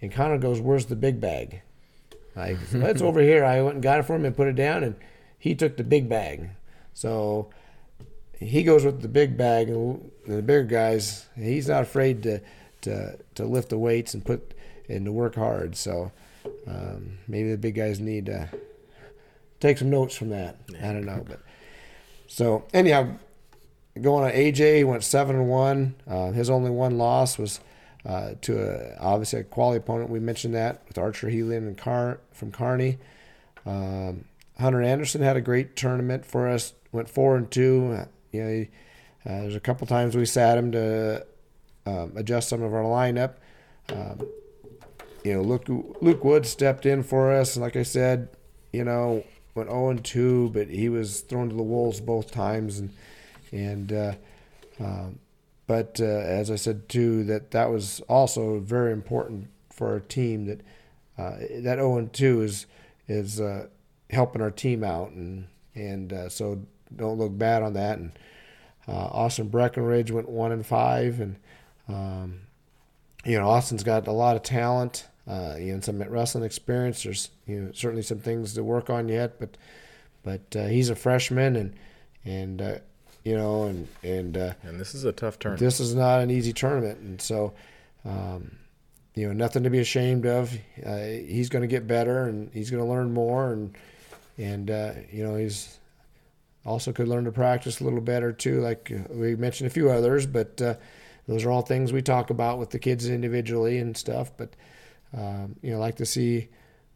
and 0.00 0.10
Connor 0.10 0.38
goes, 0.38 0.60
"Where's 0.60 0.86
the 0.86 0.96
big 0.96 1.20
bag?" 1.20 1.62
Like, 2.34 2.56
it's 2.72 3.02
over 3.02 3.20
here. 3.20 3.44
I 3.44 3.60
went 3.60 3.74
and 3.74 3.82
got 3.82 3.98
it 3.98 4.04
for 4.04 4.16
him 4.16 4.24
and 4.24 4.36
put 4.36 4.48
it 4.48 4.56
down, 4.56 4.82
and 4.84 4.96
he 5.44 5.54
took 5.54 5.76
the 5.76 5.84
big 5.84 6.08
bag. 6.08 6.48
So 6.94 7.50
he 8.40 8.62
goes 8.62 8.82
with 8.82 9.02
the 9.02 9.08
big 9.08 9.36
bag, 9.36 9.68
and 9.68 10.10
the 10.26 10.40
bigger 10.40 10.64
guys, 10.64 11.26
he's 11.36 11.68
not 11.68 11.82
afraid 11.82 12.22
to 12.22 12.40
to 12.80 13.18
to 13.34 13.44
lift 13.44 13.68
the 13.68 13.78
weights 13.78 14.14
and 14.14 14.24
put 14.24 14.54
and 14.88 15.04
to 15.04 15.12
work 15.12 15.34
hard. 15.34 15.76
So 15.76 16.12
um, 16.66 17.18
maybe 17.28 17.50
the 17.50 17.58
big 17.58 17.74
guys 17.74 18.00
need 18.00 18.24
to 18.24 18.48
take 19.60 19.76
some 19.76 19.90
notes 19.90 20.16
from 20.16 20.30
that. 20.30 20.56
I 20.82 20.94
don't 20.94 21.04
know, 21.04 21.22
but 21.28 21.40
so 22.26 22.64
anyhow, 22.72 23.08
going 24.00 24.24
on 24.24 24.30
AJ, 24.30 24.78
he 24.78 24.84
went 24.84 25.04
seven 25.04 25.36
and 25.36 25.50
one. 25.50 25.94
Uh, 26.08 26.30
his 26.30 26.48
only 26.48 26.70
one 26.70 26.96
loss 26.96 27.36
was 27.36 27.60
uh, 28.06 28.30
to 28.40 28.62
a, 28.62 28.98
obviously 28.98 29.40
a 29.40 29.44
quality 29.44 29.76
opponent. 29.76 30.08
We 30.08 30.20
mentioned 30.20 30.54
that 30.54 30.80
with 30.88 30.96
Archer 30.96 31.28
Healy 31.28 31.56
and 31.56 31.76
Car 31.76 32.20
from 32.32 32.50
Kearney. 32.50 32.96
Um, 33.66 34.24
Hunter 34.58 34.82
Anderson 34.82 35.22
had 35.22 35.36
a 35.36 35.40
great 35.40 35.76
tournament 35.76 36.24
for 36.24 36.48
us. 36.48 36.74
Went 36.92 37.08
four 37.08 37.36
and 37.36 37.50
two. 37.50 37.92
Uh, 37.92 38.04
You 38.32 38.42
know, 38.44 38.66
uh, 39.26 39.40
there's 39.42 39.56
a 39.56 39.60
couple 39.60 39.86
times 39.86 40.16
we 40.16 40.26
sat 40.26 40.58
him 40.58 40.72
to 40.72 41.26
um, 41.86 42.12
adjust 42.16 42.48
some 42.48 42.62
of 42.62 42.72
our 42.74 42.82
lineup. 42.82 43.34
Um, 43.90 44.28
you 45.24 45.34
know, 45.34 45.42
Luke 45.42 45.64
Luke 46.00 46.24
Wood 46.24 46.46
stepped 46.46 46.86
in 46.86 47.02
for 47.02 47.32
us, 47.32 47.56
and 47.56 47.62
like 47.62 47.76
I 47.76 47.82
said, 47.82 48.28
you 48.72 48.84
know, 48.84 49.24
went 49.54 49.70
0 49.70 49.90
and 49.90 50.04
2, 50.04 50.50
but 50.50 50.68
he 50.68 50.88
was 50.88 51.20
thrown 51.20 51.48
to 51.48 51.54
the 51.54 51.62
wolves 51.62 52.00
both 52.00 52.30
times, 52.30 52.78
and 52.78 52.90
and 53.52 53.92
uh, 53.92 54.14
um, 54.80 55.18
but 55.66 55.98
uh, 56.00 56.04
as 56.04 56.50
I 56.50 56.56
said 56.56 56.88
too, 56.88 57.24
that 57.24 57.52
that 57.52 57.70
was 57.70 58.00
also 58.08 58.58
very 58.58 58.92
important 58.92 59.48
for 59.70 59.90
our 59.92 60.00
team. 60.00 60.46
That 60.46 60.60
uh, 61.16 61.36
that 61.62 61.76
0 61.78 61.98
and 61.98 62.12
2 62.12 62.42
is 62.42 62.66
is 63.08 63.40
uh, 63.40 63.68
helping 64.14 64.42
our 64.42 64.50
team 64.50 64.82
out, 64.84 65.10
and 65.10 65.46
and 65.74 66.12
uh, 66.12 66.28
so 66.28 66.62
don't 66.94 67.18
look 67.18 67.36
bad 67.36 67.62
on 67.62 67.74
that. 67.74 67.98
And 67.98 68.12
uh, 68.88 68.92
Austin 68.92 69.48
Breckenridge 69.48 70.10
went 70.10 70.28
one 70.28 70.52
and 70.52 70.64
five, 70.64 71.20
and 71.20 71.36
um, 71.88 72.40
you 73.24 73.38
know 73.38 73.48
Austin's 73.48 73.82
got 73.82 74.06
a 74.06 74.12
lot 74.12 74.36
of 74.36 74.42
talent. 74.42 75.06
Uh, 75.26 75.56
you 75.58 75.72
know, 75.72 75.80
some 75.80 76.02
wrestling 76.02 76.44
experience. 76.44 77.02
There's 77.02 77.30
you 77.46 77.60
know 77.60 77.72
certainly 77.72 78.02
some 78.02 78.18
things 78.18 78.54
to 78.54 78.64
work 78.64 78.90
on 78.90 79.08
yet, 79.08 79.38
but 79.38 79.56
but 80.22 80.56
uh, 80.56 80.66
he's 80.66 80.90
a 80.90 80.96
freshman, 80.96 81.56
and 81.56 81.74
and 82.24 82.62
uh, 82.62 82.78
you 83.24 83.36
know, 83.36 83.64
and 83.64 83.88
and 84.02 84.36
uh, 84.36 84.52
And 84.62 84.78
this 84.78 84.94
is 84.94 85.04
a 85.04 85.12
tough 85.12 85.38
turn. 85.38 85.56
this 85.56 85.80
is 85.80 85.94
not 85.94 86.20
an 86.20 86.30
easy 86.30 86.52
tournament, 86.52 86.98
and 87.00 87.20
so 87.20 87.54
um, 88.04 88.56
you 89.14 89.26
know 89.26 89.32
nothing 89.32 89.62
to 89.62 89.70
be 89.70 89.78
ashamed 89.78 90.26
of. 90.26 90.52
Uh, 90.84 90.98
he's 90.98 91.48
going 91.48 91.62
to 91.62 91.68
get 91.68 91.86
better, 91.86 92.24
and 92.24 92.50
he's 92.52 92.70
going 92.70 92.82
to 92.82 92.88
learn 92.88 93.12
more, 93.12 93.52
and 93.52 93.74
and 94.38 94.70
uh, 94.70 94.92
you 95.10 95.24
know 95.24 95.36
he's 95.36 95.78
also 96.64 96.92
could 96.92 97.08
learn 97.08 97.24
to 97.24 97.32
practice 97.32 97.80
a 97.80 97.84
little 97.84 98.00
better 98.00 98.32
too. 98.32 98.60
Like 98.60 98.90
we 99.10 99.36
mentioned 99.36 99.66
a 99.66 99.74
few 99.74 99.90
others, 99.90 100.26
but 100.26 100.60
uh, 100.60 100.74
those 101.26 101.44
are 101.44 101.50
all 101.50 101.62
things 101.62 101.92
we 101.92 102.02
talk 102.02 102.30
about 102.30 102.58
with 102.58 102.70
the 102.70 102.78
kids 102.78 103.08
individually 103.08 103.78
and 103.78 103.96
stuff. 103.96 104.32
But 104.36 104.54
um, 105.16 105.56
you 105.62 105.72
know, 105.72 105.78
like 105.78 105.96
to 105.96 106.06
see 106.06 106.48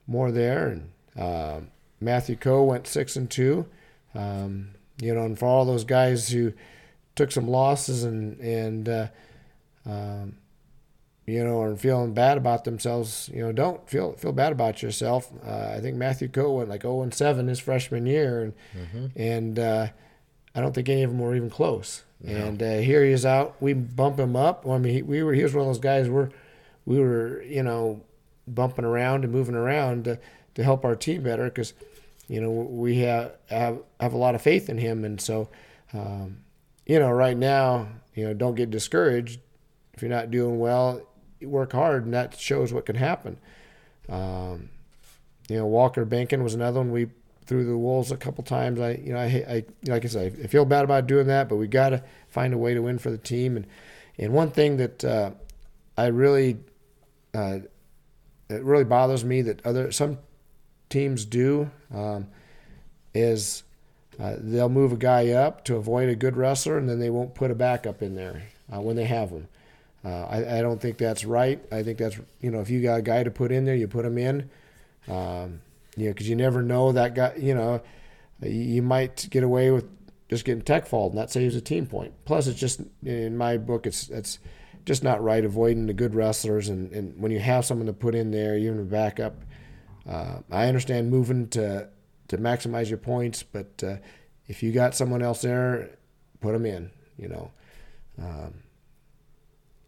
more 0.06 0.30
there. 0.32 0.68
And 0.68 0.90
uh, 1.16 1.60
Matthew 2.00 2.36
Coe 2.36 2.64
went 2.64 2.86
six 2.86 3.16
and 3.16 3.30
two. 3.30 3.66
Um, 4.14 4.70
you 5.00 5.14
know, 5.14 5.24
and 5.24 5.38
for 5.38 5.46
all 5.46 5.64
those 5.64 5.84
guys 5.84 6.28
who 6.28 6.52
took 7.14 7.30
some 7.30 7.48
losses 7.48 8.04
and 8.04 8.40
and 8.40 8.88
uh, 8.88 9.06
um, 9.86 10.36
you 11.28 11.44
know 11.44 11.60
are 11.60 11.76
feeling 11.76 12.14
bad 12.14 12.38
about 12.38 12.64
themselves, 12.64 13.30
you 13.32 13.42
know, 13.42 13.52
don't 13.52 13.88
feel 13.88 14.12
feel 14.14 14.32
bad 14.32 14.52
about 14.52 14.82
yourself. 14.82 15.30
Uh, 15.46 15.74
I 15.76 15.80
think 15.80 15.96
Matthew 15.96 16.28
Coe 16.28 16.52
went 16.54 16.68
like 16.68 16.82
0 16.82 17.02
and 17.02 17.12
7 17.14 17.46
his 17.48 17.58
freshman 17.58 18.06
year, 18.06 18.42
and 18.42 18.52
and 19.16 19.58
uh, 19.58 19.88
I 20.54 20.60
don't 20.60 20.74
think 20.74 20.88
any 20.88 21.02
of 21.02 21.10
them 21.10 21.20
were 21.20 21.34
even 21.36 21.50
close. 21.50 22.04
And 22.24 22.60
uh, 22.62 22.78
here 22.78 23.04
he 23.04 23.12
is 23.12 23.24
out. 23.24 23.54
We 23.60 23.74
bump 23.74 24.18
him 24.18 24.34
up. 24.34 24.64
Well, 24.64 24.74
I 24.74 24.78
mean, 24.78 24.92
he, 24.94 25.02
we 25.02 25.22
were 25.22 25.32
he 25.34 25.42
was 25.42 25.54
one 25.54 25.62
of 25.62 25.68
those 25.68 25.78
guys 25.78 26.08
where 26.08 26.30
we 26.86 26.98
were 26.98 27.42
you 27.42 27.62
know 27.62 28.00
bumping 28.46 28.84
around 28.84 29.24
and 29.24 29.32
moving 29.32 29.54
around 29.54 30.04
to, 30.04 30.18
to 30.54 30.64
help 30.64 30.84
our 30.84 30.96
team 30.96 31.22
better 31.22 31.44
because 31.44 31.74
you 32.26 32.40
know 32.40 32.50
we 32.50 32.98
have, 33.00 33.32
have 33.46 33.78
have 34.00 34.14
a 34.14 34.16
lot 34.16 34.34
of 34.34 34.42
faith 34.42 34.68
in 34.68 34.78
him, 34.78 35.04
and 35.04 35.20
so 35.20 35.48
um, 35.92 36.38
you 36.86 36.98
know 36.98 37.10
right 37.10 37.36
now 37.36 37.88
you 38.14 38.24
know 38.24 38.34
don't 38.34 38.54
get 38.54 38.70
discouraged 38.70 39.40
if 39.94 40.02
you're 40.02 40.10
not 40.10 40.30
doing 40.30 40.58
well. 40.58 41.00
Work 41.42 41.72
hard, 41.72 42.04
and 42.04 42.14
that 42.14 42.38
shows 42.38 42.72
what 42.72 42.86
can 42.86 42.96
happen. 42.96 43.38
Um, 44.08 44.70
you 45.48 45.56
know, 45.56 45.66
Walker 45.66 46.04
Bankin 46.04 46.42
was 46.42 46.54
another 46.54 46.80
one 46.80 46.90
we 46.90 47.08
threw 47.46 47.64
the 47.64 47.76
wolves 47.76 48.12
a 48.12 48.16
couple 48.16 48.44
times. 48.44 48.78
I, 48.78 48.92
you 48.92 49.12
know, 49.12 49.18
I, 49.18 49.24
I 49.24 49.64
like 49.86 50.04
I 50.04 50.08
said, 50.08 50.38
I 50.42 50.46
feel 50.46 50.64
bad 50.64 50.84
about 50.84 51.06
doing 51.06 51.26
that, 51.28 51.48
but 51.48 51.56
we 51.56 51.66
got 51.66 51.90
to 51.90 52.02
find 52.28 52.52
a 52.52 52.58
way 52.58 52.74
to 52.74 52.82
win 52.82 52.98
for 52.98 53.10
the 53.10 53.18
team. 53.18 53.56
And 53.56 53.66
and 54.18 54.32
one 54.32 54.50
thing 54.50 54.76
that 54.76 55.04
uh, 55.04 55.30
I 55.96 56.06
really, 56.06 56.58
uh, 57.34 57.60
it 58.48 58.62
really 58.62 58.84
bothers 58.84 59.24
me 59.24 59.42
that 59.42 59.64
other 59.64 59.90
some 59.92 60.18
teams 60.90 61.24
do 61.24 61.70
um, 61.94 62.28
is 63.14 63.62
uh, 64.20 64.36
they'll 64.38 64.68
move 64.68 64.92
a 64.92 64.96
guy 64.96 65.30
up 65.30 65.64
to 65.64 65.76
avoid 65.76 66.08
a 66.08 66.16
good 66.16 66.36
wrestler, 66.36 66.76
and 66.76 66.88
then 66.88 66.98
they 66.98 67.10
won't 67.10 67.34
put 67.34 67.50
a 67.50 67.54
backup 67.54 68.02
in 68.02 68.14
there 68.14 68.42
uh, 68.72 68.80
when 68.80 68.96
they 68.96 69.04
have 69.04 69.30
them. 69.30 69.48
Uh, 70.08 70.26
I, 70.30 70.58
I 70.58 70.62
don't 70.62 70.80
think 70.80 70.96
that's 70.96 71.24
right. 71.24 71.60
I 71.70 71.82
think 71.82 71.98
that's 71.98 72.18
you 72.40 72.50
know 72.50 72.60
if 72.60 72.70
you 72.70 72.80
got 72.80 72.98
a 72.98 73.02
guy 73.02 73.22
to 73.22 73.30
put 73.30 73.52
in 73.52 73.64
there, 73.64 73.74
you 73.74 73.88
put 73.88 74.04
him 74.04 74.16
in. 74.16 74.48
Um, 75.06 75.60
you 75.96 76.06
know, 76.06 76.12
because 76.12 76.28
you 76.28 76.36
never 76.36 76.62
know 76.62 76.92
that 76.92 77.14
guy. 77.14 77.34
You 77.36 77.54
know, 77.54 77.82
you 78.42 78.82
might 78.82 79.28
get 79.30 79.42
away 79.42 79.70
with 79.70 79.86
just 80.30 80.44
getting 80.44 80.62
tech 80.62 80.86
fall, 80.86 81.10
and 81.10 81.18
that 81.18 81.30
saves 81.30 81.54
a 81.56 81.60
team 81.60 81.86
point. 81.86 82.12
Plus, 82.24 82.46
it's 82.46 82.58
just 82.58 82.80
in 83.04 83.36
my 83.36 83.58
book, 83.58 83.86
it's 83.86 84.08
it's 84.08 84.38
just 84.84 85.02
not 85.02 85.22
right 85.22 85.44
avoiding 85.44 85.86
the 85.86 85.92
good 85.92 86.14
wrestlers, 86.14 86.68
and, 86.70 86.90
and 86.92 87.20
when 87.20 87.30
you 87.30 87.40
have 87.40 87.66
someone 87.66 87.86
to 87.86 87.92
put 87.92 88.14
in 88.14 88.30
there, 88.30 88.56
even 88.56 88.80
a 88.80 88.84
backup. 88.84 89.34
Uh, 90.08 90.38
I 90.50 90.68
understand 90.68 91.10
moving 91.10 91.48
to 91.48 91.88
to 92.28 92.38
maximize 92.38 92.88
your 92.88 92.98
points, 92.98 93.42
but 93.42 93.82
uh, 93.84 93.96
if 94.46 94.62
you 94.62 94.72
got 94.72 94.94
someone 94.94 95.22
else 95.22 95.42
there, 95.42 95.90
put 96.40 96.52
them 96.52 96.64
in. 96.64 96.90
You 97.18 97.28
know, 97.28 97.50
um, 98.18 98.54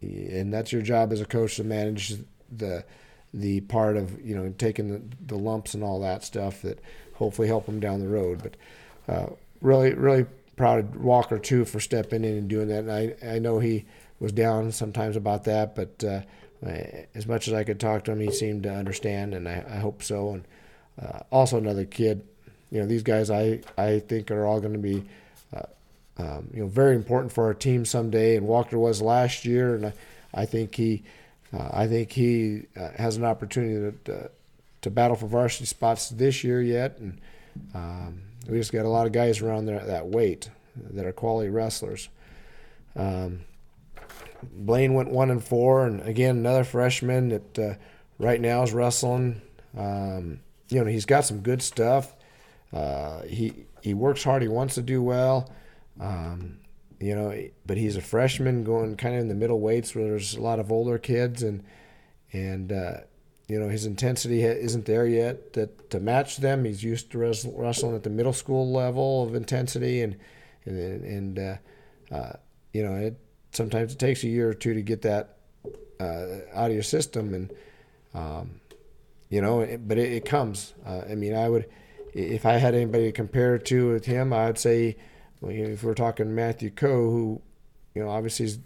and 0.01 0.53
that's 0.53 0.71
your 0.71 0.81
job 0.81 1.11
as 1.11 1.21
a 1.21 1.25
coach 1.25 1.55
to 1.57 1.63
manage 1.63 2.15
the 2.51 2.83
the 3.33 3.61
part 3.61 3.95
of 3.95 4.19
you 4.25 4.35
know 4.35 4.53
taking 4.57 4.89
the, 4.89 5.01
the 5.25 5.37
lumps 5.37 5.73
and 5.73 5.83
all 5.83 5.99
that 6.01 6.23
stuff 6.23 6.61
that 6.61 6.79
hopefully 7.13 7.47
help 7.47 7.65
them 7.65 7.79
down 7.79 7.99
the 7.99 8.07
road. 8.07 8.41
But 8.43 8.57
uh, 9.13 9.33
really, 9.61 9.93
really 9.93 10.25
proud 10.55 10.79
of 10.79 11.03
Walker 11.03 11.37
too 11.37 11.65
for 11.65 11.79
stepping 11.79 12.23
in 12.23 12.35
and 12.37 12.49
doing 12.49 12.67
that. 12.67 12.83
And 12.83 12.91
I 12.91 13.15
I 13.35 13.39
know 13.39 13.59
he 13.59 13.85
was 14.19 14.31
down 14.31 14.71
sometimes 14.71 15.15
about 15.15 15.45
that, 15.45 15.75
but 15.75 16.03
uh, 16.03 16.21
as 17.15 17.25
much 17.27 17.47
as 17.47 17.53
I 17.53 17.63
could 17.63 17.79
talk 17.79 18.03
to 18.05 18.11
him, 18.11 18.19
he 18.19 18.31
seemed 18.31 18.63
to 18.63 18.73
understand, 18.73 19.33
and 19.33 19.47
I, 19.47 19.63
I 19.67 19.77
hope 19.77 20.03
so. 20.03 20.33
And 20.33 20.47
uh, 21.01 21.19
also 21.31 21.57
another 21.57 21.85
kid, 21.85 22.23
you 22.69 22.79
know, 22.79 22.85
these 22.85 23.03
guys 23.03 23.29
I 23.31 23.61
I 23.77 23.99
think 23.99 24.31
are 24.31 24.45
all 24.45 24.59
going 24.59 24.73
to 24.73 24.79
be. 24.79 25.03
Um, 26.21 26.49
you 26.53 26.61
know, 26.61 26.67
very 26.67 26.95
important 26.95 27.31
for 27.31 27.45
our 27.45 27.53
team 27.53 27.85
someday, 27.85 28.35
and 28.35 28.47
Walker 28.47 28.77
was 28.77 29.01
last 29.01 29.45
year, 29.45 29.75
and 29.75 29.87
I, 29.87 29.93
I 30.33 30.45
think 30.45 30.75
he, 30.75 31.03
uh, 31.51 31.69
I 31.71 31.87
think 31.87 32.11
he 32.11 32.63
uh, 32.79 32.89
has 32.97 33.17
an 33.17 33.25
opportunity 33.25 33.97
to, 34.05 34.29
to 34.81 34.91
battle 34.91 35.15
for 35.15 35.27
varsity 35.27 35.65
spots 35.65 36.09
this 36.09 36.43
year 36.43 36.61
yet, 36.61 36.99
and 36.99 37.19
um, 37.73 38.21
we 38.47 38.57
just 38.57 38.71
got 38.71 38.85
a 38.85 38.89
lot 38.89 39.07
of 39.07 39.13
guys 39.13 39.41
around 39.41 39.65
there 39.65 39.79
at 39.79 39.87
that 39.87 40.07
weight 40.07 40.49
that 40.75 41.05
are 41.05 41.11
quality 41.11 41.49
wrestlers. 41.49 42.09
Um, 42.95 43.41
Blaine 44.43 44.93
went 44.93 45.09
one 45.09 45.31
and 45.31 45.43
four, 45.43 45.85
and 45.85 46.01
again 46.01 46.37
another 46.37 46.63
freshman 46.63 47.29
that 47.29 47.59
uh, 47.59 47.73
right 48.19 48.41
now 48.41 48.63
is 48.63 48.73
wrestling. 48.73 49.41
Um, 49.77 50.39
you 50.69 50.79
know 50.79 50.85
he's 50.85 51.05
got 51.05 51.25
some 51.25 51.39
good 51.39 51.61
stuff. 51.61 52.15
Uh, 52.73 53.21
he 53.23 53.65
he 53.81 53.93
works 53.93 54.23
hard. 54.23 54.41
He 54.41 54.47
wants 54.47 54.75
to 54.75 54.81
do 54.81 55.01
well. 55.01 55.49
Um, 55.99 56.59
you 56.99 57.15
know, 57.15 57.35
but 57.65 57.77
he's 57.77 57.95
a 57.95 58.01
freshman 58.01 58.63
going 58.63 58.95
kind 58.95 59.15
of 59.15 59.21
in 59.21 59.27
the 59.27 59.35
middle 59.35 59.59
weights 59.59 59.95
where 59.95 60.05
there's 60.05 60.35
a 60.35 60.41
lot 60.41 60.59
of 60.59 60.71
older 60.71 60.97
kids 60.97 61.41
and 61.41 61.63
and 62.31 62.71
uh, 62.71 62.97
you 63.47 63.59
know 63.59 63.69
his 63.69 63.85
intensity 63.85 64.43
isn't 64.43 64.85
there 64.85 65.07
yet 65.07 65.53
that 65.53 65.89
to 65.89 65.99
match 65.99 66.37
them. 66.37 66.63
He's 66.63 66.83
used 66.83 67.11
to 67.11 67.17
wrestling 67.17 67.95
at 67.95 68.03
the 68.03 68.09
middle 68.09 68.33
school 68.33 68.71
level 68.71 69.23
of 69.23 69.35
intensity 69.35 70.01
and 70.01 70.15
and, 70.65 71.03
and 71.03 71.39
uh, 71.39 72.15
uh, 72.15 72.33
you 72.71 72.83
know 72.83 72.95
it 72.95 73.17
sometimes 73.51 73.93
it 73.93 73.99
takes 73.99 74.23
a 74.23 74.27
year 74.27 74.49
or 74.49 74.53
two 74.53 74.75
to 74.75 74.81
get 74.81 75.01
that 75.01 75.37
uh, 75.99 76.25
out 76.53 76.69
of 76.69 76.73
your 76.73 76.83
system 76.83 77.33
and 77.33 77.51
um, 78.13 78.61
you 79.29 79.41
know 79.41 79.61
it, 79.61 79.87
but 79.87 79.97
it, 79.97 80.11
it 80.13 80.25
comes. 80.25 80.73
Uh, 80.85 81.01
I 81.09 81.15
mean, 81.15 81.33
I 81.33 81.49
would 81.49 81.67
if 82.13 82.45
I 82.45 82.53
had 82.53 82.75
anybody 82.75 83.05
to 83.05 83.11
compare 83.11 83.57
to 83.57 83.93
with 83.93 84.05
him, 84.05 84.33
I'd 84.33 84.59
say 84.59 84.97
if 85.43 85.83
we're 85.83 85.93
talking 85.93 86.35
Matthew 86.35 86.69
Coe, 86.69 87.09
who, 87.09 87.41
you 87.95 88.03
know, 88.03 88.09
obviously 88.09 88.45
is 88.45 88.59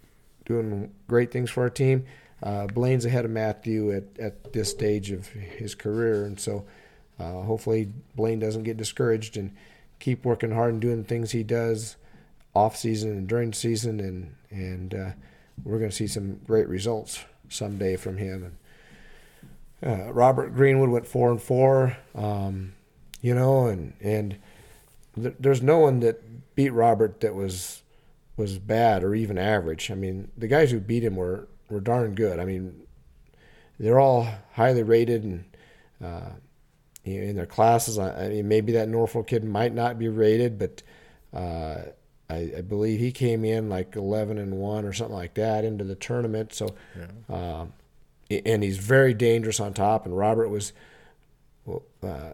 doing 0.46 0.94
great 1.08 1.32
things 1.32 1.50
for 1.50 1.64
our 1.64 1.70
team, 1.70 2.06
uh, 2.44 2.68
Blaine's 2.68 3.06
ahead 3.06 3.26
of 3.26 3.32
Matthew 3.32 3.96
at, 3.96 4.04
at 4.20 4.54
this 4.54 4.70
stage 4.70 5.12
of 5.12 5.28
his 5.28 5.74
career. 5.74 6.26
And 6.26 6.40
so 6.40 6.66
uh, 7.20 7.42
hopefully 7.42 7.92
Blaine 8.16 8.40
doesn't 8.40 8.64
get 8.64 8.78
discouraged 8.78 9.38
and 9.38 9.56
keep 10.00 10.26
working 10.26 10.52
hard 10.52 10.74
and 10.74 10.82
doing 10.82 10.98
the 10.98 11.08
things 11.08 11.32
he 11.32 11.44
does 11.44 11.96
off 12.54 12.76
season 12.76 13.12
and 13.12 13.28
during 13.28 13.54
season. 13.54 14.00
And, 14.00 14.36
and 14.50 14.94
uh, 14.94 15.12
we're 15.64 15.80
going 15.80 15.92
to 15.92 15.96
see 15.96 16.08
some 16.08 16.40
great 16.46 16.68
results 16.68 17.24
someday 17.50 17.96
from 17.96 18.18
him. 18.18 18.58
And 19.82 20.10
uh, 20.10 20.14
Robert 20.14 20.54
Greenwood 20.56 20.90
went 20.90 21.08
four 21.08 21.32
and 21.32 21.42
four, 21.42 21.98
um, 22.14 22.74
you 23.22 23.34
know, 23.34 23.68
and, 23.68 23.94
and 24.02 24.38
th- 25.16 25.36
there's 25.40 25.62
no 25.62 25.80
one 25.80 26.02
that 26.02 26.22
beat 26.56 26.69
Robert 26.69 27.22
that 27.22 27.36
was 27.36 27.84
was 28.38 28.57
bad 28.57 29.03
or 29.03 29.15
even 29.15 29.38
average. 29.38 29.91
I 29.91 29.95
mean, 29.95 30.32
the 30.38 30.48
guys 30.48 30.72
who 30.72 30.80
beat 30.80 31.03
him 31.03 31.15
were 31.15 31.48
were 31.69 31.80
darn 31.80 32.15
good. 32.15 32.40
I 32.40 32.45
mean, 32.45 32.82
they're 33.80 33.99
all 33.99 34.27
highly 34.53 34.84
rated 34.84 35.23
and 35.23 35.45
uh, 36.03 36.30
in 37.03 37.36
their 37.36 37.45
classes. 37.45 37.98
I 37.99 38.30
mean, 38.30 38.48
maybe 38.48 38.73
that 38.73 38.90
Norfolk 38.90 39.27
kid 39.27 39.44
might 39.44 39.73
not 39.73 39.99
be 39.99 40.07
rated, 40.07 40.57
but 40.57 40.82
uh, 41.34 41.90
I, 42.30 42.53
I, 42.57 42.61
believe 42.61 42.99
he 42.99 43.11
came 43.11 43.45
in 43.45 43.69
like 43.69 43.95
11 43.95 44.38
and 44.38 44.57
one 44.57 44.86
or 44.86 44.94
something 44.94 45.15
like 45.15 45.36
that 45.36 45.64
into 45.64 45.84
the 45.84 45.95
tournament. 45.95 46.53
So, 46.53 46.73
yeah. 46.98 47.36
uh, 47.36 47.65
and 48.45 48.64
he's 48.64 48.77
very 48.77 49.14
dangerous 49.14 49.60
on 49.60 49.73
top. 49.73 50.06
And 50.06 50.18
Robert 50.18 50.49
was 50.49 50.73
uh, 51.68 51.80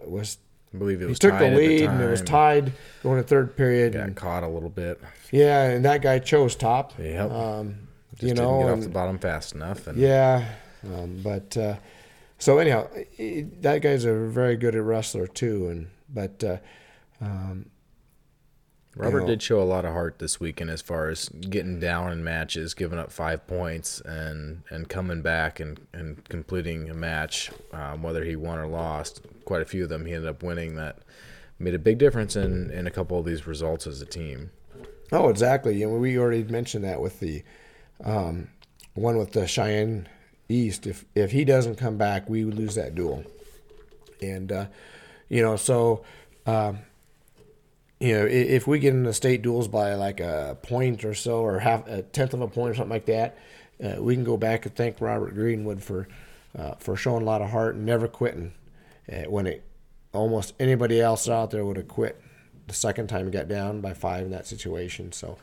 was 0.05 0.37
I 0.73 0.77
believe 0.77 1.01
it 1.01 1.07
was. 1.07 1.17
He 1.17 1.19
took 1.19 1.37
the 1.37 1.51
lead, 1.51 1.81
the 1.81 1.91
and 1.91 2.01
it 2.01 2.09
was 2.09 2.21
tied 2.21 2.71
going 3.03 3.21
to 3.21 3.27
third 3.27 3.55
period. 3.57 3.93
Got 3.93 4.03
and, 4.03 4.15
caught 4.15 4.43
a 4.43 4.47
little 4.47 4.69
bit. 4.69 5.01
Yeah, 5.31 5.69
and 5.69 5.83
that 5.85 6.01
guy 6.01 6.19
chose 6.19 6.55
top. 6.55 6.93
Yep. 6.97 7.31
Um, 7.31 7.87
Just 8.13 8.23
you 8.23 8.33
know, 8.33 8.57
didn't 8.57 8.67
get 8.67 8.73
off 8.73 8.83
the 8.83 8.89
bottom 8.89 9.19
fast 9.19 9.53
enough. 9.53 9.87
And, 9.87 9.97
yeah, 9.97 10.45
um, 10.83 11.19
but 11.23 11.57
uh, 11.57 11.75
so 12.37 12.57
anyhow, 12.57 12.87
it, 13.17 13.61
that 13.61 13.81
guy's 13.81 14.05
a 14.05 14.13
very 14.13 14.55
good 14.55 14.75
wrestler 14.75 15.27
too, 15.27 15.67
and 15.67 15.87
but 16.13 16.43
uh, 16.43 16.57
um, 17.19 17.65
Robert 18.95 19.19
you 19.19 19.21
know, 19.21 19.27
did 19.27 19.41
show 19.41 19.61
a 19.61 19.63
lot 19.63 19.85
of 19.85 19.93
heart 19.93 20.19
this 20.19 20.39
weekend 20.39 20.69
as 20.69 20.81
far 20.81 21.07
as 21.09 21.29
getting 21.29 21.79
down 21.79 22.11
in 22.11 22.23
matches, 22.23 22.73
giving 22.73 22.99
up 22.99 23.11
five 23.11 23.47
points, 23.47 24.01
and 24.01 24.63
and 24.69 24.89
coming 24.89 25.21
back 25.21 25.59
and, 25.59 25.79
and 25.93 26.27
completing 26.27 26.89
a 26.89 26.93
match, 26.93 27.51
um, 27.71 28.03
whether 28.03 28.25
he 28.25 28.35
won 28.35 28.59
or 28.59 28.67
lost. 28.67 29.21
Quite 29.45 29.61
a 29.61 29.65
few 29.65 29.83
of 29.83 29.89
them 29.89 30.05
he 30.05 30.13
ended 30.13 30.29
up 30.29 30.43
winning. 30.43 30.75
That 30.75 30.99
made 31.57 31.73
a 31.73 31.79
big 31.79 31.99
difference 31.99 32.35
in, 32.35 32.69
in 32.71 32.85
a 32.85 32.91
couple 32.91 33.17
of 33.17 33.25
these 33.25 33.47
results 33.47 33.87
as 33.87 34.01
a 34.01 34.05
team. 34.05 34.51
Oh, 35.11 35.29
exactly. 35.29 35.81
And 35.83 35.99
we 35.99 36.17
already 36.17 36.43
mentioned 36.43 36.83
that 36.83 36.99
with 36.99 37.19
the 37.21 37.43
um, 38.03 38.49
one 38.93 39.17
with 39.17 39.31
the 39.31 39.47
Cheyenne 39.47 40.09
East. 40.49 40.85
If 40.85 41.05
if 41.15 41.31
he 41.31 41.45
doesn't 41.45 41.75
come 41.75 41.97
back, 41.97 42.29
we 42.29 42.43
would 42.43 42.55
lose 42.55 42.75
that 42.75 42.93
duel. 42.95 43.23
And 44.21 44.51
uh, 44.51 44.65
you 45.29 45.41
know, 45.41 45.55
so. 45.55 46.03
Um, 46.45 46.79
you 48.01 48.15
know, 48.15 48.25
if 48.25 48.65
we 48.65 48.79
get 48.79 48.95
into 48.95 49.13
state 49.13 49.43
duels 49.43 49.67
by 49.67 49.93
like 49.93 50.19
a 50.19 50.57
point 50.63 51.05
or 51.05 51.13
so, 51.13 51.41
or 51.41 51.59
half 51.59 51.87
a 51.87 52.01
tenth 52.01 52.33
of 52.33 52.41
a 52.41 52.47
point 52.47 52.71
or 52.71 52.73
something 52.73 52.89
like 52.89 53.05
that, 53.05 53.37
uh, 53.81 54.01
we 54.01 54.15
can 54.15 54.23
go 54.23 54.37
back 54.37 54.65
and 54.65 54.75
thank 54.75 54.99
Robert 54.99 55.35
Greenwood 55.35 55.83
for 55.83 56.07
uh, 56.57 56.71
for 56.79 56.95
showing 56.95 57.21
a 57.21 57.25
lot 57.25 57.43
of 57.43 57.51
heart 57.51 57.75
and 57.75 57.85
never 57.85 58.07
quitting. 58.07 58.53
Uh, 59.11 59.29
when 59.29 59.45
it 59.45 59.63
almost 60.13 60.55
anybody 60.59 60.99
else 60.99 61.29
out 61.29 61.51
there 61.51 61.63
would 61.63 61.77
have 61.77 61.87
quit 61.87 62.19
the 62.65 62.73
second 62.73 63.07
time 63.07 63.25
he 63.25 63.31
got 63.31 63.47
down 63.47 63.81
by 63.81 63.93
five 63.93 64.25
in 64.25 64.31
that 64.31 64.47
situation. 64.47 65.11
So 65.11 65.37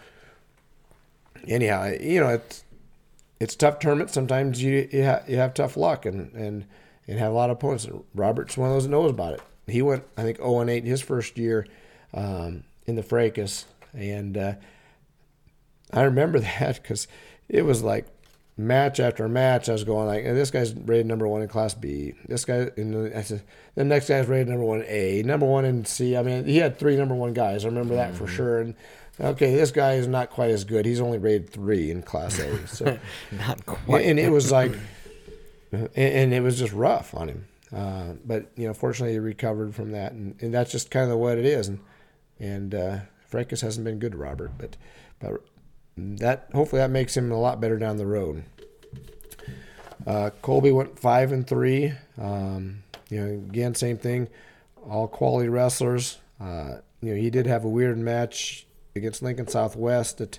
anyhow, 1.46 1.92
you 2.00 2.18
know 2.18 2.30
it's 2.30 2.64
it's 3.38 3.54
tough 3.54 3.78
tournament. 3.78 4.10
Sometimes 4.10 4.60
you 4.60 4.88
you, 4.90 5.04
ha- 5.04 5.22
you 5.28 5.36
have 5.36 5.54
tough 5.54 5.76
luck 5.76 6.04
and 6.04 6.32
and 6.34 6.64
and 7.06 7.20
have 7.20 7.30
a 7.30 7.36
lot 7.36 7.50
of 7.50 7.58
opponents. 7.58 7.86
Robert's 8.16 8.56
one 8.56 8.68
of 8.68 8.74
those 8.74 8.82
that 8.82 8.90
knows 8.90 9.10
about 9.10 9.34
it. 9.34 9.42
He 9.68 9.80
went 9.80 10.02
I 10.16 10.22
think 10.22 10.38
0 10.38 10.58
and 10.58 10.70
8 10.70 10.82
his 10.82 11.00
first 11.00 11.38
year 11.38 11.64
um, 12.14 12.64
in 12.86 12.96
the 12.96 13.02
fracas, 13.02 13.66
and 13.92 14.36
uh, 14.36 14.54
I 15.92 16.02
remember 16.02 16.40
that 16.58 16.82
because 16.82 17.08
it 17.48 17.64
was 17.64 17.82
like 17.82 18.06
match 18.58 18.98
after 18.98 19.28
match. 19.28 19.68
I 19.68 19.72
was 19.72 19.84
going 19.84 20.06
like, 20.06 20.24
this 20.24 20.50
guy's 20.50 20.74
rated 20.74 21.06
number 21.06 21.26
one 21.26 21.42
in 21.42 21.48
Class 21.48 21.74
B. 21.74 22.14
This 22.26 22.44
guy, 22.44 22.70
and 22.76 23.14
I 23.14 23.22
said, 23.22 23.42
the 23.76 23.84
next 23.84 24.08
guy's 24.08 24.26
rated 24.26 24.48
number 24.48 24.64
one 24.64 24.84
A, 24.86 25.22
number 25.22 25.46
one 25.46 25.64
in 25.64 25.84
C. 25.84 26.16
I 26.16 26.22
mean, 26.22 26.44
he 26.44 26.58
had 26.58 26.78
three 26.78 26.96
number 26.96 27.14
one 27.14 27.32
guys. 27.32 27.64
I 27.64 27.68
remember 27.68 27.94
that 27.94 28.12
mm-hmm. 28.12 28.24
for 28.24 28.30
sure. 28.30 28.60
And 28.60 28.74
okay, 29.20 29.54
this 29.54 29.70
guy 29.70 29.94
is 29.94 30.08
not 30.08 30.30
quite 30.30 30.50
as 30.50 30.64
good. 30.64 30.84
He's 30.84 31.00
only 31.00 31.18
rated 31.18 31.50
three 31.50 31.90
in 31.90 32.02
Class 32.02 32.38
A. 32.40 32.58
So 32.66 32.98
not 33.32 33.64
quite. 33.64 34.04
And 34.04 34.18
it 34.18 34.30
was 34.30 34.50
like, 34.52 34.72
and 35.72 36.34
it 36.34 36.42
was 36.42 36.58
just 36.58 36.72
rough 36.72 37.14
on 37.14 37.28
him. 37.28 37.46
Uh, 37.74 38.14
but 38.24 38.50
you 38.56 38.66
know, 38.66 38.74
fortunately, 38.74 39.12
he 39.12 39.18
recovered 39.18 39.74
from 39.74 39.92
that, 39.92 40.12
and, 40.12 40.34
and 40.42 40.52
that's 40.52 40.72
just 40.72 40.90
kind 40.90 41.10
of 41.10 41.18
what 41.18 41.38
it 41.38 41.44
is. 41.44 41.68
And 41.68 41.80
and 42.40 42.74
uh, 42.74 42.98
Fracas 43.26 43.60
hasn't 43.60 43.84
been 43.84 43.98
good 43.98 44.12
to 44.12 44.18
Robert, 44.18 44.52
but 44.58 44.76
but 45.18 45.42
that 45.96 46.48
hopefully 46.54 46.80
that 46.80 46.90
makes 46.90 47.16
him 47.16 47.30
a 47.30 47.38
lot 47.38 47.60
better 47.60 47.78
down 47.78 47.96
the 47.96 48.06
road. 48.06 48.44
Uh, 50.06 50.30
Colby 50.42 50.70
went 50.70 50.98
five 50.98 51.32
and 51.32 51.46
three. 51.46 51.92
Um, 52.20 52.82
you 53.10 53.20
know, 53.20 53.26
again, 53.26 53.74
same 53.74 53.98
thing. 53.98 54.28
All 54.88 55.08
quality 55.08 55.48
wrestlers. 55.48 56.18
Uh, 56.40 56.76
you 57.02 57.14
know, 57.14 57.20
he 57.20 57.30
did 57.30 57.46
have 57.46 57.64
a 57.64 57.68
weird 57.68 57.98
match 57.98 58.66
against 58.94 59.22
Lincoln 59.22 59.48
Southwest 59.48 60.18
that 60.18 60.38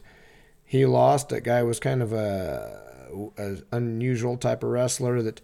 he 0.65 0.85
lost. 0.85 1.29
That 1.29 1.41
guy 1.41 1.63
was 1.63 1.79
kind 1.79 2.01
of 2.01 2.13
a, 2.13 3.07
a 3.37 3.57
unusual 3.71 4.37
type 4.37 4.63
of 4.63 4.69
wrestler 4.69 5.21
that 5.21 5.41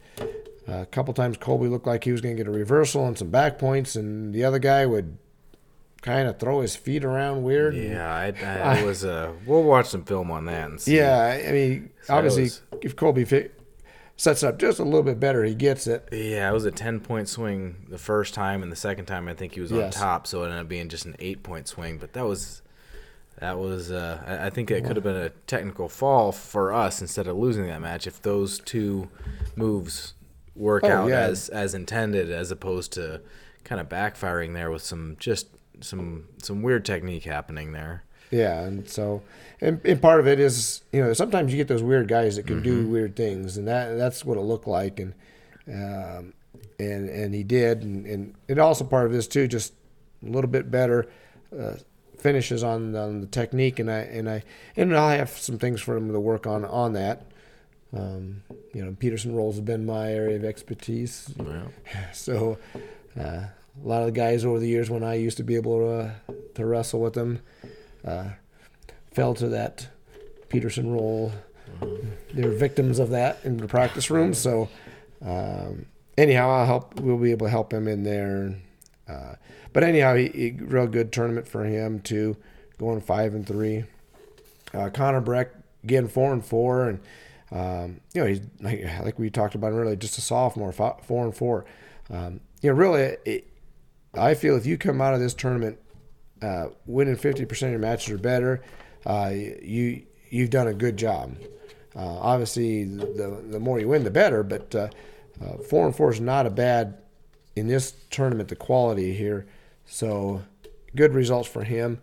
uh, 0.68 0.82
a 0.82 0.86
couple 0.86 1.14
times 1.14 1.38
Colby 1.38 1.68
looked 1.68 1.88
like 1.88 2.04
he 2.04 2.12
was 2.12 2.22
going 2.22 2.36
to 2.36 2.44
get 2.44 2.48
a 2.48 2.56
reversal 2.56 3.06
and 3.06 3.18
some 3.18 3.30
back 3.30 3.58
points, 3.60 3.96
and 3.96 4.34
the 4.34 4.44
other 4.44 4.60
guy 4.60 4.86
would 4.86 5.18
kind 6.06 6.28
of 6.30 6.40
throw 6.40 6.62
his 6.62 6.76
feet 6.76 7.04
around 7.04 7.44
weird. 7.44 7.76
Yeah, 7.76 8.08
I, 8.14 8.28
I, 8.42 8.60
I 8.80 8.84
was. 8.84 9.04
Uh, 9.04 9.34
we'll 9.46 9.64
watch 9.64 9.88
some 9.88 10.04
film 10.06 10.32
on 10.32 10.46
that 10.46 10.70
and 10.70 10.80
see. 10.80 10.96
Yeah, 10.98 11.42
I 11.48 11.52
mean, 11.52 11.90
obviously, 12.08 12.44
was- 12.44 12.62
if 12.82 12.96
Colby 12.96 13.26
fi- 13.26 13.50
sets 14.16 14.44
up 14.44 14.58
just 14.60 14.80
a 14.80 14.84
little 14.84 15.04
bit 15.04 15.20
better, 15.20 15.44
he 15.44 15.56
gets 15.56 15.88
it. 15.88 16.08
Yeah, 16.12 16.50
it 16.50 16.54
was 16.54 16.66
a 16.66 16.72
ten 16.72 17.00
point 17.00 17.28
swing 17.28 17.88
the 17.90 17.98
first 17.98 18.34
time, 18.34 18.64
and 18.64 18.72
the 18.72 18.76
second 18.78 19.06
time 19.06 19.28
I 19.28 19.34
think 19.34 19.54
he 19.56 19.62
was 19.62 19.72
on 19.72 19.90
top, 19.92 20.28
so 20.28 20.44
it 20.44 20.46
ended 20.48 20.60
up 20.62 20.70
being 20.70 20.88
just 20.90 21.06
an 21.06 21.16
eight 21.20 21.44
point 21.44 21.68
swing. 21.68 21.98
But 21.98 22.14
that 22.14 22.26
was 22.26 22.62
that 23.40 23.58
was 23.58 23.92
uh, 23.92 24.22
I, 24.26 24.46
I 24.48 24.50
think 24.50 24.72
it 24.72 24.86
could 24.86 24.96
have 24.96 25.04
been 25.04 25.16
a 25.18 25.30
technical 25.48 25.90
fall 25.90 26.32
for 26.32 26.72
us 26.72 27.02
instead 27.02 27.28
of 27.28 27.36
losing 27.36 27.66
that 27.68 27.82
match 27.82 28.08
if 28.08 28.22
those 28.22 28.60
two 28.60 29.10
moves 29.56 30.14
work 30.56 30.84
Oh, 30.86 30.90
out 30.90 31.10
yeah. 31.10 31.20
as 31.22 31.50
as 31.50 31.74
intended, 31.74 32.32
as 32.32 32.52
opposed 32.52 32.94
to 32.94 33.22
kind 33.66 33.82
of 33.82 33.90
backfiring 33.90 34.54
there 34.54 34.70
with 34.72 34.84
some 34.84 35.18
just 35.20 35.48
some 35.82 36.28
some 36.42 36.62
weird 36.62 36.86
technique 36.86 37.24
happening 37.24 37.72
there. 37.72 38.04
Yeah, 38.32 38.62
and 38.62 38.90
so, 38.90 39.22
and, 39.62 39.80
and 39.86 40.02
part 40.02 40.20
of 40.20 40.28
it 40.28 40.40
is, 40.40 40.82
you 40.92 41.00
know, 41.00 41.14
sometimes 41.14 41.54
you 41.54 41.58
get 41.58 41.68
those 41.68 41.84
weird 41.84 42.08
guys 42.08 42.36
that 42.38 42.48
can 42.48 42.62
do 42.64 42.88
weird 42.88 43.16
things, 43.16 43.56
and 43.56 43.68
that 43.68 43.98
that's 43.98 44.26
what 44.26 44.38
it 44.38 44.42
looked 44.42 44.68
like, 44.68 45.00
and 45.00 45.14
um, 45.68 46.34
and 46.80 47.10
and 47.10 47.34
he 47.34 47.44
did, 47.44 47.84
and, 47.84 48.06
and 48.06 48.36
it 48.48 48.58
also 48.58 48.84
part 48.84 49.06
of 49.06 49.12
this 49.12 49.28
too, 49.28 49.48
just 49.48 49.74
a 50.26 50.30
little 50.30 50.50
bit 50.50 50.72
better 50.72 51.08
uh, 51.58 51.76
finishes 52.18 52.64
on 52.64 52.96
on 52.96 53.22
the 53.22 53.28
technique, 53.28 53.80
and 53.80 53.90
I 53.92 54.00
and 54.00 54.30
I 54.30 54.44
and 54.76 54.96
I 54.96 55.16
have 55.16 55.30
some 55.30 55.60
things 55.60 55.82
for 55.82 55.96
him 55.96 56.12
to 56.12 56.20
work 56.20 56.48
on 56.48 56.66
on 56.66 56.94
that. 56.94 57.28
Um, 57.94 58.42
you 58.74 58.84
know, 58.84 58.96
Peterson 59.00 59.36
rolls 59.36 59.56
have 59.56 59.66
been 59.66 59.86
my 59.86 60.12
area 60.12 60.36
of 60.36 60.44
expertise, 60.44 61.34
so 62.14 62.58
uh, 63.20 63.46
a 63.84 63.88
lot 63.88 64.02
of 64.02 64.06
the 64.08 64.12
guys 64.12 64.46
over 64.46 64.60
the 64.60 64.68
years 64.68 64.90
when 64.90 65.04
I 65.04 65.16
used 65.16 65.38
to 65.38 65.44
be 65.44 65.56
able 65.56 65.80
to 65.80 65.88
uh, 65.88 66.12
to 66.56 66.66
wrestle 66.66 67.02
with 67.02 67.14
them 67.14 67.42
uh, 68.06 68.30
fell 69.14 69.34
to 69.36 69.48
that 69.50 69.88
Peterson 70.50 70.92
roll. 70.92 71.32
They 72.34 72.44
were 72.44 72.52
victims 72.52 73.00
of 73.00 73.10
that 73.10 73.40
in 73.44 73.58
the 73.58 73.68
practice 73.68 74.10
room. 74.10 74.34
So 74.34 74.70
um, 75.26 75.86
anyhow, 76.18 76.50
I'll 76.50 76.66
help. 76.66 77.00
We'll 77.00 77.18
be 77.18 77.32
able 77.32 77.48
to 77.48 77.52
help 77.52 77.74
him 77.74 77.88
in 77.88 78.04
there. 78.04 78.56
Uh, 79.08 79.36
but 79.74 79.84
anyhow, 79.84 80.16
he, 80.16 80.30
he 80.30 80.52
real 80.52 80.88
good 80.88 81.12
tournament 81.12 81.48
for 81.48 81.66
him 81.66 82.00
too, 82.00 82.38
going 82.78 83.02
five 83.02 83.34
and 83.34 83.46
three. 83.46 83.86
Uh, 84.74 84.90
Connor 84.90 85.22
Breck 85.22 85.52
again 85.84 86.08
four 86.08 86.34
and 86.34 86.44
four, 86.44 86.90
and 86.90 87.00
um, 87.52 88.02
you 88.14 88.22
know 88.22 88.28
he's 88.28 88.42
like, 88.62 88.84
like 89.04 89.20
we 89.20 89.30
talked 89.30 89.56
about 89.56 89.72
earlier, 89.72 89.96
just 89.96 90.18
a 90.18 90.22
sophomore, 90.22 90.72
four 90.72 91.26
and 91.26 91.36
four. 91.36 91.66
Um, 92.10 92.40
you 92.62 92.70
know, 92.70 92.76
really, 92.76 93.18
it, 93.26 93.48
I 94.18 94.34
feel 94.34 94.56
if 94.58 94.66
you 94.66 94.78
come 94.78 95.02
out 95.02 95.14
of 95.14 95.20
this 95.20 95.34
tournament 95.34 95.78
uh, 96.42 96.68
winning 96.86 97.16
fifty 97.16 97.46
percent 97.46 97.70
of 97.70 97.80
your 97.80 97.88
matches 97.88 98.14
or 98.14 98.18
better, 98.18 98.62
uh, 99.06 99.32
you 99.34 100.04
you've 100.30 100.50
done 100.50 100.68
a 100.68 100.74
good 100.74 100.98
job. 100.98 101.36
Uh, 101.96 102.18
obviously, 102.20 102.84
the 102.84 103.44
the 103.50 103.60
more 103.60 103.80
you 103.80 103.88
win, 103.88 104.04
the 104.04 104.12
better. 104.12 104.44
But 104.44 104.76
uh, 104.76 104.90
uh, 105.44 105.58
four 105.70 105.86
and 105.86 105.96
four 105.96 106.12
is 106.12 106.20
not 106.20 106.46
a 106.46 106.50
bad 106.50 106.98
in 107.56 107.68
this 107.68 107.94
tournament. 108.10 108.50
The 108.50 108.56
quality 108.56 109.14
here, 109.14 109.46
so 109.86 110.44
good 110.96 111.14
results 111.14 111.48
for 111.48 111.64
him. 111.64 112.02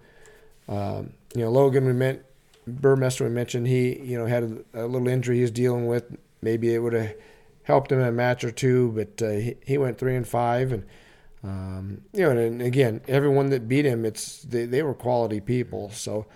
Um, 0.69 1.13
you 1.35 1.43
know, 1.43 1.51
Logan, 1.51 1.85
we 1.85 1.93
meant 1.93 2.23
Burmester. 2.69 3.23
We 3.23 3.31
mentioned 3.31 3.67
he, 3.67 3.99
you 4.01 4.19
know, 4.19 4.27
had 4.27 4.65
a, 4.75 4.85
a 4.85 4.87
little 4.87 5.09
injury 5.09 5.41
he's 5.41 5.51
dealing 5.51 5.87
with. 5.87 6.17
Maybe 6.41 6.75
it 6.75 6.79
would 6.79 6.93
have 6.93 7.15
helped 7.65 7.93
him 7.93 8.01
in 8.01 8.07
a 8.07 8.13
match 8.13 8.45
or 8.45 8.51
two, 8.51 8.93
but 8.93 9.23
uh, 9.23 9.31
he, 9.33 9.57
he 9.65 9.79
went 9.79 9.99
three 9.99 10.17
and 10.17 10.27
five, 10.27 10.73
and 10.73 10.85
um, 11.44 12.02
you 12.12 12.20
know, 12.20 12.31
and, 12.31 12.39
and 12.39 12.62
again, 12.62 13.01
everyone 13.09 13.51
that 13.51 13.69
beat 13.69 13.85
him, 13.85 14.05
it's 14.05 14.43
they, 14.43 14.64
they 14.64 14.82
were 14.82 14.94
quality 14.94 15.40
people, 15.40 15.90
so 15.90 16.27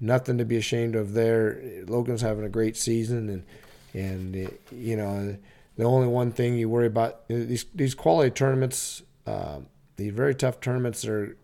nothing 0.00 0.38
to 0.38 0.44
be 0.44 0.56
ashamed 0.56 0.96
of 0.96 1.12
there. 1.12 1.60
Logan's 1.86 2.22
having 2.22 2.44
a 2.44 2.48
great 2.48 2.76
season, 2.76 3.28
and 3.28 3.44
and 3.92 4.48
uh, 4.48 4.50
you 4.72 4.96
know, 4.96 5.36
the 5.76 5.84
only 5.84 6.08
one 6.08 6.32
thing 6.32 6.56
you 6.56 6.68
worry 6.68 6.86
about 6.86 7.14
uh, 7.14 7.18
these 7.28 7.66
these 7.74 7.94
quality 7.94 8.30
tournaments, 8.30 9.02
uh, 9.26 9.60
these 9.96 10.12
very 10.12 10.34
tough 10.34 10.60
tournaments 10.60 11.04
are 11.04 11.36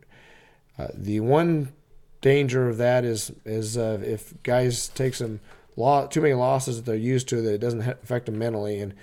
uh, 0.79 0.89
the 0.95 1.21
one 1.21 1.73
danger 2.21 2.69
of 2.69 2.79
that 2.79 3.05
is 3.05 3.33
is 3.45 3.77
uh, 3.77 3.99
if 4.03 4.35
guys 4.43 4.89
take 4.89 5.15
some 5.15 5.41
law 5.77 6.07
too 6.07 6.21
many 6.21 6.35
losses 6.35 6.77
that 6.77 6.87
they're 6.87 6.95
used 6.95 7.29
to 7.29 7.41
that 7.41 7.55
it 7.55 7.59
doesn't 7.59 7.83
affect 7.83 8.27
them 8.27 8.39
mentally 8.39 8.81
and 8.81 8.95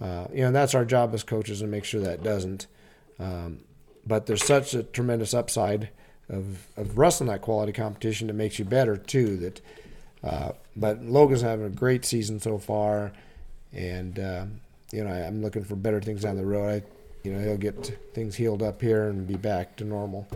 uh, 0.00 0.26
you 0.32 0.42
know 0.42 0.50
that's 0.50 0.74
our 0.74 0.84
job 0.84 1.12
as 1.14 1.22
coaches 1.22 1.60
to 1.60 1.66
make 1.66 1.84
sure 1.84 2.00
that 2.00 2.22
doesn't 2.22 2.66
um, 3.22 3.58
but 4.06 4.26
there's 4.26 4.44
such 4.44 4.74
a 4.74 4.82
tremendous 4.82 5.32
upside 5.34 5.90
of, 6.28 6.66
of 6.76 6.98
wrestling 6.98 7.28
that 7.28 7.42
quality 7.42 7.72
competition 7.72 8.26
that 8.26 8.34
makes 8.34 8.58
you 8.58 8.64
better 8.64 8.96
too 8.96 9.36
that 9.36 9.60
uh, 10.24 10.52
but 10.76 11.02
Logan's 11.02 11.42
having 11.42 11.66
a 11.66 11.70
great 11.70 12.04
season 12.04 12.40
so 12.40 12.58
far 12.58 13.12
and 13.72 14.18
uh, 14.18 14.44
you 14.92 15.04
know 15.04 15.10
I, 15.10 15.26
I'm 15.26 15.42
looking 15.42 15.64
for 15.64 15.76
better 15.76 16.00
things 16.00 16.22
down 16.22 16.36
the 16.36 16.46
road 16.46 16.82
I 16.82 16.82
you 17.22 17.32
know 17.32 17.40
he'll 17.40 17.56
get 17.56 17.98
things 18.14 18.34
healed 18.34 18.62
up 18.62 18.80
here 18.80 19.08
and 19.08 19.26
be 19.26 19.36
back 19.36 19.76
to 19.76 19.84
normal 19.84 20.26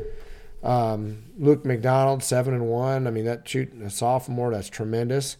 um, 0.66 1.22
Luke 1.38 1.64
McDonald, 1.64 2.24
seven 2.24 2.52
and 2.52 2.66
one. 2.66 3.06
I 3.06 3.10
mean, 3.10 3.24
that 3.26 3.48
shoot 3.48 3.72
a 3.82 3.88
sophomore, 3.88 4.50
that's 4.50 4.68
tremendous. 4.68 5.36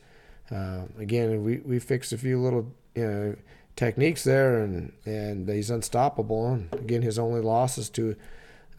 Uh, 0.51 0.82
again, 0.98 1.43
we, 1.43 1.56
we 1.59 1.81
fixed 1.81 2.12
a 2.12 2.18
few 2.18 2.40
little 2.40 2.73
you 2.94 3.06
know 3.06 3.36
techniques 3.77 4.24
there, 4.24 4.62
and 4.62 4.93
and 5.05 5.48
he's 5.48 5.70
unstoppable. 5.70 6.53
And 6.53 6.74
again, 6.74 7.03
his 7.03 7.19
only 7.19 7.40
loss 7.40 7.78
is 7.78 7.90
to 7.90 8.16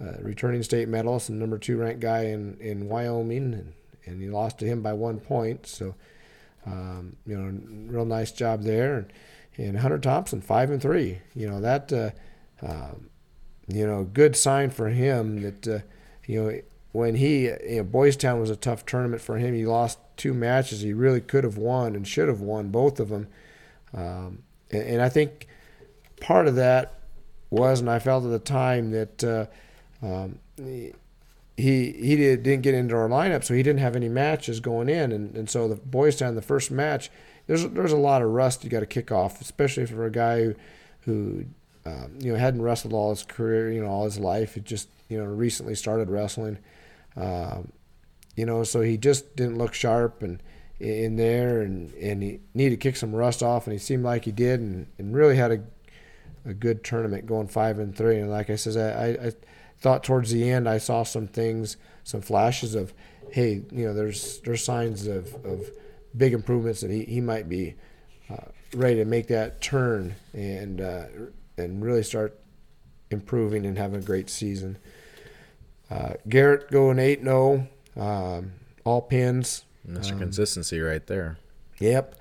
uh, 0.01 0.13
returning 0.21 0.63
state 0.63 0.87
medalist 0.87 1.29
and 1.29 1.39
number 1.39 1.57
two 1.57 1.77
ranked 1.77 2.01
guy 2.01 2.25
in 2.25 2.57
in 2.59 2.89
Wyoming, 2.89 3.53
and, 3.53 3.73
and 4.05 4.21
he 4.21 4.27
lost 4.27 4.59
to 4.59 4.65
him 4.65 4.81
by 4.81 4.93
one 4.93 5.19
point. 5.19 5.65
So, 5.65 5.95
um, 6.65 7.15
you 7.25 7.37
know, 7.37 7.91
real 7.91 8.05
nice 8.05 8.31
job 8.31 8.63
there. 8.63 8.97
And, 8.97 9.13
and 9.57 9.79
Hunter 9.79 9.97
Thompson, 9.97 10.41
five 10.41 10.69
and 10.69 10.81
three. 10.81 11.19
You 11.35 11.49
know 11.49 11.61
that. 11.61 11.93
Uh, 11.93 12.11
um, 12.61 13.09
you 13.67 13.85
know, 13.85 14.03
good 14.05 14.35
sign 14.35 14.69
for 14.69 14.87
him 14.87 15.41
that 15.41 15.67
uh, 15.67 15.79
you 16.25 16.41
know 16.41 16.61
when 16.93 17.15
he 17.15 17.45
you 17.45 17.77
know 17.77 17.83
Boys 17.83 18.15
Town 18.15 18.39
was 18.39 18.49
a 18.49 18.55
tough 18.55 18.85
tournament 18.85 19.21
for 19.21 19.37
him. 19.37 19.53
He 19.53 19.65
lost 19.65 19.99
two 20.15 20.33
matches 20.33 20.81
he 20.81 20.93
really 20.93 21.21
could 21.21 21.43
have 21.43 21.57
won 21.57 21.95
and 21.95 22.07
should 22.07 22.27
have 22.27 22.41
won 22.41 22.69
both 22.69 22.99
of 22.99 23.09
them. 23.09 23.27
Um, 23.93 24.43
and, 24.71 25.01
I 25.01 25.09
think 25.09 25.47
part 26.21 26.47
of 26.47 26.55
that 26.55 26.99
was, 27.49 27.79
and 27.79 27.89
I 27.89 27.99
felt 27.99 28.25
at 28.25 28.31
the 28.31 28.39
time 28.39 28.91
that 28.91 29.23
uh, 29.23 29.45
um, 30.05 30.39
he 31.57 31.91
he 31.91 32.15
did, 32.15 32.43
didn't 32.43 32.61
get 32.61 32.75
into 32.75 32.95
our 32.95 33.09
lineup, 33.09 33.43
so 33.43 33.53
he 33.53 33.63
didn't 33.63 33.79
have 33.79 33.95
any 33.95 34.09
matches 34.09 34.59
going 34.59 34.89
in, 34.89 35.11
and, 35.11 35.35
and 35.35 35.49
so 35.49 35.67
the 35.67 35.75
Boys 35.75 36.15
Town 36.15 36.35
the 36.35 36.41
first 36.41 36.69
match. 36.69 37.09
There's 37.47 37.67
there's 37.69 37.91
a 37.91 37.97
lot 37.97 38.21
of 38.21 38.29
rust 38.29 38.63
you 38.63 38.69
got 38.69 38.81
to 38.81 38.85
kick 38.85 39.11
off, 39.11 39.41
especially 39.41 39.85
for 39.85 40.05
a 40.05 40.11
guy 40.11 40.43
who, 40.43 40.55
who 41.01 41.45
um, 41.85 42.19
you 42.19 42.31
know 42.31 42.37
hadn't 42.37 42.61
wrestled 42.61 42.93
all 42.93 43.09
his 43.09 43.23
career, 43.23 43.71
you 43.71 43.81
know, 43.81 43.89
all 43.89 44.05
his 44.05 44.19
life. 44.19 44.53
He 44.53 44.61
just 44.61 44.89
you 45.09 45.17
know 45.17 45.25
recently 45.25 45.73
started 45.73 46.09
wrestling, 46.09 46.59
um, 47.15 47.71
you 48.35 48.45
know, 48.45 48.63
so 48.63 48.81
he 48.81 48.97
just 48.97 49.35
didn't 49.35 49.57
look 49.57 49.73
sharp 49.73 50.21
and 50.21 50.41
in 50.79 51.15
there, 51.15 51.61
and, 51.61 51.93
and 51.95 52.21
he 52.21 52.39
needed 52.53 52.71
to 52.71 52.77
kick 52.77 52.95
some 52.95 53.15
rust 53.15 53.41
off, 53.41 53.65
and 53.65 53.73
he 53.73 53.79
seemed 53.79 54.03
like 54.03 54.25
he 54.25 54.31
did, 54.31 54.59
and, 54.59 54.87
and 54.97 55.15
really 55.15 55.35
had 55.35 55.51
a 55.51 55.61
a 56.47 56.53
good 56.53 56.83
tournament 56.83 57.25
going 57.25 57.47
five 57.47 57.77
and 57.77 57.95
three. 57.95 58.17
And 58.17 58.31
like 58.31 58.49
I 58.49 58.55
says, 58.55 58.77
I, 58.77 59.27
I, 59.27 59.31
thought 59.79 60.03
towards 60.03 60.31
the 60.31 60.49
end 60.49 60.67
I 60.67 60.79
saw 60.79 61.03
some 61.03 61.27
things, 61.27 61.77
some 62.03 62.21
flashes 62.21 62.73
of, 62.73 62.93
hey, 63.31 63.63
you 63.71 63.85
know, 63.85 63.93
there's 63.93 64.39
there's 64.39 64.63
signs 64.63 65.05
of, 65.05 65.33
of 65.45 65.69
big 66.15 66.33
improvements 66.33 66.81
that 66.81 66.89
he, 66.89 67.03
he 67.03 67.21
might 67.21 67.47
be 67.47 67.75
uh, 68.27 68.37
ready 68.73 68.95
to 68.95 69.05
make 69.05 69.27
that 69.27 69.61
turn 69.61 70.15
and 70.33 70.81
uh, 70.81 71.03
and 71.57 71.83
really 71.83 72.01
start 72.01 72.39
improving 73.11 73.67
and 73.67 73.77
having 73.77 73.99
a 73.99 74.03
great 74.03 74.31
season. 74.31 74.79
Uh, 75.91 76.13
Garrett 76.27 76.71
going 76.71 76.97
eight 76.97 77.21
zero, 77.21 77.67
um, 77.95 78.53
all 78.83 79.01
pins. 79.01 79.63
That's 79.87 80.07
Um, 80.07 80.13
your 80.17 80.19
consistency 80.25 80.79
right 80.79 81.05
there. 81.07 81.37
Yep. 81.79 82.15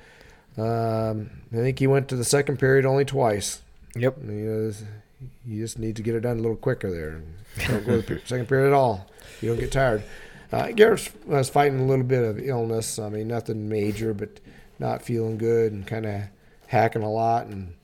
Um, 0.57 1.31
I 1.53 1.57
think 1.57 1.79
he 1.79 1.87
went 1.87 2.09
to 2.09 2.17
the 2.17 2.25
second 2.25 2.59
period 2.59 2.87
only 2.87 3.05
twice. 3.05 3.61
Yep. 3.95 4.19
You 4.23 4.33
know, 4.33 4.73
you 5.47 5.63
just 5.63 5.79
need 5.79 5.97
to 5.97 6.03
get 6.03 6.15
it 6.15 6.21
done 6.21 6.39
a 6.39 6.43
little 6.43 6.57
quicker 6.57 6.91
there. 6.91 7.21
Don't 7.69 7.85
go 7.87 8.01
to 8.01 8.15
the 8.15 8.21
second 8.27 8.49
period 8.49 8.69
at 8.69 8.73
all. 8.73 9.07
You 9.41 9.51
don't 9.51 9.59
get 9.61 9.73
tired. 9.73 10.03
Uh, 10.53 10.69
Garrett 10.73 11.11
was 11.27 11.49
fighting 11.51 11.81
a 11.81 11.85
little 11.87 12.05
bit 12.05 12.23
of 12.23 12.39
illness. 12.39 12.99
I 12.99 13.09
mean, 13.09 13.29
nothing 13.29 13.69
major, 13.69 14.15
but 14.15 14.41
not 14.79 15.03
feeling 15.03 15.39
good 15.39 15.73
and 15.73 15.87
kind 15.87 16.07
of 16.07 16.23
hacking 16.69 17.03
a 17.03 17.11
lot. 17.11 17.47
And, 17.47 17.75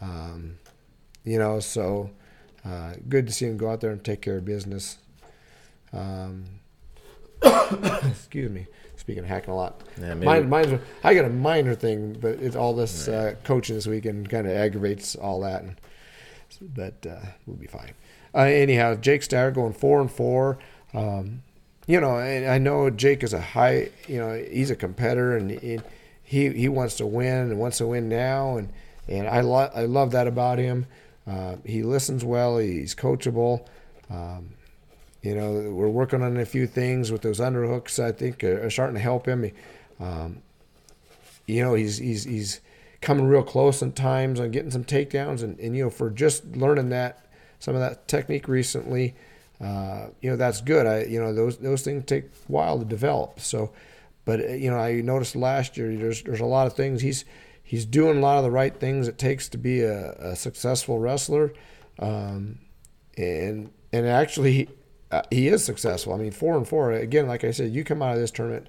um, 0.00 0.58
you 1.24 1.38
know, 1.38 1.60
so 1.60 2.10
uh, 2.64 2.94
good 3.08 3.26
to 3.26 3.32
see 3.32 3.46
him 3.46 3.56
go 3.58 3.70
out 3.70 3.80
there 3.80 3.90
and 3.90 4.02
take 4.02 4.22
care 4.22 4.38
of 4.38 4.44
business. 4.44 4.98
Um, 5.92 6.44
excuse 7.42 8.50
me. 8.50 8.66
Speaking 9.02 9.24
of 9.24 9.28
hacking 9.28 9.52
a 9.52 9.56
lot, 9.56 9.80
Yeah, 10.00 10.14
Mine, 10.14 10.48
mine's, 10.48 10.80
I 11.02 11.12
got 11.12 11.24
a 11.24 11.28
minor 11.28 11.74
thing, 11.74 12.12
but 12.20 12.36
it's 12.40 12.54
all 12.54 12.72
this 12.72 13.08
uh, 13.08 13.34
coaching 13.42 13.74
this 13.74 13.88
weekend 13.88 14.30
kind 14.30 14.46
of 14.46 14.52
aggravates 14.52 15.16
all 15.16 15.40
that. 15.40 15.62
And, 15.64 15.74
but 16.60 17.04
uh, 17.04 17.18
we'll 17.44 17.56
be 17.56 17.66
fine. 17.66 17.94
Uh, 18.32 18.42
anyhow, 18.42 18.94
Jake 18.94 19.24
Starr 19.24 19.50
going 19.50 19.72
four 19.72 20.00
and 20.00 20.08
four. 20.08 20.56
Um, 20.94 21.42
you 21.88 22.00
know, 22.00 22.16
and 22.20 22.46
I 22.48 22.58
know 22.58 22.90
Jake 22.90 23.24
is 23.24 23.32
a 23.32 23.40
high. 23.40 23.88
You 24.06 24.18
know, 24.20 24.34
he's 24.34 24.70
a 24.70 24.76
competitor, 24.76 25.36
and 25.36 25.50
he 25.50 25.80
he, 26.22 26.50
he 26.50 26.68
wants 26.68 26.94
to 26.98 27.06
win 27.06 27.50
and 27.50 27.58
wants 27.58 27.78
to 27.78 27.86
win 27.88 28.08
now, 28.08 28.56
and 28.56 28.72
and 29.08 29.26
I 29.26 29.40
lo- 29.40 29.70
I 29.74 29.86
love 29.86 30.12
that 30.12 30.28
about 30.28 30.58
him. 30.60 30.86
Uh, 31.26 31.56
he 31.66 31.82
listens 31.82 32.24
well. 32.24 32.58
He's 32.58 32.94
coachable. 32.94 33.66
Um, 34.08 34.50
you 35.22 35.36
know, 35.36 35.70
we're 35.70 35.88
working 35.88 36.22
on 36.22 36.36
a 36.36 36.44
few 36.44 36.66
things 36.66 37.12
with 37.12 37.22
those 37.22 37.38
underhooks. 37.38 38.02
I 38.02 38.10
think 38.12 38.42
are, 38.42 38.66
are 38.66 38.70
starting 38.70 38.96
to 38.96 39.00
help 39.00 39.26
him. 39.26 39.50
Um, 40.00 40.42
you 41.46 41.62
know, 41.62 41.74
he's 41.74 41.98
he's 41.98 42.24
he's 42.24 42.60
coming 43.00 43.26
real 43.26 43.42
close 43.42 43.82
in 43.82 43.92
times 43.92 44.40
on 44.40 44.50
getting 44.50 44.70
some 44.70 44.84
takedowns, 44.84 45.42
and, 45.42 45.58
and 45.60 45.76
you 45.76 45.84
know, 45.84 45.90
for 45.90 46.10
just 46.10 46.44
learning 46.56 46.88
that 46.90 47.26
some 47.60 47.76
of 47.76 47.80
that 47.80 48.08
technique 48.08 48.48
recently, 48.48 49.14
uh, 49.60 50.08
you 50.20 50.28
know, 50.28 50.36
that's 50.36 50.60
good. 50.60 50.86
I 50.86 51.04
you 51.04 51.20
know 51.20 51.32
those 51.32 51.58
those 51.58 51.82
things 51.82 52.04
take 52.04 52.24
a 52.24 52.28
while 52.48 52.80
to 52.80 52.84
develop. 52.84 53.38
So, 53.38 53.70
but 54.24 54.40
uh, 54.40 54.48
you 54.48 54.70
know, 54.70 54.78
I 54.78 55.00
noticed 55.02 55.36
last 55.36 55.76
year 55.76 55.94
there's 55.96 56.22
there's 56.22 56.40
a 56.40 56.46
lot 56.46 56.66
of 56.66 56.72
things 56.72 57.00
he's 57.00 57.24
he's 57.62 57.86
doing 57.86 58.18
a 58.18 58.20
lot 58.20 58.38
of 58.38 58.44
the 58.44 58.50
right 58.50 58.74
things 58.74 59.06
it 59.06 59.18
takes 59.18 59.48
to 59.50 59.58
be 59.58 59.82
a, 59.82 60.12
a 60.14 60.36
successful 60.36 60.98
wrestler, 60.98 61.52
um, 62.00 62.58
and 63.16 63.70
and 63.92 64.06
actually 64.08 64.68
uh, 65.12 65.22
he 65.30 65.48
is 65.48 65.64
successful. 65.64 66.14
I 66.14 66.16
mean, 66.16 66.32
four 66.32 66.56
and 66.56 66.66
four 66.66 66.90
again. 66.92 67.28
Like 67.28 67.44
I 67.44 67.52
said, 67.52 67.70
you 67.72 67.84
come 67.84 68.02
out 68.02 68.14
of 68.14 68.20
this 68.20 68.30
tournament 68.30 68.68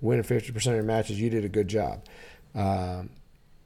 winning 0.00 0.22
fifty 0.22 0.52
percent 0.52 0.74
of 0.74 0.76
your 0.76 0.84
matches, 0.84 1.20
you 1.20 1.30
did 1.30 1.44
a 1.44 1.48
good 1.48 1.68
job, 1.68 2.04
um, 2.54 3.10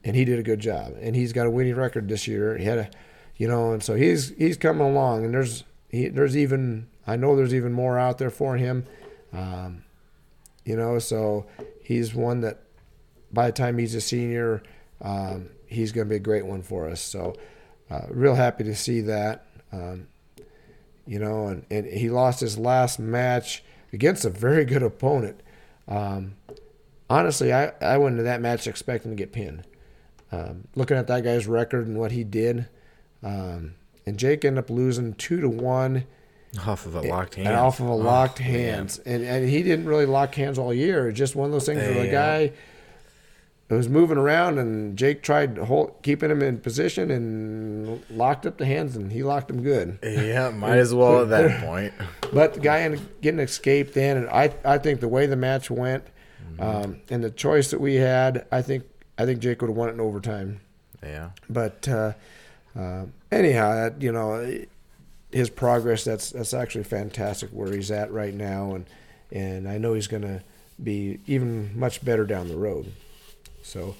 and 0.03 0.16
he 0.16 0.24
did 0.24 0.39
a 0.39 0.43
good 0.43 0.61
job. 0.61 0.95
And 1.01 1.15
he's 1.15 1.32
got 1.32 1.47
a 1.47 1.51
winning 1.51 1.74
record 1.74 2.09
this 2.09 2.27
year. 2.27 2.57
He 2.57 2.65
had 2.65 2.78
a, 2.78 2.91
you 3.36 3.49
know, 3.49 3.73
and 3.73 3.82
so 3.82 3.95
he's 3.95 4.31
he's 4.36 4.57
coming 4.57 4.86
along. 4.86 5.24
And 5.24 5.35
there's 5.35 5.65
he, 5.89 6.09
there's 6.09 6.36
even 6.36 6.89
I 7.07 7.16
know 7.16 7.36
there's 7.36 7.55
even 7.55 7.73
more 7.73 7.99
out 7.99 8.19
there 8.19 8.31
for 8.31 8.57
him, 8.57 8.85
um, 9.32 9.85
you 10.65 10.77
know. 10.77 10.99
So 10.99 11.47
he's 11.82 12.15
one 12.15 12.41
that 12.41 12.61
by 13.32 13.47
the 13.47 13.53
time 13.53 13.78
he's 13.78 13.95
a 13.95 14.01
senior, 14.01 14.62
um, 15.03 15.51
he's 15.66 15.93
going 15.93 16.07
to 16.07 16.11
be 16.11 16.16
a 16.16 16.20
great 16.20 16.47
one 16.47 16.62
for 16.62 16.89
us. 16.89 17.01
So 17.01 17.35
uh, 17.91 18.07
real 18.09 18.35
happy 18.35 18.65
to 18.65 18.74
see 18.74 19.01
that. 19.03 19.47
Um, 19.73 20.07
you 21.06 21.18
know, 21.18 21.47
and, 21.48 21.64
and 21.70 21.86
he 21.86 22.09
lost 22.10 22.40
his 22.40 22.59
last 22.59 22.98
match 22.98 23.62
against 23.93 24.24
a 24.24 24.31
very 24.31 24.64
good 24.64 24.82
opponent. 24.82 25.40
Um, 25.89 26.35
honestly, 27.10 27.52
I, 27.52 27.72
I 27.81 27.98
went 27.98 28.12
into 28.14 28.22
that 28.24 28.40
match 28.40 28.66
expecting 28.66 29.10
to 29.12 29.16
get 29.16 29.32
pinned. 29.32 29.64
Um, 30.32 30.66
looking 30.74 30.97
at 30.97 31.06
that 31.06 31.22
guy's 31.22 31.47
record 31.47 31.86
and 31.86 31.97
what 31.98 32.10
he 32.12 32.24
did, 32.24 32.66
um, 33.22 33.74
and 34.06 34.18
Jake 34.18 34.44
ended 34.44 34.64
up 34.64 34.70
losing 34.70 35.14
two 35.14 35.40
to 35.40 35.48
one 35.48 36.05
Off 36.66 36.86
of 36.86 36.94
a 36.97 37.01
locked 37.02 37.36
hand. 37.36 37.48
and 37.48 37.56
off 37.56 37.78
of 37.81 37.86
a 37.86 37.94
locked 37.94 38.40
Oh, 38.40 38.44
man. 38.44 38.52
hands, 38.52 38.98
and 39.01 39.22
and 39.22 39.48
he 39.48 39.62
didn't 39.62 39.86
really 39.86 40.06
lock 40.06 40.35
hands 40.35 40.59
all 40.59 40.74
year. 40.74 41.09
It's 41.09 41.18
just 41.18 41.36
one 41.36 41.47
of 41.47 41.52
those 41.52 41.66
things 41.66 41.78
where 41.81 41.94
the 41.94 42.06
Yeah. 42.06 42.10
guy 42.12 42.52
was 43.76 43.88
moving 43.88 44.18
around, 44.18 44.59
and 44.59 44.96
Jake 44.96 45.22
tried 45.22 45.56
to 45.56 45.64
hold, 45.64 45.94
keeping 46.02 46.30
him 46.30 46.42
in 46.42 46.59
position 46.59 47.10
and 47.10 48.02
locked 48.10 48.46
up 48.46 48.59
the 48.59 48.66
hands, 48.66 48.96
and 48.96 49.12
he 49.12 49.22
locked 49.22 49.51
him 49.51 49.62
good. 49.62 49.98
Yeah, 50.02 50.51
might 50.51 50.78
as 50.78 50.94
well 50.94 51.22
at 51.22 51.30
that 51.30 51.60
point. 51.62 51.92
But 52.32 52.55
the 52.55 52.60
guy 52.60 52.80
ended 52.80 53.20
getting 53.20 53.38
escaped 53.38 53.96
in, 53.96 54.16
and 54.16 54.28
I 54.28 54.52
I 54.64 54.78
think 54.78 54.98
the 54.98 55.06
way 55.06 55.26
the 55.26 55.36
match 55.36 55.70
went, 55.70 56.05
um, 56.59 57.01
and 57.09 57.22
the 57.22 57.30
choice 57.30 57.70
that 57.70 57.80
we 57.80 57.94
had, 57.94 58.44
I 58.51 58.60
think 58.60 58.84
I 59.16 59.24
think 59.24 59.38
Jake 59.40 59.60
would 59.60 59.68
have 59.68 59.76
won 59.76 59.88
it 59.88 59.92
in 59.92 60.01
overtime. 60.01 60.60
Yeah. 61.02 61.30
But 61.48 61.86
uh, 61.86 62.14
uh, 62.76 63.06
anyhow, 63.30 63.74
that, 63.74 64.02
you 64.02 64.10
know, 64.10 64.64
his 65.30 65.51
progress 65.51 66.05
that's 66.05 66.30
that's 66.30 66.55
actually 66.55 66.84
fantastic 66.84 67.51
where 67.51 67.72
he's 67.72 67.90
at 67.90 68.12
right 68.12 68.34
now, 68.34 68.74
and 68.74 68.86
and 69.30 69.68
I 69.68 69.78
know 69.78 69.94
he's 69.94 70.06
going 70.06 70.22
to 70.22 70.42
be 70.82 71.20
even 71.26 71.78
much 71.78 72.05
better 72.05 72.24
down 72.24 72.48
the 72.48 72.56
road. 72.56 72.92
So, 73.65 73.97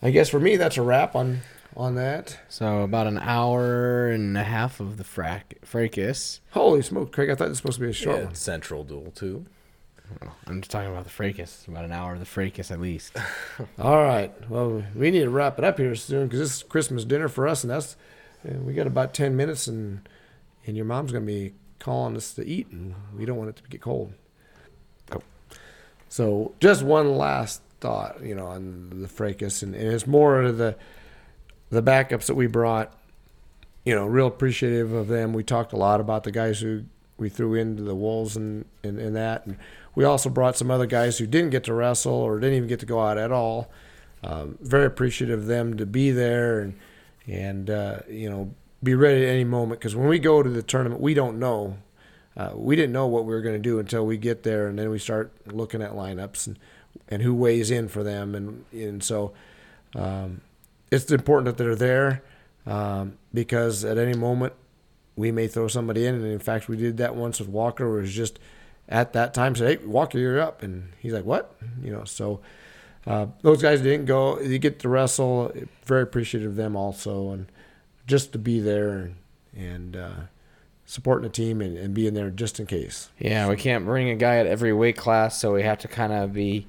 I 0.00 0.10
guess 0.10 0.28
for 0.28 0.40
me, 0.40 0.56
that's 0.56 0.76
a 0.76 0.82
wrap 0.82 1.14
on 1.14 1.40
on 1.76 1.94
that. 1.96 2.38
So 2.48 2.80
about 2.82 3.06
an 3.06 3.18
hour 3.18 4.08
and 4.08 4.36
a 4.38 4.42
half 4.44 4.80
of 4.80 4.96
the 4.96 5.04
frac- 5.04 5.64
fracas. 5.64 6.40
Holy 6.52 6.80
smoke, 6.82 7.12
Craig! 7.12 7.28
I 7.30 7.34
thought 7.34 7.46
it 7.46 7.50
was 7.50 7.58
supposed 7.58 7.78
to 7.78 7.84
be 7.84 7.90
a 7.90 7.92
short 7.92 8.18
Yeah, 8.18 8.24
one. 8.26 8.34
Central 8.34 8.84
duel 8.84 9.10
too. 9.14 9.46
I'm 10.48 10.60
just 10.60 10.72
talking 10.72 10.90
about 10.90 11.04
the 11.04 11.10
fracas. 11.10 11.64
About 11.68 11.84
an 11.84 11.92
hour 11.92 12.14
of 12.14 12.18
the 12.18 12.24
fracas 12.26 12.70
at 12.72 12.80
least. 12.80 13.16
All 13.78 14.02
right. 14.02 14.32
Well, 14.50 14.82
we 14.96 15.10
need 15.12 15.20
to 15.20 15.30
wrap 15.30 15.56
it 15.58 15.64
up 15.64 15.78
here 15.78 15.94
soon 15.94 16.26
because 16.26 16.40
this 16.40 16.56
is 16.56 16.62
Christmas 16.64 17.04
dinner 17.04 17.28
for 17.28 17.46
us, 17.46 17.62
and 17.62 17.70
that's 17.70 17.96
and 18.42 18.64
we 18.66 18.74
got 18.74 18.86
about 18.88 19.12
ten 19.14 19.36
minutes, 19.36 19.66
and 19.66 20.08
and 20.66 20.76
your 20.76 20.86
mom's 20.86 21.12
gonna 21.12 21.24
be 21.24 21.52
calling 21.78 22.16
us 22.16 22.32
to 22.34 22.46
eat, 22.46 22.68
and 22.70 22.94
we 23.16 23.24
don't 23.24 23.36
want 23.36 23.50
it 23.50 23.56
to 23.56 23.62
get 23.68 23.80
cold. 23.80 24.12
Cool. 25.10 25.22
So, 26.08 26.54
just 26.58 26.82
one 26.82 27.16
last 27.16 27.62
thought, 27.80 28.22
you 28.22 28.34
know, 28.34 28.46
on 28.46 28.90
the 29.02 29.08
fracas, 29.08 29.62
and, 29.62 29.74
and 29.74 29.92
it's 29.92 30.06
more 30.06 30.42
of 30.42 30.58
the 30.58 30.76
the 31.70 31.82
backups 31.82 32.26
that 32.26 32.34
we 32.34 32.46
brought. 32.46 32.92
You 33.84 33.94
know, 33.94 34.04
real 34.04 34.26
appreciative 34.26 34.92
of 34.92 35.08
them. 35.08 35.32
We 35.32 35.42
talked 35.42 35.72
a 35.72 35.76
lot 35.76 36.00
about 36.00 36.24
the 36.24 36.30
guys 36.30 36.60
who 36.60 36.84
we 37.16 37.28
threw 37.28 37.54
into 37.54 37.82
the 37.82 37.94
wolves 37.94 38.36
and, 38.36 38.64
and, 38.82 38.98
and 38.98 39.16
that, 39.16 39.46
and 39.46 39.56
we 39.94 40.04
also 40.04 40.28
brought 40.28 40.56
some 40.56 40.70
other 40.70 40.86
guys 40.86 41.18
who 41.18 41.26
didn't 41.26 41.50
get 41.50 41.64
to 41.64 41.74
wrestle 41.74 42.12
or 42.12 42.38
didn't 42.38 42.56
even 42.56 42.68
get 42.68 42.80
to 42.80 42.86
go 42.86 43.00
out 43.00 43.18
at 43.18 43.32
all. 43.32 43.70
Um, 44.22 44.58
very 44.60 44.86
appreciative 44.86 45.40
of 45.40 45.46
them 45.46 45.76
to 45.78 45.86
be 45.86 46.10
there 46.10 46.60
and 46.60 46.78
and 47.26 47.70
uh, 47.70 48.00
you 48.08 48.28
know 48.28 48.54
be 48.82 48.94
ready 48.94 49.24
at 49.24 49.30
any 49.30 49.44
moment 49.44 49.80
because 49.80 49.94
when 49.94 50.08
we 50.08 50.18
go 50.18 50.42
to 50.42 50.50
the 50.50 50.62
tournament, 50.62 51.00
we 51.00 51.14
don't 51.14 51.38
know. 51.38 51.78
Uh, 52.36 52.52
we 52.54 52.76
didn't 52.76 52.92
know 52.92 53.06
what 53.06 53.24
we 53.24 53.34
were 53.34 53.42
going 53.42 53.56
to 53.56 53.62
do 53.62 53.78
until 53.78 54.06
we 54.06 54.16
get 54.16 54.42
there, 54.42 54.68
and 54.68 54.78
then 54.78 54.88
we 54.88 54.98
start 54.98 55.32
looking 55.46 55.82
at 55.82 55.92
lineups 55.92 56.46
and 56.46 56.58
and 57.08 57.22
who 57.22 57.34
weighs 57.34 57.70
in 57.70 57.88
for 57.88 58.02
them, 58.02 58.34
and 58.34 58.64
and 58.72 59.02
so 59.02 59.32
um, 59.94 60.40
it's 60.90 61.10
important 61.10 61.46
that 61.46 61.62
they're 61.62 61.74
there 61.74 62.22
um, 62.66 63.18
because 63.32 63.84
at 63.84 63.98
any 63.98 64.14
moment 64.14 64.52
we 65.16 65.32
may 65.32 65.46
throw 65.46 65.68
somebody 65.68 66.06
in, 66.06 66.14
and 66.14 66.24
in 66.24 66.38
fact 66.38 66.68
we 66.68 66.76
did 66.76 66.96
that 66.98 67.14
once 67.14 67.40
with 67.40 67.48
Walker, 67.48 67.88
where 67.88 67.98
it 67.98 68.02
was 68.02 68.14
just 68.14 68.38
at 68.88 69.12
that 69.12 69.34
time 69.34 69.54
said, 69.54 69.80
"Hey, 69.80 69.86
Walker, 69.86 70.18
you're 70.18 70.40
up," 70.40 70.62
and 70.62 70.90
he's 70.98 71.12
like, 71.12 71.24
"What?" 71.24 71.54
You 71.82 71.92
know, 71.92 72.04
so. 72.04 72.40
Uh, 73.06 73.26
those 73.40 73.62
guys 73.62 73.80
didn't 73.80 74.04
go. 74.04 74.38
You 74.40 74.58
get 74.58 74.80
to 74.80 74.88
wrestle. 74.88 75.50
Very 75.86 76.02
appreciative 76.02 76.50
of 76.50 76.56
them 76.56 76.76
also, 76.76 77.30
and 77.30 77.46
just 78.06 78.32
to 78.32 78.38
be 78.38 78.60
there 78.60 78.90
and, 78.90 79.16
and 79.56 79.96
uh, 79.96 80.20
supporting 80.90 81.22
the 81.22 81.32
team 81.32 81.60
and, 81.60 81.78
and 81.78 81.94
being 81.94 82.14
there 82.14 82.30
just 82.30 82.58
in 82.58 82.66
case. 82.66 83.10
Yeah, 83.20 83.48
we 83.48 83.54
can't 83.54 83.84
bring 83.84 84.10
a 84.10 84.16
guy 84.16 84.38
at 84.38 84.46
every 84.46 84.72
weight 84.72 84.96
class, 84.96 85.40
so 85.40 85.52
we 85.54 85.62
have 85.62 85.78
to 85.78 85.88
kind 85.88 86.12
of 86.12 86.32
be 86.32 86.66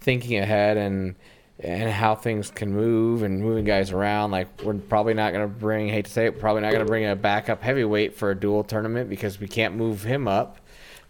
thinking 0.00 0.38
ahead 0.38 0.76
and 0.76 1.16
and 1.58 1.90
how 1.90 2.14
things 2.14 2.52
can 2.52 2.72
move 2.72 3.24
and 3.24 3.40
moving 3.40 3.64
guys 3.64 3.90
around. 3.90 4.30
Like 4.30 4.62
we're 4.62 4.74
probably 4.74 5.14
not 5.14 5.32
going 5.32 5.48
to 5.48 5.52
bring, 5.52 5.88
hate 5.88 6.04
to 6.04 6.10
say 6.10 6.26
it, 6.26 6.38
probably 6.38 6.62
not 6.62 6.70
going 6.70 6.84
to 6.84 6.88
bring 6.88 7.04
a 7.04 7.16
backup 7.16 7.62
heavyweight 7.62 8.16
for 8.16 8.30
a 8.30 8.34
dual 8.38 8.62
tournament 8.62 9.10
because 9.10 9.40
we 9.40 9.48
can't 9.48 9.74
move 9.74 10.04
him 10.04 10.28
up. 10.28 10.58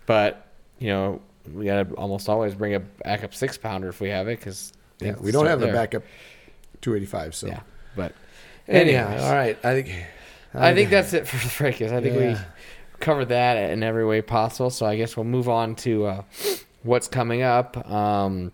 But 0.06 0.46
you 0.78 0.88
know, 0.88 1.20
we 1.52 1.66
got 1.66 1.86
to 1.86 1.94
almost 1.96 2.30
always 2.30 2.54
bring 2.54 2.74
a 2.74 2.80
backup 2.80 3.34
six 3.34 3.58
pounder 3.58 3.88
if 3.88 4.00
we 4.00 4.08
have 4.08 4.26
it 4.28 4.38
because 4.38 4.72
Yeah, 5.00 5.16
we 5.20 5.32
don't 5.32 5.46
have 5.46 5.60
the 5.60 5.66
backup 5.66 6.02
285. 6.80 7.34
So 7.34 7.46
Yeah, 7.48 7.60
but 7.94 8.14
anyhow, 8.68 9.22
all 9.22 9.34
right. 9.34 9.58
I 9.62 9.82
think 9.82 10.06
I 10.54 10.74
think 10.74 10.90
that's 10.90 11.12
it 11.12 11.26
for 11.26 11.36
the 11.44 11.50
fracas. 11.50 11.92
I 11.92 12.00
think 12.00 12.16
we 12.16 12.36
covered 13.00 13.26
that 13.26 13.70
in 13.70 13.82
every 13.82 14.06
way 14.06 14.22
possible. 14.22 14.70
So 14.70 14.86
I 14.86 14.96
guess 14.96 15.16
we'll 15.16 15.24
move 15.24 15.48
on 15.48 15.74
to 15.76 16.06
uh, 16.06 16.22
what's 16.82 17.08
coming 17.08 17.42
up, 17.42 17.90
um, 17.90 18.52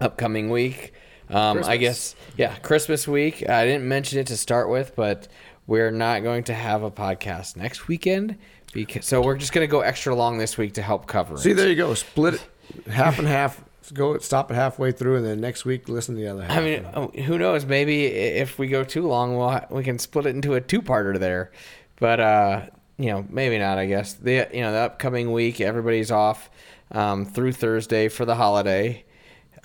upcoming 0.00 0.50
week. 0.50 0.92
Um, 1.28 1.62
I 1.64 1.76
guess 1.76 2.16
yeah, 2.36 2.56
Christmas 2.56 3.06
week. 3.06 3.48
I 3.48 3.64
didn't 3.64 3.86
mention 3.86 4.18
it 4.18 4.26
to 4.28 4.36
start 4.36 4.68
with, 4.68 4.96
but 4.96 5.28
we're 5.66 5.92
not 5.92 6.22
going 6.22 6.44
to 6.44 6.54
have 6.54 6.82
a 6.82 6.90
podcast 6.90 7.56
next 7.56 7.86
weekend 7.86 8.36
because 8.72 9.06
so 9.06 9.22
we're 9.22 9.36
just 9.36 9.52
going 9.52 9.66
to 9.66 9.70
go 9.70 9.80
extra 9.80 10.14
long 10.14 10.38
this 10.38 10.58
week 10.58 10.74
to 10.74 10.82
help 10.82 11.06
cover 11.06 11.36
See, 11.36 11.52
it. 11.52 11.54
there 11.54 11.68
you 11.68 11.76
go. 11.76 11.94
Split 11.94 12.34
it 12.34 12.90
half 12.90 13.18
and 13.18 13.28
half. 13.28 13.62
Go 13.90 14.16
stop 14.18 14.50
it 14.50 14.54
halfway 14.54 14.92
through, 14.92 15.16
and 15.16 15.26
then 15.26 15.40
next 15.40 15.64
week 15.64 15.88
listen 15.88 16.14
to 16.16 16.20
the 16.20 16.28
other 16.28 16.42
half. 16.42 16.58
I 16.58 16.60
mean, 16.62 16.86
oh, 16.94 17.08
who 17.08 17.38
knows? 17.38 17.64
Maybe 17.66 18.06
if 18.06 18.58
we 18.58 18.66
go 18.68 18.84
too 18.84 19.06
long, 19.06 19.36
we'll, 19.36 19.60
we 19.70 19.82
can 19.84 19.98
split 19.98 20.26
it 20.26 20.34
into 20.34 20.54
a 20.54 20.60
two-parter 20.60 21.18
there. 21.18 21.50
But 21.98 22.20
uh, 22.20 22.62
you 22.98 23.06
know, 23.06 23.26
maybe 23.28 23.58
not. 23.58 23.78
I 23.78 23.86
guess 23.86 24.14
the 24.14 24.48
you 24.52 24.60
know 24.60 24.72
the 24.72 24.78
upcoming 24.78 25.32
week, 25.32 25.60
everybody's 25.60 26.10
off 26.10 26.50
um, 26.92 27.24
through 27.26 27.52
Thursday 27.52 28.08
for 28.08 28.24
the 28.24 28.34
holiday, 28.34 29.04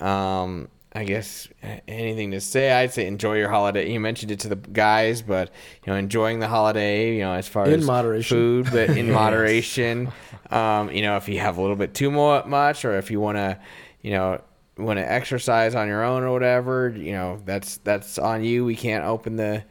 um, 0.00 0.68
I 0.94 1.04
guess 1.04 1.48
anything 1.86 2.30
to 2.32 2.40
say. 2.40 2.72
I'd 2.72 2.92
say 2.92 3.06
enjoy 3.06 3.36
your 3.38 3.50
holiday. 3.50 3.90
You 3.92 4.00
mentioned 4.00 4.30
it 4.32 4.40
to 4.40 4.48
the 4.48 4.56
guys, 4.56 5.22
but 5.22 5.50
you 5.84 5.92
know, 5.92 5.98
enjoying 5.98 6.40
the 6.40 6.48
holiday. 6.48 7.14
You 7.14 7.20
know, 7.20 7.32
as 7.32 7.48
far 7.48 7.66
In 7.66 7.80
as 7.80 7.86
moderation. 7.86 8.36
food, 8.36 8.68
but 8.72 8.90
in 8.96 9.10
moderation. 9.20 10.10
Um, 10.50 10.90
you 10.90 11.02
know, 11.02 11.16
if 11.16 11.28
you 11.28 11.38
have 11.40 11.58
a 11.58 11.60
little 11.60 11.76
bit 11.76 11.92
too 11.94 12.10
much, 12.10 12.84
or 12.84 12.96
if 12.98 13.10
you 13.10 13.20
want 13.20 13.36
to, 13.36 13.58
you 14.06 14.12
know, 14.12 14.40
want 14.78 14.98
to 15.00 15.12
exercise 15.12 15.74
on 15.74 15.88
your 15.88 16.04
own 16.04 16.22
or 16.22 16.30
whatever, 16.30 16.90
you 16.90 17.10
know, 17.10 17.42
that's 17.44 17.78
that's 17.78 18.18
on 18.18 18.44
you. 18.44 18.64
We 18.64 18.76
can't 18.76 19.04
open 19.04 19.34
the 19.34 19.64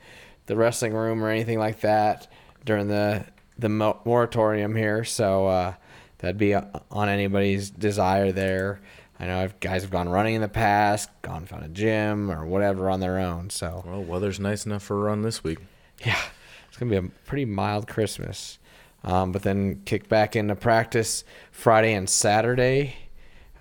the 0.48 0.58
wrestling 0.58 0.94
room 0.94 1.24
or 1.24 1.30
anything 1.30 1.58
like 1.58 1.80
that 1.82 2.28
during 2.66 2.90
the 2.90 3.24
the 3.58 3.70
moratorium 3.70 4.76
here. 4.76 5.06
So 5.06 5.48
uh, 5.48 5.74
that'd 6.18 6.38
be 6.38 6.54
on 6.54 7.08
anybody's 7.08 7.70
desire 7.70 8.34
there. 8.34 8.82
I 9.18 9.28
know 9.28 9.48
guys 9.62 9.84
have 9.84 9.92
gone 9.92 10.10
running 10.10 10.36
in 10.36 10.42
the 10.42 10.50
past, 10.50 11.10
gone 11.22 11.46
found 11.46 11.64
a 11.64 11.70
gym 11.70 12.30
or 12.30 12.46
whatever 12.46 12.90
on 12.90 13.00
their 13.00 13.18
own. 13.18 13.50
So 13.50 13.84
Well, 13.88 14.04
weather's 14.04 14.42
nice 14.42 14.66
enough 14.66 14.84
for 14.84 14.98
a 14.98 15.04
run 15.04 15.22
this 15.22 15.46
week. 15.46 15.60
yeah, 16.06 16.20
it's 16.68 16.76
gonna 16.76 16.92
be 16.92 16.98
a 16.98 17.10
pretty 17.26 17.46
mild 17.46 17.88
Christmas. 17.88 18.60
Um, 19.06 19.32
but 19.32 19.44
then 19.44 19.82
kick 19.86 20.10
back 20.10 20.36
into 20.36 20.56
practice 20.56 21.24
Friday 21.54 21.94
and 21.94 22.10
Saturday. 22.10 22.98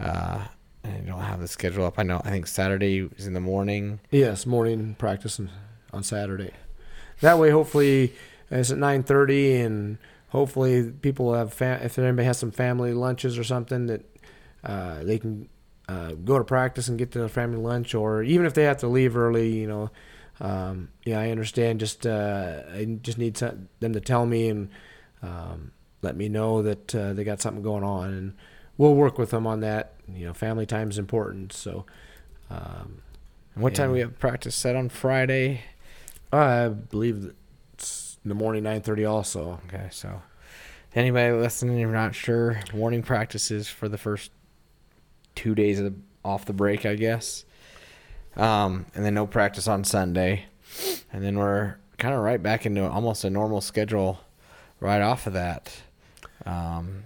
Uh, 0.00 0.46
I 0.84 0.98
don't 1.06 1.20
have 1.20 1.40
the 1.40 1.48
schedule 1.48 1.84
up. 1.84 1.98
I 1.98 2.02
know. 2.02 2.20
I 2.24 2.30
think 2.30 2.46
Saturday 2.46 3.08
is 3.16 3.26
in 3.26 3.32
the 3.32 3.40
morning. 3.40 4.00
Yes, 4.10 4.46
morning 4.46 4.94
practice 4.98 5.40
on, 5.92 6.02
Saturday. 6.02 6.50
That 7.20 7.38
way, 7.38 7.50
hopefully, 7.50 8.12
it's 8.50 8.70
at 8.70 8.78
nine 8.78 9.02
thirty, 9.02 9.56
and 9.56 9.98
hopefully, 10.28 10.90
people 10.90 11.34
have 11.34 11.54
fa- 11.54 11.80
if 11.82 11.98
anybody 11.98 12.26
has 12.26 12.38
some 12.38 12.50
family 12.50 12.92
lunches 12.92 13.38
or 13.38 13.44
something 13.44 13.86
that 13.86 14.04
uh, 14.62 15.02
they 15.02 15.18
can 15.18 15.48
uh, 15.88 16.12
go 16.12 16.38
to 16.38 16.44
practice 16.44 16.88
and 16.88 16.98
get 16.98 17.12
to 17.12 17.18
their 17.18 17.28
family 17.28 17.58
lunch, 17.58 17.94
or 17.94 18.22
even 18.22 18.44
if 18.44 18.54
they 18.54 18.64
have 18.64 18.78
to 18.78 18.88
leave 18.88 19.16
early, 19.16 19.48
you 19.48 19.66
know. 19.66 19.90
Um, 20.40 20.88
yeah, 21.04 21.20
I 21.20 21.30
understand. 21.30 21.80
Just 21.80 22.06
uh, 22.06 22.62
I 22.72 22.84
just 23.00 23.18
need 23.18 23.36
them 23.36 23.68
to 23.92 24.00
tell 24.00 24.26
me 24.26 24.48
and 24.48 24.68
um, 25.22 25.72
let 26.02 26.16
me 26.16 26.28
know 26.28 26.62
that 26.62 26.94
uh, 26.94 27.12
they 27.12 27.24
got 27.24 27.40
something 27.40 27.62
going 27.62 27.84
on, 27.84 28.12
and 28.12 28.34
we'll 28.78 28.94
work 28.94 29.18
with 29.18 29.30
them 29.30 29.46
on 29.46 29.60
that. 29.60 29.92
You 30.08 30.26
know, 30.26 30.34
family 30.34 30.66
time 30.66 30.90
is 30.90 30.98
important, 30.98 31.52
so. 31.52 31.84
Um, 32.50 33.02
And 33.54 33.62
what 33.62 33.74
time 33.74 33.90
we 33.92 34.00
have 34.00 34.18
practice 34.18 34.54
set 34.54 34.76
on 34.76 34.88
Friday? 34.88 35.62
I 36.32 36.68
believe 36.68 37.32
it's 37.72 38.18
in 38.24 38.28
the 38.28 38.34
morning, 38.34 38.64
nine 38.64 38.80
thirty. 38.82 39.04
Also, 39.04 39.60
Okay, 39.68 39.88
so 39.90 40.22
anybody 40.94 41.32
listening, 41.32 41.78
you're 41.78 41.90
not 41.90 42.14
sure, 42.14 42.60
morning 42.74 43.02
practices 43.02 43.68
for 43.68 43.88
the 43.88 43.98
first 43.98 44.30
two 45.34 45.54
days 45.54 45.78
of 45.80 45.84
the, 45.86 45.94
off 46.24 46.44
the 46.44 46.52
break, 46.52 46.84
I 46.84 46.94
guess. 46.96 47.44
Um, 48.36 48.86
and 48.94 49.04
then 49.04 49.14
no 49.14 49.26
practice 49.26 49.68
on 49.68 49.84
Sunday, 49.84 50.46
and 51.12 51.22
then 51.24 51.38
we're 51.38 51.76
kind 51.98 52.14
of 52.14 52.20
right 52.20 52.42
back 52.42 52.66
into 52.66 52.84
almost 52.88 53.22
a 53.24 53.30
normal 53.30 53.60
schedule 53.60 54.20
right 54.80 55.00
off 55.00 55.26
of 55.28 55.32
that. 55.34 55.80
Um, 56.44 57.04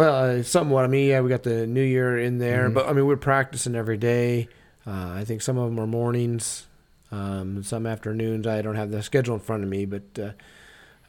well, 0.00 0.38
uh, 0.38 0.42
somewhat. 0.42 0.84
I 0.84 0.88
mean, 0.88 1.08
yeah, 1.08 1.20
we 1.20 1.28
got 1.28 1.42
the 1.42 1.66
New 1.66 1.82
Year 1.82 2.18
in 2.18 2.38
there, 2.38 2.70
Mhm. 2.70 2.74
but 2.74 2.88
I 2.88 2.94
mean, 2.94 3.04
we're 3.06 3.16
practicing 3.16 3.74
every 3.74 3.98
day. 3.98 4.48
Uh, 4.86 5.12
I 5.14 5.24
think 5.24 5.42
some 5.42 5.58
of 5.58 5.68
them 5.68 5.78
are 5.78 5.86
mornings, 5.86 6.66
um, 7.12 7.62
some 7.62 7.86
afternoons. 7.86 8.46
I 8.46 8.62
don't 8.62 8.76
have 8.76 8.90
the 8.90 9.02
schedule 9.02 9.34
in 9.34 9.40
front 9.40 9.62
of 9.62 9.68
me, 9.68 9.84
but 9.84 10.02
uh, 10.18 10.30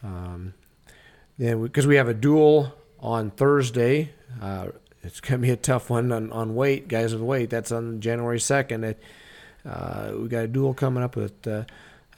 um, 0.06 0.54
then 1.38 1.62
because 1.64 1.88
we, 1.88 1.96
have 1.96 2.10
a 2.10 2.14
duel 2.14 2.74
on 3.00 3.32
Thursday, 3.32 4.12
uh, 4.42 4.68
it's 5.04 5.22
gonna 5.22 5.38
be 5.38 5.52
a 5.52 5.56
tough 5.56 5.90
one 5.90 6.12
on, 6.12 6.30
on 6.34 6.54
weight, 6.54 6.90
guys 6.90 7.14
with 7.14 7.24
weight. 7.24 7.50
That's 7.50 7.72
on 7.72 8.02
January 8.02 8.42
second. 8.42 8.84
Uh, 9.66 10.12
we 10.18 10.28
got 10.28 10.44
a 10.44 10.48
duel 10.50 10.74
coming 10.74 11.02
up 11.02 11.16
with 11.16 11.48
uh, 11.48 11.64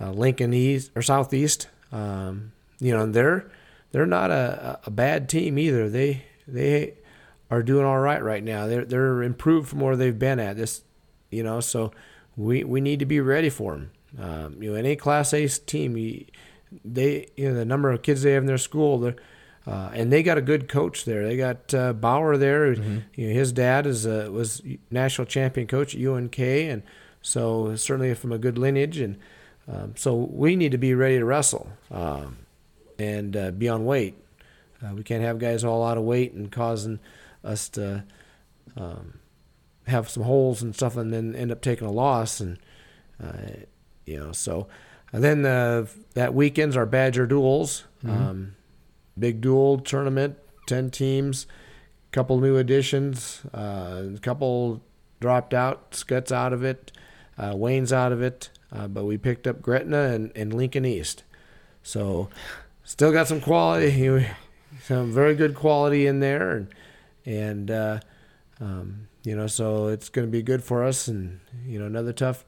uh, 0.01 0.09
Lincoln 0.09 0.55
East 0.55 0.89
or 0.95 1.03
Southeast. 1.03 1.67
Um, 1.91 2.51
you 2.79 2.93
know, 2.93 3.03
and 3.03 3.13
they're 3.13 3.45
they're 3.91 4.07
not 4.07 4.31
a, 4.31 4.79
a 4.87 4.89
bad 4.89 5.29
team 5.29 5.59
either. 5.59 5.87
They 5.87 6.23
they 6.47 6.95
are 7.49 7.63
doing 7.63 7.85
all 7.85 7.99
right 7.99 8.23
right 8.23 8.43
now. 8.43 8.67
They're 8.67 8.85
they're 8.85 9.23
improved 9.23 9.69
from 9.69 9.79
where 9.79 9.95
they've 9.95 10.17
been 10.17 10.39
at 10.39 10.57
this, 10.57 10.81
you 11.29 11.43
know. 11.43 11.59
So 11.59 11.91
we 12.35 12.63
we 12.63 12.81
need 12.81 12.99
to 12.99 13.05
be 13.05 13.19
ready 13.19 13.49
for 13.49 13.73
them. 13.73 13.91
Um, 14.19 14.61
you 14.61 14.71
know, 14.71 14.75
any 14.75 14.95
Class 14.95 15.33
A 15.33 15.47
team, 15.47 15.97
you, 15.97 16.25
they 16.83 17.27
you 17.35 17.49
know 17.49 17.55
the 17.55 17.65
number 17.65 17.91
of 17.91 18.01
kids 18.01 18.23
they 18.23 18.33
have 18.33 18.43
in 18.43 18.47
their 18.47 18.57
school, 18.57 18.99
they're, 18.99 19.15
uh, 19.65 19.91
and 19.93 20.11
they 20.11 20.23
got 20.23 20.37
a 20.37 20.41
good 20.41 20.67
coach 20.67 21.05
there. 21.05 21.25
They 21.25 21.37
got 21.37 21.73
uh, 21.73 21.93
Bauer 21.93 22.37
there. 22.37 22.73
You 23.15 23.27
know, 23.27 23.33
his 23.33 23.51
dad 23.51 23.85
is 23.85 24.05
a, 24.05 24.31
was 24.31 24.61
national 24.91 25.25
champion 25.25 25.67
coach 25.67 25.95
at 25.95 26.01
UNK, 26.01 26.39
and 26.39 26.83
so 27.21 27.75
certainly 27.75 28.13
from 28.13 28.31
a 28.31 28.37
good 28.37 28.57
lineage. 28.57 28.99
And 28.99 29.17
um, 29.67 29.93
so 29.95 30.15
we 30.15 30.55
need 30.55 30.71
to 30.73 30.77
be 30.77 30.93
ready 30.93 31.17
to 31.17 31.25
wrestle 31.25 31.69
um, 31.91 32.37
and 32.99 33.35
uh, 33.37 33.51
be 33.51 33.69
on 33.69 33.85
weight. 33.85 34.15
Uh, 34.83 34.93
we 34.93 35.03
can't 35.03 35.23
have 35.23 35.39
guys 35.39 35.63
all 35.63 35.85
out 35.85 35.97
of 35.97 36.03
weight 36.03 36.33
and 36.33 36.51
causing 36.51 36.99
us 37.43 37.69
to 37.69 38.03
um, 38.75 39.19
have 39.87 40.09
some 40.09 40.23
holes 40.23 40.61
and 40.61 40.75
stuff, 40.75 40.97
and 40.97 41.13
then 41.13 41.35
end 41.35 41.51
up 41.51 41.61
taking 41.61 41.87
a 41.87 41.91
loss. 41.91 42.39
And 42.39 42.57
uh, 43.23 43.63
you 44.05 44.19
know, 44.19 44.31
so 44.31 44.67
and 45.11 45.23
then 45.23 45.45
uh, 45.45 45.85
that 46.15 46.33
weekend's 46.33 46.75
our 46.75 46.85
Badger 46.85 47.25
duels, 47.27 47.85
um, 48.05 48.55
big 49.17 49.41
duel 49.41 49.79
tournament, 49.79 50.37
ten 50.67 50.89
teams, 50.89 51.45
couple 52.11 52.39
new 52.39 52.57
additions, 52.57 53.41
uh, 53.53 54.03
a 54.15 54.19
couple 54.19 54.81
dropped 55.19 55.53
out, 55.53 55.95
Scott's 55.95 56.31
out 56.31 56.53
of 56.53 56.63
it, 56.63 56.91
uh, 57.37 57.53
Wayne's 57.55 57.93
out 57.93 58.11
of 58.11 58.21
it, 58.21 58.49
uh, 58.71 58.87
but 58.87 59.05
we 59.05 59.17
picked 59.17 59.47
up 59.47 59.61
Gretna 59.61 60.13
and, 60.13 60.31
and 60.35 60.53
Lincoln 60.53 60.85
East. 60.85 61.23
So 61.81 62.29
still 62.83 63.11
got 63.11 63.27
some 63.27 63.41
quality, 63.41 64.27
some 64.81 65.11
very 65.11 65.35
good 65.35 65.55
quality 65.55 66.07
in 66.07 66.19
there, 66.19 66.51
and 66.51 66.67
and 67.25 67.71
uh, 67.71 67.99
um, 68.59 69.07
you 69.23 69.35
know, 69.35 69.47
so 69.47 69.87
it's 69.87 70.09
going 70.09 70.27
to 70.27 70.31
be 70.31 70.41
good 70.41 70.63
for 70.63 70.83
us, 70.83 71.07
and 71.07 71.39
you 71.65 71.79
know, 71.79 71.85
another 71.85 72.13
tough, 72.13 72.43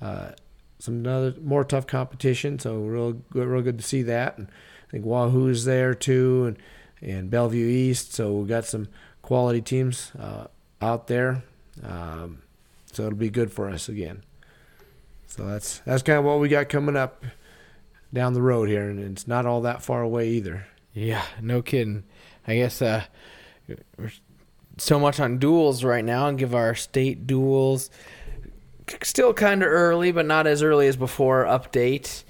uh, 0.00 0.30
some 0.78 0.94
another 0.94 1.34
more 1.40 1.64
tough 1.64 1.86
competition. 1.86 2.58
So 2.58 2.76
real 2.76 3.12
good, 3.12 3.46
real 3.46 3.62
good 3.62 3.78
to 3.78 3.84
see 3.84 4.02
that, 4.02 4.38
and 4.38 4.48
I 4.48 4.90
think 4.90 5.04
Wahoo's 5.04 5.64
there 5.64 5.94
too, 5.94 6.46
and 6.46 6.58
and 7.00 7.30
Bellevue 7.30 7.66
East. 7.66 8.14
So 8.14 8.32
we've 8.32 8.48
got 8.48 8.64
some 8.64 8.88
quality 9.22 9.60
teams 9.60 10.12
uh, 10.18 10.46
out 10.80 11.06
there, 11.06 11.44
um, 11.84 12.42
so 12.92 13.04
it'll 13.04 13.18
be 13.18 13.30
good 13.30 13.52
for 13.52 13.68
us 13.68 13.88
again. 13.88 14.22
So 15.26 15.46
that's 15.46 15.78
that's 15.80 16.02
kind 16.02 16.18
of 16.18 16.24
what 16.24 16.40
we 16.40 16.48
got 16.48 16.68
coming 16.68 16.96
up 16.96 17.24
down 18.12 18.32
the 18.32 18.42
road 18.42 18.68
here, 18.68 18.88
and 18.88 18.98
it's 18.98 19.28
not 19.28 19.46
all 19.46 19.60
that 19.60 19.82
far 19.82 20.02
away 20.02 20.30
either. 20.30 20.66
Yeah, 20.92 21.24
no 21.40 21.62
kidding. 21.62 22.04
I 22.46 22.56
guess 22.56 22.80
uh, 22.82 23.04
so 24.78 24.98
much 24.98 25.20
on 25.20 25.38
duels 25.38 25.84
right 25.84 26.04
now, 26.04 26.28
and 26.28 26.38
give 26.38 26.54
our 26.54 26.74
state 26.74 27.26
duels 27.26 27.90
still 29.02 29.34
kind 29.34 29.62
of 29.62 29.68
early, 29.68 30.12
but 30.12 30.26
not 30.26 30.46
as 30.46 30.62
early 30.62 30.88
as 30.88 30.96
before. 30.96 31.44
Update. 31.44 32.24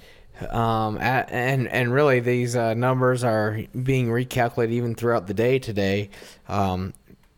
Um, 0.49 0.97
at, 0.99 1.29
and 1.31 1.67
and 1.67 1.93
really 1.93 2.21
these 2.21 2.55
uh, 2.55 2.73
numbers 2.73 3.25
are 3.25 3.59
being 3.83 4.07
recalculated 4.07 4.71
even 4.71 4.95
throughout 4.95 5.27
the 5.27 5.33
day 5.33 5.59
today. 5.59 6.09
Um, 6.47 6.93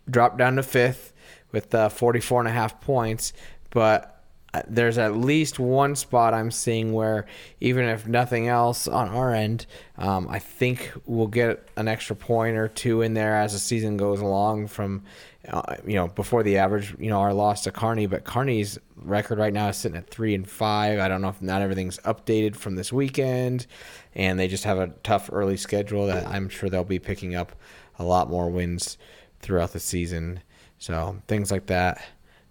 dropped 0.10 0.38
down 0.38 0.58
to 0.58 0.64
fifth 0.64 1.14
with 1.52 1.74
uh, 1.74 1.90
44 1.90 2.42
and 2.42 2.48
a 2.48 2.52
half 2.52 2.80
points, 2.80 3.34
but 3.72 4.21
there's 4.68 4.98
at 4.98 5.16
least 5.16 5.60
one 5.60 5.96
spot 5.96 6.34
I'm 6.34 6.52
seeing 6.52 6.92
where 6.92 7.26
even 7.62 7.86
if 7.86 8.06
nothing 8.06 8.50
else 8.50 8.88
on 8.88 9.08
our 9.10 9.34
end, 9.34 9.66
um, 9.98 10.28
I 10.30 10.40
think 10.40 10.92
we'll 11.06 11.28
get 11.28 11.70
an 11.78 11.88
extra 11.88 12.16
point 12.16 12.58
or 12.58 12.68
two 12.68 13.02
in 13.02 13.14
there 13.14 13.38
as 13.38 13.54
the 13.54 13.60
season 13.60 13.96
goes 13.96 14.20
along 14.20 14.68
from, 14.68 15.04
uh, 15.48 15.78
you 15.86 15.96
know, 15.96 16.10
before 16.10 16.44
the 16.44 16.58
average, 16.58 16.94
you 17.00 17.10
know, 17.10 17.20
our 17.20 17.34
loss 17.34 17.64
to 17.64 17.72
Kearney, 17.72 18.08
but 18.08 18.26
Kearney's 18.26 18.78
record 18.98 19.40
right 19.40 19.54
now 19.54 19.70
is 19.70 19.78
sitting 19.78 19.98
at 19.98 20.10
three 20.10 20.36
and 20.36 20.48
five. 20.50 21.00
I 21.00 21.08
don't 21.08 21.22
know 21.22 21.30
if 21.30 21.42
not 21.42 21.62
everything's 21.62 22.00
updated 22.00 22.58
from 22.58 22.76
this 22.76 22.92
weekend 22.92 23.68
and 24.16 24.38
they 24.38 24.50
just 24.50 24.66
have 24.66 24.80
a 24.80 24.88
tough 25.04 25.30
early 25.32 25.58
schedule 25.58 26.08
that 26.08 26.28
I'm 26.28 26.50
sure 26.50 26.70
they'll 26.70 26.84
be 26.84 27.00
picking 27.00 27.36
up 27.36 27.54
a 28.00 28.04
lot 28.04 28.30
more 28.30 28.50
wins 28.50 28.98
throughout 29.40 29.72
the 29.72 29.80
season. 29.80 30.42
So 30.78 31.22
things 31.28 31.52
like 31.52 31.68
that 31.68 32.04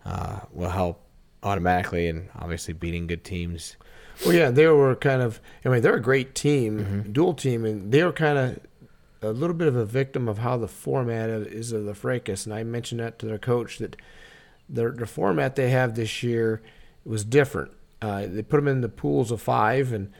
uh, 0.06 0.40
will 0.52 0.70
help 0.70 1.04
automatically, 1.42 2.08
and 2.08 2.28
obviously 2.38 2.74
beating 2.74 3.06
good 3.06 3.24
teams. 3.24 3.76
Well, 4.24 4.34
yeah, 4.34 4.50
they 4.50 4.66
were 4.66 4.94
kind 4.96 5.22
of. 5.22 5.40
I 5.64 5.68
mean, 5.70 5.82
they're 5.82 5.94
a 5.94 6.02
great 6.02 6.34
team, 6.34 7.10
dual 7.12 7.34
team, 7.34 7.64
and 7.64 7.90
they 7.90 8.04
were 8.04 8.12
kind 8.12 8.38
of 8.38 8.60
a 9.22 9.32
little 9.32 9.54
bit 9.54 9.68
of 9.68 9.76
a 9.76 9.84
victim 9.84 10.28
of 10.28 10.38
how 10.38 10.56
the 10.56 10.68
format 10.68 11.30
of, 11.30 11.46
is 11.46 11.72
of 11.72 11.84
the 11.84 11.94
fracas. 11.94 12.46
And 12.46 12.54
I 12.54 12.62
mentioned 12.64 13.00
that 13.00 13.18
to 13.20 13.26
their 13.26 13.38
coach 13.38 13.78
that 13.78 13.96
their 14.68 14.90
the 14.90 15.06
format 15.06 15.56
they 15.56 15.70
have 15.70 15.94
this 15.94 16.22
year 16.22 16.62
was 17.04 17.24
different. 17.24 17.72
Uh, 18.02 18.26
they 18.26 18.42
put 18.42 18.56
them 18.56 18.68
in 18.68 18.80
the 18.80 18.88
pools 18.88 19.30
of 19.30 19.40
five, 19.40 19.92
and 19.92 20.12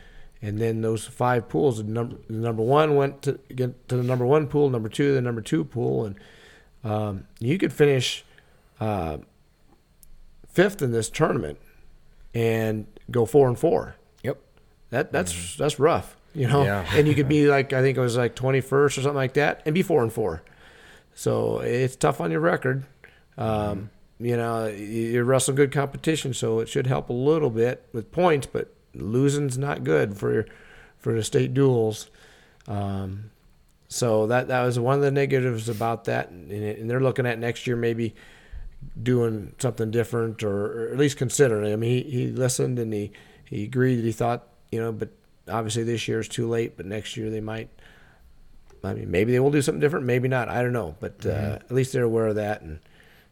and 0.42 0.58
then 0.58 0.80
those 0.80 1.06
five 1.06 1.48
pools, 1.48 1.78
the 1.78 1.84
number 1.84 2.16
the 2.26 2.34
number 2.38 2.62
one 2.62 2.96
went 2.96 3.22
to 3.22 3.38
get 3.54 3.88
to 3.88 3.96
the 3.96 4.02
number 4.02 4.26
one 4.26 4.46
pool, 4.46 4.70
number 4.70 4.88
two 4.88 5.14
the 5.14 5.20
number 5.20 5.40
two 5.40 5.64
pool, 5.64 6.06
and 6.06 6.16
um, 6.84 7.26
you 7.38 7.58
could 7.58 7.72
finish. 7.72 8.24
Uh, 8.80 9.18
fifth 10.52 10.82
in 10.82 10.92
this 10.92 11.08
tournament 11.10 11.58
and 12.34 12.86
go 13.10 13.26
four 13.26 13.48
and 13.48 13.58
four. 13.58 13.96
Yep. 14.22 14.38
That 14.90 15.12
that's 15.12 15.56
that's 15.56 15.78
rough, 15.78 16.16
you 16.34 16.46
know. 16.48 16.62
Yeah. 16.64 16.86
And 16.94 17.06
you 17.08 17.14
could 17.14 17.28
be 17.28 17.46
like 17.48 17.72
I 17.72 17.80
think 17.82 17.96
it 17.96 18.00
was 18.00 18.16
like 18.16 18.34
twenty 18.34 18.60
first 18.60 18.98
or 18.98 19.02
something 19.02 19.16
like 19.16 19.34
that, 19.34 19.62
and 19.66 19.74
be 19.74 19.82
four 19.82 20.02
and 20.02 20.12
four. 20.12 20.42
So 21.14 21.58
it's 21.60 21.96
tough 21.96 22.20
on 22.20 22.30
your 22.30 22.40
record. 22.40 22.84
Um, 23.36 23.90
you 24.18 24.36
know, 24.36 24.66
you- 24.66 24.76
you're 25.12 25.24
wrestling 25.24 25.56
good 25.56 25.72
competition, 25.72 26.34
so 26.34 26.60
it 26.60 26.68
should 26.68 26.86
help 26.86 27.08
a 27.08 27.12
little 27.14 27.50
bit 27.50 27.86
with 27.92 28.12
points, 28.12 28.46
but 28.46 28.72
losing's 28.94 29.56
not 29.58 29.82
good 29.84 30.16
for 30.16 30.46
for 30.98 31.14
the 31.14 31.22
state 31.22 31.54
duels. 31.54 32.10
Um, 32.68 33.30
so 33.88 34.26
that 34.28 34.48
that 34.48 34.62
was 34.62 34.78
one 34.78 34.94
of 34.96 35.00
the 35.02 35.10
negatives 35.10 35.68
about 35.68 36.04
that, 36.04 36.30
and, 36.30 36.50
and 36.52 36.88
they're 36.90 37.00
looking 37.00 37.26
at 37.26 37.38
next 37.38 37.66
year 37.66 37.76
maybe 37.76 38.14
doing 39.02 39.54
something 39.58 39.90
different 39.90 40.42
or, 40.42 40.88
or 40.88 40.92
at 40.92 40.98
least 40.98 41.16
considering. 41.16 41.70
it. 41.70 41.72
I 41.72 41.76
mean, 41.76 42.04
he, 42.04 42.10
he 42.10 42.26
listened 42.28 42.78
and 42.78 42.92
he 42.92 43.12
he 43.44 43.64
agreed 43.64 43.96
that 43.96 44.04
he 44.04 44.12
thought 44.12 44.46
you 44.70 44.80
know, 44.80 44.92
but 44.92 45.08
obviously 45.48 45.82
this 45.82 46.06
year 46.06 46.20
is 46.20 46.28
too 46.28 46.48
late. 46.48 46.76
But 46.76 46.86
next 46.86 47.16
year 47.16 47.30
they 47.30 47.40
might. 47.40 47.68
I 48.82 48.94
mean, 48.94 49.10
maybe 49.10 49.32
they 49.32 49.40
will 49.40 49.50
do 49.50 49.60
something 49.60 49.80
different. 49.80 50.06
Maybe 50.06 50.28
not. 50.28 50.48
I 50.48 50.62
don't 50.62 50.72
know. 50.72 50.96
But 51.00 51.26
uh, 51.26 51.58
at 51.60 51.70
least 51.70 51.92
they're 51.92 52.04
aware 52.04 52.28
of 52.28 52.36
that, 52.36 52.62
and 52.62 52.78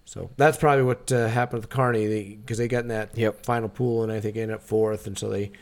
so 0.05 0.31
that's 0.37 0.59
probably 0.59 0.85
what 0.85 1.11
uh, 1.11 1.29
happened 1.29 1.63
with 1.63 1.71
Kearney 1.71 2.37
because 2.37 2.59
they, 2.59 2.69
got 2.69 2.83
in 2.83 2.89
that 2.89 3.17
Yep. 3.17 3.47
final 3.47 3.69
pool 3.71 4.03
and 4.03 4.13
I 4.13 4.21
think 4.21 4.37
ended 4.37 4.57
up 4.57 4.63
fourth, 4.63 5.07
and 5.07 5.17
so 5.19 5.31
they 5.31 5.53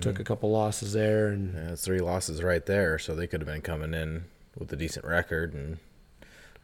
took 0.00 0.18
a 0.18 0.24
couple 0.24 0.50
losses 0.50 0.92
there 0.92 1.28
and. 1.28 1.54
Yeah, 1.54 1.74
three 1.76 2.00
losses 2.00 2.42
right 2.42 2.64
there, 2.66 2.98
so 2.98 3.14
they 3.14 3.26
could 3.26 3.40
have 3.40 3.48
been 3.48 3.62
coming 3.62 3.94
in 3.94 4.24
with 4.58 4.72
a 4.72 4.76
decent 4.76 5.04
record, 5.04 5.54
and 5.54 5.78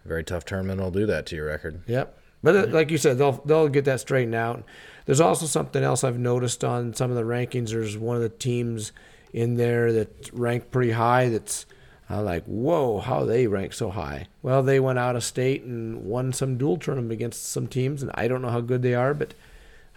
a 0.05 0.09
very 0.09 0.25
tough 0.25 0.45
tournament 0.45 0.81
will 0.81 0.91
do 0.91 1.07
that 1.07 1.25
to 1.27 1.37
your 1.37 1.47
record. 1.47 1.83
Yep. 1.87 2.19
But 2.43 2.57
uh, 2.57 2.67
like 2.69 2.91
you 2.91 2.99
said, 2.99 3.19
they'll 3.19 3.41
they'll 3.45 3.69
get 3.69 3.85
that 3.87 4.01
straightened 4.01 4.35
out. 4.35 4.65
There's 5.05 5.21
also 5.21 5.47
something 5.47 5.83
else 5.83 6.05
I've 6.05 6.19
noticed 6.19 6.65
on 6.65 6.95
some 6.95 7.11
of 7.11 7.17
the 7.17 7.23
rankings. 7.23 7.71
There's 7.71 7.97
one 7.97 8.17
of 8.17 8.23
the 8.23 8.29
teams 8.29 8.93
in 9.33 9.57
there 9.57 9.93
that 9.93 10.31
ranked 10.33 10.71
pretty 10.71 10.93
high. 10.93 11.29
That's 11.29 11.67
I'm 12.09 12.25
like, 12.25 12.45
whoa, 12.45 13.01
how 13.01 13.25
they 13.25 13.47
rank 13.47 13.73
so 13.73 13.91
high? 13.91 14.29
Well, 14.43 14.63
they 14.63 14.79
went 14.79 14.99
out 14.99 15.17
of 15.17 15.25
state 15.25 15.65
and 15.65 16.05
won 16.05 16.33
some 16.33 16.57
dual 16.57 16.77
tournament 16.77 17.13
against 17.13 17.47
some 17.47 17.67
teams, 17.67 18.03
and 18.03 18.13
I 18.15 18.29
don't 18.29 18.43
know 18.43 18.51
how 18.51 18.61
good 18.61 18.83
they 18.83 18.95
are, 18.95 19.13
but 19.13 19.35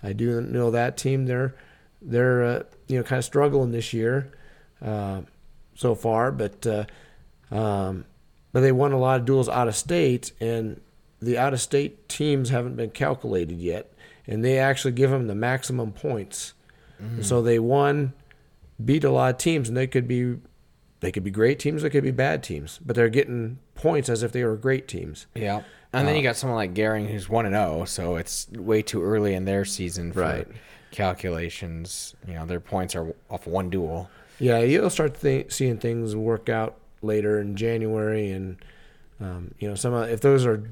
I 0.01 0.13
do 0.13 0.41
know 0.41 0.71
that 0.71 0.97
team. 0.97 1.25
They're 1.25 1.55
they're 2.01 2.43
uh, 2.43 2.63
you 2.87 2.97
know 2.97 3.03
kind 3.03 3.19
of 3.19 3.25
struggling 3.25 3.71
this 3.71 3.93
year 3.93 4.31
uh, 4.81 5.21
so 5.75 5.93
far, 5.93 6.31
but 6.31 6.65
uh, 6.65 6.85
um, 7.51 8.05
but 8.51 8.61
they 8.61 8.71
won 8.71 8.91
a 8.91 8.99
lot 8.99 9.19
of 9.19 9.25
duels 9.25 9.49
out 9.49 9.67
of 9.67 9.75
state, 9.75 10.31
and 10.39 10.81
the 11.21 11.37
out 11.37 11.53
of 11.53 11.61
state 11.61 12.07
teams 12.09 12.49
haven't 12.49 12.75
been 12.75 12.91
calculated 12.91 13.57
yet, 13.59 13.91
and 14.27 14.43
they 14.43 14.57
actually 14.59 14.91
give 14.93 15.09
them 15.11 15.27
the 15.27 15.35
maximum 15.35 15.91
points. 15.91 16.53
And 16.99 17.25
so 17.25 17.41
they 17.41 17.59
won, 17.59 18.11
beat 18.83 19.03
a 19.05 19.09
lot 19.11 19.31
of 19.33 19.37
teams, 19.37 19.69
and 19.69 19.77
they 19.77 19.87
could 19.87 20.07
be 20.07 20.35
they 20.99 21.13
could 21.13 21.23
be 21.23 21.31
great 21.31 21.59
teams, 21.59 21.81
they 21.81 21.89
could 21.89 22.03
be 22.03 22.11
bad 22.11 22.43
teams, 22.43 22.77
but 22.85 22.93
they're 22.93 23.07
getting 23.07 23.57
points 23.73 24.09
as 24.09 24.21
if 24.21 24.33
they 24.33 24.43
were 24.43 24.57
great 24.57 24.85
teams. 24.87 25.27
Yeah. 25.33 25.61
And 25.93 26.05
then 26.07 26.17
you 26.17 26.21
got 26.21 26.35
someone 26.35 26.57
like 26.57 26.73
Gering 26.73 27.07
who's 27.09 27.29
one 27.29 27.45
and 27.45 27.55
zero, 27.55 27.85
so 27.85 28.17
it's 28.17 28.49
way 28.51 28.81
too 28.81 29.01
early 29.01 29.33
in 29.33 29.45
their 29.45 29.63
season 29.63 30.11
for 30.11 30.19
Right. 30.21 30.47
calculations. 31.13 32.15
You 32.27 32.35
know, 32.35 32.45
their 32.45 32.59
points 32.59 32.95
are 32.95 33.13
off 33.29 33.47
one 33.47 33.69
duel. 33.69 34.09
Yeah, 34.39 34.59
you'll 34.59 34.89
start 34.89 35.19
th- 35.19 35.51
seeing 35.51 35.77
things 35.77 36.15
work 36.15 36.47
out 36.49 36.77
later 37.01 37.39
in 37.41 37.55
January, 37.55 38.29
and 38.31 38.57
um, 39.19 39.53
you 39.59 39.67
know, 39.67 39.75
some 39.75 39.93
of, 39.93 40.09
if 40.09 40.21
those 40.21 40.45
are 40.45 40.63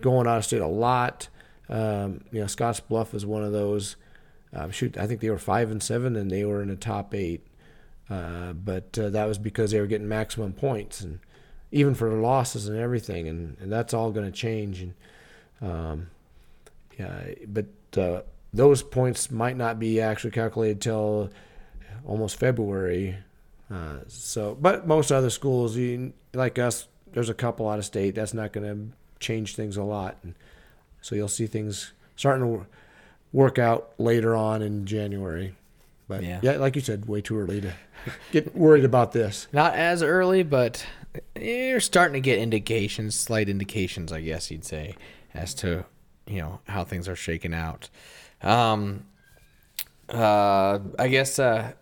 going 0.00 0.26
out 0.26 0.38
of 0.38 0.44
state 0.44 0.60
a 0.60 0.66
lot, 0.66 1.28
um, 1.68 2.22
you 2.30 2.40
know, 2.40 2.46
Scotts 2.46 2.80
Bluff 2.80 3.14
is 3.14 3.24
one 3.24 3.42
of 3.42 3.52
those. 3.52 3.96
Um, 4.54 4.70
shoot, 4.70 4.98
I 4.98 5.06
think 5.06 5.20
they 5.20 5.30
were 5.30 5.38
five 5.38 5.70
and 5.70 5.82
seven, 5.82 6.16
and 6.16 6.30
they 6.30 6.44
were 6.44 6.60
in 6.60 6.68
the 6.68 6.76
top 6.76 7.14
eight, 7.14 7.46
uh, 8.10 8.52
but 8.52 8.98
uh, 8.98 9.08
that 9.08 9.26
was 9.26 9.38
because 9.38 9.70
they 9.70 9.80
were 9.80 9.86
getting 9.86 10.08
maximum 10.08 10.52
points, 10.52 11.00
and 11.00 11.20
even 11.70 11.94
for 11.94 12.10
losses 12.12 12.68
and 12.68 12.78
everything, 12.78 13.26
and, 13.28 13.56
and 13.60 13.72
that's 13.72 13.94
all 13.94 14.10
going 14.10 14.26
to 14.26 14.32
change. 14.32 14.82
And 14.82 14.94
um, 15.62 16.10
yeah, 16.98 17.28
but 17.46 17.66
uh, 17.96 18.22
those 18.52 18.82
points 18.82 19.30
might 19.30 19.56
not 19.56 19.78
be 19.78 20.00
actually 20.00 20.32
calculated 20.32 20.82
till 20.82 21.30
almost 22.04 22.38
February. 22.38 23.16
Uh, 23.70 24.00
so, 24.08 24.54
but 24.60 24.86
most 24.86 25.10
other 25.10 25.30
schools, 25.30 25.76
you, 25.76 26.12
like 26.34 26.58
us, 26.58 26.88
there's 27.12 27.30
a 27.30 27.34
couple 27.34 27.66
out 27.68 27.78
of 27.78 27.86
state. 27.86 28.14
That's 28.14 28.34
not 28.34 28.52
going 28.52 28.66
to 28.66 28.96
change 29.22 29.56
things 29.56 29.76
a 29.78 29.82
lot, 29.82 30.16
and 30.22 30.34
so 31.00 31.14
you'll 31.14 31.28
see 31.28 31.46
things 31.46 31.92
starting 32.16 32.44
to 32.60 32.66
work 33.32 33.58
out 33.58 33.92
later 33.98 34.36
on 34.36 34.60
in 34.60 34.84
January. 34.84 35.54
But 36.08 36.22
Yeah. 36.22 36.40
yeah, 36.42 36.52
like 36.58 36.74
you 36.76 36.82
said, 36.82 37.06
way 37.06 37.22
too 37.22 37.38
early 37.38 37.60
to 37.62 37.72
get 38.32 38.54
worried 38.54 38.84
about 38.84 39.12
this. 39.12 39.46
Not 39.52 39.74
as 39.74 40.02
early, 40.02 40.42
but 40.42 40.84
you're 41.40 41.80
starting 41.80 42.14
to 42.14 42.20
get 42.20 42.38
indications, 42.38 43.14
slight 43.14 43.48
indications, 43.48 44.12
I 44.12 44.20
guess 44.20 44.50
you'd 44.50 44.64
say, 44.66 44.96
as 45.32 45.54
to 45.54 45.86
you 46.26 46.40
know 46.40 46.60
how 46.68 46.84
things 46.84 47.08
are 47.08 47.16
shaking 47.16 47.54
out. 47.54 47.88
Um, 48.42 49.04
uh, 50.08 50.78
I 50.98 51.08
guess 51.08 51.38
uh, 51.38 51.72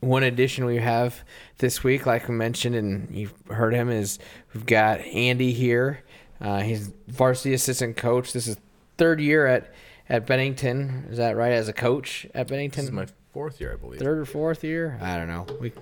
one 0.00 0.22
addition 0.22 0.64
we 0.64 0.76
have 0.78 1.22
this 1.58 1.84
week, 1.84 2.06
like 2.06 2.28
we 2.28 2.34
mentioned, 2.34 2.74
and 2.74 3.14
you've 3.14 3.34
heard 3.48 3.74
him, 3.74 3.90
is 3.90 4.18
we've 4.52 4.66
got 4.66 5.00
Andy 5.00 5.52
here. 5.52 6.00
Uh, 6.44 6.60
he's 6.60 6.92
varsity 7.08 7.54
assistant 7.54 7.96
coach. 7.96 8.32
This 8.32 8.46
is 8.46 8.56
third 8.98 9.20
year 9.20 9.46
at 9.46 9.72
at 10.08 10.26
Bennington. 10.26 11.06
Is 11.10 11.16
that 11.16 11.36
right? 11.36 11.52
As 11.52 11.68
a 11.68 11.72
coach 11.72 12.26
at 12.34 12.48
Bennington, 12.48 12.82
This 12.82 12.88
is 12.90 12.92
my 12.92 13.06
fourth 13.32 13.60
year, 13.60 13.72
I 13.72 13.76
believe. 13.76 14.00
third 14.00 14.18
or 14.18 14.26
fourth 14.26 14.62
year. 14.62 14.98
I 15.00 15.16
don't 15.16 15.28
know. 15.28 15.46
We 15.60 15.72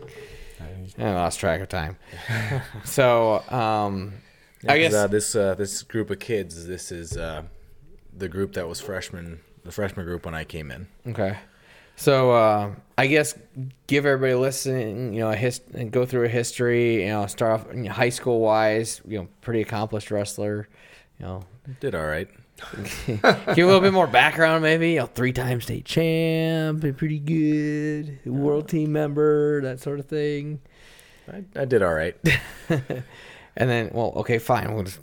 I 0.98 1.10
lost 1.10 1.40
track 1.40 1.60
of 1.60 1.68
time. 1.68 1.96
so 2.84 3.42
um, 3.50 4.12
I 4.68 4.78
guess 4.78 4.94
uh, 4.94 5.08
this 5.08 5.34
uh, 5.34 5.54
this 5.54 5.82
group 5.82 6.10
of 6.10 6.20
kids. 6.20 6.66
This 6.66 6.92
is 6.92 7.16
uh, 7.16 7.42
the 8.16 8.28
group 8.28 8.52
that 8.52 8.68
was 8.68 8.80
freshman, 8.80 9.40
the 9.64 9.72
freshman 9.72 10.06
group 10.06 10.24
when 10.24 10.34
I 10.34 10.44
came 10.44 10.70
in. 10.70 10.86
okay. 11.08 11.38
So 12.02 12.32
uh, 12.32 12.74
I 12.98 13.06
guess 13.06 13.38
give 13.86 14.06
everybody 14.06 14.34
listening, 14.34 15.14
you 15.14 15.20
know, 15.20 15.30
a 15.30 15.36
his 15.36 15.60
and 15.72 15.92
go 15.92 16.04
through 16.04 16.24
a 16.24 16.28
history. 16.28 17.04
You 17.04 17.10
know, 17.10 17.26
start 17.26 17.60
off 17.60 17.66
you 17.72 17.82
know, 17.82 17.92
high 17.92 18.08
school 18.08 18.40
wise. 18.40 19.00
You 19.06 19.18
know, 19.20 19.28
pretty 19.40 19.60
accomplished 19.60 20.10
wrestler. 20.10 20.68
You 21.20 21.26
know, 21.26 21.44
Did 21.78 21.94
all 21.94 22.04
right. 22.04 22.28
give 23.06 23.22
a 23.22 23.54
little 23.54 23.80
bit 23.80 23.92
more 23.92 24.08
background, 24.08 24.64
maybe. 24.64 24.94
You 24.94 25.00
know, 25.00 25.06
three 25.06 25.32
time 25.32 25.60
state 25.60 25.84
champ, 25.84 26.80
pretty 26.96 27.20
good, 27.20 28.18
world 28.26 28.68
team 28.68 28.90
member, 28.90 29.62
that 29.62 29.78
sort 29.78 30.00
of 30.00 30.06
thing. 30.06 30.60
I, 31.32 31.44
I 31.54 31.64
did 31.66 31.82
all 31.82 31.94
right. 31.94 32.16
And 33.54 33.68
then, 33.68 33.90
well, 33.92 34.14
okay, 34.16 34.38
fine. 34.38 34.72
We'll 34.74 34.84
just 34.84 34.98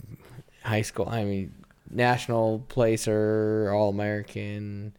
high 0.63 0.81
school. 0.81 1.07
I 1.07 1.23
mean, 1.23 1.53
national 1.87 2.65
placer, 2.67 3.71
all 3.71 3.89
American, 3.89 4.93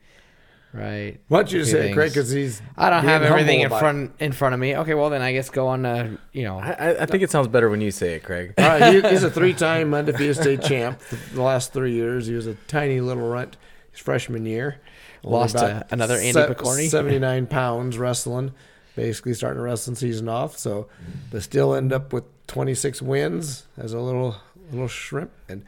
right? 0.73 1.19
Why 1.29 1.39
don't 1.39 1.53
you 1.53 1.61
just 1.61 1.71
Few 1.73 1.81
say 1.81 1.91
it, 1.91 1.95
Craig? 1.95 2.11
Because 2.11 2.31
he's 2.31 2.61
I 2.77 2.91
don't 2.91 3.05
have 3.05 3.23
everything 3.23 3.61
in 3.61 3.71
humble 3.71 3.77
about 3.77 3.81
front 3.81 4.13
in 4.21 4.33
front 4.33 4.55
of 4.55 4.61
me. 4.61 4.77
Okay, 4.77 4.95
well 4.95 5.11
then 5.11 5.23
I 5.23 5.33
guess 5.33 5.51
go 5.51 5.69
on. 5.69 5.85
Uh, 5.87 6.17
you 6.33 6.45
know, 6.45 6.59
I, 6.59 6.71
I- 6.73 7.03
I 7.03 7.07
think 7.07 7.23
it 7.23 7.31
sounds 7.31 7.49
better 7.49 7.69
when 7.71 7.81
you 7.81 7.91
say 7.91 8.15
it, 8.15 8.23
Craig. 8.25 8.55
All 8.59 8.65
right, 8.67 8.95
he, 8.95 9.01
he's 9.11 9.23
a 9.23 9.31
three-time 9.31 9.93
undefeated 9.95 10.37
state 10.37 10.63
champ. 10.63 11.01
The 11.35 11.43
last 11.43 11.73
three 11.73 11.93
years, 11.93 12.27
he 12.27 12.35
was 12.35 12.47
a 12.47 12.55
tiny 12.69 13.01
little 13.01 13.29
runt. 13.29 13.57
His 13.91 14.01
freshman 14.01 14.47
year, 14.47 14.81
Lost 15.25 15.59
to 15.59 15.85
another 15.91 16.15
Andy 16.15 16.33
se- 16.33 16.47
Picorni. 16.47 16.89
Seventy-nine 16.89 17.47
pounds 17.49 17.99
wrestling, 17.99 18.53
basically 18.95 19.35
starting 19.35 19.59
the 19.59 19.65
wrestling 19.65 19.97
season 19.97 20.29
off. 20.29 20.57
So, 20.57 20.87
but 21.33 21.43
still 21.43 21.75
end 21.75 21.93
up 21.93 22.13
with 22.13 22.25
twenty-six 22.47 23.03
wins 23.03 23.67
as 23.77 23.93
a 23.93 23.99
little 24.01 24.37
little 24.71 24.87
shrimp, 24.89 25.33
and 25.49 25.65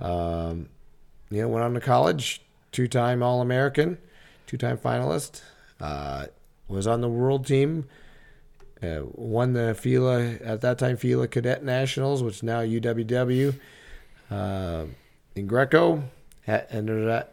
um, 0.00 0.68
you 1.30 1.40
know 1.42 1.48
went 1.48 1.64
on 1.64 1.74
to 1.74 1.80
college, 1.80 2.42
two-time 2.72 3.22
All-American, 3.22 3.98
two-time 4.50 4.76
finalist. 4.76 5.42
Uh, 5.80 6.26
was 6.66 6.88
on 6.88 7.00
the 7.00 7.08
world 7.08 7.46
team. 7.46 7.86
Uh, 8.82 9.02
won 9.12 9.52
the 9.52 9.74
FILA 9.74 10.40
at 10.42 10.60
that 10.62 10.76
time 10.76 10.96
FILA 10.96 11.28
Cadet 11.28 11.62
Nationals, 11.62 12.20
which 12.20 12.36
is 12.36 12.42
now 12.42 12.60
UWW. 12.60 13.54
Uh, 14.28 14.86
in 15.36 15.46
Greco, 15.46 16.02
and 16.46 16.88
there 16.88 16.96
was 16.96 17.24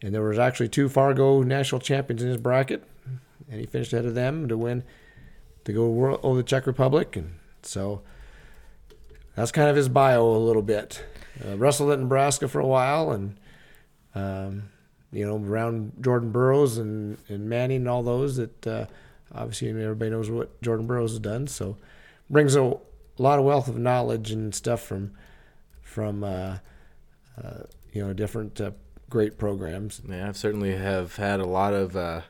and 0.00 0.14
there 0.14 0.22
was 0.22 0.38
actually 0.38 0.68
two 0.68 0.88
Fargo 0.88 1.42
national 1.42 1.80
champions 1.80 2.22
in 2.22 2.28
his 2.28 2.38
bracket, 2.38 2.82
and 3.50 3.60
he 3.60 3.66
finished 3.66 3.92
ahead 3.92 4.06
of 4.06 4.14
them 4.14 4.48
to 4.48 4.56
win 4.56 4.82
to 5.64 5.72
go 5.72 5.88
world 5.88 6.20
over 6.22 6.38
the 6.38 6.42
Czech 6.42 6.66
Republic, 6.66 7.16
and 7.16 7.34
so 7.62 8.00
that's 9.34 9.52
kind 9.52 9.68
of 9.68 9.76
his 9.76 9.90
bio 9.90 10.24
a 10.24 10.38
little 10.38 10.62
bit. 10.62 11.04
Uh, 11.44 11.56
wrestled 11.56 11.90
at 11.90 11.98
Nebraska 11.98 12.48
for 12.48 12.60
a 12.60 12.66
while, 12.66 13.10
and 13.10 13.36
um, 14.14 14.70
you 15.16 15.26
know 15.26 15.36
around 15.36 15.92
Jordan 16.00 16.30
Burroughs 16.30 16.76
and 16.76 17.16
and 17.28 17.48
Manning 17.48 17.78
and 17.78 17.88
all 17.88 18.02
those 18.02 18.36
that 18.36 18.66
uh, 18.66 18.86
obviously 19.34 19.70
everybody 19.70 20.10
knows 20.10 20.30
what 20.30 20.60
Jordan 20.62 20.86
Burroughs 20.86 21.12
has 21.12 21.20
done. 21.20 21.46
So 21.46 21.76
brings 22.28 22.54
a 22.54 22.76
lot 23.18 23.38
of 23.38 23.44
wealth 23.44 23.68
of 23.68 23.78
knowledge 23.78 24.30
and 24.30 24.54
stuff 24.54 24.82
from 24.82 25.12
from 25.80 26.22
uh, 26.22 26.58
uh, 27.42 27.62
you 27.92 28.06
know 28.06 28.12
different 28.12 28.60
uh, 28.60 28.72
great 29.08 29.38
programs. 29.38 30.02
Yeah, 30.06 30.28
I've 30.28 30.36
certainly 30.36 30.76
have 30.76 31.16
had 31.16 31.40
a 31.40 31.46
lot 31.46 31.72
of 31.72 31.96
uh, 31.96 32.20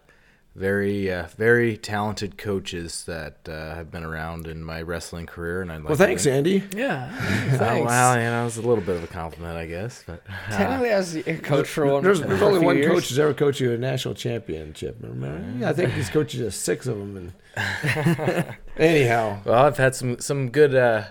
very 0.57 1.13
uh, 1.13 1.27
very 1.37 1.77
talented 1.77 2.39
coaches 2.39 3.05
that 3.05 3.47
uh, 3.49 3.75
have 3.75 3.91
been 3.91 4.03
around 4.05 4.47
in 4.47 4.65
my 4.65 4.81
wrestling 4.81 5.27
career, 5.27 5.61
and 5.61 5.71
I'd 5.71 5.77
like 5.83 5.89
Well, 5.91 5.97
thanks, 5.99 6.25
thank- 6.25 6.37
Andy. 6.37 6.63
Yeah. 6.75 7.11
Oh, 7.57 7.59
Thanks. 7.59 7.87
well, 7.87 8.17
you 8.17 8.23
know, 8.25 8.41
it 8.43 8.45
was 8.45 8.57
a 8.57 8.63
little 8.63 8.83
bit 8.85 8.97
of 8.97 9.05
a 9.05 9.07
compliment, 9.07 9.57
I 9.57 9.67
guess, 9.67 10.03
but 10.07 10.23
uh, 10.29 10.57
Technically, 10.57 10.89
as 10.91 11.15
a 11.17 11.37
coach 11.39 11.69
for 11.69 11.87
one, 11.87 12.03
There's, 12.03 12.21
for 12.21 12.27
there's 12.27 12.41
a 12.43 12.45
only 12.45 12.59
few 12.59 12.67
one 12.67 12.77
years. 12.77 12.91
coach 12.93 13.09
who's 13.09 13.19
ever 13.19 13.33
coached 13.35 13.61
you 13.61 13.73
a 13.73 13.79
national 13.79 14.15
championship. 14.15 14.97
Remember? 15.01 15.59
Yeah, 15.61 15.71
I 15.71 15.73
think 15.73 15.93
he's 15.93 16.11
coached 16.11 16.35
just 16.35 16.63
six 16.63 16.87
of 16.87 16.99
them. 16.99 17.17
And 17.17 17.33
anyhow, 18.77 19.41
well, 19.45 19.65
I've 19.65 19.77
had 19.79 19.95
some 19.95 20.19
some 20.19 20.51
good 20.51 20.75
uh, 20.75 21.05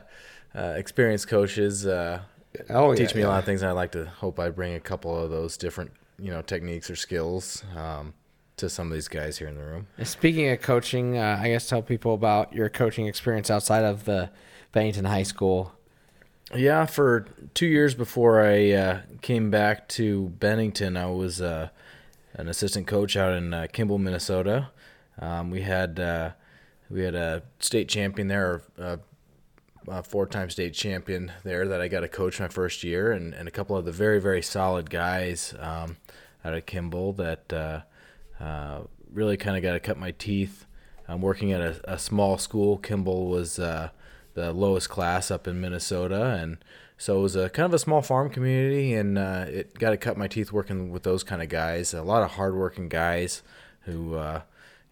uh, 0.53 0.73
experienced 0.77 1.27
coaches 1.27 1.85
uh, 1.87 2.19
oh 2.69 2.91
yeah, 2.91 2.95
teach 2.95 3.15
me 3.15 3.21
a 3.21 3.27
lot 3.27 3.39
of 3.39 3.45
things. 3.45 3.61
and 3.61 3.69
I 3.69 3.73
like 3.73 3.91
to 3.93 4.05
hope 4.05 4.39
I 4.39 4.49
bring 4.49 4.73
a 4.75 4.79
couple 4.79 5.17
of 5.17 5.29
those 5.29 5.57
different 5.57 5.91
you 6.19 6.31
know 6.31 6.41
techniques 6.41 6.89
or 6.89 6.95
skills 6.95 7.63
um, 7.75 8.13
to 8.57 8.69
some 8.69 8.87
of 8.87 8.93
these 8.93 9.07
guys 9.07 9.37
here 9.37 9.47
in 9.47 9.55
the 9.55 9.63
room. 9.63 9.87
Speaking 10.03 10.49
of 10.49 10.61
coaching, 10.61 11.17
uh, 11.17 11.39
I 11.41 11.49
guess 11.49 11.67
tell 11.67 11.81
people 11.81 12.13
about 12.13 12.53
your 12.53 12.69
coaching 12.69 13.07
experience 13.07 13.49
outside 13.51 13.83
of 13.83 14.05
the 14.05 14.29
Bennington 14.71 15.05
High 15.05 15.23
School. 15.23 15.73
Yeah, 16.53 16.85
for 16.85 17.25
two 17.53 17.65
years 17.65 17.95
before 17.95 18.45
I 18.45 18.71
uh, 18.71 19.01
came 19.21 19.49
back 19.49 19.87
to 19.89 20.29
Bennington, 20.39 20.95
I 20.95 21.07
was 21.07 21.41
uh, 21.41 21.69
an 22.33 22.47
assistant 22.47 22.87
coach 22.87 23.17
out 23.17 23.33
in 23.33 23.53
uh, 23.53 23.67
Kimball, 23.71 23.97
Minnesota. 23.97 24.69
Um, 25.19 25.49
we 25.49 25.61
had 25.61 25.99
uh, 25.99 26.31
we 26.89 27.01
had 27.01 27.15
a 27.15 27.43
state 27.59 27.89
champion 27.89 28.27
there, 28.27 28.61
a, 28.77 28.99
a 29.87 30.03
four-time 30.03 30.49
state 30.49 30.73
champion 30.73 31.31
there 31.43 31.67
that 31.67 31.81
I 31.81 31.87
got 31.87 32.01
to 32.01 32.07
coach 32.07 32.39
my 32.39 32.47
first 32.47 32.83
year, 32.83 33.11
and, 33.11 33.33
and 33.33 33.47
a 33.47 33.51
couple 33.51 33.75
of 33.75 33.85
the 33.85 33.91
very 33.91 34.21
very 34.21 34.41
solid 34.41 34.89
guys 34.89 35.55
um, 35.59 35.97
out 36.43 36.53
of 36.53 36.65
Kimball 36.67 37.13
that 37.13 37.51
uh, 38.39 38.81
really 39.11 39.37
kind 39.37 39.57
of 39.57 39.63
got 39.63 39.73
to 39.73 39.79
cut 39.79 39.97
my 39.97 40.11
teeth. 40.11 40.65
I'm 41.07 41.21
working 41.21 41.51
at 41.51 41.61
a, 41.61 41.93
a 41.93 41.99
small 41.99 42.37
school. 42.37 42.77
Kimball 42.77 43.27
was 43.27 43.59
uh, 43.59 43.89
the 44.33 44.51
lowest 44.51 44.89
class 44.89 45.31
up 45.31 45.47
in 45.47 45.61
Minnesota, 45.61 46.37
and 46.41 46.57
so 46.97 47.19
it 47.19 47.21
was 47.21 47.35
a 47.35 47.49
kind 47.49 47.65
of 47.65 47.73
a 47.73 47.79
small 47.79 48.01
farm 48.01 48.29
community, 48.29 48.93
and 48.93 49.17
uh, 49.17 49.45
it 49.47 49.77
got 49.77 49.91
to 49.91 49.97
cut 49.97 50.17
my 50.17 50.27
teeth 50.27 50.51
working 50.51 50.91
with 50.91 51.03
those 51.03 51.23
kind 51.23 51.41
of 51.41 51.49
guys. 51.49 51.93
A 51.93 52.01
lot 52.01 52.23
of 52.23 52.31
hardworking 52.31 52.89
guys 52.89 53.43
who, 53.81 54.15
uh, 54.15 54.41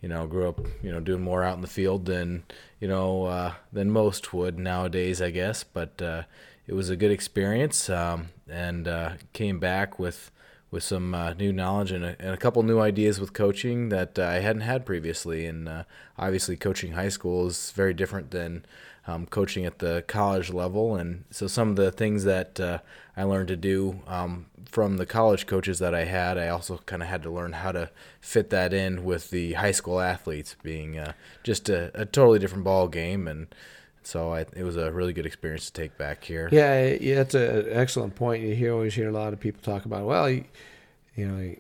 you 0.02 0.10
know, 0.10 0.28
grew 0.28 0.50
up, 0.50 0.60
you 0.82 0.92
know, 0.92 1.00
doing 1.00 1.22
more 1.22 1.44
out 1.44 1.56
in 1.56 1.62
the 1.62 1.68
field 1.68 2.06
than 2.06 2.44
you 2.80 2.88
know 2.88 3.26
uh, 3.26 3.54
than 3.72 3.90
most 3.90 4.34
would 4.34 4.60
nowadays, 4.60 5.22
I 5.22 5.32
guess. 5.32 5.64
But 5.64 6.02
uh, 6.02 6.24
it 6.68 6.74
was 6.74 6.90
a 6.90 6.96
good 6.96 7.12
experience, 7.12 7.90
um, 7.90 8.30
and 8.48 8.88
uh, 8.88 9.14
came 9.32 9.60
back 9.60 9.98
with 9.98 10.32
with 10.74 10.84
some 10.84 11.14
uh, 11.14 11.34
new 11.34 11.54
knowledge 11.54 11.92
and 11.92 12.04
a, 12.04 12.16
and 12.20 12.34
a 12.34 12.38
couple 12.38 12.64
new 12.64 12.80
ideas 12.80 13.20
with 13.20 13.32
coaching 13.32 13.90
that 13.90 14.18
uh, 14.18 14.24
I 14.24 14.40
hadn't 14.40 14.64
had 14.64 14.88
previously. 14.88 15.46
And 15.46 15.70
uh, 15.70 15.84
obviously, 16.18 16.58
coaching 16.58 16.94
high 16.94 17.10
school 17.10 17.46
is 17.46 17.72
very 17.72 17.94
different 17.94 18.32
than 18.32 18.66
um, 19.06 19.28
coaching 19.28 19.66
at 19.66 19.78
the 19.78 20.04
college 20.08 20.52
level. 20.52 20.96
And 20.96 21.26
so, 21.30 21.46
some 21.46 21.70
of 21.70 21.76
the 21.76 21.92
things 21.92 22.24
that 22.24 22.60
uh, 22.60 22.80
I 23.16 23.24
learned 23.24 23.50
to 23.50 23.56
do 23.56 24.02
um, 24.08 24.48
from 24.66 24.98
the 24.98 25.06
college 25.06 25.46
coaches 25.46 25.78
that 25.78 25.94
I 25.94 26.06
had, 26.06 26.40
I 26.40 26.48
also 26.48 26.80
kind 26.88 27.04
of 27.04 27.08
had 27.08 27.22
to 27.24 27.30
learn 27.30 27.54
how 27.54 27.72
to 27.72 27.92
fit 28.20 28.50
that 28.50 28.74
in 28.74 29.04
with 29.06 29.30
the 29.30 29.54
high 29.54 29.72
school 29.72 30.00
athletes, 30.00 30.56
being 30.64 30.98
uh, 30.98 31.14
just 31.44 31.70
a, 31.70 31.92
a 31.94 32.06
totally 32.06 32.40
different 32.40 32.64
ball 32.64 32.88
game. 32.88 33.28
And 33.28 33.54
so, 34.08 34.34
I, 34.34 34.42
it 34.56 34.64
was 34.64 34.78
a 34.78 34.92
really 34.92 35.14
good 35.14 35.26
experience 35.26 35.66
to 35.68 35.74
take 35.74 35.98
back 35.98 36.24
here. 36.24 36.50
Yeah, 36.52 36.98
yeah, 37.00 37.16
that's 37.16 37.36
an 37.36 37.68
excellent 37.70 38.16
point. 38.16 38.44
You 38.44 38.56
hear 38.56 38.74
always 38.74 38.94
hear 38.94 39.10
a 39.10 39.14
lot 39.14 39.34
of 39.34 39.40
people 39.40 39.62
talk 39.62 39.86
about. 39.86 40.06
Well, 40.06 40.30
you, 40.30 40.46
you 41.16 41.28
know, 41.28 41.40
you 41.40 41.60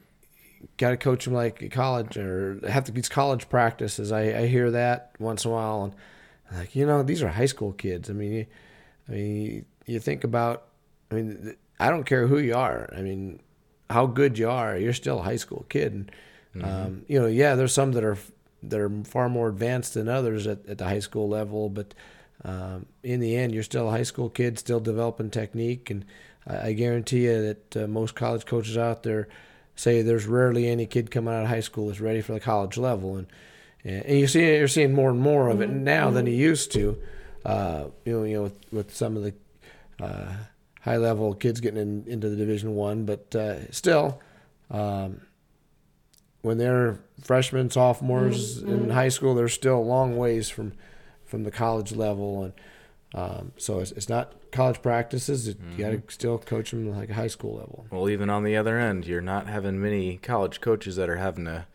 got 0.77 0.91
to 0.91 0.97
coach 0.97 1.25
them 1.25 1.33
like 1.33 1.71
college 1.71 2.17
or 2.17 2.59
have 2.67 2.85
to 2.85 2.91
these 2.91 3.09
college 3.09 3.49
practices. 3.49 4.11
I, 4.11 4.39
I 4.39 4.47
hear 4.47 4.71
that 4.71 5.11
once 5.19 5.45
in 5.45 5.51
a 5.51 5.53
while, 5.53 5.83
and 5.83 5.95
I'm 6.51 6.57
like 6.57 6.75
you 6.75 6.85
know, 6.85 7.03
these 7.03 7.21
are 7.23 7.29
high 7.29 7.45
school 7.45 7.73
kids. 7.73 8.09
I 8.09 8.13
mean, 8.13 8.33
you, 8.33 8.45
I 9.07 9.11
mean, 9.11 9.41
you, 9.41 9.65
you 9.85 9.99
think 9.99 10.23
about. 10.23 10.65
I 11.11 11.15
mean, 11.15 11.55
I 11.79 11.89
don't 11.89 12.05
care 12.05 12.27
who 12.27 12.39
you 12.39 12.55
are. 12.55 12.89
I 12.95 13.01
mean, 13.01 13.39
how 13.89 14.05
good 14.07 14.37
you 14.37 14.49
are, 14.49 14.77
you're 14.77 14.93
still 14.93 15.19
a 15.19 15.23
high 15.23 15.35
school 15.35 15.65
kid. 15.69 15.93
And, 15.93 16.63
um, 16.63 17.05
you 17.07 17.19
know, 17.19 17.27
yeah, 17.27 17.55
there's 17.55 17.73
some 17.73 17.91
that 17.93 18.03
are 18.03 18.17
that 18.63 18.79
are 18.79 18.89
far 19.03 19.29
more 19.29 19.49
advanced 19.49 19.93
than 19.93 20.07
others 20.07 20.47
at, 20.47 20.65
at 20.67 20.77
the 20.77 20.85
high 20.85 20.99
school 20.99 21.27
level, 21.27 21.69
but 21.69 21.93
um, 22.43 22.85
in 23.03 23.19
the 23.19 23.35
end, 23.35 23.53
you're 23.53 23.63
still 23.63 23.87
a 23.87 23.91
high 23.91 24.03
school 24.03 24.29
kid, 24.29 24.59
still 24.59 24.79
developing 24.79 25.29
technique. 25.29 25.89
And 25.89 26.05
I, 26.47 26.67
I 26.67 26.73
guarantee 26.73 27.25
you 27.25 27.41
that 27.41 27.83
uh, 27.83 27.87
most 27.87 28.15
college 28.15 28.45
coaches 28.45 28.77
out 28.77 29.03
there 29.03 29.27
say 29.75 30.01
there's 30.01 30.27
rarely 30.27 30.67
any 30.67 30.85
kid 30.85 31.09
coming 31.09 31.33
out 31.33 31.43
of 31.43 31.49
high 31.49 31.61
school 31.61 31.87
that's 31.87 31.99
ready 31.99 32.21
for 32.21 32.33
the 32.33 32.39
college 32.39 32.77
level. 32.77 33.17
And 33.17 33.27
and 33.85 34.17
you 34.17 34.27
see 34.27 34.55
you're 34.55 34.67
seeing 34.67 34.93
more 34.93 35.09
and 35.09 35.19
more 35.19 35.49
of 35.49 35.61
it 35.61 35.69
now 35.69 36.09
than 36.09 36.25
you 36.25 36.33
used 36.33 36.71
to. 36.73 36.97
Uh, 37.45 37.85
you 38.05 38.13
know, 38.13 38.23
you 38.23 38.35
know, 38.35 38.43
with, 38.43 38.55
with 38.71 38.95
some 38.95 39.17
of 39.17 39.23
the 39.23 39.33
uh, 39.99 40.33
high 40.81 40.95
level 40.95 41.33
kids 41.33 41.59
getting 41.59 41.81
in, 41.81 42.05
into 42.07 42.29
the 42.29 42.37
Division 42.37 42.75
One, 42.75 43.05
but 43.05 43.35
uh, 43.35 43.69
still, 43.71 44.21
um, 44.71 45.19
when 46.41 46.57
they're 46.57 46.99
freshmen, 47.21 47.69
sophomores 47.69 48.61
in 48.63 48.89
high 48.89 49.09
school, 49.09 49.35
they're 49.35 49.49
still 49.49 49.77
a 49.77 49.79
long 49.79 50.15
ways 50.15 50.49
from 50.49 50.73
from 51.33 51.43
the 51.45 51.49
college 51.49 51.91
level, 51.93 52.43
and 52.43 52.53
um, 53.15 53.53
so 53.57 53.79
it's, 53.79 53.91
it's 53.93 54.07
not 54.07 54.33
college 54.51 54.83
practices. 54.83 55.47
It, 55.47 55.57
You 55.75 55.83
got 55.83 55.89
to 55.89 56.13
still 56.13 56.37
coach 56.37 56.69
them 56.69 56.95
like 56.95 57.09
a 57.09 57.15
high 57.15 57.25
school 57.25 57.55
level. 57.55 57.87
Well, 57.89 58.07
even 58.07 58.29
on 58.29 58.43
the 58.43 58.55
other 58.55 58.77
end, 58.77 59.07
you're 59.07 59.19
not 59.19 59.47
having 59.47 59.81
many 59.81 60.17
college 60.17 60.61
coaches 60.61 60.95
that 60.97 61.09
are 61.09 61.15
having 61.15 61.45
to, 61.45 61.65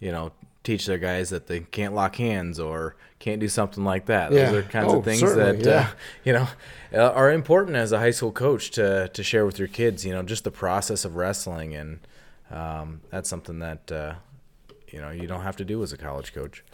you 0.00 0.12
know, 0.12 0.32
teach 0.64 0.84
their 0.84 0.98
guys 0.98 1.30
that 1.30 1.46
they 1.46 1.60
can't 1.60 1.94
lock 1.94 2.16
hands 2.16 2.60
or 2.60 2.94
can't 3.20 3.40
do 3.40 3.48
something 3.48 3.84
like 3.84 4.04
that. 4.04 4.32
Yeah. 4.32 4.50
Those 4.50 4.64
are 4.66 4.68
kinds 4.68 4.92
Oh, 4.92 4.98
of 4.98 5.04
things 5.06 5.22
that 5.22 5.66
uh, 5.66 5.86
you 6.22 6.34
know 6.34 6.46
uh, 6.92 7.12
are 7.12 7.32
important 7.32 7.74
as 7.78 7.92
a 7.92 7.98
high 7.98 8.10
school 8.10 8.32
coach 8.32 8.70
to 8.72 9.08
to 9.08 9.22
share 9.22 9.46
with 9.46 9.58
your 9.58 9.68
kids. 9.68 10.04
You 10.04 10.12
know, 10.12 10.22
just 10.22 10.44
the 10.44 10.50
process 10.50 11.06
of 11.06 11.16
wrestling, 11.16 11.74
and 11.74 12.00
um, 12.50 13.00
that's 13.08 13.30
something 13.30 13.60
that 13.60 13.90
uh, 13.90 14.14
you 14.96 15.02
know 15.02 15.10
you 15.10 15.26
don't 15.26 15.42
have 15.42 15.56
to 15.56 15.64
do 15.64 15.82
as 15.82 15.92
a 15.92 15.98
college 15.98 16.32
coach. 16.32 16.64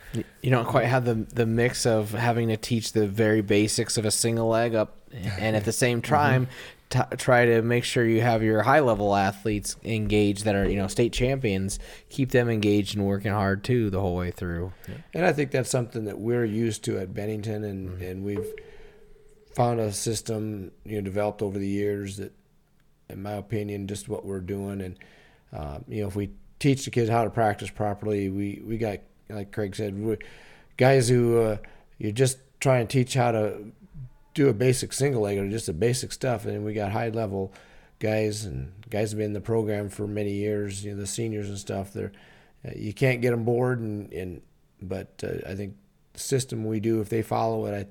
You 0.43 0.51
don't 0.51 0.65
quite 0.65 0.85
have 0.85 1.05
the 1.05 1.15
the 1.15 1.45
mix 1.45 1.85
of 1.85 2.13
having 2.13 2.49
to 2.49 2.57
teach 2.57 2.93
the 2.93 3.09
very 3.09 3.41
basics 3.41 3.99
of 3.99 4.05
a 4.05 4.13
single 4.13 4.49
leg 4.49 4.77
up, 4.77 4.97
and 5.11 5.57
at 5.57 5.65
the 5.65 5.73
same 5.73 6.01
time, 6.01 6.47
t- 6.89 7.01
try 7.17 7.47
to 7.47 7.63
make 7.63 7.83
sure 7.83 8.07
you 8.07 8.21
have 8.21 8.45
your 8.45 8.63
high 8.63 8.79
level 8.79 9.17
athletes 9.17 9.75
engaged 9.83 10.45
that 10.45 10.55
are 10.55 10.69
you 10.69 10.77
know 10.77 10.87
state 10.87 11.13
champions. 11.13 11.81
Keep 12.11 12.31
them 12.31 12.49
engaged 12.49 12.95
and 12.95 13.05
working 13.05 13.33
hard 13.33 13.65
too 13.65 13.91
the 13.91 14.01
whole 14.01 14.15
way 14.15 14.31
through. 14.31 14.73
And 15.13 15.27
I 15.27 15.33
think 15.33 15.51
that's 15.51 15.71
something 15.71 16.05
that 16.05 16.21
we're 16.21 16.45
used 16.45 16.85
to 16.85 16.99
at 16.99 17.13
Bennington, 17.13 17.65
and, 17.65 18.01
and 18.01 18.23
we've 18.23 18.53
found 19.53 19.81
a 19.81 19.93
system 19.93 20.71
you 20.85 20.95
know 20.95 21.01
developed 21.01 21.43
over 21.43 21.59
the 21.59 21.67
years 21.67 22.19
that, 22.19 22.33
in 23.09 23.21
my 23.21 23.33
opinion, 23.33 23.89
just 23.89 24.09
what 24.09 24.25
we're 24.25 24.39
doing. 24.39 24.81
And 24.81 24.97
um, 25.53 25.85
you 25.89 26.03
know, 26.03 26.07
if 26.07 26.15
we 26.15 26.31
teach 26.63 26.85
the 26.85 26.91
kids 26.91 27.11
how 27.11 27.25
to 27.25 27.31
practice 27.31 27.71
properly, 27.71 28.29
we 28.29 28.63
we 28.65 28.79
got 28.79 29.01
like 29.29 29.51
Craig 29.51 29.75
said, 29.75 30.19
guys 30.77 31.09
who 31.09 31.41
uh, 31.41 31.57
you 31.99 32.13
just 32.13 32.39
try 32.61 32.79
and 32.79 32.89
teach 32.89 33.15
how 33.15 33.33
to 33.33 33.73
do 34.35 34.49
a 34.49 34.55
basic 34.55 34.93
single 34.93 35.23
leg 35.23 35.39
or 35.39 35.49
just 35.49 35.67
the 35.67 35.73
basic 35.73 36.13
stuff, 36.13 36.47
and 36.47 36.65
we 36.65 36.73
got 36.73 36.93
high 36.93 37.09
level 37.09 37.53
guys 37.99 38.45
and 38.45 38.73
guys 38.91 39.11
have 39.11 39.19
been 39.19 39.27
in 39.27 39.33
the 39.33 39.41
program 39.41 39.89
for 39.89 40.07
many 40.07 40.33
years. 40.33 40.85
You 40.85 40.93
know, 40.93 41.01
the 41.01 41.07
seniors 41.07 41.49
and 41.49 41.59
stuff. 41.59 41.93
They're 41.93 42.13
uh, 42.65 42.71
you 42.77 42.93
can't 42.93 43.21
get 43.21 43.33
them 43.33 43.45
bored, 43.45 43.81
and, 43.81 44.13
and 44.13 44.41
but 44.81 45.09
uh, 45.25 45.51
I 45.51 45.57
think 45.57 45.75
the 46.13 46.21
system 46.21 46.65
we 46.65 46.79
do, 46.79 47.01
if 47.01 47.09
they 47.09 47.23
follow 47.23 47.67
it, 47.67 47.89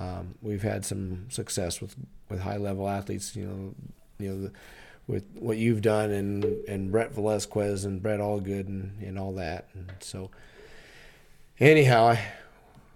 I, 0.00 0.04
um, 0.04 0.36
we've 0.42 0.62
had 0.62 0.84
some 0.84 1.26
success 1.28 1.80
with 1.80 1.96
with 2.28 2.40
high 2.40 2.58
level 2.58 2.88
athletes. 2.88 3.34
You 3.34 3.46
know, 3.46 3.74
you 4.20 4.28
know, 4.30 4.42
the, 4.42 4.52
with 5.06 5.24
what 5.34 5.56
you've 5.56 5.82
done 5.82 6.10
and 6.10 6.44
and 6.68 6.90
Brett 6.90 7.12
Velazquez 7.12 7.84
and 7.84 8.02
Brett 8.02 8.20
Allgood 8.20 8.66
and 8.66 9.00
and 9.02 9.18
all 9.18 9.32
that. 9.34 9.68
And 9.74 9.92
so, 10.00 10.30
anyhow, 11.60 12.08
I, 12.08 12.24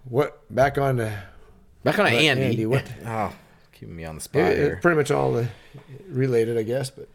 what 0.05 0.43
back 0.53 0.77
on 0.77 0.97
to 0.97 1.23
Back 1.83 1.99
on 1.99 2.05
to 2.05 2.11
Andy. 2.11 2.43
Andy 2.43 2.65
what? 2.65 2.85
Oh, 3.05 3.33
keeping 3.71 3.95
me 3.95 4.05
on 4.05 4.15
the 4.15 4.21
spot 4.21 4.51
It, 4.51 4.81
pretty 4.81 4.97
much 4.97 5.11
all 5.11 5.33
the 5.33 5.47
related, 6.07 6.57
I 6.57 6.63
guess. 6.63 6.89
But 6.89 7.09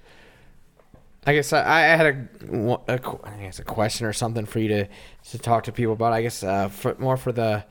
I 1.24 1.35
guess 1.35 1.52
I, 1.52 1.62
I 1.62 1.81
had 1.81 2.06
a, 2.06 2.81
a 2.89 3.01
I 3.24 3.43
guess 3.43 3.59
a 3.59 3.64
question 3.64 4.06
or 4.06 4.12
something 4.12 4.47
for 4.47 4.59
you 4.59 4.68
to 4.68 4.89
to 5.31 5.39
talk 5.39 5.64
to 5.64 5.73
people 5.73 5.93
about. 5.93 6.12
I 6.12 6.23
guess 6.23 6.43
uh, 6.43 6.68
for, 6.68 6.97
more 6.98 7.16
for 7.16 7.32
the 7.32 7.64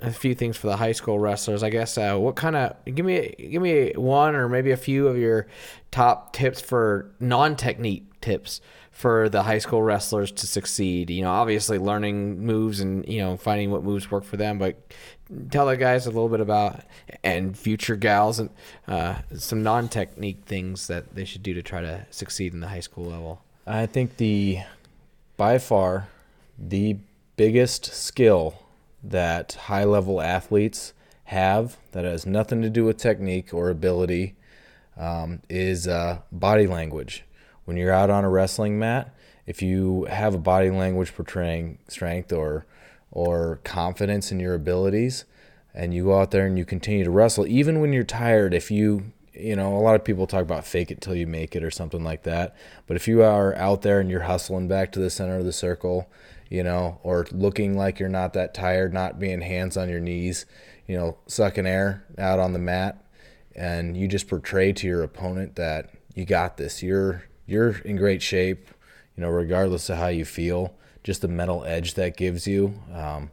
a 0.00 0.10
few 0.10 0.34
things 0.34 0.56
for 0.56 0.66
the 0.66 0.76
high 0.76 0.92
school 0.92 1.18
wrestlers. 1.18 1.62
I 1.62 1.70
guess 1.70 1.96
uh, 1.96 2.16
what 2.16 2.36
kind 2.36 2.56
of 2.56 2.76
give 2.84 3.06
me 3.06 3.34
give 3.38 3.62
me 3.62 3.92
one 3.94 4.34
or 4.34 4.48
maybe 4.48 4.70
a 4.70 4.76
few 4.76 5.08
of 5.08 5.16
your 5.16 5.46
top 5.90 6.32
tips 6.32 6.60
for 6.60 7.10
non 7.20 7.56
technique 7.56 8.20
tips 8.20 8.60
for 8.90 9.28
the 9.28 9.42
high 9.42 9.58
school 9.58 9.82
wrestlers 9.82 10.30
to 10.32 10.46
succeed? 10.46 11.10
You 11.10 11.22
know, 11.22 11.30
obviously 11.30 11.78
learning 11.78 12.44
moves 12.44 12.80
and 12.80 13.06
you 13.08 13.20
know 13.20 13.36
finding 13.36 13.70
what 13.70 13.82
moves 13.82 14.10
work 14.10 14.24
for 14.24 14.36
them, 14.36 14.58
but 14.58 14.76
tell 15.50 15.66
the 15.66 15.76
guys 15.76 16.06
a 16.06 16.10
little 16.10 16.28
bit 16.28 16.40
about 16.40 16.80
and 17.22 17.56
future 17.56 17.96
gals 17.96 18.38
and 18.38 18.50
uh, 18.86 19.16
some 19.36 19.62
non-technique 19.62 20.42
things 20.44 20.86
that 20.86 21.14
they 21.14 21.24
should 21.24 21.42
do 21.42 21.54
to 21.54 21.62
try 21.62 21.80
to 21.80 22.06
succeed 22.10 22.52
in 22.52 22.60
the 22.60 22.68
high 22.68 22.80
school 22.80 23.04
level. 23.04 23.42
I 23.66 23.86
think 23.86 24.18
the 24.18 24.58
by 25.36 25.58
far 25.58 26.08
the 26.58 26.98
biggest 27.36 27.86
skill 27.86 28.63
that 29.04 29.52
high 29.52 29.84
level 29.84 30.20
athletes 30.20 30.94
have 31.24 31.76
that 31.92 32.04
has 32.04 32.26
nothing 32.26 32.62
to 32.62 32.70
do 32.70 32.84
with 32.84 32.96
technique 32.96 33.52
or 33.52 33.70
ability 33.70 34.34
um, 34.96 35.40
is 35.48 35.86
uh, 35.86 36.20
body 36.32 36.66
language. 36.66 37.24
When 37.64 37.76
you're 37.76 37.92
out 37.92 38.10
on 38.10 38.24
a 38.24 38.30
wrestling 38.30 38.78
mat, 38.78 39.14
if 39.46 39.62
you 39.62 40.04
have 40.04 40.34
a 40.34 40.38
body 40.38 40.70
language 40.70 41.14
portraying 41.14 41.78
strength 41.88 42.32
or 42.32 42.66
or 43.10 43.60
confidence 43.62 44.32
in 44.32 44.40
your 44.40 44.54
abilities, 44.54 45.24
and 45.72 45.94
you 45.94 46.04
go 46.04 46.18
out 46.18 46.32
there 46.32 46.46
and 46.46 46.58
you 46.58 46.64
continue 46.64 47.04
to 47.04 47.10
wrestle, 47.10 47.46
even 47.46 47.80
when 47.80 47.92
you're 47.92 48.02
tired, 48.02 48.52
if 48.52 48.70
you 48.70 49.12
you 49.32 49.56
know, 49.56 49.76
a 49.76 49.80
lot 49.80 49.96
of 49.96 50.04
people 50.04 50.26
talk 50.26 50.42
about 50.42 50.64
fake 50.64 50.92
it 50.92 51.00
till 51.00 51.14
you 51.14 51.26
make 51.26 51.56
it 51.56 51.64
or 51.64 51.70
something 51.70 52.04
like 52.04 52.22
that. 52.22 52.54
But 52.86 52.96
if 52.96 53.08
you 53.08 53.22
are 53.22 53.54
out 53.56 53.82
there 53.82 53.98
and 53.98 54.08
you're 54.08 54.22
hustling 54.22 54.68
back 54.68 54.92
to 54.92 55.00
the 55.00 55.10
center 55.10 55.38
of 55.38 55.44
the 55.44 55.52
circle, 55.52 56.08
you 56.54 56.62
know, 56.62 57.00
or 57.02 57.26
looking 57.32 57.76
like 57.76 57.98
you're 57.98 58.08
not 58.08 58.32
that 58.34 58.54
tired, 58.54 58.94
not 58.94 59.18
being 59.18 59.40
hands 59.40 59.76
on 59.76 59.88
your 59.88 59.98
knees, 59.98 60.46
you 60.86 60.96
know, 60.96 61.18
sucking 61.26 61.66
air 61.66 62.04
out 62.16 62.38
on 62.38 62.52
the 62.52 62.60
mat, 62.60 63.04
and 63.56 63.96
you 63.96 64.06
just 64.06 64.28
portray 64.28 64.72
to 64.72 64.86
your 64.86 65.02
opponent 65.02 65.56
that 65.56 65.90
you 66.14 66.24
got 66.24 66.56
this. 66.56 66.80
You're 66.80 67.24
you're 67.44 67.78
in 67.78 67.96
great 67.96 68.22
shape, 68.22 68.68
you 69.16 69.22
know, 69.22 69.30
regardless 69.30 69.90
of 69.90 69.98
how 69.98 70.06
you 70.06 70.24
feel. 70.24 70.76
Just 71.02 71.22
the 71.22 71.28
mental 71.28 71.64
edge 71.64 71.94
that 71.94 72.16
gives 72.16 72.46
you, 72.46 72.80
um, 72.94 73.32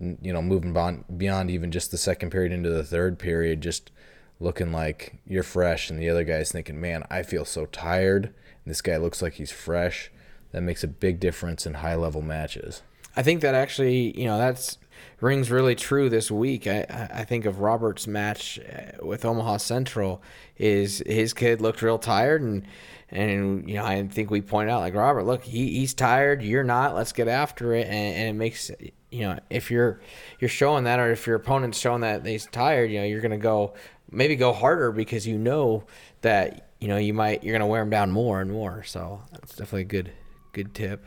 you 0.00 0.32
know, 0.32 0.40
moving 0.40 0.72
beyond, 0.72 1.04
beyond 1.18 1.50
even 1.50 1.72
just 1.72 1.90
the 1.90 1.98
second 1.98 2.30
period 2.30 2.52
into 2.52 2.70
the 2.70 2.84
third 2.84 3.18
period, 3.18 3.60
just 3.60 3.90
looking 4.38 4.70
like 4.70 5.16
you're 5.26 5.42
fresh, 5.42 5.90
and 5.90 5.98
the 5.98 6.08
other 6.08 6.22
guy's 6.22 6.52
thinking, 6.52 6.80
"Man, 6.80 7.02
I 7.10 7.24
feel 7.24 7.44
so 7.44 7.66
tired." 7.66 8.26
And 8.26 8.70
this 8.70 8.82
guy 8.82 8.98
looks 8.98 9.20
like 9.20 9.34
he's 9.34 9.50
fresh. 9.50 10.12
That 10.52 10.62
makes 10.62 10.84
a 10.84 10.88
big 10.88 11.18
difference 11.18 11.66
in 11.66 11.74
high 11.74 11.96
level 11.96 12.22
matches. 12.22 12.82
I 13.16 13.22
think 13.22 13.42
that 13.42 13.54
actually, 13.54 14.18
you 14.18 14.26
know, 14.26 14.38
that's 14.38 14.78
rings 15.20 15.50
really 15.50 15.74
true 15.74 16.08
this 16.08 16.30
week. 16.30 16.66
I, 16.66 17.08
I 17.12 17.24
think 17.24 17.44
of 17.44 17.60
Robert's 17.60 18.06
match 18.06 18.58
uh, 18.58 19.04
with 19.04 19.24
Omaha 19.24 19.58
Central 19.58 20.22
is 20.56 21.02
his 21.06 21.32
kid 21.32 21.60
looked 21.60 21.82
real 21.82 21.98
tired 21.98 22.42
and 22.42 22.66
and 23.10 23.68
you 23.68 23.74
know 23.74 23.84
I 23.84 24.06
think 24.06 24.30
we 24.30 24.40
point 24.40 24.70
out 24.70 24.80
like 24.80 24.94
Robert, 24.94 25.24
look, 25.24 25.44
he, 25.44 25.78
he's 25.78 25.92
tired. 25.92 26.42
You're 26.42 26.64
not. 26.64 26.94
Let's 26.94 27.12
get 27.12 27.28
after 27.28 27.74
it. 27.74 27.86
And, 27.86 28.16
and 28.16 28.28
it 28.30 28.32
makes 28.32 28.70
you 29.10 29.20
know 29.20 29.38
if 29.50 29.70
you're 29.70 30.00
you're 30.40 30.48
showing 30.48 30.84
that 30.84 30.98
or 30.98 31.12
if 31.12 31.26
your 31.26 31.36
opponent's 31.36 31.78
showing 31.78 32.00
that 32.00 32.24
he's 32.24 32.46
tired, 32.46 32.90
you 32.90 33.00
know 33.00 33.04
you're 33.04 33.20
gonna 33.20 33.38
go 33.38 33.74
maybe 34.10 34.34
go 34.34 34.52
harder 34.52 34.92
because 34.92 35.26
you 35.26 35.38
know 35.38 35.84
that 36.22 36.70
you 36.80 36.88
know 36.88 36.96
you 36.96 37.12
might 37.12 37.44
you're 37.44 37.52
gonna 37.52 37.66
wear 37.66 37.82
him 37.82 37.90
down 37.90 38.10
more 38.10 38.40
and 38.40 38.50
more. 38.50 38.82
So 38.84 39.20
that's 39.30 39.56
definitely 39.56 39.84
good 39.84 40.10
good 40.52 40.74
tip. 40.74 41.04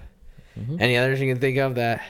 Mm-hmm. 0.60 0.78
Any 0.80 0.98
others 0.98 1.20
you 1.20 1.32
can 1.32 1.40
think 1.40 1.58
of 1.58 1.76
that? 1.76 2.04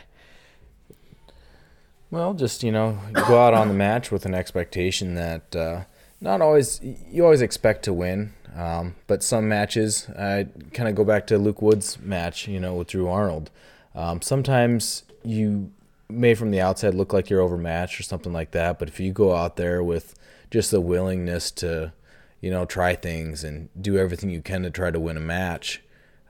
Well, 2.11 2.33
just 2.33 2.63
you 2.63 2.71
know, 2.71 2.99
go 3.13 3.39
out 3.39 3.53
on 3.53 3.67
the 3.67 3.73
match 3.73 4.11
with 4.11 4.25
an 4.25 4.33
expectation 4.33 5.15
that 5.15 5.55
uh, 5.55 5.83
not 6.21 6.41
always 6.41 6.79
you 6.81 7.23
always 7.23 7.41
expect 7.41 7.83
to 7.83 7.93
win, 7.93 8.33
um, 8.55 8.95
but 9.07 9.21
some 9.23 9.49
matches, 9.49 10.07
I 10.17 10.47
kind 10.73 10.87
of 10.87 10.95
go 10.95 11.03
back 11.03 11.27
to 11.27 11.37
Luke 11.37 11.61
Wood's 11.61 11.99
match, 11.99 12.47
you 12.47 12.59
know, 12.59 12.75
with 12.75 12.87
Drew 12.87 13.09
Arnold. 13.09 13.51
Um, 13.93 14.21
sometimes 14.21 15.03
you 15.23 15.71
may 16.09 16.35
from 16.35 16.51
the 16.51 16.61
outside 16.61 16.93
look 16.93 17.11
like 17.11 17.29
you're 17.29 17.41
overmatched 17.41 17.99
or 17.99 18.03
something 18.03 18.31
like 18.31 18.51
that, 18.51 18.79
but 18.79 18.87
if 18.87 18.99
you 18.99 19.11
go 19.11 19.35
out 19.35 19.57
there 19.57 19.83
with 19.83 20.15
just 20.51 20.71
the 20.71 20.79
willingness 20.79 21.51
to, 21.51 21.91
you 22.39 22.49
know, 22.49 22.63
try 22.65 22.95
things 22.95 23.43
and 23.43 23.69
do 23.81 23.97
everything 23.97 24.29
you 24.29 24.41
can 24.41 24.63
to 24.63 24.69
try 24.69 24.91
to 24.91 24.99
win 24.99 25.17
a 25.17 25.21
match, 25.21 25.81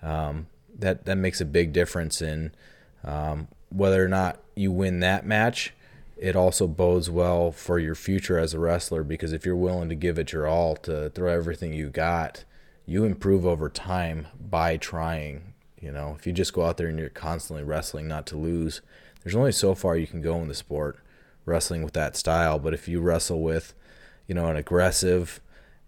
um, 0.02 0.48
that 0.80 1.06
that 1.06 1.18
makes 1.18 1.42
a 1.42 1.46
big 1.46 1.74
difference 1.74 2.22
in 2.22 2.52
um, 3.04 3.48
whether 3.70 4.04
or 4.04 4.08
not 4.08 4.40
you 4.56 4.72
win 4.72 5.00
that 5.00 5.26
match. 5.26 5.74
It 6.18 6.36
also 6.36 6.68
bodes 6.68 7.10
well 7.10 7.52
for 7.52 7.78
your 7.78 7.96
future 7.96 8.40
as 8.40 8.54
a 8.54 8.60
wrestler 8.60 9.04
because 9.04 9.34
if 9.34 9.46
you're 9.46 9.56
willing 9.56 9.90
to 9.90 9.96
give 9.96 10.18
it 10.18 10.32
your 10.32 10.48
all 10.48 10.76
to 10.78 11.10
throw 11.10 11.32
everything 11.32 11.74
you 11.74 11.90
got, 11.90 12.46
you 12.86 13.04
improve 13.04 13.46
over 13.46 13.70
time 13.70 14.28
by 14.40 14.78
trying. 14.78 15.54
You 15.82 15.92
know, 15.92 16.16
if 16.18 16.26
you 16.26 16.32
just 16.32 16.54
go 16.54 16.66
out 16.66 16.78
there 16.78 16.88
and 16.88 16.98
you're 16.98 17.10
constantly 17.10 17.64
wrestling 17.64 18.08
not 18.08 18.26
to 18.28 18.38
lose, 18.38 18.82
there's 19.24 19.36
only 19.36 19.52
so 19.52 19.76
far 19.76 19.98
you 19.98 20.08
can 20.08 20.22
go 20.22 20.38
in 20.38 20.48
the 20.48 20.56
sport 20.56 21.00
wrestling 21.46 21.84
with 21.84 21.94
that 21.94 22.16
style. 22.16 22.60
But 22.60 22.74
if 22.74 22.88
you 22.88 23.02
wrestle 23.02 23.42
with, 23.42 23.74
you 24.26 24.34
know, 24.34 24.48
an 24.48 24.56
aggressive, 24.56 25.42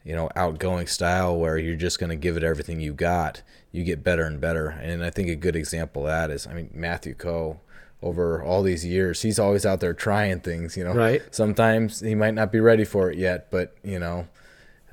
you 0.08 0.16
know, 0.16 0.30
outgoing 0.38 0.88
style 0.88 1.38
where 1.38 1.58
you're 1.58 1.76
just 1.76 2.00
going 2.00 2.10
to 2.10 2.16
give 2.16 2.38
it 2.38 2.44
everything 2.44 2.80
you 2.80 2.94
got, 2.94 3.42
you 3.74 3.84
get 3.84 4.06
better 4.06 4.24
and 4.24 4.40
better. 4.40 4.70
And 4.70 5.04
I 5.04 5.10
think 5.10 5.28
a 5.28 5.36
good 5.36 5.58
example 5.58 6.04
of 6.04 6.08
that 6.08 6.32
is, 6.32 6.48
I 6.48 6.54
mean, 6.54 6.70
Matthew 6.74 7.14
Coe 7.14 7.60
over 8.02 8.42
all 8.42 8.64
these 8.64 8.86
years, 8.86 9.22
he's 9.22 9.38
always 9.38 9.66
out 9.66 9.82
there 9.82 9.94
trying 9.94 10.40
things, 10.40 10.78
you 10.78 10.86
know. 10.86 10.94
Right. 10.94 11.22
Sometimes 11.36 12.00
he 12.00 12.16
might 12.16 12.36
not 12.36 12.54
be 12.54 12.62
ready 12.62 12.86
for 12.86 13.12
it 13.12 13.18
yet, 13.18 13.52
but, 13.52 13.76
you 13.84 14.00
know, 14.00 14.30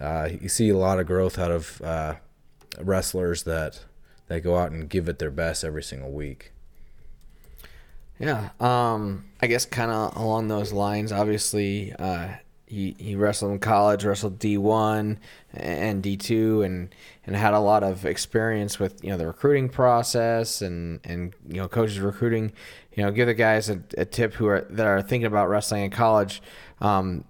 uh, 0.01 0.31
you 0.41 0.49
see 0.49 0.71
a 0.71 0.77
lot 0.77 0.99
of 0.99 1.07
growth 1.07 1.39
out 1.39 1.53
of 1.53 1.81
uh, 1.83 2.17
wrestlers 2.81 3.45
that 3.45 3.85
that 4.27 4.41
go 4.41 4.57
out 4.57 4.73
and 4.73 4.89
give 4.89 5.09
it 5.09 5.21
their 5.21 5.31
best 5.31 5.63
every 5.63 5.83
single 5.85 6.11
week. 6.11 6.51
Yeah. 8.19 8.49
Um, 8.59 9.27
I 9.41 9.47
guess 9.47 9.65
kind 9.65 9.93
of 9.93 10.17
along 10.17 10.49
those 10.49 10.73
lines, 10.73 11.13
obviously, 11.13 11.93
uh, 11.93 12.31
he, 12.67 12.97
he 12.99 13.15
wrestled 13.15 13.53
in 13.53 13.59
college, 13.59 14.05
wrestled 14.05 14.39
D1 14.39 15.19
and 15.53 16.03
D2, 16.03 16.65
and 16.65 16.95
and 17.27 17.37
had 17.37 17.55
a 17.55 17.61
lot 17.61 17.83
of 17.83 18.05
experience 18.05 18.79
with 18.79 19.03
you 19.05 19.11
know 19.11 19.17
the 19.17 19.27
recruiting 19.27 19.69
process 19.69 20.63
and 20.63 21.01
and 21.05 21.35
you 21.49 21.57
know 21.57 21.69
coaches 21.69 21.99
recruiting. 22.01 22.53
You 22.95 23.05
know, 23.05 23.11
give 23.11 23.27
the 23.27 23.35
guys 23.35 23.69
a, 23.69 23.83
a 23.99 24.05
tip 24.05 24.35
who 24.35 24.47
are 24.47 24.63
that 24.71 24.87
are 24.87 25.03
thinking 25.03 25.27
about 25.27 25.49
wrestling 25.49 25.85
in 25.85 25.91
college. 25.91 26.43
Um, 26.81 27.25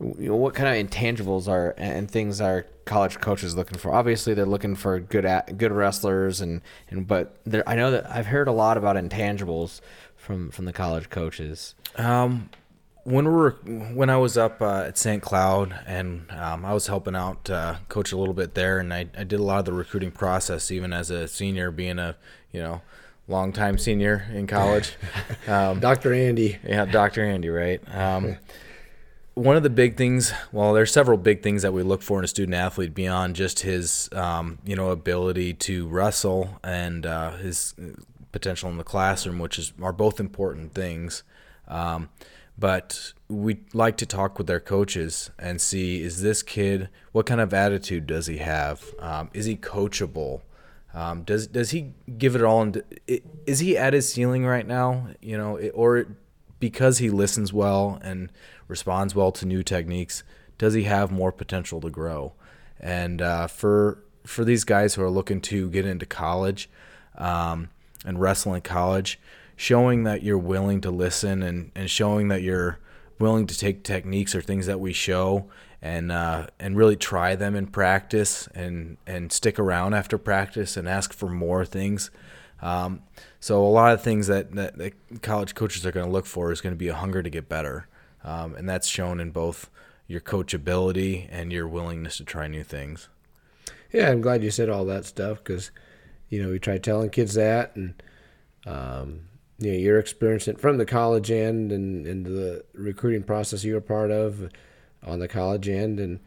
you 0.00 0.30
know, 0.30 0.36
what 0.36 0.54
kind 0.54 0.68
of 0.68 0.90
intangibles 0.90 1.46
are 1.48 1.74
and 1.76 2.10
things 2.10 2.40
are 2.40 2.66
college 2.84 3.20
coaches 3.20 3.54
looking 3.54 3.78
for? 3.78 3.94
Obviously, 3.94 4.34
they're 4.34 4.46
looking 4.46 4.74
for 4.74 4.98
good 4.98 5.24
at, 5.24 5.58
good 5.58 5.70
wrestlers, 5.70 6.40
and 6.40 6.60
and 6.90 7.06
but 7.06 7.36
I 7.66 7.76
know 7.76 7.92
that 7.92 8.10
I've 8.10 8.26
heard 8.26 8.48
a 8.48 8.52
lot 8.52 8.76
about 8.76 8.96
intangibles 8.96 9.80
from 10.16 10.50
from 10.50 10.64
the 10.64 10.72
college 10.72 11.08
coaches. 11.08 11.74
Um, 11.96 12.50
when 13.04 13.26
we 13.26 13.32
were 13.32 13.50
when 13.94 14.10
I 14.10 14.16
was 14.16 14.38
up 14.38 14.62
uh, 14.62 14.84
at 14.86 14.98
St. 14.98 15.22
Cloud 15.22 15.78
and 15.86 16.30
um, 16.30 16.64
I 16.64 16.72
was 16.72 16.86
helping 16.86 17.16
out 17.16 17.50
uh, 17.50 17.76
coach 17.88 18.12
a 18.12 18.16
little 18.16 18.34
bit 18.34 18.54
there, 18.54 18.78
and 18.78 18.92
I, 18.92 19.06
I 19.16 19.24
did 19.24 19.40
a 19.40 19.42
lot 19.42 19.60
of 19.60 19.64
the 19.64 19.72
recruiting 19.72 20.12
process 20.12 20.70
even 20.70 20.92
as 20.92 21.10
a 21.10 21.26
senior, 21.26 21.70
being 21.70 21.98
a 21.98 22.16
you 22.52 22.62
know 22.62 22.82
long 23.28 23.52
time 23.52 23.78
senior 23.78 24.26
in 24.32 24.46
college. 24.46 24.96
Um, 25.48 25.80
Dr. 25.80 26.12
Andy, 26.14 26.58
yeah, 26.64 26.84
Dr. 26.84 27.24
Andy, 27.24 27.48
right? 27.48 27.80
Um, 27.92 28.36
one 29.34 29.56
of 29.56 29.64
the 29.64 29.70
big 29.70 29.96
things, 29.96 30.32
well, 30.52 30.72
there's 30.72 30.92
several 30.92 31.18
big 31.18 31.42
things 31.42 31.62
that 31.62 31.72
we 31.72 31.82
look 31.82 32.00
for 32.00 32.18
in 32.18 32.24
a 32.24 32.28
student 32.28 32.54
athlete 32.54 32.94
beyond 32.94 33.34
just 33.34 33.60
his 33.60 34.08
um, 34.12 34.58
you 34.64 34.76
know 34.76 34.90
ability 34.90 35.54
to 35.54 35.88
wrestle 35.88 36.60
and 36.62 37.04
uh, 37.04 37.32
his 37.32 37.74
potential 38.30 38.70
in 38.70 38.76
the 38.76 38.84
classroom, 38.84 39.40
which 39.40 39.58
is 39.58 39.72
are 39.82 39.92
both 39.92 40.20
important 40.20 40.74
things. 40.74 41.24
Um, 41.66 42.08
but 42.58 43.12
we 43.28 43.60
like 43.72 43.96
to 43.96 44.06
talk 44.06 44.38
with 44.38 44.46
their 44.46 44.60
coaches 44.60 45.30
and 45.38 45.60
see 45.60 46.02
is 46.02 46.22
this 46.22 46.42
kid 46.42 46.88
what 47.12 47.26
kind 47.26 47.40
of 47.40 47.52
attitude 47.54 48.06
does 48.06 48.26
he 48.26 48.38
have? 48.38 48.84
Um, 48.98 49.30
is 49.32 49.46
he 49.46 49.56
coachable? 49.56 50.42
Um, 50.94 51.22
does 51.22 51.46
does 51.46 51.70
he 51.70 51.94
give 52.18 52.36
it 52.36 52.42
all 52.42 52.62
and 52.62 52.82
is 53.46 53.60
he 53.60 53.78
at 53.78 53.94
his 53.94 54.12
ceiling 54.12 54.44
right 54.44 54.66
now 54.66 55.06
you 55.22 55.38
know 55.38 55.58
or 55.72 56.06
because 56.60 56.98
he 56.98 57.08
listens 57.08 57.50
well 57.50 57.98
and 58.02 58.30
responds 58.68 59.14
well 59.14 59.32
to 59.32 59.46
new 59.46 59.62
techniques 59.62 60.22
does 60.62 60.74
he 60.74 60.84
have 60.84 61.10
more 61.10 61.32
potential 61.32 61.80
to 61.80 61.90
grow? 61.90 62.34
And 62.78 63.20
uh, 63.20 63.48
for 63.48 63.98
for 64.24 64.44
these 64.44 64.62
guys 64.62 64.94
who 64.94 65.02
are 65.02 65.10
looking 65.10 65.40
to 65.40 65.68
get 65.70 65.84
into 65.84 66.06
college 66.06 66.70
um, 67.18 67.70
and 68.04 68.20
wrestle 68.20 68.54
in 68.54 68.60
college 68.60 69.18
showing 69.56 70.04
that 70.04 70.22
you're 70.22 70.38
willing 70.38 70.80
to 70.80 70.90
listen 70.90 71.42
and, 71.42 71.70
and 71.74 71.90
showing 71.90 72.28
that 72.28 72.42
you're 72.42 72.78
willing 73.18 73.46
to 73.46 73.56
take 73.56 73.84
techniques 73.84 74.34
or 74.34 74.42
things 74.42 74.66
that 74.66 74.80
we 74.80 74.92
show 74.92 75.48
and 75.80 76.12
uh, 76.12 76.46
and 76.60 76.76
really 76.76 76.96
try 76.96 77.34
them 77.34 77.54
in 77.54 77.66
practice 77.66 78.46
and 78.54 78.96
and 79.06 79.32
stick 79.32 79.58
around 79.58 79.94
after 79.94 80.18
practice 80.18 80.76
and 80.76 80.88
ask 80.88 81.12
for 81.12 81.28
more 81.28 81.64
things. 81.64 82.10
Um, 82.60 83.02
so 83.40 83.64
a 83.64 83.66
lot 83.66 83.92
of 83.92 84.02
things 84.02 84.28
that, 84.28 84.52
that, 84.52 84.78
that 84.78 84.92
college 85.20 85.56
coaches 85.56 85.84
are 85.84 85.90
going 85.90 86.06
to 86.06 86.12
look 86.12 86.26
for 86.26 86.52
is 86.52 86.60
going 86.60 86.74
to 86.74 86.78
be 86.78 86.86
a 86.86 86.94
hunger 86.94 87.20
to 87.20 87.28
get 87.28 87.48
better, 87.48 87.88
um, 88.22 88.54
and 88.54 88.68
that's 88.68 88.86
shown 88.86 89.18
in 89.18 89.32
both 89.32 89.68
your 90.06 90.20
coachability 90.20 91.26
and 91.28 91.52
your 91.52 91.66
willingness 91.66 92.18
to 92.18 92.24
try 92.24 92.46
new 92.46 92.62
things. 92.62 93.08
Yeah, 93.92 94.10
I'm 94.10 94.20
glad 94.20 94.44
you 94.44 94.52
said 94.52 94.68
all 94.68 94.84
that 94.84 95.04
stuff 95.06 95.38
because 95.38 95.72
you 96.32 96.42
know, 96.42 96.48
we 96.48 96.58
try 96.58 96.78
telling 96.78 97.10
kids 97.10 97.34
that, 97.34 97.76
and 97.76 98.02
um, 98.64 99.20
you 99.62 99.72
know, 99.72 99.78
your 99.78 99.98
experience 99.98 100.48
from 100.58 100.78
the 100.78 100.86
college 100.86 101.30
end 101.30 101.72
and, 101.72 102.06
and 102.06 102.26
the 102.26 102.64
recruiting 102.74 103.22
process 103.22 103.64
you 103.64 103.74
were 103.74 103.80
part 103.80 104.10
of 104.10 104.50
on 105.06 105.18
the 105.18 105.28
college 105.28 105.68
end, 105.68 106.00
and 106.00 106.20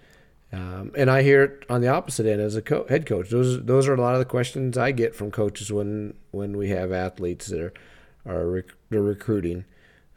um, 0.53 0.91
and 0.95 1.09
I 1.09 1.21
hear 1.21 1.43
it 1.43 1.65
on 1.69 1.81
the 1.81 1.87
opposite 1.87 2.25
end 2.25 2.41
as 2.41 2.55
a 2.55 2.61
co- 2.61 2.85
head 2.87 3.05
coach. 3.05 3.29
Those 3.29 3.63
those 3.63 3.87
are 3.87 3.93
a 3.93 4.01
lot 4.01 4.13
of 4.13 4.19
the 4.19 4.25
questions 4.25 4.77
I 4.77 4.91
get 4.91 5.15
from 5.15 5.31
coaches 5.31 5.71
when 5.71 6.13
when 6.31 6.55
we 6.55 6.69
have 6.69 6.91
athletes 6.91 7.47
that 7.47 7.59
are 7.59 7.73
are 8.25 8.47
rec- 8.47 8.75
recruiting. 8.89 9.65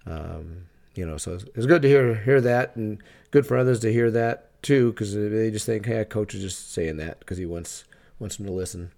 Um, 0.06 0.66
you 0.94 1.06
know, 1.06 1.16
so 1.16 1.38
it's, 1.54 1.66
good 1.66 1.82
to 1.82 1.88
hear 1.88 2.14
hear 2.14 2.40
that, 2.40 2.76
and 2.76 3.02
good 3.30 3.46
for 3.46 3.56
others 3.56 3.80
to 3.80 3.92
hear 3.92 4.10
that 4.10 4.62
too, 4.62 4.92
because 4.92 5.14
they 5.14 5.50
just 5.50 5.66
think, 5.66 5.86
hey, 5.86 5.98
a 5.98 6.04
coach 6.04 6.34
is 6.34 6.42
just 6.42 6.72
saying 6.72 6.96
that 6.98 7.20
because 7.20 7.38
he 7.38 7.46
wants 7.46 7.84
wants 8.18 8.36
them 8.36 8.46
to 8.46 8.52
listen 8.52 8.92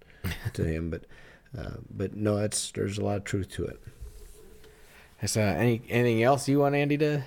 to 0.53 0.63
him. 0.63 0.89
But 0.91 1.05
uh, 1.57 1.77
but 1.89 2.15
no, 2.15 2.37
it's 2.37 2.71
there's 2.71 2.97
a 2.97 3.03
lot 3.03 3.17
of 3.17 3.23
truth 3.23 3.49
to 3.51 3.65
it. 3.65 3.81
Is 5.21 5.37
uh, 5.37 5.41
any 5.41 5.81
anything 5.89 6.23
else 6.23 6.47
you 6.47 6.59
want 6.59 6.75
Andy 6.75 6.97
to 6.97 7.23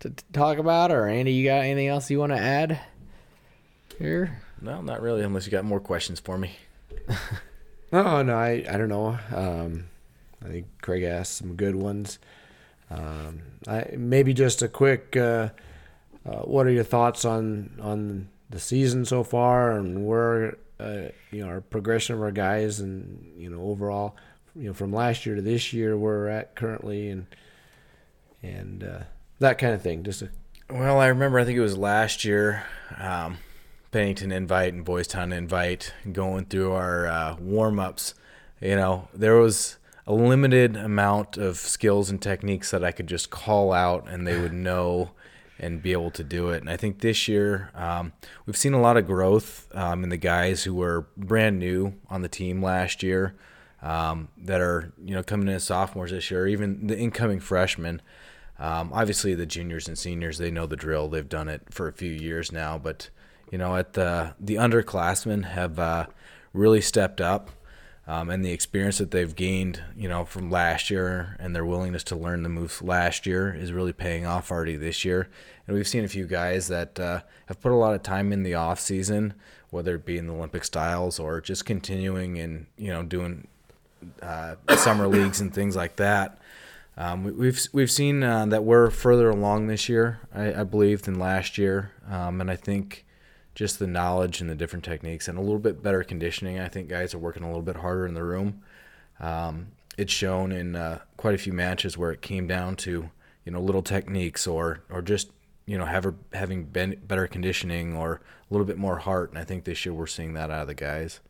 to 0.00 0.10
talk 0.32 0.58
about, 0.58 0.92
or 0.92 1.08
Andy, 1.08 1.32
you 1.32 1.44
got 1.44 1.62
anything 1.62 1.88
else 1.88 2.10
you 2.10 2.18
want 2.18 2.32
to 2.32 2.38
add 2.38 2.80
here? 3.98 4.40
No, 4.60 4.80
not 4.80 5.02
really, 5.02 5.22
unless 5.22 5.44
you 5.44 5.50
got 5.50 5.64
more 5.64 5.80
questions 5.80 6.20
for 6.20 6.38
me. 6.38 6.52
Oh 7.90 8.22
no, 8.22 8.36
I 8.36 8.64
I 8.68 8.76
don't 8.76 8.90
know. 8.90 9.18
Um, 9.34 9.88
I 10.44 10.48
think 10.48 10.66
Craig 10.82 11.04
asked 11.04 11.36
some 11.36 11.54
good 11.54 11.74
ones. 11.74 12.18
Um, 12.90 13.40
I 13.66 13.94
maybe 13.96 14.34
just 14.34 14.60
a 14.60 14.68
quick. 14.68 15.16
Uh, 15.16 15.48
uh, 16.26 16.40
what 16.40 16.66
are 16.66 16.70
your 16.70 16.84
thoughts 16.84 17.24
on 17.24 17.78
on 17.80 18.28
the 18.50 18.58
season 18.58 19.06
so 19.06 19.24
far, 19.24 19.72
and 19.72 20.06
where 20.06 20.58
uh, 20.78 21.08
you 21.30 21.42
know 21.42 21.48
our 21.48 21.62
progression 21.62 22.14
of 22.14 22.20
our 22.20 22.30
guys, 22.30 22.78
and 22.80 23.32
you 23.38 23.48
know 23.48 23.62
overall, 23.62 24.16
you 24.58 24.66
know 24.68 24.74
from 24.74 24.92
last 24.92 25.24
year 25.24 25.36
to 25.36 25.42
this 25.42 25.72
year, 25.72 25.96
where 25.96 26.18
we're 26.18 26.28
at 26.28 26.56
currently, 26.56 27.08
and 27.08 27.26
and 28.42 28.84
uh, 28.84 29.00
that 29.38 29.58
kind 29.58 29.72
of 29.72 29.82
thing. 29.82 30.02
Just 30.02 30.22
a, 30.22 30.30
Well, 30.68 31.00
I 31.00 31.06
remember. 31.06 31.38
I 31.38 31.44
think 31.44 31.56
it 31.56 31.62
was 31.62 31.78
last 31.78 32.24
year. 32.24 32.64
Um, 32.96 33.38
Bennington 33.90 34.32
invite 34.32 34.74
and 34.74 34.84
Boys 34.84 35.06
Town 35.06 35.32
invite 35.32 35.94
going 36.12 36.44
through 36.46 36.72
our 36.72 37.06
uh, 37.06 37.36
warm 37.40 37.78
ups. 37.78 38.14
You 38.60 38.76
know, 38.76 39.08
there 39.14 39.36
was 39.36 39.76
a 40.06 40.12
limited 40.12 40.76
amount 40.76 41.36
of 41.36 41.56
skills 41.56 42.10
and 42.10 42.20
techniques 42.20 42.70
that 42.70 42.84
I 42.84 42.92
could 42.92 43.06
just 43.06 43.30
call 43.30 43.72
out 43.72 44.08
and 44.08 44.26
they 44.26 44.38
would 44.38 44.52
know 44.52 45.10
and 45.58 45.82
be 45.82 45.92
able 45.92 46.10
to 46.12 46.24
do 46.24 46.50
it. 46.50 46.60
And 46.60 46.70
I 46.70 46.76
think 46.76 47.00
this 47.00 47.28
year 47.28 47.70
um, 47.74 48.12
we've 48.46 48.56
seen 48.56 48.74
a 48.74 48.80
lot 48.80 48.96
of 48.96 49.06
growth 49.06 49.68
um, 49.74 50.04
in 50.04 50.10
the 50.10 50.16
guys 50.16 50.64
who 50.64 50.74
were 50.74 51.06
brand 51.16 51.58
new 51.58 51.94
on 52.08 52.22
the 52.22 52.28
team 52.28 52.62
last 52.62 53.02
year 53.02 53.34
um, 53.82 54.28
that 54.38 54.60
are 54.60 54.92
you 55.02 55.14
know 55.14 55.22
coming 55.22 55.48
in 55.48 55.54
as 55.54 55.64
sophomores 55.64 56.10
this 56.10 56.30
year, 56.30 56.46
even 56.46 56.86
the 56.86 56.98
incoming 56.98 57.40
freshmen. 57.40 58.02
Um, 58.58 58.90
obviously, 58.92 59.34
the 59.34 59.46
juniors 59.46 59.86
and 59.86 59.96
seniors 59.96 60.38
they 60.38 60.50
know 60.50 60.66
the 60.66 60.76
drill. 60.76 61.08
They've 61.08 61.28
done 61.28 61.48
it 61.48 61.62
for 61.70 61.86
a 61.86 61.92
few 61.92 62.10
years 62.10 62.50
now, 62.50 62.76
but 62.76 63.10
you 63.50 63.58
know, 63.58 63.76
at 63.76 63.92
the 63.94 64.34
the 64.40 64.56
underclassmen 64.56 65.44
have 65.46 65.78
uh, 65.78 66.06
really 66.52 66.80
stepped 66.80 67.20
up, 67.20 67.50
um, 68.06 68.30
and 68.30 68.44
the 68.44 68.50
experience 68.52 68.98
that 68.98 69.10
they've 69.10 69.34
gained, 69.34 69.82
you 69.96 70.08
know, 70.08 70.24
from 70.24 70.50
last 70.50 70.90
year 70.90 71.36
and 71.38 71.54
their 71.54 71.64
willingness 71.64 72.02
to 72.04 72.16
learn 72.16 72.42
the 72.42 72.48
moves 72.48 72.82
last 72.82 73.26
year 73.26 73.54
is 73.54 73.72
really 73.72 73.92
paying 73.92 74.26
off 74.26 74.50
already 74.50 74.76
this 74.76 75.04
year. 75.04 75.28
And 75.66 75.76
we've 75.76 75.86
seen 75.86 76.04
a 76.04 76.08
few 76.08 76.26
guys 76.26 76.68
that 76.68 76.98
uh, 76.98 77.20
have 77.46 77.60
put 77.60 77.72
a 77.72 77.76
lot 77.76 77.94
of 77.94 78.02
time 78.02 78.32
in 78.32 78.42
the 78.42 78.54
off 78.54 78.80
season, 78.80 79.34
whether 79.70 79.94
it 79.94 80.06
be 80.06 80.18
in 80.18 80.26
the 80.26 80.34
Olympic 80.34 80.64
styles 80.64 81.20
or 81.20 81.40
just 81.40 81.64
continuing 81.64 82.38
and 82.38 82.66
you 82.76 82.88
know 82.88 83.02
doing 83.02 83.46
uh, 84.22 84.56
summer 84.76 85.06
leagues 85.06 85.40
and 85.40 85.52
things 85.52 85.76
like 85.76 85.96
that. 85.96 86.38
Um, 86.96 87.24
we, 87.24 87.32
we've 87.32 87.60
we've 87.72 87.90
seen 87.90 88.22
uh, 88.22 88.46
that 88.46 88.64
we're 88.64 88.90
further 88.90 89.30
along 89.30 89.68
this 89.68 89.88
year, 89.88 90.20
I, 90.34 90.60
I 90.60 90.64
believe, 90.64 91.02
than 91.02 91.18
last 91.18 91.56
year, 91.56 91.92
um, 92.10 92.40
and 92.40 92.50
I 92.50 92.56
think 92.56 93.04
just 93.54 93.78
the 93.78 93.86
knowledge 93.86 94.40
and 94.40 94.50
the 94.50 94.54
different 94.54 94.84
techniques 94.84 95.28
and 95.28 95.38
a 95.38 95.40
little 95.40 95.58
bit 95.58 95.82
better 95.82 96.02
conditioning. 96.02 96.58
I 96.58 96.68
think 96.68 96.88
guys 96.88 97.14
are 97.14 97.18
working 97.18 97.42
a 97.42 97.46
little 97.46 97.62
bit 97.62 97.76
harder 97.76 98.06
in 98.06 98.14
the 98.14 98.24
room. 98.24 98.62
Um, 99.20 99.68
it's 99.96 100.12
shown 100.12 100.52
in 100.52 100.76
uh, 100.76 101.00
quite 101.16 101.34
a 101.34 101.38
few 101.38 101.52
matches 101.52 101.98
where 101.98 102.12
it 102.12 102.22
came 102.22 102.46
down 102.46 102.76
to 102.76 103.10
you 103.44 103.52
know 103.52 103.60
little 103.60 103.82
techniques 103.82 104.46
or 104.46 104.80
or 104.90 105.00
just 105.00 105.30
you 105.66 105.78
know 105.78 105.84
have, 105.84 106.14
having 106.32 106.64
better 106.64 107.26
conditioning 107.26 107.96
or 107.96 108.14
a 108.14 108.54
little 108.54 108.66
bit 108.66 108.78
more 108.78 108.98
heart. 108.98 109.30
And 109.30 109.38
I 109.38 109.44
think 109.44 109.64
this 109.64 109.84
year 109.84 109.92
we're 109.92 110.06
seeing 110.06 110.34
that 110.34 110.50
out 110.50 110.62
of 110.62 110.68
the 110.68 110.74
guys. 110.74 111.20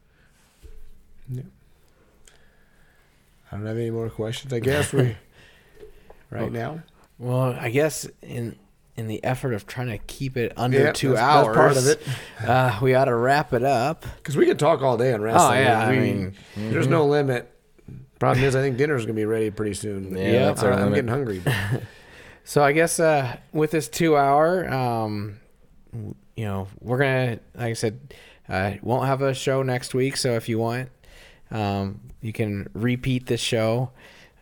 I 3.51 3.57
don't 3.57 3.67
have 3.67 3.77
any 3.77 3.91
more 3.91 4.11
questions. 4.11 4.53
I 4.53 4.61
guess 4.61 4.93
we 4.93 5.17
right 6.31 6.53
now. 6.53 6.83
Well, 7.19 7.57
I 7.59 7.71
guess 7.71 8.07
in 8.23 8.57
in 8.97 9.07
the 9.07 9.23
effort 9.23 9.55
of 9.55 9.65
trying 9.67 9.87
to 9.89 9.99
keep 9.99 10.37
it 10.37 10.53
under 10.57 10.79
Yeah, 10.79 10.93
two 10.93 11.11
that's- 11.13 11.25
that's 11.45 11.47
hours, 11.47 11.57
part 11.57 11.77
of 11.77 11.87
it. 11.87 12.49
uh, 12.49 12.79
we 12.83 12.95
ought 12.95 13.05
to 13.05 13.15
wrap 13.15 13.53
it 13.53 13.63
up. 13.63 14.05
Because 14.17 14.37
we 14.37 14.45
could 14.45 14.59
talk 14.59 14.83
all 14.83 14.97
day 14.97 15.13
on 15.13 15.23
wrestling. 15.23 15.59
Oh, 15.59 15.61
yeah, 15.63 15.81
I 15.87 15.91
We- 15.93 15.99
mean, 16.01 16.35
there's 16.57 16.89
no 16.89 17.07
limit. 17.07 17.49
Problem 18.19 18.45
is, 18.45 18.57
I 18.57 18.61
think 18.61 18.77
dinner's 18.77 19.05
gonna 19.07 19.15
be 19.15 19.25
ready 19.25 19.51
pretty 19.53 19.75
soon. 19.75 20.17
Yeah, 20.17 20.47
that's 20.47 20.65
our 20.65 20.73
I'm 20.73 20.91
getting 20.93 21.09
hungry. 21.09 21.43
So 22.45 22.65
I 22.65 22.73
guess 22.73 22.99
uh, 22.99 23.37
with 23.53 23.73
this 23.73 23.89
two 23.89 24.17
hour, 24.17 24.67
um, 24.73 25.39
you 26.35 26.47
know, 26.47 26.67
we're 26.81 26.97
gonna, 26.97 27.41
like 27.55 27.67
I 27.69 27.73
said, 27.75 28.15
uh, 28.49 28.73
won't 28.81 29.05
have 29.07 29.21
a 29.21 29.35
show 29.35 29.63
next 29.63 29.93
week. 29.93 30.17
So 30.17 30.31
if 30.33 30.49
you 30.49 30.59
want, 30.59 30.89
um, 31.51 32.01
you 32.21 32.33
can 32.33 32.69
repeat 32.75 33.27
this 33.27 33.41
show 33.41 33.91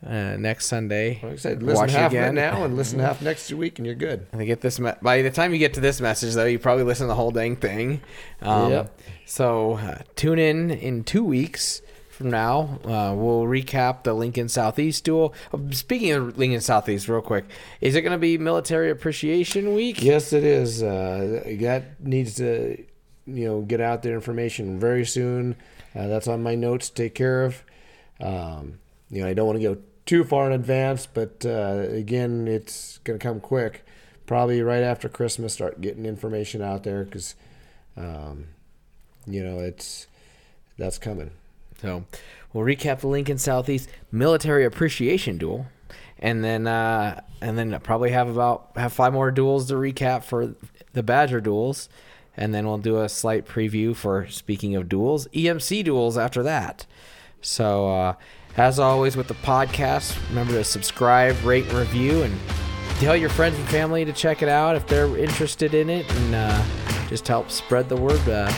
uh, 0.06 0.36
next 0.38 0.66
Sunday. 0.66 1.20
Like 1.22 1.32
I 1.32 1.36
said, 1.36 1.62
listen 1.62 1.80
Watch 1.82 1.92
half 1.92 2.10
again. 2.12 2.34
now 2.34 2.64
and 2.64 2.76
listen 2.76 2.98
half 2.98 3.20
next 3.30 3.52
week, 3.52 3.78
and 3.78 3.86
you're 3.86 3.94
good. 3.94 4.26
And 4.32 4.44
get 4.46 4.60
this, 4.60 4.78
me- 4.78 4.92
by 5.02 5.22
the 5.22 5.30
time 5.30 5.52
you 5.52 5.58
get 5.58 5.74
to 5.74 5.80
this 5.80 6.00
message, 6.00 6.34
though, 6.34 6.44
you 6.44 6.58
probably 6.58 6.84
listen 6.84 7.04
to 7.04 7.08
the 7.08 7.14
whole 7.14 7.30
dang 7.30 7.56
thing. 7.56 8.00
Um, 8.42 8.70
Yep. 8.72 9.00
So 9.26 9.74
uh, 9.74 9.98
tune 10.14 10.38
in 10.38 10.70
in 10.70 11.02
two 11.02 11.24
weeks 11.24 11.82
from 12.10 12.30
now. 12.30 12.78
Uh, 12.84 13.12
we'll 13.16 13.42
recap 13.42 14.04
the 14.04 14.14
Lincoln 14.14 14.48
Southeast 14.48 15.02
duel. 15.04 15.34
Oh, 15.52 15.60
speaking 15.72 16.12
of 16.12 16.38
Lincoln 16.38 16.60
Southeast, 16.60 17.08
real 17.08 17.20
quick, 17.20 17.44
is 17.80 17.94
it 17.96 18.02
going 18.02 18.12
to 18.12 18.18
be 18.18 18.38
Military 18.38 18.90
Appreciation 18.90 19.74
Week? 19.74 20.00
Yes, 20.02 20.32
it 20.32 20.44
is. 20.44 20.82
Uh, 20.82 21.42
that 21.60 22.00
needs 22.00 22.36
to, 22.36 22.82
you 23.26 23.44
know, 23.46 23.60
get 23.62 23.80
out 23.80 24.02
there 24.04 24.14
information 24.14 24.78
very 24.78 25.04
soon. 25.04 25.56
Uh, 25.96 26.08
that's 26.08 26.28
on 26.28 26.42
my 26.42 26.54
notes. 26.54 26.90
to 26.90 27.02
Take 27.02 27.14
care 27.14 27.44
of. 27.44 27.62
Um, 28.20 28.78
you 29.10 29.22
know, 29.22 29.28
I 29.28 29.34
don't 29.34 29.46
want 29.46 29.58
to 29.60 29.74
go 29.74 29.80
too 30.04 30.24
far 30.24 30.46
in 30.46 30.52
advance, 30.52 31.06
but 31.06 31.44
uh, 31.44 31.84
again, 31.90 32.48
it's 32.48 32.98
going 32.98 33.18
to 33.18 33.22
come 33.22 33.40
quick. 33.40 33.84
Probably 34.26 34.60
right 34.62 34.82
after 34.82 35.08
Christmas, 35.08 35.54
start 35.54 35.80
getting 35.80 36.04
information 36.04 36.60
out 36.60 36.82
there 36.82 37.04
because, 37.04 37.36
um, 37.96 38.46
you 39.26 39.44
know, 39.44 39.58
it's 39.58 40.08
that's 40.78 40.98
coming. 40.98 41.30
So 41.80 42.04
we'll 42.52 42.64
recap 42.64 43.00
the 43.00 43.08
Lincoln 43.08 43.38
Southeast 43.38 43.88
Military 44.10 44.64
Appreciation 44.64 45.38
Duel, 45.38 45.66
and 46.18 46.42
then 46.42 46.66
uh, 46.66 47.20
and 47.40 47.56
then 47.56 47.78
probably 47.80 48.10
have 48.10 48.28
about 48.28 48.70
have 48.76 48.92
five 48.92 49.12
more 49.12 49.30
duels 49.30 49.68
to 49.68 49.74
recap 49.74 50.24
for 50.24 50.54
the 50.92 51.02
Badger 51.02 51.40
duels, 51.40 51.88
and 52.36 52.54
then 52.54 52.66
we'll 52.66 52.78
do 52.78 53.00
a 53.00 53.08
slight 53.08 53.46
preview 53.46 53.94
for 53.94 54.26
speaking 54.28 54.74
of 54.76 54.88
duels, 54.88 55.26
EMC 55.28 55.84
duels 55.84 56.18
after 56.18 56.42
that. 56.42 56.86
So 57.40 57.88
uh, 57.94 58.14
as 58.56 58.78
always 58.78 59.16
with 59.16 59.28
the 59.28 59.34
podcast, 59.34 60.16
remember 60.28 60.54
to 60.54 60.64
subscribe, 60.64 61.42
rate, 61.44 61.64
and 61.66 61.74
review, 61.74 62.22
and 62.22 62.34
tell 62.98 63.16
your 63.16 63.30
friends 63.30 63.58
and 63.58 63.68
family 63.68 64.04
to 64.04 64.12
check 64.12 64.42
it 64.42 64.48
out 64.48 64.76
if 64.76 64.86
they're 64.86 65.16
interested 65.16 65.74
in 65.74 65.90
it, 65.90 66.10
and 66.10 66.34
uh, 66.34 66.64
just 67.08 67.28
help 67.28 67.50
spread 67.50 67.88
the 67.88 67.96
word 67.96 68.26
uh, 68.28 68.50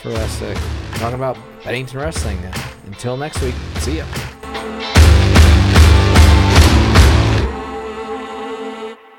for 0.00 0.10
us 0.10 0.42
uh, 0.42 0.54
talking 0.94 1.16
about 1.16 1.36
Bennington 1.64 2.00
wrestling. 2.00 2.38
Until 2.86 3.16
next 3.16 3.40
week, 3.42 3.54
see 3.78 3.98
ya. 3.98 4.41